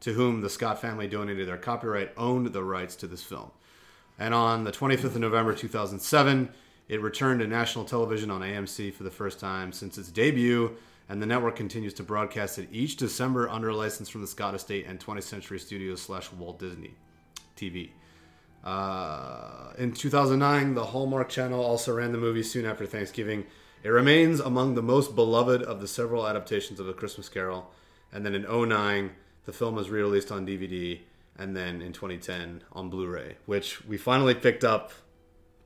to 0.00 0.14
whom 0.14 0.40
the 0.40 0.50
Scott 0.50 0.80
family 0.80 1.06
donated 1.06 1.46
their 1.46 1.56
copyright, 1.56 2.10
owned 2.16 2.48
the 2.48 2.64
rights 2.64 2.96
to 2.96 3.06
this 3.06 3.22
film. 3.22 3.52
And 4.18 4.34
on 4.34 4.64
the 4.64 4.72
25th 4.72 5.04
of 5.04 5.18
November 5.18 5.54
2007, 5.54 6.48
it 6.88 7.00
returned 7.00 7.38
to 7.38 7.46
national 7.46 7.84
television 7.84 8.28
on 8.28 8.40
AMC 8.40 8.92
for 8.92 9.04
the 9.04 9.10
first 9.12 9.38
time 9.38 9.70
since 9.70 9.98
its 9.98 10.10
debut, 10.10 10.76
and 11.08 11.20
the 11.20 11.26
network 11.26 11.56
continues 11.56 11.94
to 11.94 12.02
broadcast 12.02 12.58
it 12.58 12.68
each 12.72 12.96
December 12.96 13.48
under 13.48 13.68
a 13.68 13.76
license 13.76 14.08
from 14.08 14.20
the 14.20 14.26
Scott 14.26 14.54
Estate 14.54 14.86
and 14.86 14.98
20th 14.98 15.24
Century 15.24 15.58
Studios 15.58 16.00
slash 16.00 16.32
Walt 16.32 16.58
Disney 16.58 16.94
TV. 17.56 17.90
Uh, 18.64 19.72
in 19.78 19.92
2009, 19.92 20.74
the 20.74 20.86
Hallmark 20.86 21.28
Channel 21.28 21.62
also 21.62 21.92
ran 21.94 22.12
the 22.12 22.18
movie 22.18 22.42
soon 22.42 22.64
after 22.64 22.86
Thanksgiving. 22.86 23.44
It 23.82 23.88
remains 23.88 24.38
among 24.38 24.74
the 24.74 24.82
most 24.82 25.16
beloved 25.16 25.62
of 25.62 25.80
the 25.80 25.88
several 25.88 26.26
adaptations 26.26 26.78
of 26.78 26.88
A 26.88 26.92
Christmas 26.92 27.28
Carol. 27.28 27.70
And 28.12 28.24
then 28.24 28.34
in 28.34 28.42
09, 28.42 29.10
the 29.44 29.52
film 29.52 29.74
was 29.74 29.90
re-released 29.90 30.30
on 30.30 30.46
DVD, 30.46 31.00
and 31.36 31.56
then 31.56 31.82
in 31.82 31.92
2010 31.92 32.62
on 32.72 32.90
Blu-ray, 32.90 33.36
which 33.46 33.84
we 33.84 33.96
finally 33.96 34.34
picked 34.34 34.62
up. 34.62 34.92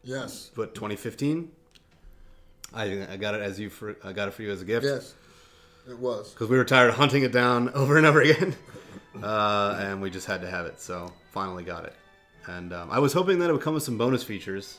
Yes. 0.02 0.50
What 0.54 0.74
2015? 0.74 1.50
I 2.72 3.06
I 3.12 3.16
got 3.16 3.34
it 3.34 3.42
as 3.42 3.60
you 3.60 3.70
for 3.70 3.96
I 4.02 4.12
got 4.12 4.28
it 4.28 4.34
for 4.34 4.42
you 4.42 4.50
as 4.50 4.62
a 4.62 4.64
gift 4.64 4.84
Yes. 4.84 5.14
It 5.88 5.98
was. 5.98 6.32
because 6.32 6.48
we 6.48 6.56
were 6.56 6.64
tired 6.64 6.88
of 6.90 6.96
hunting 6.96 7.22
it 7.22 7.32
down 7.32 7.68
over 7.74 7.96
and 7.96 8.06
over 8.06 8.20
again, 8.20 8.54
uh, 9.22 9.76
and 9.80 10.00
we 10.02 10.10
just 10.10 10.26
had 10.26 10.40
to 10.42 10.50
have 10.50 10.66
it. 10.66 10.80
So 10.80 11.12
finally 11.32 11.64
got 11.64 11.84
it, 11.84 11.94
and 12.46 12.72
um, 12.72 12.90
I 12.90 12.98
was 12.98 13.12
hoping 13.12 13.38
that 13.40 13.50
it 13.50 13.52
would 13.52 13.62
come 13.62 13.74
with 13.74 13.82
some 13.82 13.96
bonus 13.98 14.22
features 14.24 14.78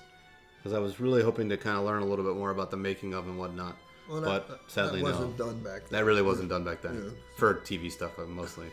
because 0.58 0.74
I 0.74 0.80
was 0.80 1.00
really 1.00 1.24
hoping 1.24 1.50
to 1.50 1.58
kind 1.58 1.78
of 1.78 1.86
learn 1.86 2.02
a 2.02 2.06
little 2.06 2.26
bit 2.26 2.36
more 2.36 2.52
about 2.52 2.72
the 2.72 2.78
making 2.78 3.14
of 3.14 3.28
and 3.28 3.38
whatnot. 3.38 3.76
Well, 4.10 4.22
but 4.22 4.48
that, 4.48 4.60
sadly, 4.68 5.00
that 5.00 5.06
wasn't 5.06 5.38
no. 5.38 5.46
done 5.48 5.60
back 5.64 5.82
then. 5.82 5.90
That 5.92 6.06
really 6.06 6.22
wasn't 6.22 6.50
done 6.50 6.64
back 6.64 6.82
then 6.82 6.96
Yeah. 7.06 7.10
for 7.38 7.56
TV 7.56 7.92
stuff 7.92 8.18
uh, 8.18 8.24
mostly. 8.26 8.68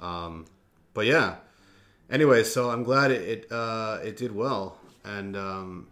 Um, 0.00 0.46
but 0.94 1.06
yeah. 1.06 1.36
Anyway, 2.10 2.42
so 2.44 2.70
I'm 2.70 2.82
glad 2.82 3.10
it 3.10 3.22
it, 3.22 3.52
uh, 3.52 3.98
it 4.02 4.16
did 4.16 4.34
well, 4.34 4.78
and 5.04 5.36
um, 5.36 5.88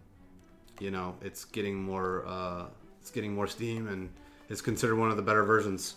you 0.80 0.90
know 0.90 1.16
it's 1.20 1.44
getting 1.44 1.76
more 1.82 2.24
uh, 2.26 2.64
it's 3.00 3.10
getting 3.10 3.34
more 3.34 3.46
steam, 3.46 3.88
and 3.88 4.08
it's 4.48 4.60
considered 4.60 4.96
one 4.96 5.10
of 5.10 5.16
the 5.16 5.22
better 5.22 5.44
versions. 5.44 5.96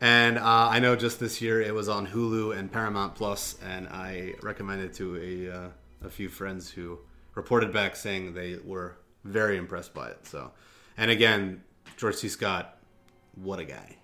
And 0.00 0.38
uh, 0.38 0.68
I 0.70 0.80
know 0.80 0.96
just 0.96 1.20
this 1.20 1.40
year 1.40 1.62
it 1.62 1.74
was 1.74 1.88
on 1.88 2.06
Hulu 2.06 2.56
and 2.56 2.70
Paramount 2.70 3.14
Plus, 3.14 3.56
and 3.64 3.88
I 3.88 4.34
recommended 4.42 4.92
to 4.94 5.16
a 5.16 5.56
uh, 5.56 5.68
a 6.02 6.10
few 6.10 6.28
friends 6.28 6.70
who 6.70 6.98
reported 7.34 7.72
back 7.72 7.96
saying 7.96 8.34
they 8.34 8.58
were 8.64 8.96
very 9.24 9.56
impressed 9.56 9.94
by 9.94 10.08
it. 10.08 10.26
So, 10.26 10.52
and 10.96 11.10
again, 11.10 11.62
George 11.96 12.16
C. 12.16 12.28
Scott, 12.28 12.78
what 13.34 13.58
a 13.58 13.64
guy. 13.64 13.96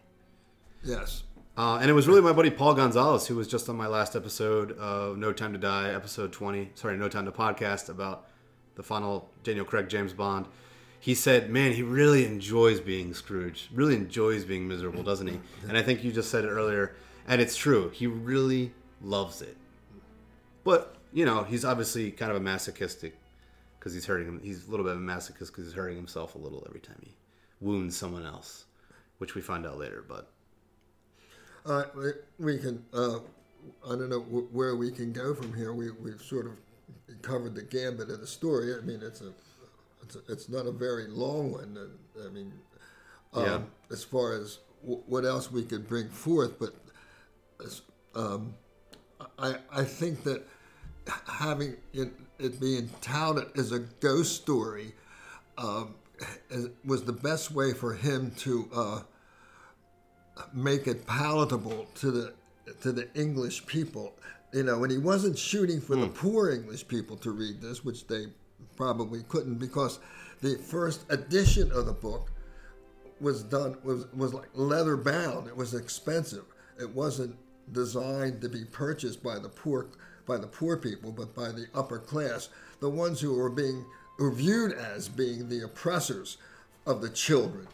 Yes. 0.83 1.25
Uh, 1.57 1.79
and 1.81 1.91
it 1.91 1.93
was 1.93 2.09
really 2.09 2.23
my 2.23 2.33
buddy 2.33 2.51
Paul 2.51 2.75
Gonzalez 2.75 3.27
who 3.27 3.37
was 3.37 3.47
just 3.47 3.69
on 3.69 3.77
my 3.77 3.87
last 3.87 4.17
episode 4.17 4.73
of 4.79 5.19
No 5.19 5.33
Time 5.33 5.53
to 5.53 5.59
Die, 5.59 5.91
episode 5.91 6.33
20. 6.33 6.71
Sorry, 6.75 6.97
No 6.97 7.09
Time 7.09 7.27
to 7.27 7.33
Podcast 7.33 7.91
about 7.91 8.29
the 8.77 8.83
final 8.83 9.31
Daniel 9.43 9.67
Craig 9.67 9.89
James 9.89 10.13
Bond. 10.15 10.47
He 11.01 11.15
said, 11.15 11.49
man, 11.51 11.73
he 11.73 11.83
really 11.83 12.27
enjoys 12.27 12.79
being 12.79 13.15
Scrooge, 13.15 13.71
really 13.73 13.95
enjoys 13.95 14.45
being 14.45 14.69
miserable, 14.69 15.03
doesn't 15.03 15.27
he? 15.27 15.41
And 15.67 15.77
I 15.77 15.83
think 15.83 16.05
you 16.05 16.13
just 16.13 16.31
said 16.31 16.45
it 16.45 16.49
earlier. 16.49 16.95
And 17.27 17.41
it's 17.41 17.57
true. 17.57 17.89
He 17.91 18.07
really 18.07 18.73
loves 19.01 19.41
it. 19.41 19.57
But, 20.63 20.97
you 21.13 21.25
know, 21.25 21.43
he's 21.43 21.65
obviously 21.65 22.11
kind 22.11 22.31
of 22.31 22.37
a 22.37 22.41
masochistic 22.41 23.17
because 23.79 23.95
he's 23.95 24.05
hurting 24.05 24.29
him. 24.29 24.41
He's 24.43 24.69
a 24.69 24.71
little 24.71 24.85
bit 24.85 24.95
of 24.95 24.99
a 24.99 25.05
masochist 25.05 25.49
because 25.49 25.65
he's 25.65 25.73
hurting 25.73 25.97
himself 25.97 26.35
a 26.35 26.39
little 26.39 26.63
every 26.69 26.81
time 26.81 26.99
he 27.03 27.15
wounds 27.63 27.97
someone 27.97 28.27
else, 28.27 28.67
which 29.19 29.35
we 29.35 29.41
find 29.41 29.67
out 29.67 29.79
later. 29.79 30.05
But 30.07 30.31
Uh, 31.65 31.85
we, 32.39 32.59
can. 32.59 32.85
Uh, 32.93 33.21
I 33.87 33.91
don't 33.91 34.11
know 34.11 34.21
where 34.21 34.77
we 34.77 34.91
can 34.91 35.13
go 35.13 35.35
from 35.35 35.55
here. 35.55 35.73
We 35.73 35.91
we've 35.93 36.21
sort 36.21 36.47
of 36.47 36.53
covered 37.23 37.55
the 37.55 37.63
gambit 37.63 38.11
of 38.11 38.21
the 38.21 38.27
story. 38.27 38.75
I 38.75 38.81
mean, 38.81 39.01
it's 39.03 39.23
a 39.23 39.33
it's, 40.03 40.17
it's 40.29 40.49
not 40.49 40.67
a 40.67 40.73
very 40.73 41.07
long 41.09 41.53
one. 41.53 41.79
I 42.25 42.29
mean, 42.31 42.53
um, 43.33 43.45
Yeah. 43.45 43.61
as 43.91 44.03
far 44.05 44.35
as 44.35 44.59
w- 44.83 45.03
what 45.07 45.25
else 45.25 45.51
we 45.53 45.65
could 45.65 45.87
bring 45.89 46.09
forth, 46.09 46.59
but 46.59 46.75
um, 48.15 48.55
I 49.39 49.57
I 49.73 49.85
think 49.85 50.23
that 50.25 50.47
having 51.27 51.77
it, 51.93 52.11
it 52.39 52.61
being 52.61 52.89
touted 53.01 53.49
as 53.57 53.73
a 53.73 53.79
ghost 53.79 54.37
story 54.37 54.95
um, 55.59 55.95
was 56.85 57.05
the 57.05 57.13
best 57.13 57.51
way 57.53 57.73
for 57.73 57.95
him 57.95 58.31
to. 58.39 58.69
Uh, 58.75 59.01
make 60.55 60.87
it 60.87 61.07
palatable 61.07 61.87
to 61.95 62.11
the 62.11 62.33
to 62.81 62.93
the 62.93 63.07
English 63.15 63.67
people. 63.67 64.15
You 64.55 64.63
know, 64.63 64.83
and 64.83 64.91
he 64.91 64.97
wasn't 64.99 65.37
shooting 65.39 65.81
for 65.83 65.95
the 65.97 66.07
poor 66.09 66.51
English 66.51 66.89
people 66.89 67.17
to 67.19 67.31
read 67.31 67.61
this, 67.61 67.85
which 67.85 68.07
they 68.07 68.27
probably 68.81 69.23
couldn't 69.29 69.57
because 69.57 69.99
the 70.41 70.57
first 70.57 71.05
edition 71.11 71.71
of 71.71 71.85
the 71.85 71.93
book 71.93 72.31
was 73.21 73.43
done 73.43 73.77
was 73.85 74.11
was 74.15 74.33
like 74.33 74.49
leather 74.55 74.97
bound. 74.97 75.47
It 75.47 75.55
was 75.55 75.75
expensive. 75.75 76.45
It 76.81 76.89
wasn't 76.89 77.37
designed 77.73 78.41
to 78.41 78.49
be 78.49 78.65
purchased 78.65 79.23
by 79.23 79.39
the 79.39 79.51
poor 79.51 79.89
by 80.27 80.39
the 80.39 80.47
poor 80.47 80.79
people, 80.79 81.13
but 81.13 81.35
by 81.35 81.49
the 81.53 81.67
upper 81.75 81.99
class, 81.99 82.49
the 82.81 82.89
ones 82.89 83.21
who 83.21 83.35
were 83.35 83.51
being 83.51 83.85
were 84.19 84.31
viewed 84.31 84.73
as 84.73 85.11
being 85.11 85.51
the 85.51 85.63
oppressors 85.63 86.39
of 86.87 87.03
the 87.03 87.11
children, 87.11 87.69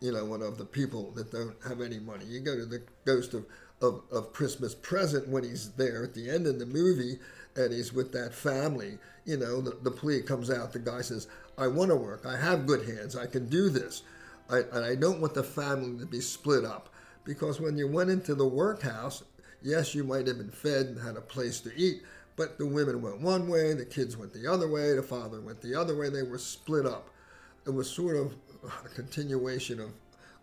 you 0.00 0.10
know, 0.10 0.34
and 0.34 0.42
of 0.42 0.58
the 0.58 0.64
people 0.64 1.12
that 1.12 1.30
don't 1.30 1.54
have 1.68 1.80
any 1.80 2.00
money. 2.00 2.24
You 2.24 2.40
go 2.40 2.56
to 2.56 2.66
the 2.66 2.82
Ghost 3.04 3.32
of, 3.32 3.46
of, 3.80 4.02
of 4.10 4.32
Christmas 4.32 4.74
Present 4.74 5.28
when 5.28 5.44
he's 5.44 5.70
there 5.74 6.02
at 6.02 6.14
the 6.14 6.28
end 6.28 6.48
of 6.48 6.58
the 6.58 6.66
movie 6.66 7.20
and 7.58 7.72
he's 7.72 7.92
with 7.92 8.12
that 8.12 8.32
family. 8.32 8.98
You 9.24 9.36
know, 9.36 9.60
the, 9.60 9.76
the 9.82 9.90
plea 9.90 10.22
comes 10.22 10.50
out. 10.50 10.72
The 10.72 10.78
guy 10.78 11.02
says, 11.02 11.26
I 11.58 11.66
want 11.66 11.90
to 11.90 11.96
work. 11.96 12.24
I 12.24 12.36
have 12.36 12.66
good 12.66 12.88
hands. 12.88 13.16
I 13.16 13.26
can 13.26 13.48
do 13.48 13.68
this. 13.68 14.02
I, 14.48 14.58
and 14.72 14.84
I 14.84 14.94
don't 14.94 15.20
want 15.20 15.34
the 15.34 15.42
family 15.42 15.98
to 15.98 16.06
be 16.06 16.20
split 16.20 16.64
up. 16.64 16.88
Because 17.24 17.60
when 17.60 17.76
you 17.76 17.88
went 17.88 18.10
into 18.10 18.34
the 18.34 18.46
workhouse, 18.46 19.22
yes, 19.62 19.94
you 19.94 20.04
might 20.04 20.26
have 20.26 20.38
been 20.38 20.50
fed 20.50 20.86
and 20.86 21.00
had 21.00 21.16
a 21.16 21.20
place 21.20 21.60
to 21.60 21.76
eat, 21.76 22.02
but 22.36 22.56
the 22.56 22.64
women 22.64 23.02
went 23.02 23.20
one 23.20 23.48
way, 23.48 23.74
the 23.74 23.84
kids 23.84 24.16
went 24.16 24.32
the 24.32 24.46
other 24.50 24.68
way, 24.68 24.94
the 24.94 25.02
father 25.02 25.40
went 25.40 25.60
the 25.60 25.74
other 25.74 25.96
way. 25.96 26.08
They 26.08 26.22
were 26.22 26.38
split 26.38 26.86
up. 26.86 27.10
It 27.66 27.70
was 27.70 27.90
sort 27.90 28.16
of 28.16 28.34
a 28.84 28.88
continuation 28.88 29.80
of 29.80 29.90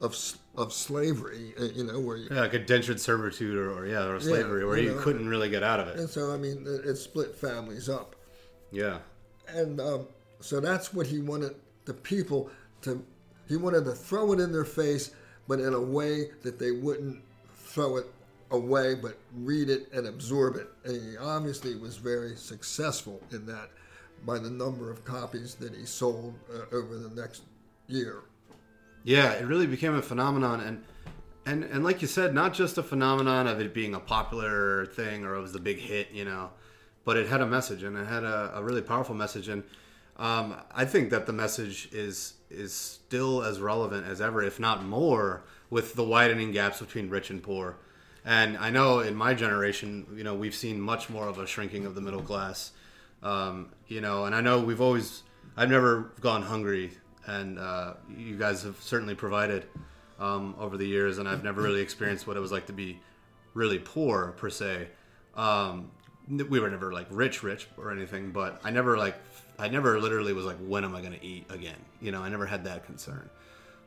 of, 0.02 0.18
of 0.58 0.74
slavery, 0.74 1.54
uh, 1.60 1.66
you 1.66 1.84
know, 1.84 2.00
where 2.00 2.18
you, 2.18 2.28
yeah, 2.30 2.42
like 2.42 2.54
indentured 2.54 3.00
servitude 3.00 3.56
or, 3.56 3.72
or 3.72 3.88
yeah, 3.88 4.06
or 4.06 4.20
slavery, 4.20 4.66
where 4.66 4.78
you 4.78 4.90
you 4.90 4.96
know. 4.96 5.02
couldn't 5.02 5.28
really 5.28 5.50
get 5.50 5.64
out 5.64 5.80
of 5.80 5.88
it. 5.88 5.98
and 5.98 6.10
so 6.10 6.34
I 6.34 6.38
mean, 6.38 6.66
it, 6.68 6.88
it 6.90 6.96
split 6.98 7.36
families 7.36 7.90
up. 7.90 8.16
Yeah, 8.72 9.00
and 9.48 9.80
um, 9.80 10.08
so 10.40 10.60
that's 10.60 10.94
what 10.94 11.08
he 11.08 11.20
wanted 11.20 11.56
the 11.86 11.94
people 11.94 12.50
to 12.82 13.04
he 13.48 13.56
wanted 13.56 13.86
to 13.86 13.92
throw 13.94 14.34
it 14.34 14.40
in 14.40 14.52
their 14.52 14.66
face 14.66 15.12
but 15.48 15.60
in 15.60 15.74
a 15.74 15.82
way 15.82 16.30
that 16.42 16.58
they 16.60 16.72
wouldn't 16.72 17.22
throw 17.56 17.98
it 17.98 18.06
away 18.52 18.96
but 18.96 19.18
read 19.38 19.70
it 19.70 19.92
and 19.94 20.08
absorb 20.08 20.56
it 20.56 20.68
and 20.84 21.02
he 21.02 21.18
obviously 21.18 21.76
was 21.76 21.98
very 21.98 22.36
successful 22.36 23.22
in 23.32 23.46
that 23.46 23.70
by 24.26 24.38
the 24.40 24.50
number 24.50 24.92
of 24.92 25.04
copies 25.06 25.56
that 25.56 25.74
he 25.74 25.86
sold 25.86 26.34
uh, 26.54 26.76
over 26.76 26.98
the 26.98 27.10
next 27.20 27.44
year 27.88 28.24
yeah, 29.06 29.34
it 29.34 29.46
really 29.46 29.68
became 29.68 29.94
a 29.94 30.02
phenomenon, 30.02 30.60
and 30.60 30.84
and 31.46 31.64
and 31.64 31.84
like 31.84 32.02
you 32.02 32.08
said, 32.08 32.34
not 32.34 32.54
just 32.54 32.78
a 32.78 32.84
phenomenon 32.84 33.48
of 33.48 33.62
it 33.62 33.74
being 33.74 33.94
a 33.94 34.00
popular 34.00 34.88
thing 34.88 35.24
or 35.24 35.36
it 35.36 35.42
was 35.42 35.54
the 35.54 35.60
big 35.60 35.78
hit, 35.78 36.12
you 36.12 36.26
know, 36.26 36.50
but 37.06 37.16
it 37.16 37.28
had 37.28 37.40
a 37.40 37.46
message 37.46 37.84
and 37.84 37.96
it 37.96 38.08
had 38.08 38.24
a, 38.24 38.52
a 38.56 38.64
really 38.64 38.82
powerful 38.82 39.14
message, 39.14 39.48
and 39.48 39.64
um, 40.18 40.56
I 40.74 40.86
think 40.86 41.12
that 41.12 41.28
the 41.28 41.34
message 41.34 41.88
is 41.92 42.34
is 42.50 42.74
still 42.74 43.44
as 43.44 43.62
relevant 43.62 44.08
as 44.08 44.22
ever, 44.22 44.42
if 44.42 44.60
not 44.60 44.84
more, 44.84 45.44
with 45.70 45.94
the 45.94 46.04
widening 46.04 46.52
gaps 46.52 46.80
between 46.80 47.10
rich 47.10 47.30
and 47.30 47.44
poor. 47.44 47.78
And 48.24 48.58
I 48.58 48.72
know 48.72 49.02
in 49.02 49.14
my 49.16 49.36
generation, 49.36 50.08
you 50.16 50.24
know, 50.24 50.34
we've 50.34 50.56
seen 50.56 50.82
much 50.82 51.12
more 51.12 51.28
of 51.28 51.38
a 51.38 51.46
shrinking 51.46 51.86
of 51.86 51.94
the 51.94 52.02
middle 52.02 52.24
class. 52.24 52.72
Um, 53.22 53.70
you 53.88 54.02
know, 54.02 54.26
and 54.26 54.34
I 54.34 54.42
know 54.42 54.62
we've 54.62 54.82
always, 54.82 55.22
I've 55.56 55.70
never 55.70 56.12
gone 56.22 56.42
hungry, 56.42 56.92
and 57.28 57.60
uh, 57.60 57.94
you 58.16 58.38
guys 58.38 58.64
have 58.64 58.78
certainly 58.82 59.16
provided 59.16 59.66
um, 60.20 60.56
over 60.60 60.78
the 60.78 60.86
years, 60.86 61.18
and 61.18 61.28
I've 61.28 61.44
never 61.44 61.62
really 61.62 61.82
experienced 61.82 62.28
what 62.28 62.38
it 62.38 62.40
was 62.40 62.52
like 62.52 62.68
to 62.68 62.74
be 62.74 63.00
really 63.54 63.80
poor 63.80 64.34
per 64.38 64.50
se. 64.50 64.88
Um, 65.36 65.92
we 66.28 66.60
were 66.60 66.70
never 66.70 66.92
like 66.92 67.08
rich, 67.10 67.44
rich 67.44 67.68
or 67.78 67.92
anything, 67.92 68.32
but 68.32 68.60
I 68.64 68.72
never 68.72 68.98
like, 68.98 69.16
I 69.60 69.68
never 69.68 70.00
literally 70.00 70.34
was 70.34 70.46
like, 70.46 70.58
when 70.58 70.84
am 70.84 70.96
I 70.96 71.02
going 71.02 71.14
to 71.14 71.24
eat 71.24 71.46
again? 71.50 71.78
You 72.02 72.12
know, 72.12 72.22
I 72.22 72.30
never 72.30 72.46
had 72.46 72.64
that 72.66 72.86
concern. 72.86 73.30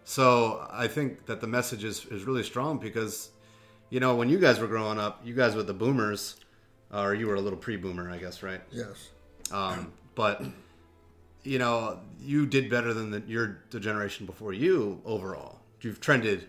So 0.04 0.66
I 0.70 0.86
think 0.88 1.26
that 1.26 1.40
the 1.40 1.46
message 1.46 1.84
is, 1.84 2.06
is 2.06 2.24
really 2.24 2.42
strong 2.42 2.78
because, 2.78 3.30
you 3.90 4.00
know, 4.00 4.14
when 4.14 4.28
you 4.28 4.38
guys 4.38 4.58
were 4.58 4.66
growing 4.66 4.98
up, 4.98 5.20
you 5.24 5.34
guys 5.34 5.54
were 5.54 5.62
the 5.62 5.74
boomers, 5.74 6.36
or 6.92 7.14
you 7.14 7.26
were 7.26 7.34
a 7.34 7.40
little 7.40 7.58
pre-boomer, 7.58 8.10
I 8.10 8.18
guess, 8.18 8.42
right? 8.42 8.60
yes 8.72 9.10
Um, 9.50 9.92
but 10.14 10.42
you 11.48 11.58
know, 11.58 11.98
you 12.20 12.44
did 12.44 12.68
better 12.68 12.92
than 12.92 13.10
the, 13.10 13.22
your 13.26 13.58
the 13.70 13.80
generation 13.80 14.26
before 14.26 14.52
you 14.52 15.00
overall. 15.04 15.60
You've 15.80 16.00
trended 16.00 16.48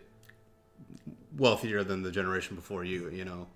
wealthier 1.38 1.84
than 1.84 2.04
the 2.04 2.12
generation 2.12 2.56
before 2.56 2.84
you. 2.84 3.10
You 3.10 3.26
know, 3.26 3.48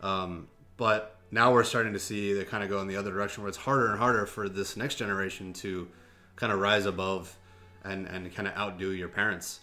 um, 0.00 0.48
but 0.78 1.16
now 1.30 1.52
we're 1.52 1.64
starting 1.64 1.92
to 1.92 1.98
see 1.98 2.32
they 2.32 2.44
kind 2.44 2.64
of 2.64 2.70
go 2.70 2.80
in 2.80 2.88
the 2.88 2.96
other 2.96 3.12
direction 3.12 3.42
where 3.42 3.48
it's 3.48 3.58
harder 3.58 3.90
and 3.90 3.98
harder 3.98 4.24
for 4.24 4.48
this 4.48 4.76
next 4.76 4.94
generation 4.94 5.52
to 5.54 5.88
kind 6.36 6.52
of 6.52 6.58
rise 6.58 6.86
above 6.86 7.36
and 7.84 8.06
and 8.06 8.34
kind 8.34 8.48
of 8.48 8.56
outdo 8.56 8.92
your 8.92 9.08
parents. 9.08 9.60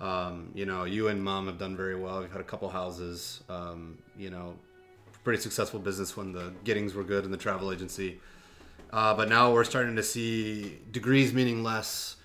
Um, 0.00 0.52
you 0.54 0.66
know, 0.66 0.84
you 0.84 1.08
and 1.08 1.22
mom 1.22 1.46
have 1.46 1.58
done 1.58 1.76
very 1.76 1.96
well. 1.96 2.22
You've 2.22 2.32
had 2.32 2.40
a 2.40 2.44
couple 2.44 2.68
houses. 2.68 3.42
Um, 3.48 3.98
you 4.16 4.30
know, 4.30 4.54
pretty 5.24 5.42
successful 5.42 5.80
business 5.80 6.16
when 6.16 6.32
the 6.32 6.52
gettings 6.64 6.94
were 6.94 7.04
good 7.04 7.24
in 7.24 7.32
the 7.32 7.36
travel 7.36 7.72
agency. 7.72 8.20
Uh, 8.92 9.14
but 9.14 9.28
now 9.28 9.52
we're 9.52 9.64
starting 9.64 9.96
to 9.96 10.02
see 10.02 10.78
degrees 10.90 11.32
meaning 11.32 11.62
less, 11.62 12.16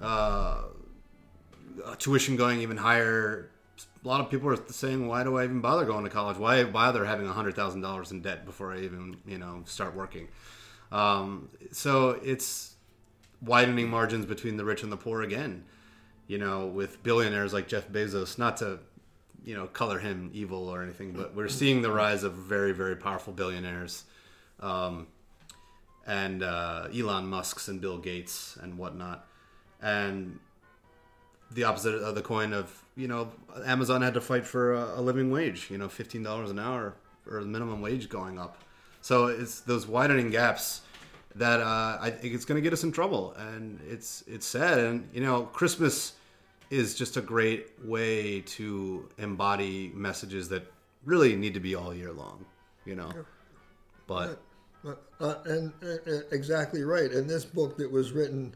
uh, 0.00 0.62
tuition 1.98 2.36
going 2.36 2.60
even 2.60 2.76
higher. 2.76 3.50
A 4.04 4.08
lot 4.08 4.20
of 4.20 4.30
people 4.30 4.48
are 4.48 4.58
saying, 4.68 5.06
"Why 5.06 5.22
do 5.24 5.36
I 5.36 5.44
even 5.44 5.60
bother 5.60 5.84
going 5.84 6.04
to 6.04 6.10
college? 6.10 6.36
Why 6.36 6.64
bother 6.64 7.04
having 7.04 7.26
hundred 7.26 7.56
thousand 7.56 7.82
dollars 7.82 8.10
in 8.10 8.22
debt 8.22 8.44
before 8.46 8.72
I 8.72 8.80
even, 8.80 9.16
you 9.26 9.38
know, 9.38 9.62
start 9.66 9.94
working?" 9.94 10.28
Um, 10.92 11.48
so 11.72 12.20
it's 12.22 12.74
widening 13.42 13.88
margins 13.88 14.26
between 14.26 14.56
the 14.56 14.64
rich 14.64 14.82
and 14.82 14.90
the 14.90 14.96
poor 14.96 15.22
again. 15.22 15.64
You 16.26 16.38
know, 16.38 16.66
with 16.66 17.02
billionaires 17.02 17.52
like 17.52 17.68
Jeff 17.68 17.88
Bezos, 17.88 18.38
not 18.38 18.56
to, 18.58 18.78
you 19.44 19.54
know, 19.54 19.66
color 19.66 19.98
him 19.98 20.30
evil 20.32 20.68
or 20.68 20.82
anything, 20.82 21.12
but 21.12 21.34
we're 21.34 21.48
seeing 21.48 21.82
the 21.82 21.90
rise 21.90 22.22
of 22.24 22.32
very, 22.32 22.72
very 22.72 22.96
powerful 22.96 23.32
billionaires. 23.34 24.04
Um, 24.60 25.06
and 26.06 26.42
uh, 26.42 26.88
Elon 26.94 27.26
Musk's 27.26 27.68
and 27.68 27.80
Bill 27.80 27.98
Gates 27.98 28.58
and 28.60 28.78
whatnot, 28.78 29.26
and 29.80 30.38
the 31.50 31.64
opposite 31.64 31.94
of 31.94 32.14
the 32.14 32.22
coin 32.22 32.52
of 32.52 32.82
you 32.96 33.08
know 33.08 33.30
Amazon 33.64 34.02
had 34.02 34.14
to 34.14 34.20
fight 34.20 34.46
for 34.46 34.74
a, 34.74 35.00
a 35.00 35.00
living 35.00 35.30
wage, 35.30 35.68
you 35.70 35.78
know, 35.78 35.88
fifteen 35.88 36.22
dollars 36.22 36.50
an 36.50 36.58
hour 36.58 36.94
or 37.30 37.40
the 37.40 37.46
minimum 37.46 37.80
wage 37.80 38.08
going 38.08 38.38
up. 38.38 38.58
So 39.00 39.26
it's 39.26 39.60
those 39.60 39.86
widening 39.86 40.30
gaps 40.30 40.82
that 41.36 41.60
uh, 41.60 41.98
I 42.00 42.10
think 42.10 42.34
it's 42.34 42.44
going 42.44 42.56
to 42.56 42.62
get 42.62 42.72
us 42.72 42.84
in 42.84 42.92
trouble, 42.92 43.34
and 43.34 43.80
it's 43.88 44.24
it's 44.26 44.46
sad. 44.46 44.78
And 44.78 45.08
you 45.12 45.20
know, 45.20 45.42
Christmas 45.42 46.14
is 46.70 46.94
just 46.94 47.16
a 47.16 47.20
great 47.20 47.68
way 47.84 48.40
to 48.40 49.08
embody 49.18 49.92
messages 49.94 50.48
that 50.48 50.70
really 51.04 51.36
need 51.36 51.54
to 51.54 51.60
be 51.60 51.74
all 51.74 51.94
year 51.94 52.12
long. 52.12 52.44
You 52.84 52.96
know, 52.96 53.12
but 54.06 54.40
Uh, 54.86 54.94
uh, 55.20 55.34
and 55.46 55.72
uh, 55.82 56.10
uh, 56.10 56.20
exactly 56.32 56.82
right. 56.82 57.10
And 57.10 57.28
this 57.28 57.44
book 57.44 57.76
that 57.78 57.90
was 57.90 58.12
written, 58.12 58.54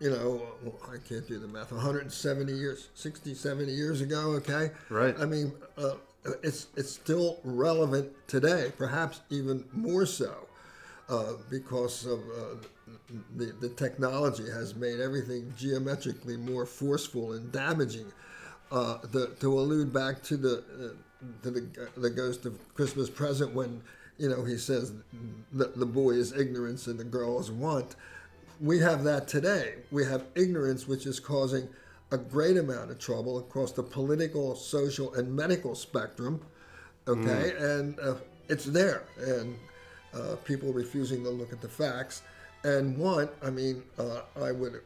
you 0.00 0.10
know, 0.10 0.42
I 0.88 0.96
can't 1.08 1.26
do 1.28 1.38
the 1.38 1.46
math, 1.46 1.70
170 1.70 2.52
years, 2.52 2.88
60, 2.94 3.34
70 3.34 3.72
years 3.72 4.00
ago, 4.00 4.32
okay? 4.32 4.70
Right. 4.90 5.14
I 5.20 5.24
mean, 5.24 5.52
uh, 5.78 5.94
it's, 6.42 6.66
it's 6.76 6.90
still 6.90 7.38
relevant 7.44 8.10
today, 8.26 8.72
perhaps 8.76 9.20
even 9.30 9.64
more 9.72 10.06
so, 10.06 10.48
uh, 11.08 11.34
because 11.50 12.06
of 12.06 12.18
uh, 12.18 12.56
the, 13.36 13.52
the 13.60 13.68
technology 13.68 14.50
has 14.50 14.74
made 14.74 14.98
everything 15.00 15.52
geometrically 15.56 16.36
more 16.36 16.66
forceful 16.66 17.32
and 17.32 17.52
damaging. 17.52 18.12
Uh, 18.72 18.96
the, 19.10 19.26
to 19.38 19.52
allude 19.52 19.92
back 19.92 20.22
to 20.22 20.34
the 20.38 20.64
uh, 20.82 20.88
to 21.42 21.50
the 21.50 21.90
the 21.98 22.08
ghost 22.08 22.46
of 22.46 22.58
Christmas 22.74 23.10
present 23.10 23.52
when 23.52 23.82
you 24.22 24.28
know 24.28 24.44
he 24.44 24.56
says 24.56 24.92
the, 25.52 25.72
the 25.74 25.84
boy 25.84 26.10
is 26.10 26.32
ignorance 26.32 26.86
and 26.86 26.98
the 26.98 27.04
girl 27.04 27.40
is 27.40 27.50
want. 27.50 27.96
We 28.60 28.78
have 28.78 29.02
that 29.02 29.26
today. 29.26 29.74
We 29.90 30.04
have 30.04 30.26
ignorance, 30.36 30.86
which 30.86 31.06
is 31.06 31.18
causing 31.18 31.68
a 32.12 32.18
great 32.18 32.56
amount 32.56 32.92
of 32.92 33.00
trouble 33.00 33.40
across 33.40 33.72
the 33.72 33.82
political, 33.82 34.54
social, 34.54 35.12
and 35.14 35.34
medical 35.34 35.74
spectrum. 35.74 36.40
Okay, 37.08 37.52
and 37.58 37.98
uh, 37.98 38.14
it's 38.48 38.64
there, 38.66 39.02
and 39.18 39.56
uh, 40.14 40.36
people 40.44 40.72
refusing 40.72 41.24
to 41.24 41.30
look 41.30 41.52
at 41.52 41.60
the 41.60 41.68
facts. 41.68 42.22
And 42.62 42.96
one, 42.96 43.28
I 43.42 43.50
mean, 43.50 43.82
uh, 43.98 44.20
I 44.40 44.52
would. 44.52 44.82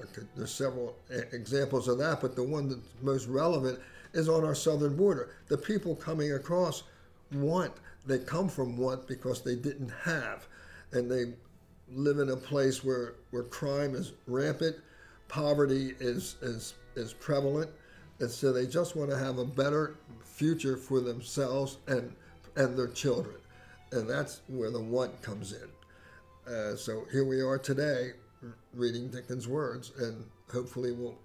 Okay, 0.00 0.26
there's 0.34 0.52
several 0.52 0.96
examples 1.32 1.86
of 1.86 1.98
that, 1.98 2.20
but 2.20 2.34
the 2.34 2.42
one 2.42 2.68
that's 2.68 2.88
most 3.02 3.28
relevant 3.28 3.78
is 4.14 4.28
on 4.28 4.44
our 4.44 4.54
southern 4.56 4.96
border. 4.96 5.36
The 5.46 5.58
people 5.58 5.94
coming 5.94 6.32
across 6.32 6.82
want. 7.30 7.72
They 8.06 8.18
come 8.18 8.48
from 8.48 8.76
want 8.76 9.06
because 9.06 9.42
they 9.42 9.56
didn't 9.56 9.92
have, 10.04 10.46
and 10.92 11.10
they 11.10 11.34
live 11.92 12.18
in 12.18 12.30
a 12.30 12.36
place 12.36 12.82
where, 12.82 13.14
where 13.30 13.42
crime 13.42 13.94
is 13.94 14.12
rampant, 14.26 14.76
poverty 15.28 15.94
is, 16.00 16.36
is, 16.40 16.74
is 16.96 17.12
prevalent, 17.12 17.70
and 18.20 18.30
so 18.30 18.52
they 18.52 18.66
just 18.66 18.96
want 18.96 19.10
to 19.10 19.18
have 19.18 19.38
a 19.38 19.44
better 19.44 19.96
future 20.24 20.76
for 20.76 21.00
themselves 21.00 21.78
and, 21.86 22.14
and 22.56 22.76
their 22.76 22.88
children. 22.88 23.36
And 23.92 24.08
that's 24.08 24.40
where 24.48 24.70
the 24.70 24.80
want 24.80 25.20
comes 25.20 25.52
in. 25.52 26.52
Uh, 26.52 26.76
so 26.76 27.06
here 27.12 27.24
we 27.24 27.40
are 27.40 27.58
today 27.58 28.12
reading 28.74 29.08
Dickens' 29.08 29.46
words, 29.46 29.92
and 29.98 30.24
hopefully 30.50 30.92
we'll, 30.92 31.18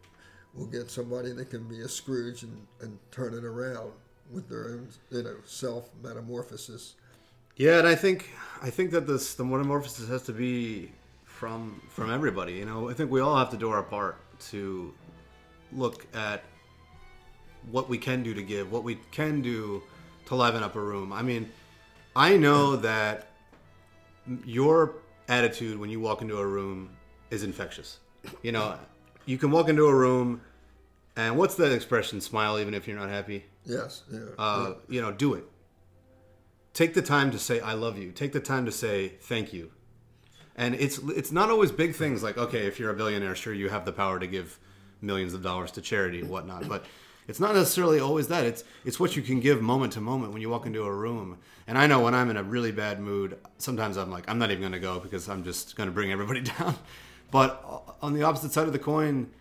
we'll 0.53 0.67
get 0.67 0.89
somebody 0.89 1.31
that 1.31 1.49
can 1.49 1.63
be 1.67 1.81
a 1.81 1.87
Scrooge 1.87 2.43
and, 2.43 2.67
and 2.81 2.97
turn 3.11 3.33
it 3.33 3.45
around 3.45 3.91
with 4.31 4.49
their 4.49 4.65
own 4.65 4.89
you 5.11 5.23
know, 5.23 5.35
self 5.45 5.89
metamorphosis. 6.01 6.95
Yeah, 7.55 7.79
and 7.79 7.87
I 7.87 7.95
think 7.95 8.31
I 8.61 8.69
think 8.69 8.91
that 8.91 9.07
this 9.07 9.33
the 9.35 9.45
metamorphosis 9.45 10.07
has 10.09 10.23
to 10.23 10.33
be 10.33 10.91
from 11.23 11.81
from 11.89 12.11
everybody. 12.11 12.53
You 12.53 12.65
know, 12.65 12.89
I 12.89 12.93
think 12.93 13.11
we 13.11 13.21
all 13.21 13.37
have 13.37 13.49
to 13.51 13.57
do 13.57 13.69
our 13.69 13.83
part 13.83 14.17
to 14.51 14.93
look 15.71 16.05
at 16.13 16.43
what 17.71 17.89
we 17.89 17.97
can 17.97 18.23
do 18.23 18.33
to 18.33 18.43
give, 18.43 18.71
what 18.71 18.83
we 18.83 18.95
can 19.11 19.41
do 19.41 19.81
to 20.25 20.35
liven 20.35 20.63
up 20.63 20.75
a 20.75 20.81
room. 20.81 21.11
I 21.13 21.21
mean, 21.21 21.51
I 22.15 22.37
know 22.37 22.75
that 22.77 23.27
your 24.45 24.95
attitude 25.27 25.79
when 25.79 25.89
you 25.89 25.99
walk 25.99 26.21
into 26.21 26.37
a 26.37 26.45
room 26.45 26.89
is 27.31 27.43
infectious. 27.43 27.99
You 28.41 28.51
know, 28.51 28.77
you 29.25 29.37
can 29.37 29.51
walk 29.51 29.69
into 29.69 29.85
a 29.85 29.93
room 29.93 30.41
and 31.15 31.37
what's 31.37 31.55
that 31.55 31.71
expression? 31.71 32.21
Smile 32.21 32.59
even 32.59 32.73
if 32.73 32.87
you're 32.87 32.97
not 32.97 33.09
happy. 33.09 33.45
Yes, 33.65 34.03
yeah. 34.11 34.19
Uh, 34.37 34.73
you 34.87 35.01
know, 35.01 35.11
do 35.11 35.33
it. 35.33 35.45
Take 36.73 36.93
the 36.93 37.01
time 37.01 37.31
to 37.31 37.39
say 37.39 37.59
I 37.59 37.73
love 37.73 37.97
you. 37.97 38.11
Take 38.11 38.33
the 38.33 38.39
time 38.39 38.65
to 38.65 38.71
say 38.71 39.09
thank 39.21 39.53
you. 39.53 39.71
And 40.55 40.75
it's 40.75 40.97
it's 40.99 41.31
not 41.31 41.49
always 41.49 41.71
big 41.71 41.95
things 41.95 42.23
like 42.23 42.37
okay, 42.37 42.65
if 42.67 42.79
you're 42.79 42.91
a 42.91 42.95
billionaire, 42.95 43.35
sure 43.35 43.53
you 43.53 43.69
have 43.69 43.85
the 43.85 43.91
power 43.91 44.19
to 44.19 44.27
give 44.27 44.59
millions 45.01 45.33
of 45.33 45.41
dollars 45.43 45.71
to 45.71 45.81
charity 45.81 46.19
and 46.19 46.29
whatnot, 46.29 46.67
but 46.67 46.85
it's 47.27 47.39
not 47.39 47.55
necessarily 47.55 47.99
always 47.99 48.27
that. 48.27 48.45
It's 48.45 48.63
it's 48.83 48.99
what 48.99 49.15
you 49.15 49.21
can 49.21 49.39
give 49.39 49.61
moment 49.61 49.93
to 49.93 50.01
moment 50.01 50.31
when 50.31 50.41
you 50.41 50.49
walk 50.49 50.65
into 50.65 50.83
a 50.83 50.93
room. 50.93 51.39
And 51.67 51.77
I 51.77 51.87
know 51.87 52.01
when 52.01 52.13
I'm 52.13 52.29
in 52.29 52.37
a 52.37 52.43
really 52.43 52.71
bad 52.71 52.99
mood, 52.99 53.37
sometimes 53.57 53.97
I'm 53.97 54.11
like 54.11 54.29
I'm 54.29 54.37
not 54.37 54.51
even 54.51 54.61
going 54.61 54.73
to 54.73 54.79
go 54.79 54.99
because 54.99 55.27
I'm 55.27 55.43
just 55.43 55.75
going 55.75 55.87
to 55.87 55.93
bring 55.93 56.11
everybody 56.11 56.41
down. 56.59 56.75
But 57.31 57.63
on 58.01 58.13
the 58.13 58.23
opposite 58.23 58.51
side 58.51 58.67
of 58.67 58.73
the 58.73 58.79
coin, 58.79 59.31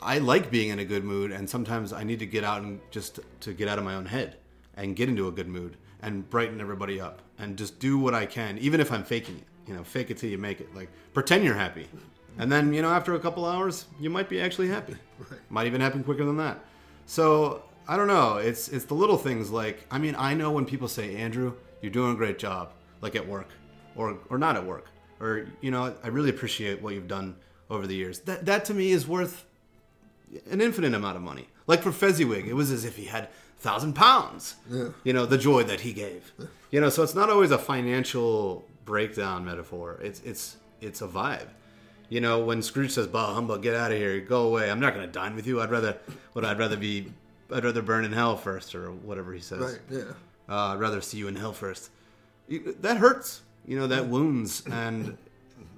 I 0.00 0.18
like 0.18 0.50
being 0.50 0.68
in 0.70 0.78
a 0.78 0.84
good 0.84 1.04
mood, 1.04 1.32
and 1.32 1.48
sometimes 1.48 1.92
I 1.92 2.04
need 2.04 2.20
to 2.20 2.26
get 2.26 2.44
out 2.44 2.62
and 2.62 2.80
just 2.90 3.20
to 3.40 3.52
get 3.52 3.68
out 3.68 3.78
of 3.78 3.84
my 3.84 3.94
own 3.94 4.06
head 4.06 4.36
and 4.76 4.94
get 4.94 5.08
into 5.08 5.28
a 5.28 5.32
good 5.32 5.48
mood 5.48 5.76
and 6.02 6.28
brighten 6.30 6.60
everybody 6.60 7.00
up 7.00 7.20
and 7.38 7.56
just 7.56 7.78
do 7.80 7.98
what 7.98 8.14
I 8.14 8.26
can, 8.26 8.58
even 8.58 8.80
if 8.80 8.92
I'm 8.92 9.04
faking 9.04 9.36
it. 9.36 9.44
You 9.66 9.74
know, 9.74 9.84
fake 9.84 10.10
it 10.10 10.16
till 10.16 10.30
you 10.30 10.38
make 10.38 10.60
it. 10.60 10.74
Like 10.74 10.88
pretend 11.12 11.44
you're 11.44 11.54
happy, 11.54 11.88
and 12.38 12.50
then 12.50 12.72
you 12.72 12.80
know 12.80 12.88
after 12.88 13.14
a 13.14 13.20
couple 13.20 13.44
hours 13.44 13.84
you 14.00 14.08
might 14.08 14.28
be 14.28 14.40
actually 14.40 14.68
happy. 14.68 14.96
Might 15.50 15.66
even 15.66 15.80
happen 15.80 16.02
quicker 16.02 16.24
than 16.24 16.38
that. 16.38 16.60
So 17.04 17.64
I 17.86 17.96
don't 17.96 18.06
know. 18.06 18.36
It's 18.36 18.68
it's 18.68 18.86
the 18.86 18.94
little 18.94 19.18
things 19.18 19.50
like 19.50 19.84
I 19.90 19.98
mean 19.98 20.14
I 20.16 20.32
know 20.32 20.50
when 20.50 20.64
people 20.64 20.88
say 20.88 21.16
Andrew, 21.16 21.52
you're 21.82 21.92
doing 21.92 22.12
a 22.12 22.16
great 22.16 22.38
job, 22.38 22.72
like 23.02 23.14
at 23.14 23.28
work, 23.28 23.48
or 23.94 24.18
or 24.30 24.38
not 24.38 24.56
at 24.56 24.64
work, 24.64 24.86
or 25.20 25.48
you 25.60 25.70
know 25.70 25.94
I 26.02 26.08
really 26.08 26.30
appreciate 26.30 26.80
what 26.80 26.94
you've 26.94 27.08
done 27.08 27.36
over 27.68 27.86
the 27.86 27.94
years. 27.94 28.20
That 28.20 28.46
that 28.46 28.64
to 28.66 28.74
me 28.74 28.92
is 28.92 29.06
worth 29.06 29.44
an 30.50 30.60
infinite 30.60 30.94
amount 30.94 31.16
of 31.16 31.22
money. 31.22 31.48
Like 31.66 31.82
for 31.82 31.92
Fezziwig, 31.92 32.46
it 32.46 32.54
was 32.54 32.70
as 32.70 32.84
if 32.84 32.96
he 32.96 33.04
had 33.06 33.28
thousand 33.58 33.94
pounds. 33.94 34.56
Yeah. 34.70 34.88
You 35.04 35.12
know, 35.12 35.26
the 35.26 35.38
joy 35.38 35.64
that 35.64 35.80
he 35.80 35.92
gave. 35.92 36.32
You 36.70 36.80
know, 36.80 36.88
so 36.88 37.02
it's 37.02 37.14
not 37.14 37.30
always 37.30 37.50
a 37.50 37.58
financial 37.58 38.64
breakdown 38.84 39.44
metaphor. 39.44 39.98
It's 40.02 40.20
it's 40.20 40.56
it's 40.80 41.02
a 41.02 41.08
vibe. 41.08 41.48
You 42.08 42.20
know, 42.22 42.42
when 42.42 42.62
Scrooge 42.62 42.92
says, 42.92 43.06
"Bah 43.06 43.34
humbug, 43.34 43.62
get 43.62 43.74
out 43.74 43.92
of 43.92 43.98
here, 43.98 44.18
go 44.20 44.46
away. 44.46 44.70
I'm 44.70 44.80
not 44.80 44.94
going 44.94 45.06
to 45.06 45.12
dine 45.12 45.34
with 45.36 45.46
you. 45.46 45.60
I'd 45.60 45.70
rather, 45.70 45.98
what 46.32 46.44
I'd 46.44 46.58
rather 46.58 46.76
be, 46.76 47.12
I'd 47.52 47.64
rather 47.64 47.82
burn 47.82 48.04
in 48.06 48.12
hell 48.12 48.36
first, 48.36 48.74
or 48.74 48.90
whatever 48.90 49.34
he 49.34 49.40
says. 49.40 49.60
Right, 49.60 49.80
yeah. 49.90 50.12
Uh, 50.48 50.72
I'd 50.72 50.80
rather 50.80 51.02
see 51.02 51.18
you 51.18 51.28
in 51.28 51.36
hell 51.36 51.52
first. 51.52 51.90
That 52.80 52.96
hurts. 52.96 53.42
You 53.66 53.78
know, 53.78 53.86
that 53.88 54.08
wounds. 54.08 54.62
And 54.66 55.18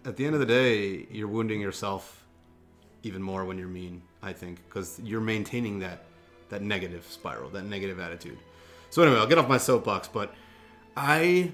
at 0.05 0.17
the 0.17 0.25
end 0.25 0.35
of 0.35 0.41
the 0.41 0.47
day, 0.47 1.07
you're 1.11 1.27
wounding 1.27 1.61
yourself 1.61 2.20
even 3.03 3.23
more 3.23 3.45
when 3.45 3.59
you're 3.59 3.69
mean, 3.69 4.03
I 4.23 4.33
think, 4.33 4.63
because 4.69 5.01
you're 5.03 5.21
maintaining 5.21 5.79
that, 5.81 6.05
that 6.49 6.63
negative 6.63 7.07
spiral, 7.09 7.51
that 7.51 7.65
negative 7.65 7.99
attitude. 8.01 8.39
So, 8.91 9.03
anyway, 9.03 9.19
I'll 9.19 9.27
get 9.27 9.39
off 9.39 9.49
my 9.49 9.59
soapbox, 9.59 10.09
but 10.09 10.35
I 10.97 11.53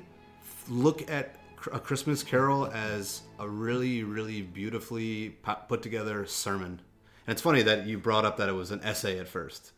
look 0.68 1.10
at 1.10 1.36
A 1.72 1.78
Christmas 1.78 2.22
Carol 2.22 2.66
as 2.72 3.22
a 3.38 3.48
really, 3.48 4.02
really 4.02 4.42
beautifully 4.42 5.36
put 5.68 5.82
together 5.82 6.26
sermon. 6.26 6.80
And 7.26 7.32
it's 7.34 7.42
funny 7.42 7.62
that 7.62 7.86
you 7.86 7.98
brought 7.98 8.24
up 8.24 8.36
that 8.38 8.48
it 8.48 8.52
was 8.52 8.70
an 8.70 8.80
essay 8.82 9.18
at 9.18 9.28
first. 9.28 9.72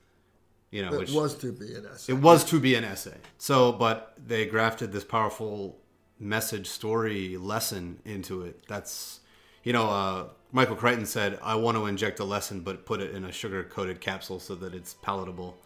You 0.70 0.82
know, 0.84 0.92
It 0.92 0.98
which 1.00 1.12
was 1.12 1.34
to 1.38 1.50
be 1.52 1.74
an 1.74 1.86
essay. 1.86 2.12
it 2.12 2.16
was 2.16 2.44
to 2.44 2.60
be 2.60 2.74
an 2.74 2.84
essay. 2.84 3.16
So, 3.38 3.72
but 3.72 4.14
they 4.24 4.44
grafted 4.46 4.92
this 4.92 5.04
powerful 5.04 5.78
message, 6.20 6.66
story, 6.66 7.36
lesson 7.38 8.00
into 8.04 8.42
it. 8.42 8.64
That's, 8.68 9.20
you 9.68 9.74
know, 9.74 9.90
uh, 9.90 10.24
Michael 10.50 10.76
Crichton 10.76 11.04
said, 11.04 11.38
"I 11.42 11.54
want 11.56 11.76
to 11.76 11.84
inject 11.84 12.20
a 12.20 12.24
lesson, 12.24 12.60
but 12.60 12.86
put 12.86 13.02
it 13.02 13.14
in 13.14 13.26
a 13.26 13.30
sugar-coated 13.30 14.00
capsule 14.00 14.40
so 14.40 14.54
that 14.54 14.72
it's 14.72 14.94
palatable." 14.94 15.58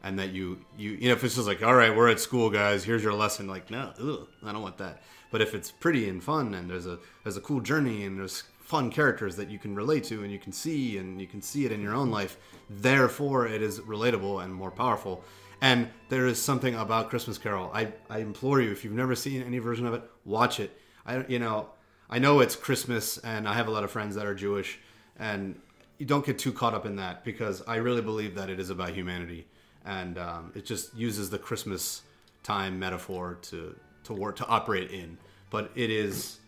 And 0.00 0.16
that 0.20 0.30
you, 0.30 0.60
you, 0.76 0.90
you 0.92 1.08
know, 1.08 1.14
if 1.14 1.24
it's 1.24 1.34
just 1.34 1.48
like, 1.48 1.60
all 1.60 1.74
right, 1.74 1.94
we're 1.94 2.08
at 2.08 2.20
school, 2.20 2.50
guys. 2.50 2.84
Here's 2.84 3.02
your 3.02 3.14
lesson. 3.14 3.48
Like, 3.48 3.68
no, 3.68 3.92
ugh, 4.00 4.28
I 4.44 4.52
don't 4.52 4.62
want 4.62 4.78
that. 4.78 5.02
But 5.32 5.40
if 5.40 5.54
it's 5.54 5.72
pretty 5.72 6.08
and 6.08 6.22
fun, 6.22 6.54
and 6.54 6.70
there's 6.70 6.86
a 6.86 7.00
there's 7.24 7.36
a 7.36 7.40
cool 7.40 7.60
journey, 7.60 8.04
and 8.04 8.16
there's 8.16 8.44
fun 8.60 8.92
characters 8.92 9.34
that 9.34 9.50
you 9.50 9.58
can 9.58 9.74
relate 9.74 10.04
to, 10.04 10.22
and 10.22 10.30
you 10.30 10.38
can 10.38 10.52
see, 10.52 10.96
and 10.98 11.20
you 11.20 11.26
can 11.26 11.42
see 11.42 11.64
it 11.64 11.72
in 11.72 11.82
your 11.82 11.94
own 11.94 12.12
life. 12.12 12.38
Therefore, 12.70 13.48
it 13.48 13.60
is 13.60 13.80
relatable 13.80 14.44
and 14.44 14.54
more 14.54 14.70
powerful. 14.70 15.24
And 15.60 15.88
there 16.10 16.28
is 16.28 16.40
something 16.40 16.76
about 16.76 17.10
Christmas 17.10 17.38
Carol. 17.38 17.72
I, 17.74 17.92
I 18.08 18.18
implore 18.20 18.60
you, 18.60 18.70
if 18.70 18.84
you've 18.84 18.92
never 18.92 19.16
seen 19.16 19.42
any 19.42 19.58
version 19.58 19.84
of 19.84 19.94
it, 19.94 20.04
watch 20.24 20.60
it. 20.60 20.70
I 21.04 21.24
you 21.26 21.40
know 21.40 21.70
I 22.10 22.18
know 22.18 22.40
it's 22.40 22.56
Christmas, 22.56 23.18
and 23.18 23.48
I 23.48 23.54
have 23.54 23.68
a 23.68 23.70
lot 23.70 23.84
of 23.84 23.90
friends 23.90 24.14
that 24.14 24.26
are 24.26 24.34
Jewish, 24.34 24.78
and 25.18 25.60
you 25.98 26.06
don't 26.06 26.24
get 26.24 26.38
too 26.38 26.52
caught 26.52 26.74
up 26.74 26.86
in 26.86 26.96
that 26.96 27.24
because 27.24 27.62
I 27.66 27.76
really 27.76 28.02
believe 28.02 28.34
that 28.36 28.48
it 28.48 28.58
is 28.58 28.70
about 28.70 28.90
humanity, 28.90 29.46
and 29.84 30.18
um, 30.18 30.52
it 30.54 30.64
just 30.64 30.94
uses 30.94 31.28
the 31.30 31.38
Christmas 31.38 32.02
time 32.42 32.78
metaphor 32.78 33.38
to 33.42 33.78
to 34.04 34.12
work 34.14 34.36
to 34.36 34.46
operate 34.46 34.90
in. 34.90 35.18
But 35.50 35.70
it 35.74 35.90
is 35.90 36.40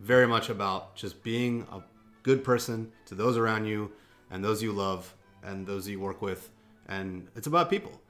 very 0.00 0.26
much 0.26 0.48
about 0.48 0.94
just 0.96 1.22
being 1.22 1.66
a 1.72 1.82
good 2.22 2.44
person 2.44 2.92
to 3.06 3.14
those 3.14 3.36
around 3.36 3.64
you 3.66 3.90
and 4.30 4.44
those 4.44 4.62
you 4.62 4.72
love 4.72 5.14
and 5.42 5.66
those 5.66 5.88
you 5.88 6.00
work 6.00 6.22
with. 6.22 6.50
And 6.88 7.28
it's 7.34 7.46
about 7.46 7.70
people. 7.70 8.00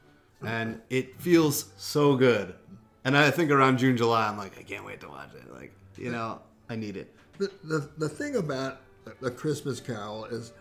And 0.43 0.83
it 0.91 1.21
feels 1.21 1.73
so 1.77 2.17
good. 2.17 2.55
And 3.05 3.17
I 3.17 3.31
think 3.31 3.51
around 3.51 3.79
June, 3.79 3.97
July, 3.97 4.29
I'm 4.29 4.37
like, 4.37 4.59
I 4.59 4.63
can't 4.63 4.85
wait 4.85 5.01
to 5.01 5.09
watch 5.09 5.31
it. 5.35 5.51
Like, 5.53 5.73
you 5.97 6.11
know, 6.11 6.41
I 6.75 6.77
need 6.77 6.97
it. 6.97 7.15
The, 7.39 7.53
the, 7.63 7.89
the 7.99 8.09
thing 8.09 8.35
about 8.35 8.81
the 9.21 9.31
Christmas 9.31 9.79
Carol 9.79 10.25
is 10.25 10.53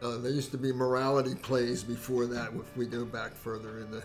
uh, 0.00 0.18
there 0.18 0.30
used 0.30 0.52
to 0.52 0.58
be 0.58 0.72
morality 0.72 1.34
plays 1.34 1.82
before 1.82 2.26
that, 2.26 2.52
if 2.54 2.76
we 2.76 2.86
go 2.86 3.04
back 3.04 3.34
further 3.34 3.80
in 3.80 3.90
the 3.90 4.02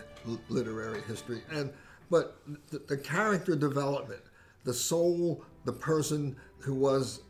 literary 0.48 1.02
history. 1.02 1.40
And 1.52 1.72
but 2.10 2.36
the, 2.70 2.80
the 2.88 2.96
character 2.96 3.54
development, 3.54 4.22
the 4.64 4.74
soul, 4.74 5.44
the 5.64 5.72
person 5.72 6.34
who 6.58 6.74
was 6.74 7.20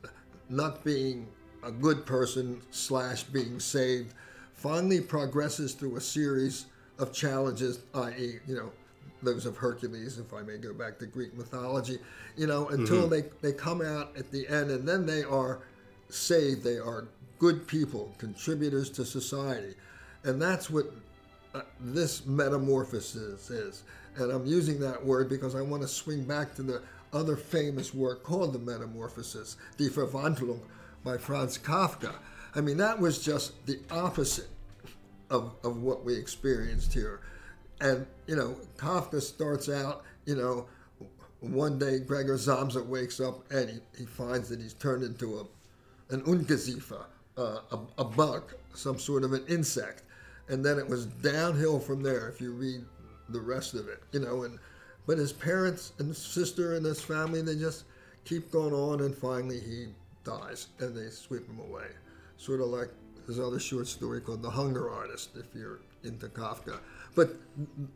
not 0.48 0.82
being 0.82 1.28
a 1.62 1.70
good 1.70 2.06
person 2.06 2.62
slash 2.70 3.24
being 3.24 3.60
saved, 3.60 4.14
finally 4.54 5.02
progresses 5.02 5.74
through 5.74 5.96
a 5.96 6.00
series 6.00 6.66
of 6.98 7.12
challenges, 7.12 7.80
i.e., 7.94 8.38
you 8.48 8.54
know, 8.54 8.72
those 9.22 9.46
of 9.46 9.56
Hercules, 9.56 10.18
if 10.18 10.32
I 10.34 10.42
may 10.42 10.58
go 10.58 10.72
back 10.72 10.98
to 10.98 11.06
Greek 11.06 11.36
mythology, 11.36 11.98
you 12.36 12.46
know, 12.46 12.68
until 12.68 13.08
they, 13.08 13.24
they 13.40 13.52
come 13.52 13.80
out 13.80 14.16
at 14.16 14.30
the 14.30 14.46
end 14.48 14.70
and 14.70 14.86
then 14.86 15.06
they 15.06 15.22
are 15.22 15.60
saved. 16.08 16.62
They 16.62 16.78
are 16.78 17.06
good 17.38 17.66
people, 17.66 18.14
contributors 18.18 18.90
to 18.90 19.04
society. 19.04 19.74
And 20.24 20.40
that's 20.40 20.70
what 20.70 20.86
uh, 21.54 21.62
this 21.80 22.26
metamorphosis 22.26 23.50
is. 23.50 23.82
And 24.16 24.30
I'm 24.30 24.46
using 24.46 24.78
that 24.80 25.04
word 25.04 25.28
because 25.28 25.54
I 25.54 25.62
want 25.62 25.82
to 25.82 25.88
swing 25.88 26.24
back 26.24 26.54
to 26.56 26.62
the 26.62 26.82
other 27.12 27.36
famous 27.36 27.92
work 27.92 28.22
called 28.22 28.52
The 28.52 28.58
Metamorphosis, 28.58 29.56
Die 29.76 29.84
Verwandlung 29.84 30.60
by 31.04 31.18
Franz 31.18 31.58
Kafka. 31.58 32.14
I 32.54 32.60
mean, 32.60 32.76
that 32.78 32.98
was 32.98 33.22
just 33.22 33.66
the 33.66 33.80
opposite 33.90 34.48
of, 35.30 35.54
of 35.64 35.82
what 35.82 36.04
we 36.04 36.14
experienced 36.14 36.92
here. 36.92 37.20
And, 37.82 38.06
you 38.28 38.36
know, 38.36 38.56
Kafka 38.76 39.20
starts 39.20 39.68
out, 39.68 40.04
you 40.24 40.36
know, 40.36 40.66
one 41.40 41.78
day 41.78 41.98
Gregor 41.98 42.36
Samsa 42.36 42.86
wakes 42.86 43.18
up 43.18 43.50
and 43.50 43.68
he, 43.68 43.80
he 43.98 44.06
finds 44.06 44.48
that 44.50 44.60
he's 44.60 44.74
turned 44.74 45.02
into 45.02 45.40
a, 45.40 46.14
an 46.14 46.22
Ungeziefer, 46.22 47.04
uh, 47.36 47.58
a, 47.72 47.78
a 47.98 48.04
bug, 48.04 48.54
some 48.72 49.00
sort 49.00 49.24
of 49.24 49.32
an 49.32 49.44
insect. 49.48 50.04
And 50.48 50.64
then 50.64 50.78
it 50.78 50.88
was 50.88 51.06
downhill 51.06 51.80
from 51.80 52.02
there 52.04 52.28
if 52.28 52.40
you 52.40 52.52
read 52.52 52.84
the 53.28 53.40
rest 53.40 53.74
of 53.74 53.88
it, 53.88 54.00
you 54.12 54.20
know. 54.20 54.44
And 54.44 54.60
But 55.06 55.18
his 55.18 55.32
parents 55.32 55.92
and 55.98 56.08
his 56.08 56.18
sister 56.18 56.76
and 56.76 56.86
his 56.86 57.00
family, 57.00 57.42
they 57.42 57.56
just 57.56 57.84
keep 58.24 58.52
going 58.52 58.74
on 58.74 59.00
and 59.00 59.16
finally 59.16 59.58
he 59.58 59.88
dies 60.22 60.68
and 60.78 60.96
they 60.96 61.10
sweep 61.10 61.48
him 61.48 61.58
away. 61.58 61.86
Sort 62.36 62.60
of 62.60 62.68
like 62.68 62.90
his 63.26 63.40
other 63.40 63.58
short 63.58 63.88
story 63.88 64.20
called 64.20 64.42
The 64.42 64.50
Hunger 64.50 64.90
Artist, 64.90 65.30
if 65.36 65.46
you're 65.54 65.80
into 66.04 66.26
Kafka. 66.28 66.78
But 67.14 67.36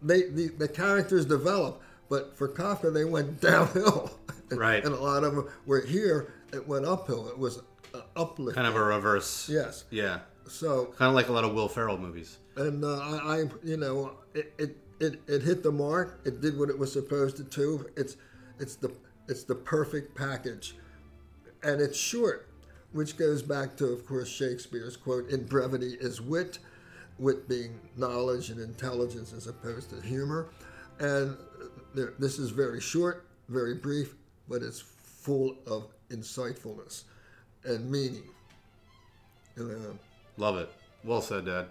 they 0.02 0.22
the, 0.28 0.48
the 0.58 0.68
characters 0.68 1.24
develop, 1.26 1.80
but 2.08 2.36
for 2.36 2.48
Kafka 2.48 2.92
they 2.92 3.04
went 3.04 3.40
downhill. 3.50 4.10
Right. 4.50 4.84
and 4.84 4.94
a 4.94 5.00
lot 5.00 5.24
of 5.24 5.34
them 5.34 5.48
were 5.66 5.80
here. 5.80 6.32
It 6.52 6.66
went 6.68 6.84
uphill. 6.86 7.28
It 7.28 7.38
was 7.38 7.58
uh, 7.94 8.00
uplift. 8.14 8.54
Kind 8.56 8.68
of 8.68 8.76
a 8.76 8.82
reverse. 8.84 9.48
yes. 9.48 9.84
Yeah. 9.90 10.20
So 10.48 10.86
Kind 10.96 11.08
of 11.08 11.14
like 11.16 11.28
a 11.28 11.32
lot 11.32 11.42
of 11.44 11.52
Will 11.54 11.68
Ferrell 11.68 11.98
movies. 11.98 12.38
and 12.56 12.84
uh, 12.84 12.98
I, 12.98 13.16
I, 13.40 13.44
you 13.64 13.76
know, 13.76 14.12
it, 14.34 14.52
it, 14.58 14.76
it, 15.00 15.20
it 15.26 15.42
hit 15.42 15.64
the 15.64 15.72
mark. 15.72 16.20
It 16.24 16.40
did 16.40 16.56
what 16.56 16.70
it 16.70 16.78
was 16.78 16.92
supposed 16.92 17.36
to 17.38 17.42
do. 17.42 17.84
It's, 17.96 18.16
it's 18.60 18.76
the, 18.76 18.92
it's 19.28 19.42
the 19.42 19.56
perfect 19.56 20.14
package, 20.14 20.76
and 21.64 21.80
it's 21.80 21.98
short, 21.98 22.48
which 22.92 23.16
goes 23.16 23.42
back 23.42 23.76
to, 23.78 23.86
of 23.86 24.06
course, 24.06 24.28
Shakespeare's 24.28 24.96
quote: 24.96 25.28
"In 25.30 25.44
brevity 25.46 25.96
is 26.00 26.20
wit, 26.20 26.60
wit 27.18 27.48
being 27.48 27.78
knowledge 27.96 28.50
and 28.50 28.60
intelligence 28.60 29.32
as 29.32 29.46
opposed 29.46 29.90
to 29.90 30.00
humor." 30.00 30.48
And 30.98 31.36
this 32.18 32.38
is 32.38 32.50
very 32.50 32.80
short, 32.80 33.26
very 33.48 33.74
brief, 33.74 34.14
but 34.48 34.62
it's 34.62 34.80
full 34.80 35.56
of 35.66 35.88
insightfulness 36.10 37.04
and 37.64 37.90
meaning. 37.90 38.22
Uh, 39.58 39.64
Love 40.36 40.56
it. 40.58 40.70
Well 41.04 41.20
said, 41.20 41.46
Dad. 41.46 41.66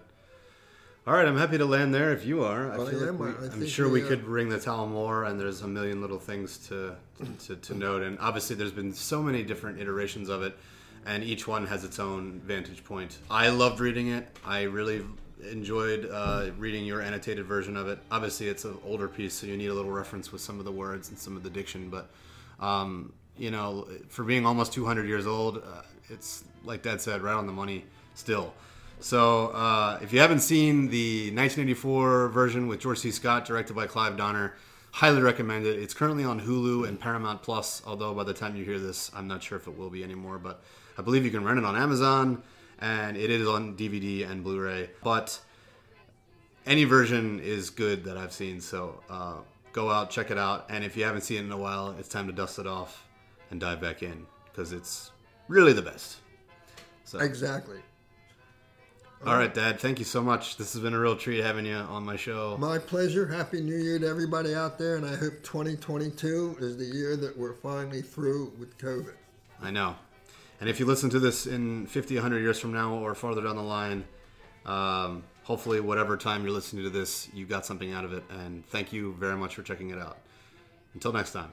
All 1.06 1.14
right, 1.14 1.26
I'm 1.26 1.36
happy 1.36 1.56
to 1.56 1.64
land 1.64 1.94
there 1.94 2.12
if 2.12 2.26
you 2.26 2.42
are. 2.42 2.72
I 2.72 2.74
I 2.74 2.90
feel 2.90 3.08
am. 3.08 3.20
like 3.20 3.40
we, 3.40 3.46
I'm 3.46 3.66
sure 3.68 3.88
we, 3.88 4.00
we 4.00 4.06
uh, 4.06 4.08
could 4.08 4.24
wring 4.24 4.48
the 4.48 4.58
towel 4.58 4.88
more, 4.88 5.24
and 5.24 5.38
there's 5.38 5.60
a 5.62 5.68
million 5.68 6.00
little 6.00 6.18
things 6.18 6.58
to, 6.68 6.96
to 7.46 7.54
to 7.54 7.74
note. 7.74 8.02
And 8.02 8.18
obviously, 8.18 8.56
there's 8.56 8.72
been 8.72 8.92
so 8.92 9.22
many 9.22 9.44
different 9.44 9.78
iterations 9.78 10.28
of 10.28 10.42
it, 10.42 10.58
and 11.04 11.22
each 11.22 11.46
one 11.46 11.64
has 11.68 11.84
its 11.84 12.00
own 12.00 12.40
vantage 12.44 12.82
point. 12.82 13.18
I 13.30 13.50
loved 13.50 13.78
reading 13.78 14.08
it. 14.08 14.36
I 14.44 14.62
really 14.62 15.04
enjoyed 15.50 16.08
uh, 16.10 16.50
reading 16.58 16.84
your 16.84 17.00
annotated 17.00 17.46
version 17.46 17.76
of 17.76 17.88
it. 17.88 17.98
Obviously, 18.10 18.48
it's 18.48 18.64
an 18.64 18.78
older 18.84 19.08
piece, 19.08 19.34
so 19.34 19.46
you 19.46 19.56
need 19.56 19.68
a 19.68 19.74
little 19.74 19.90
reference 19.90 20.32
with 20.32 20.40
some 20.40 20.58
of 20.58 20.64
the 20.64 20.72
words 20.72 21.08
and 21.08 21.18
some 21.18 21.36
of 21.36 21.42
the 21.42 21.50
diction. 21.50 21.90
But 21.90 22.10
um, 22.60 23.12
you 23.38 23.50
know, 23.50 23.86
for 24.08 24.24
being 24.24 24.46
almost 24.46 24.72
200 24.72 25.06
years 25.06 25.26
old, 25.26 25.58
uh, 25.58 25.82
it's 26.08 26.44
like 26.64 26.82
Dad 26.82 27.00
said, 27.00 27.22
right 27.22 27.34
on 27.34 27.46
the 27.46 27.52
money 27.52 27.84
still. 28.14 28.54
So 29.00 29.48
uh, 29.48 29.98
if 30.02 30.12
you 30.12 30.20
haven't 30.20 30.40
seen 30.40 30.88
the 30.88 31.26
1984 31.26 32.28
version 32.28 32.66
with 32.66 32.80
George 32.80 32.98
C. 32.98 33.10
Scott, 33.10 33.44
directed 33.44 33.74
by 33.74 33.86
Clive 33.86 34.16
Donner, 34.16 34.54
highly 34.90 35.20
recommend 35.20 35.66
it. 35.66 35.78
It's 35.78 35.92
currently 35.92 36.24
on 36.24 36.40
Hulu 36.40 36.88
and 36.88 36.98
Paramount 36.98 37.42
Plus. 37.42 37.82
Although 37.86 38.14
by 38.14 38.24
the 38.24 38.32
time 38.32 38.56
you 38.56 38.64
hear 38.64 38.78
this, 38.78 39.10
I'm 39.14 39.28
not 39.28 39.42
sure 39.42 39.58
if 39.58 39.66
it 39.66 39.76
will 39.76 39.90
be 39.90 40.02
anymore. 40.02 40.38
But 40.38 40.62
I 40.96 41.02
believe 41.02 41.24
you 41.24 41.30
can 41.30 41.44
rent 41.44 41.58
it 41.58 41.64
on 41.64 41.76
Amazon, 41.76 42.42
and 42.80 43.16
it 43.16 43.30
is 43.30 43.48
on 43.48 43.76
DVD 43.76 44.28
and 44.28 44.42
Blu-ray. 44.44 44.90
But 45.02 45.38
any 46.66 46.84
version 46.84 47.40
is 47.40 47.70
good 47.70 48.04
that 48.04 48.16
I've 48.16 48.32
seen. 48.32 48.60
So 48.60 49.00
uh, 49.08 49.36
go 49.72 49.90
out, 49.90 50.10
check 50.10 50.30
it 50.30 50.38
out, 50.38 50.66
and 50.68 50.84
if 50.84 50.96
you 50.96 51.04
haven't 51.04 51.22
seen 51.22 51.38
it 51.38 51.44
in 51.44 51.52
a 51.52 51.56
while, 51.56 51.94
it's 51.98 52.08
time 52.08 52.26
to 52.26 52.32
dust 52.32 52.58
it 52.58 52.66
off 52.66 53.04
and 53.50 53.60
dive 53.60 53.80
back 53.80 54.02
in 54.02 54.26
because 54.46 54.72
it's 54.72 55.10
really 55.48 55.72
the 55.72 55.82
best. 55.82 56.16
So, 57.04 57.20
exactly. 57.20 57.78
all 59.24 59.36
right, 59.36 59.52
Dad, 59.52 59.78
thank 59.78 60.00
you 60.00 60.04
so 60.04 60.20
much. 60.20 60.56
This 60.56 60.72
has 60.72 60.82
been 60.82 60.92
a 60.92 60.98
real 60.98 61.14
treat 61.14 61.44
having 61.44 61.66
you 61.66 61.76
on 61.76 62.04
my 62.04 62.16
show. 62.16 62.56
My 62.58 62.78
pleasure. 62.78 63.26
Happy 63.26 63.60
New 63.60 63.76
Year 63.76 63.98
to 64.00 64.08
everybody 64.08 64.54
out 64.54 64.76
there, 64.76 64.96
and 64.96 65.06
I 65.06 65.14
hope 65.14 65.34
2022 65.44 66.56
is 66.58 66.76
the 66.76 66.84
year 66.84 67.16
that 67.16 67.36
we're 67.36 67.54
finally 67.54 68.02
through 68.02 68.52
with 68.58 68.76
COVID. 68.78 69.14
I 69.62 69.70
know. 69.70 69.94
And 70.60 70.68
if 70.68 70.80
you 70.80 70.86
listen 70.86 71.10
to 71.10 71.20
this 71.20 71.46
in 71.46 71.86
50, 71.86 72.14
100 72.14 72.40
years 72.40 72.58
from 72.58 72.72
now 72.72 72.94
or 72.94 73.14
farther 73.14 73.42
down 73.42 73.56
the 73.56 73.62
line, 73.62 74.04
um, 74.64 75.22
hopefully, 75.44 75.80
whatever 75.80 76.16
time 76.16 76.42
you're 76.42 76.52
listening 76.52 76.84
to 76.84 76.90
this, 76.90 77.28
you 77.34 77.46
got 77.46 77.66
something 77.66 77.92
out 77.92 78.04
of 78.04 78.12
it. 78.12 78.24
And 78.30 78.66
thank 78.68 78.92
you 78.92 79.14
very 79.18 79.36
much 79.36 79.54
for 79.54 79.62
checking 79.62 79.90
it 79.90 79.98
out. 79.98 80.18
Until 80.94 81.12
next 81.12 81.32
time. 81.32 81.52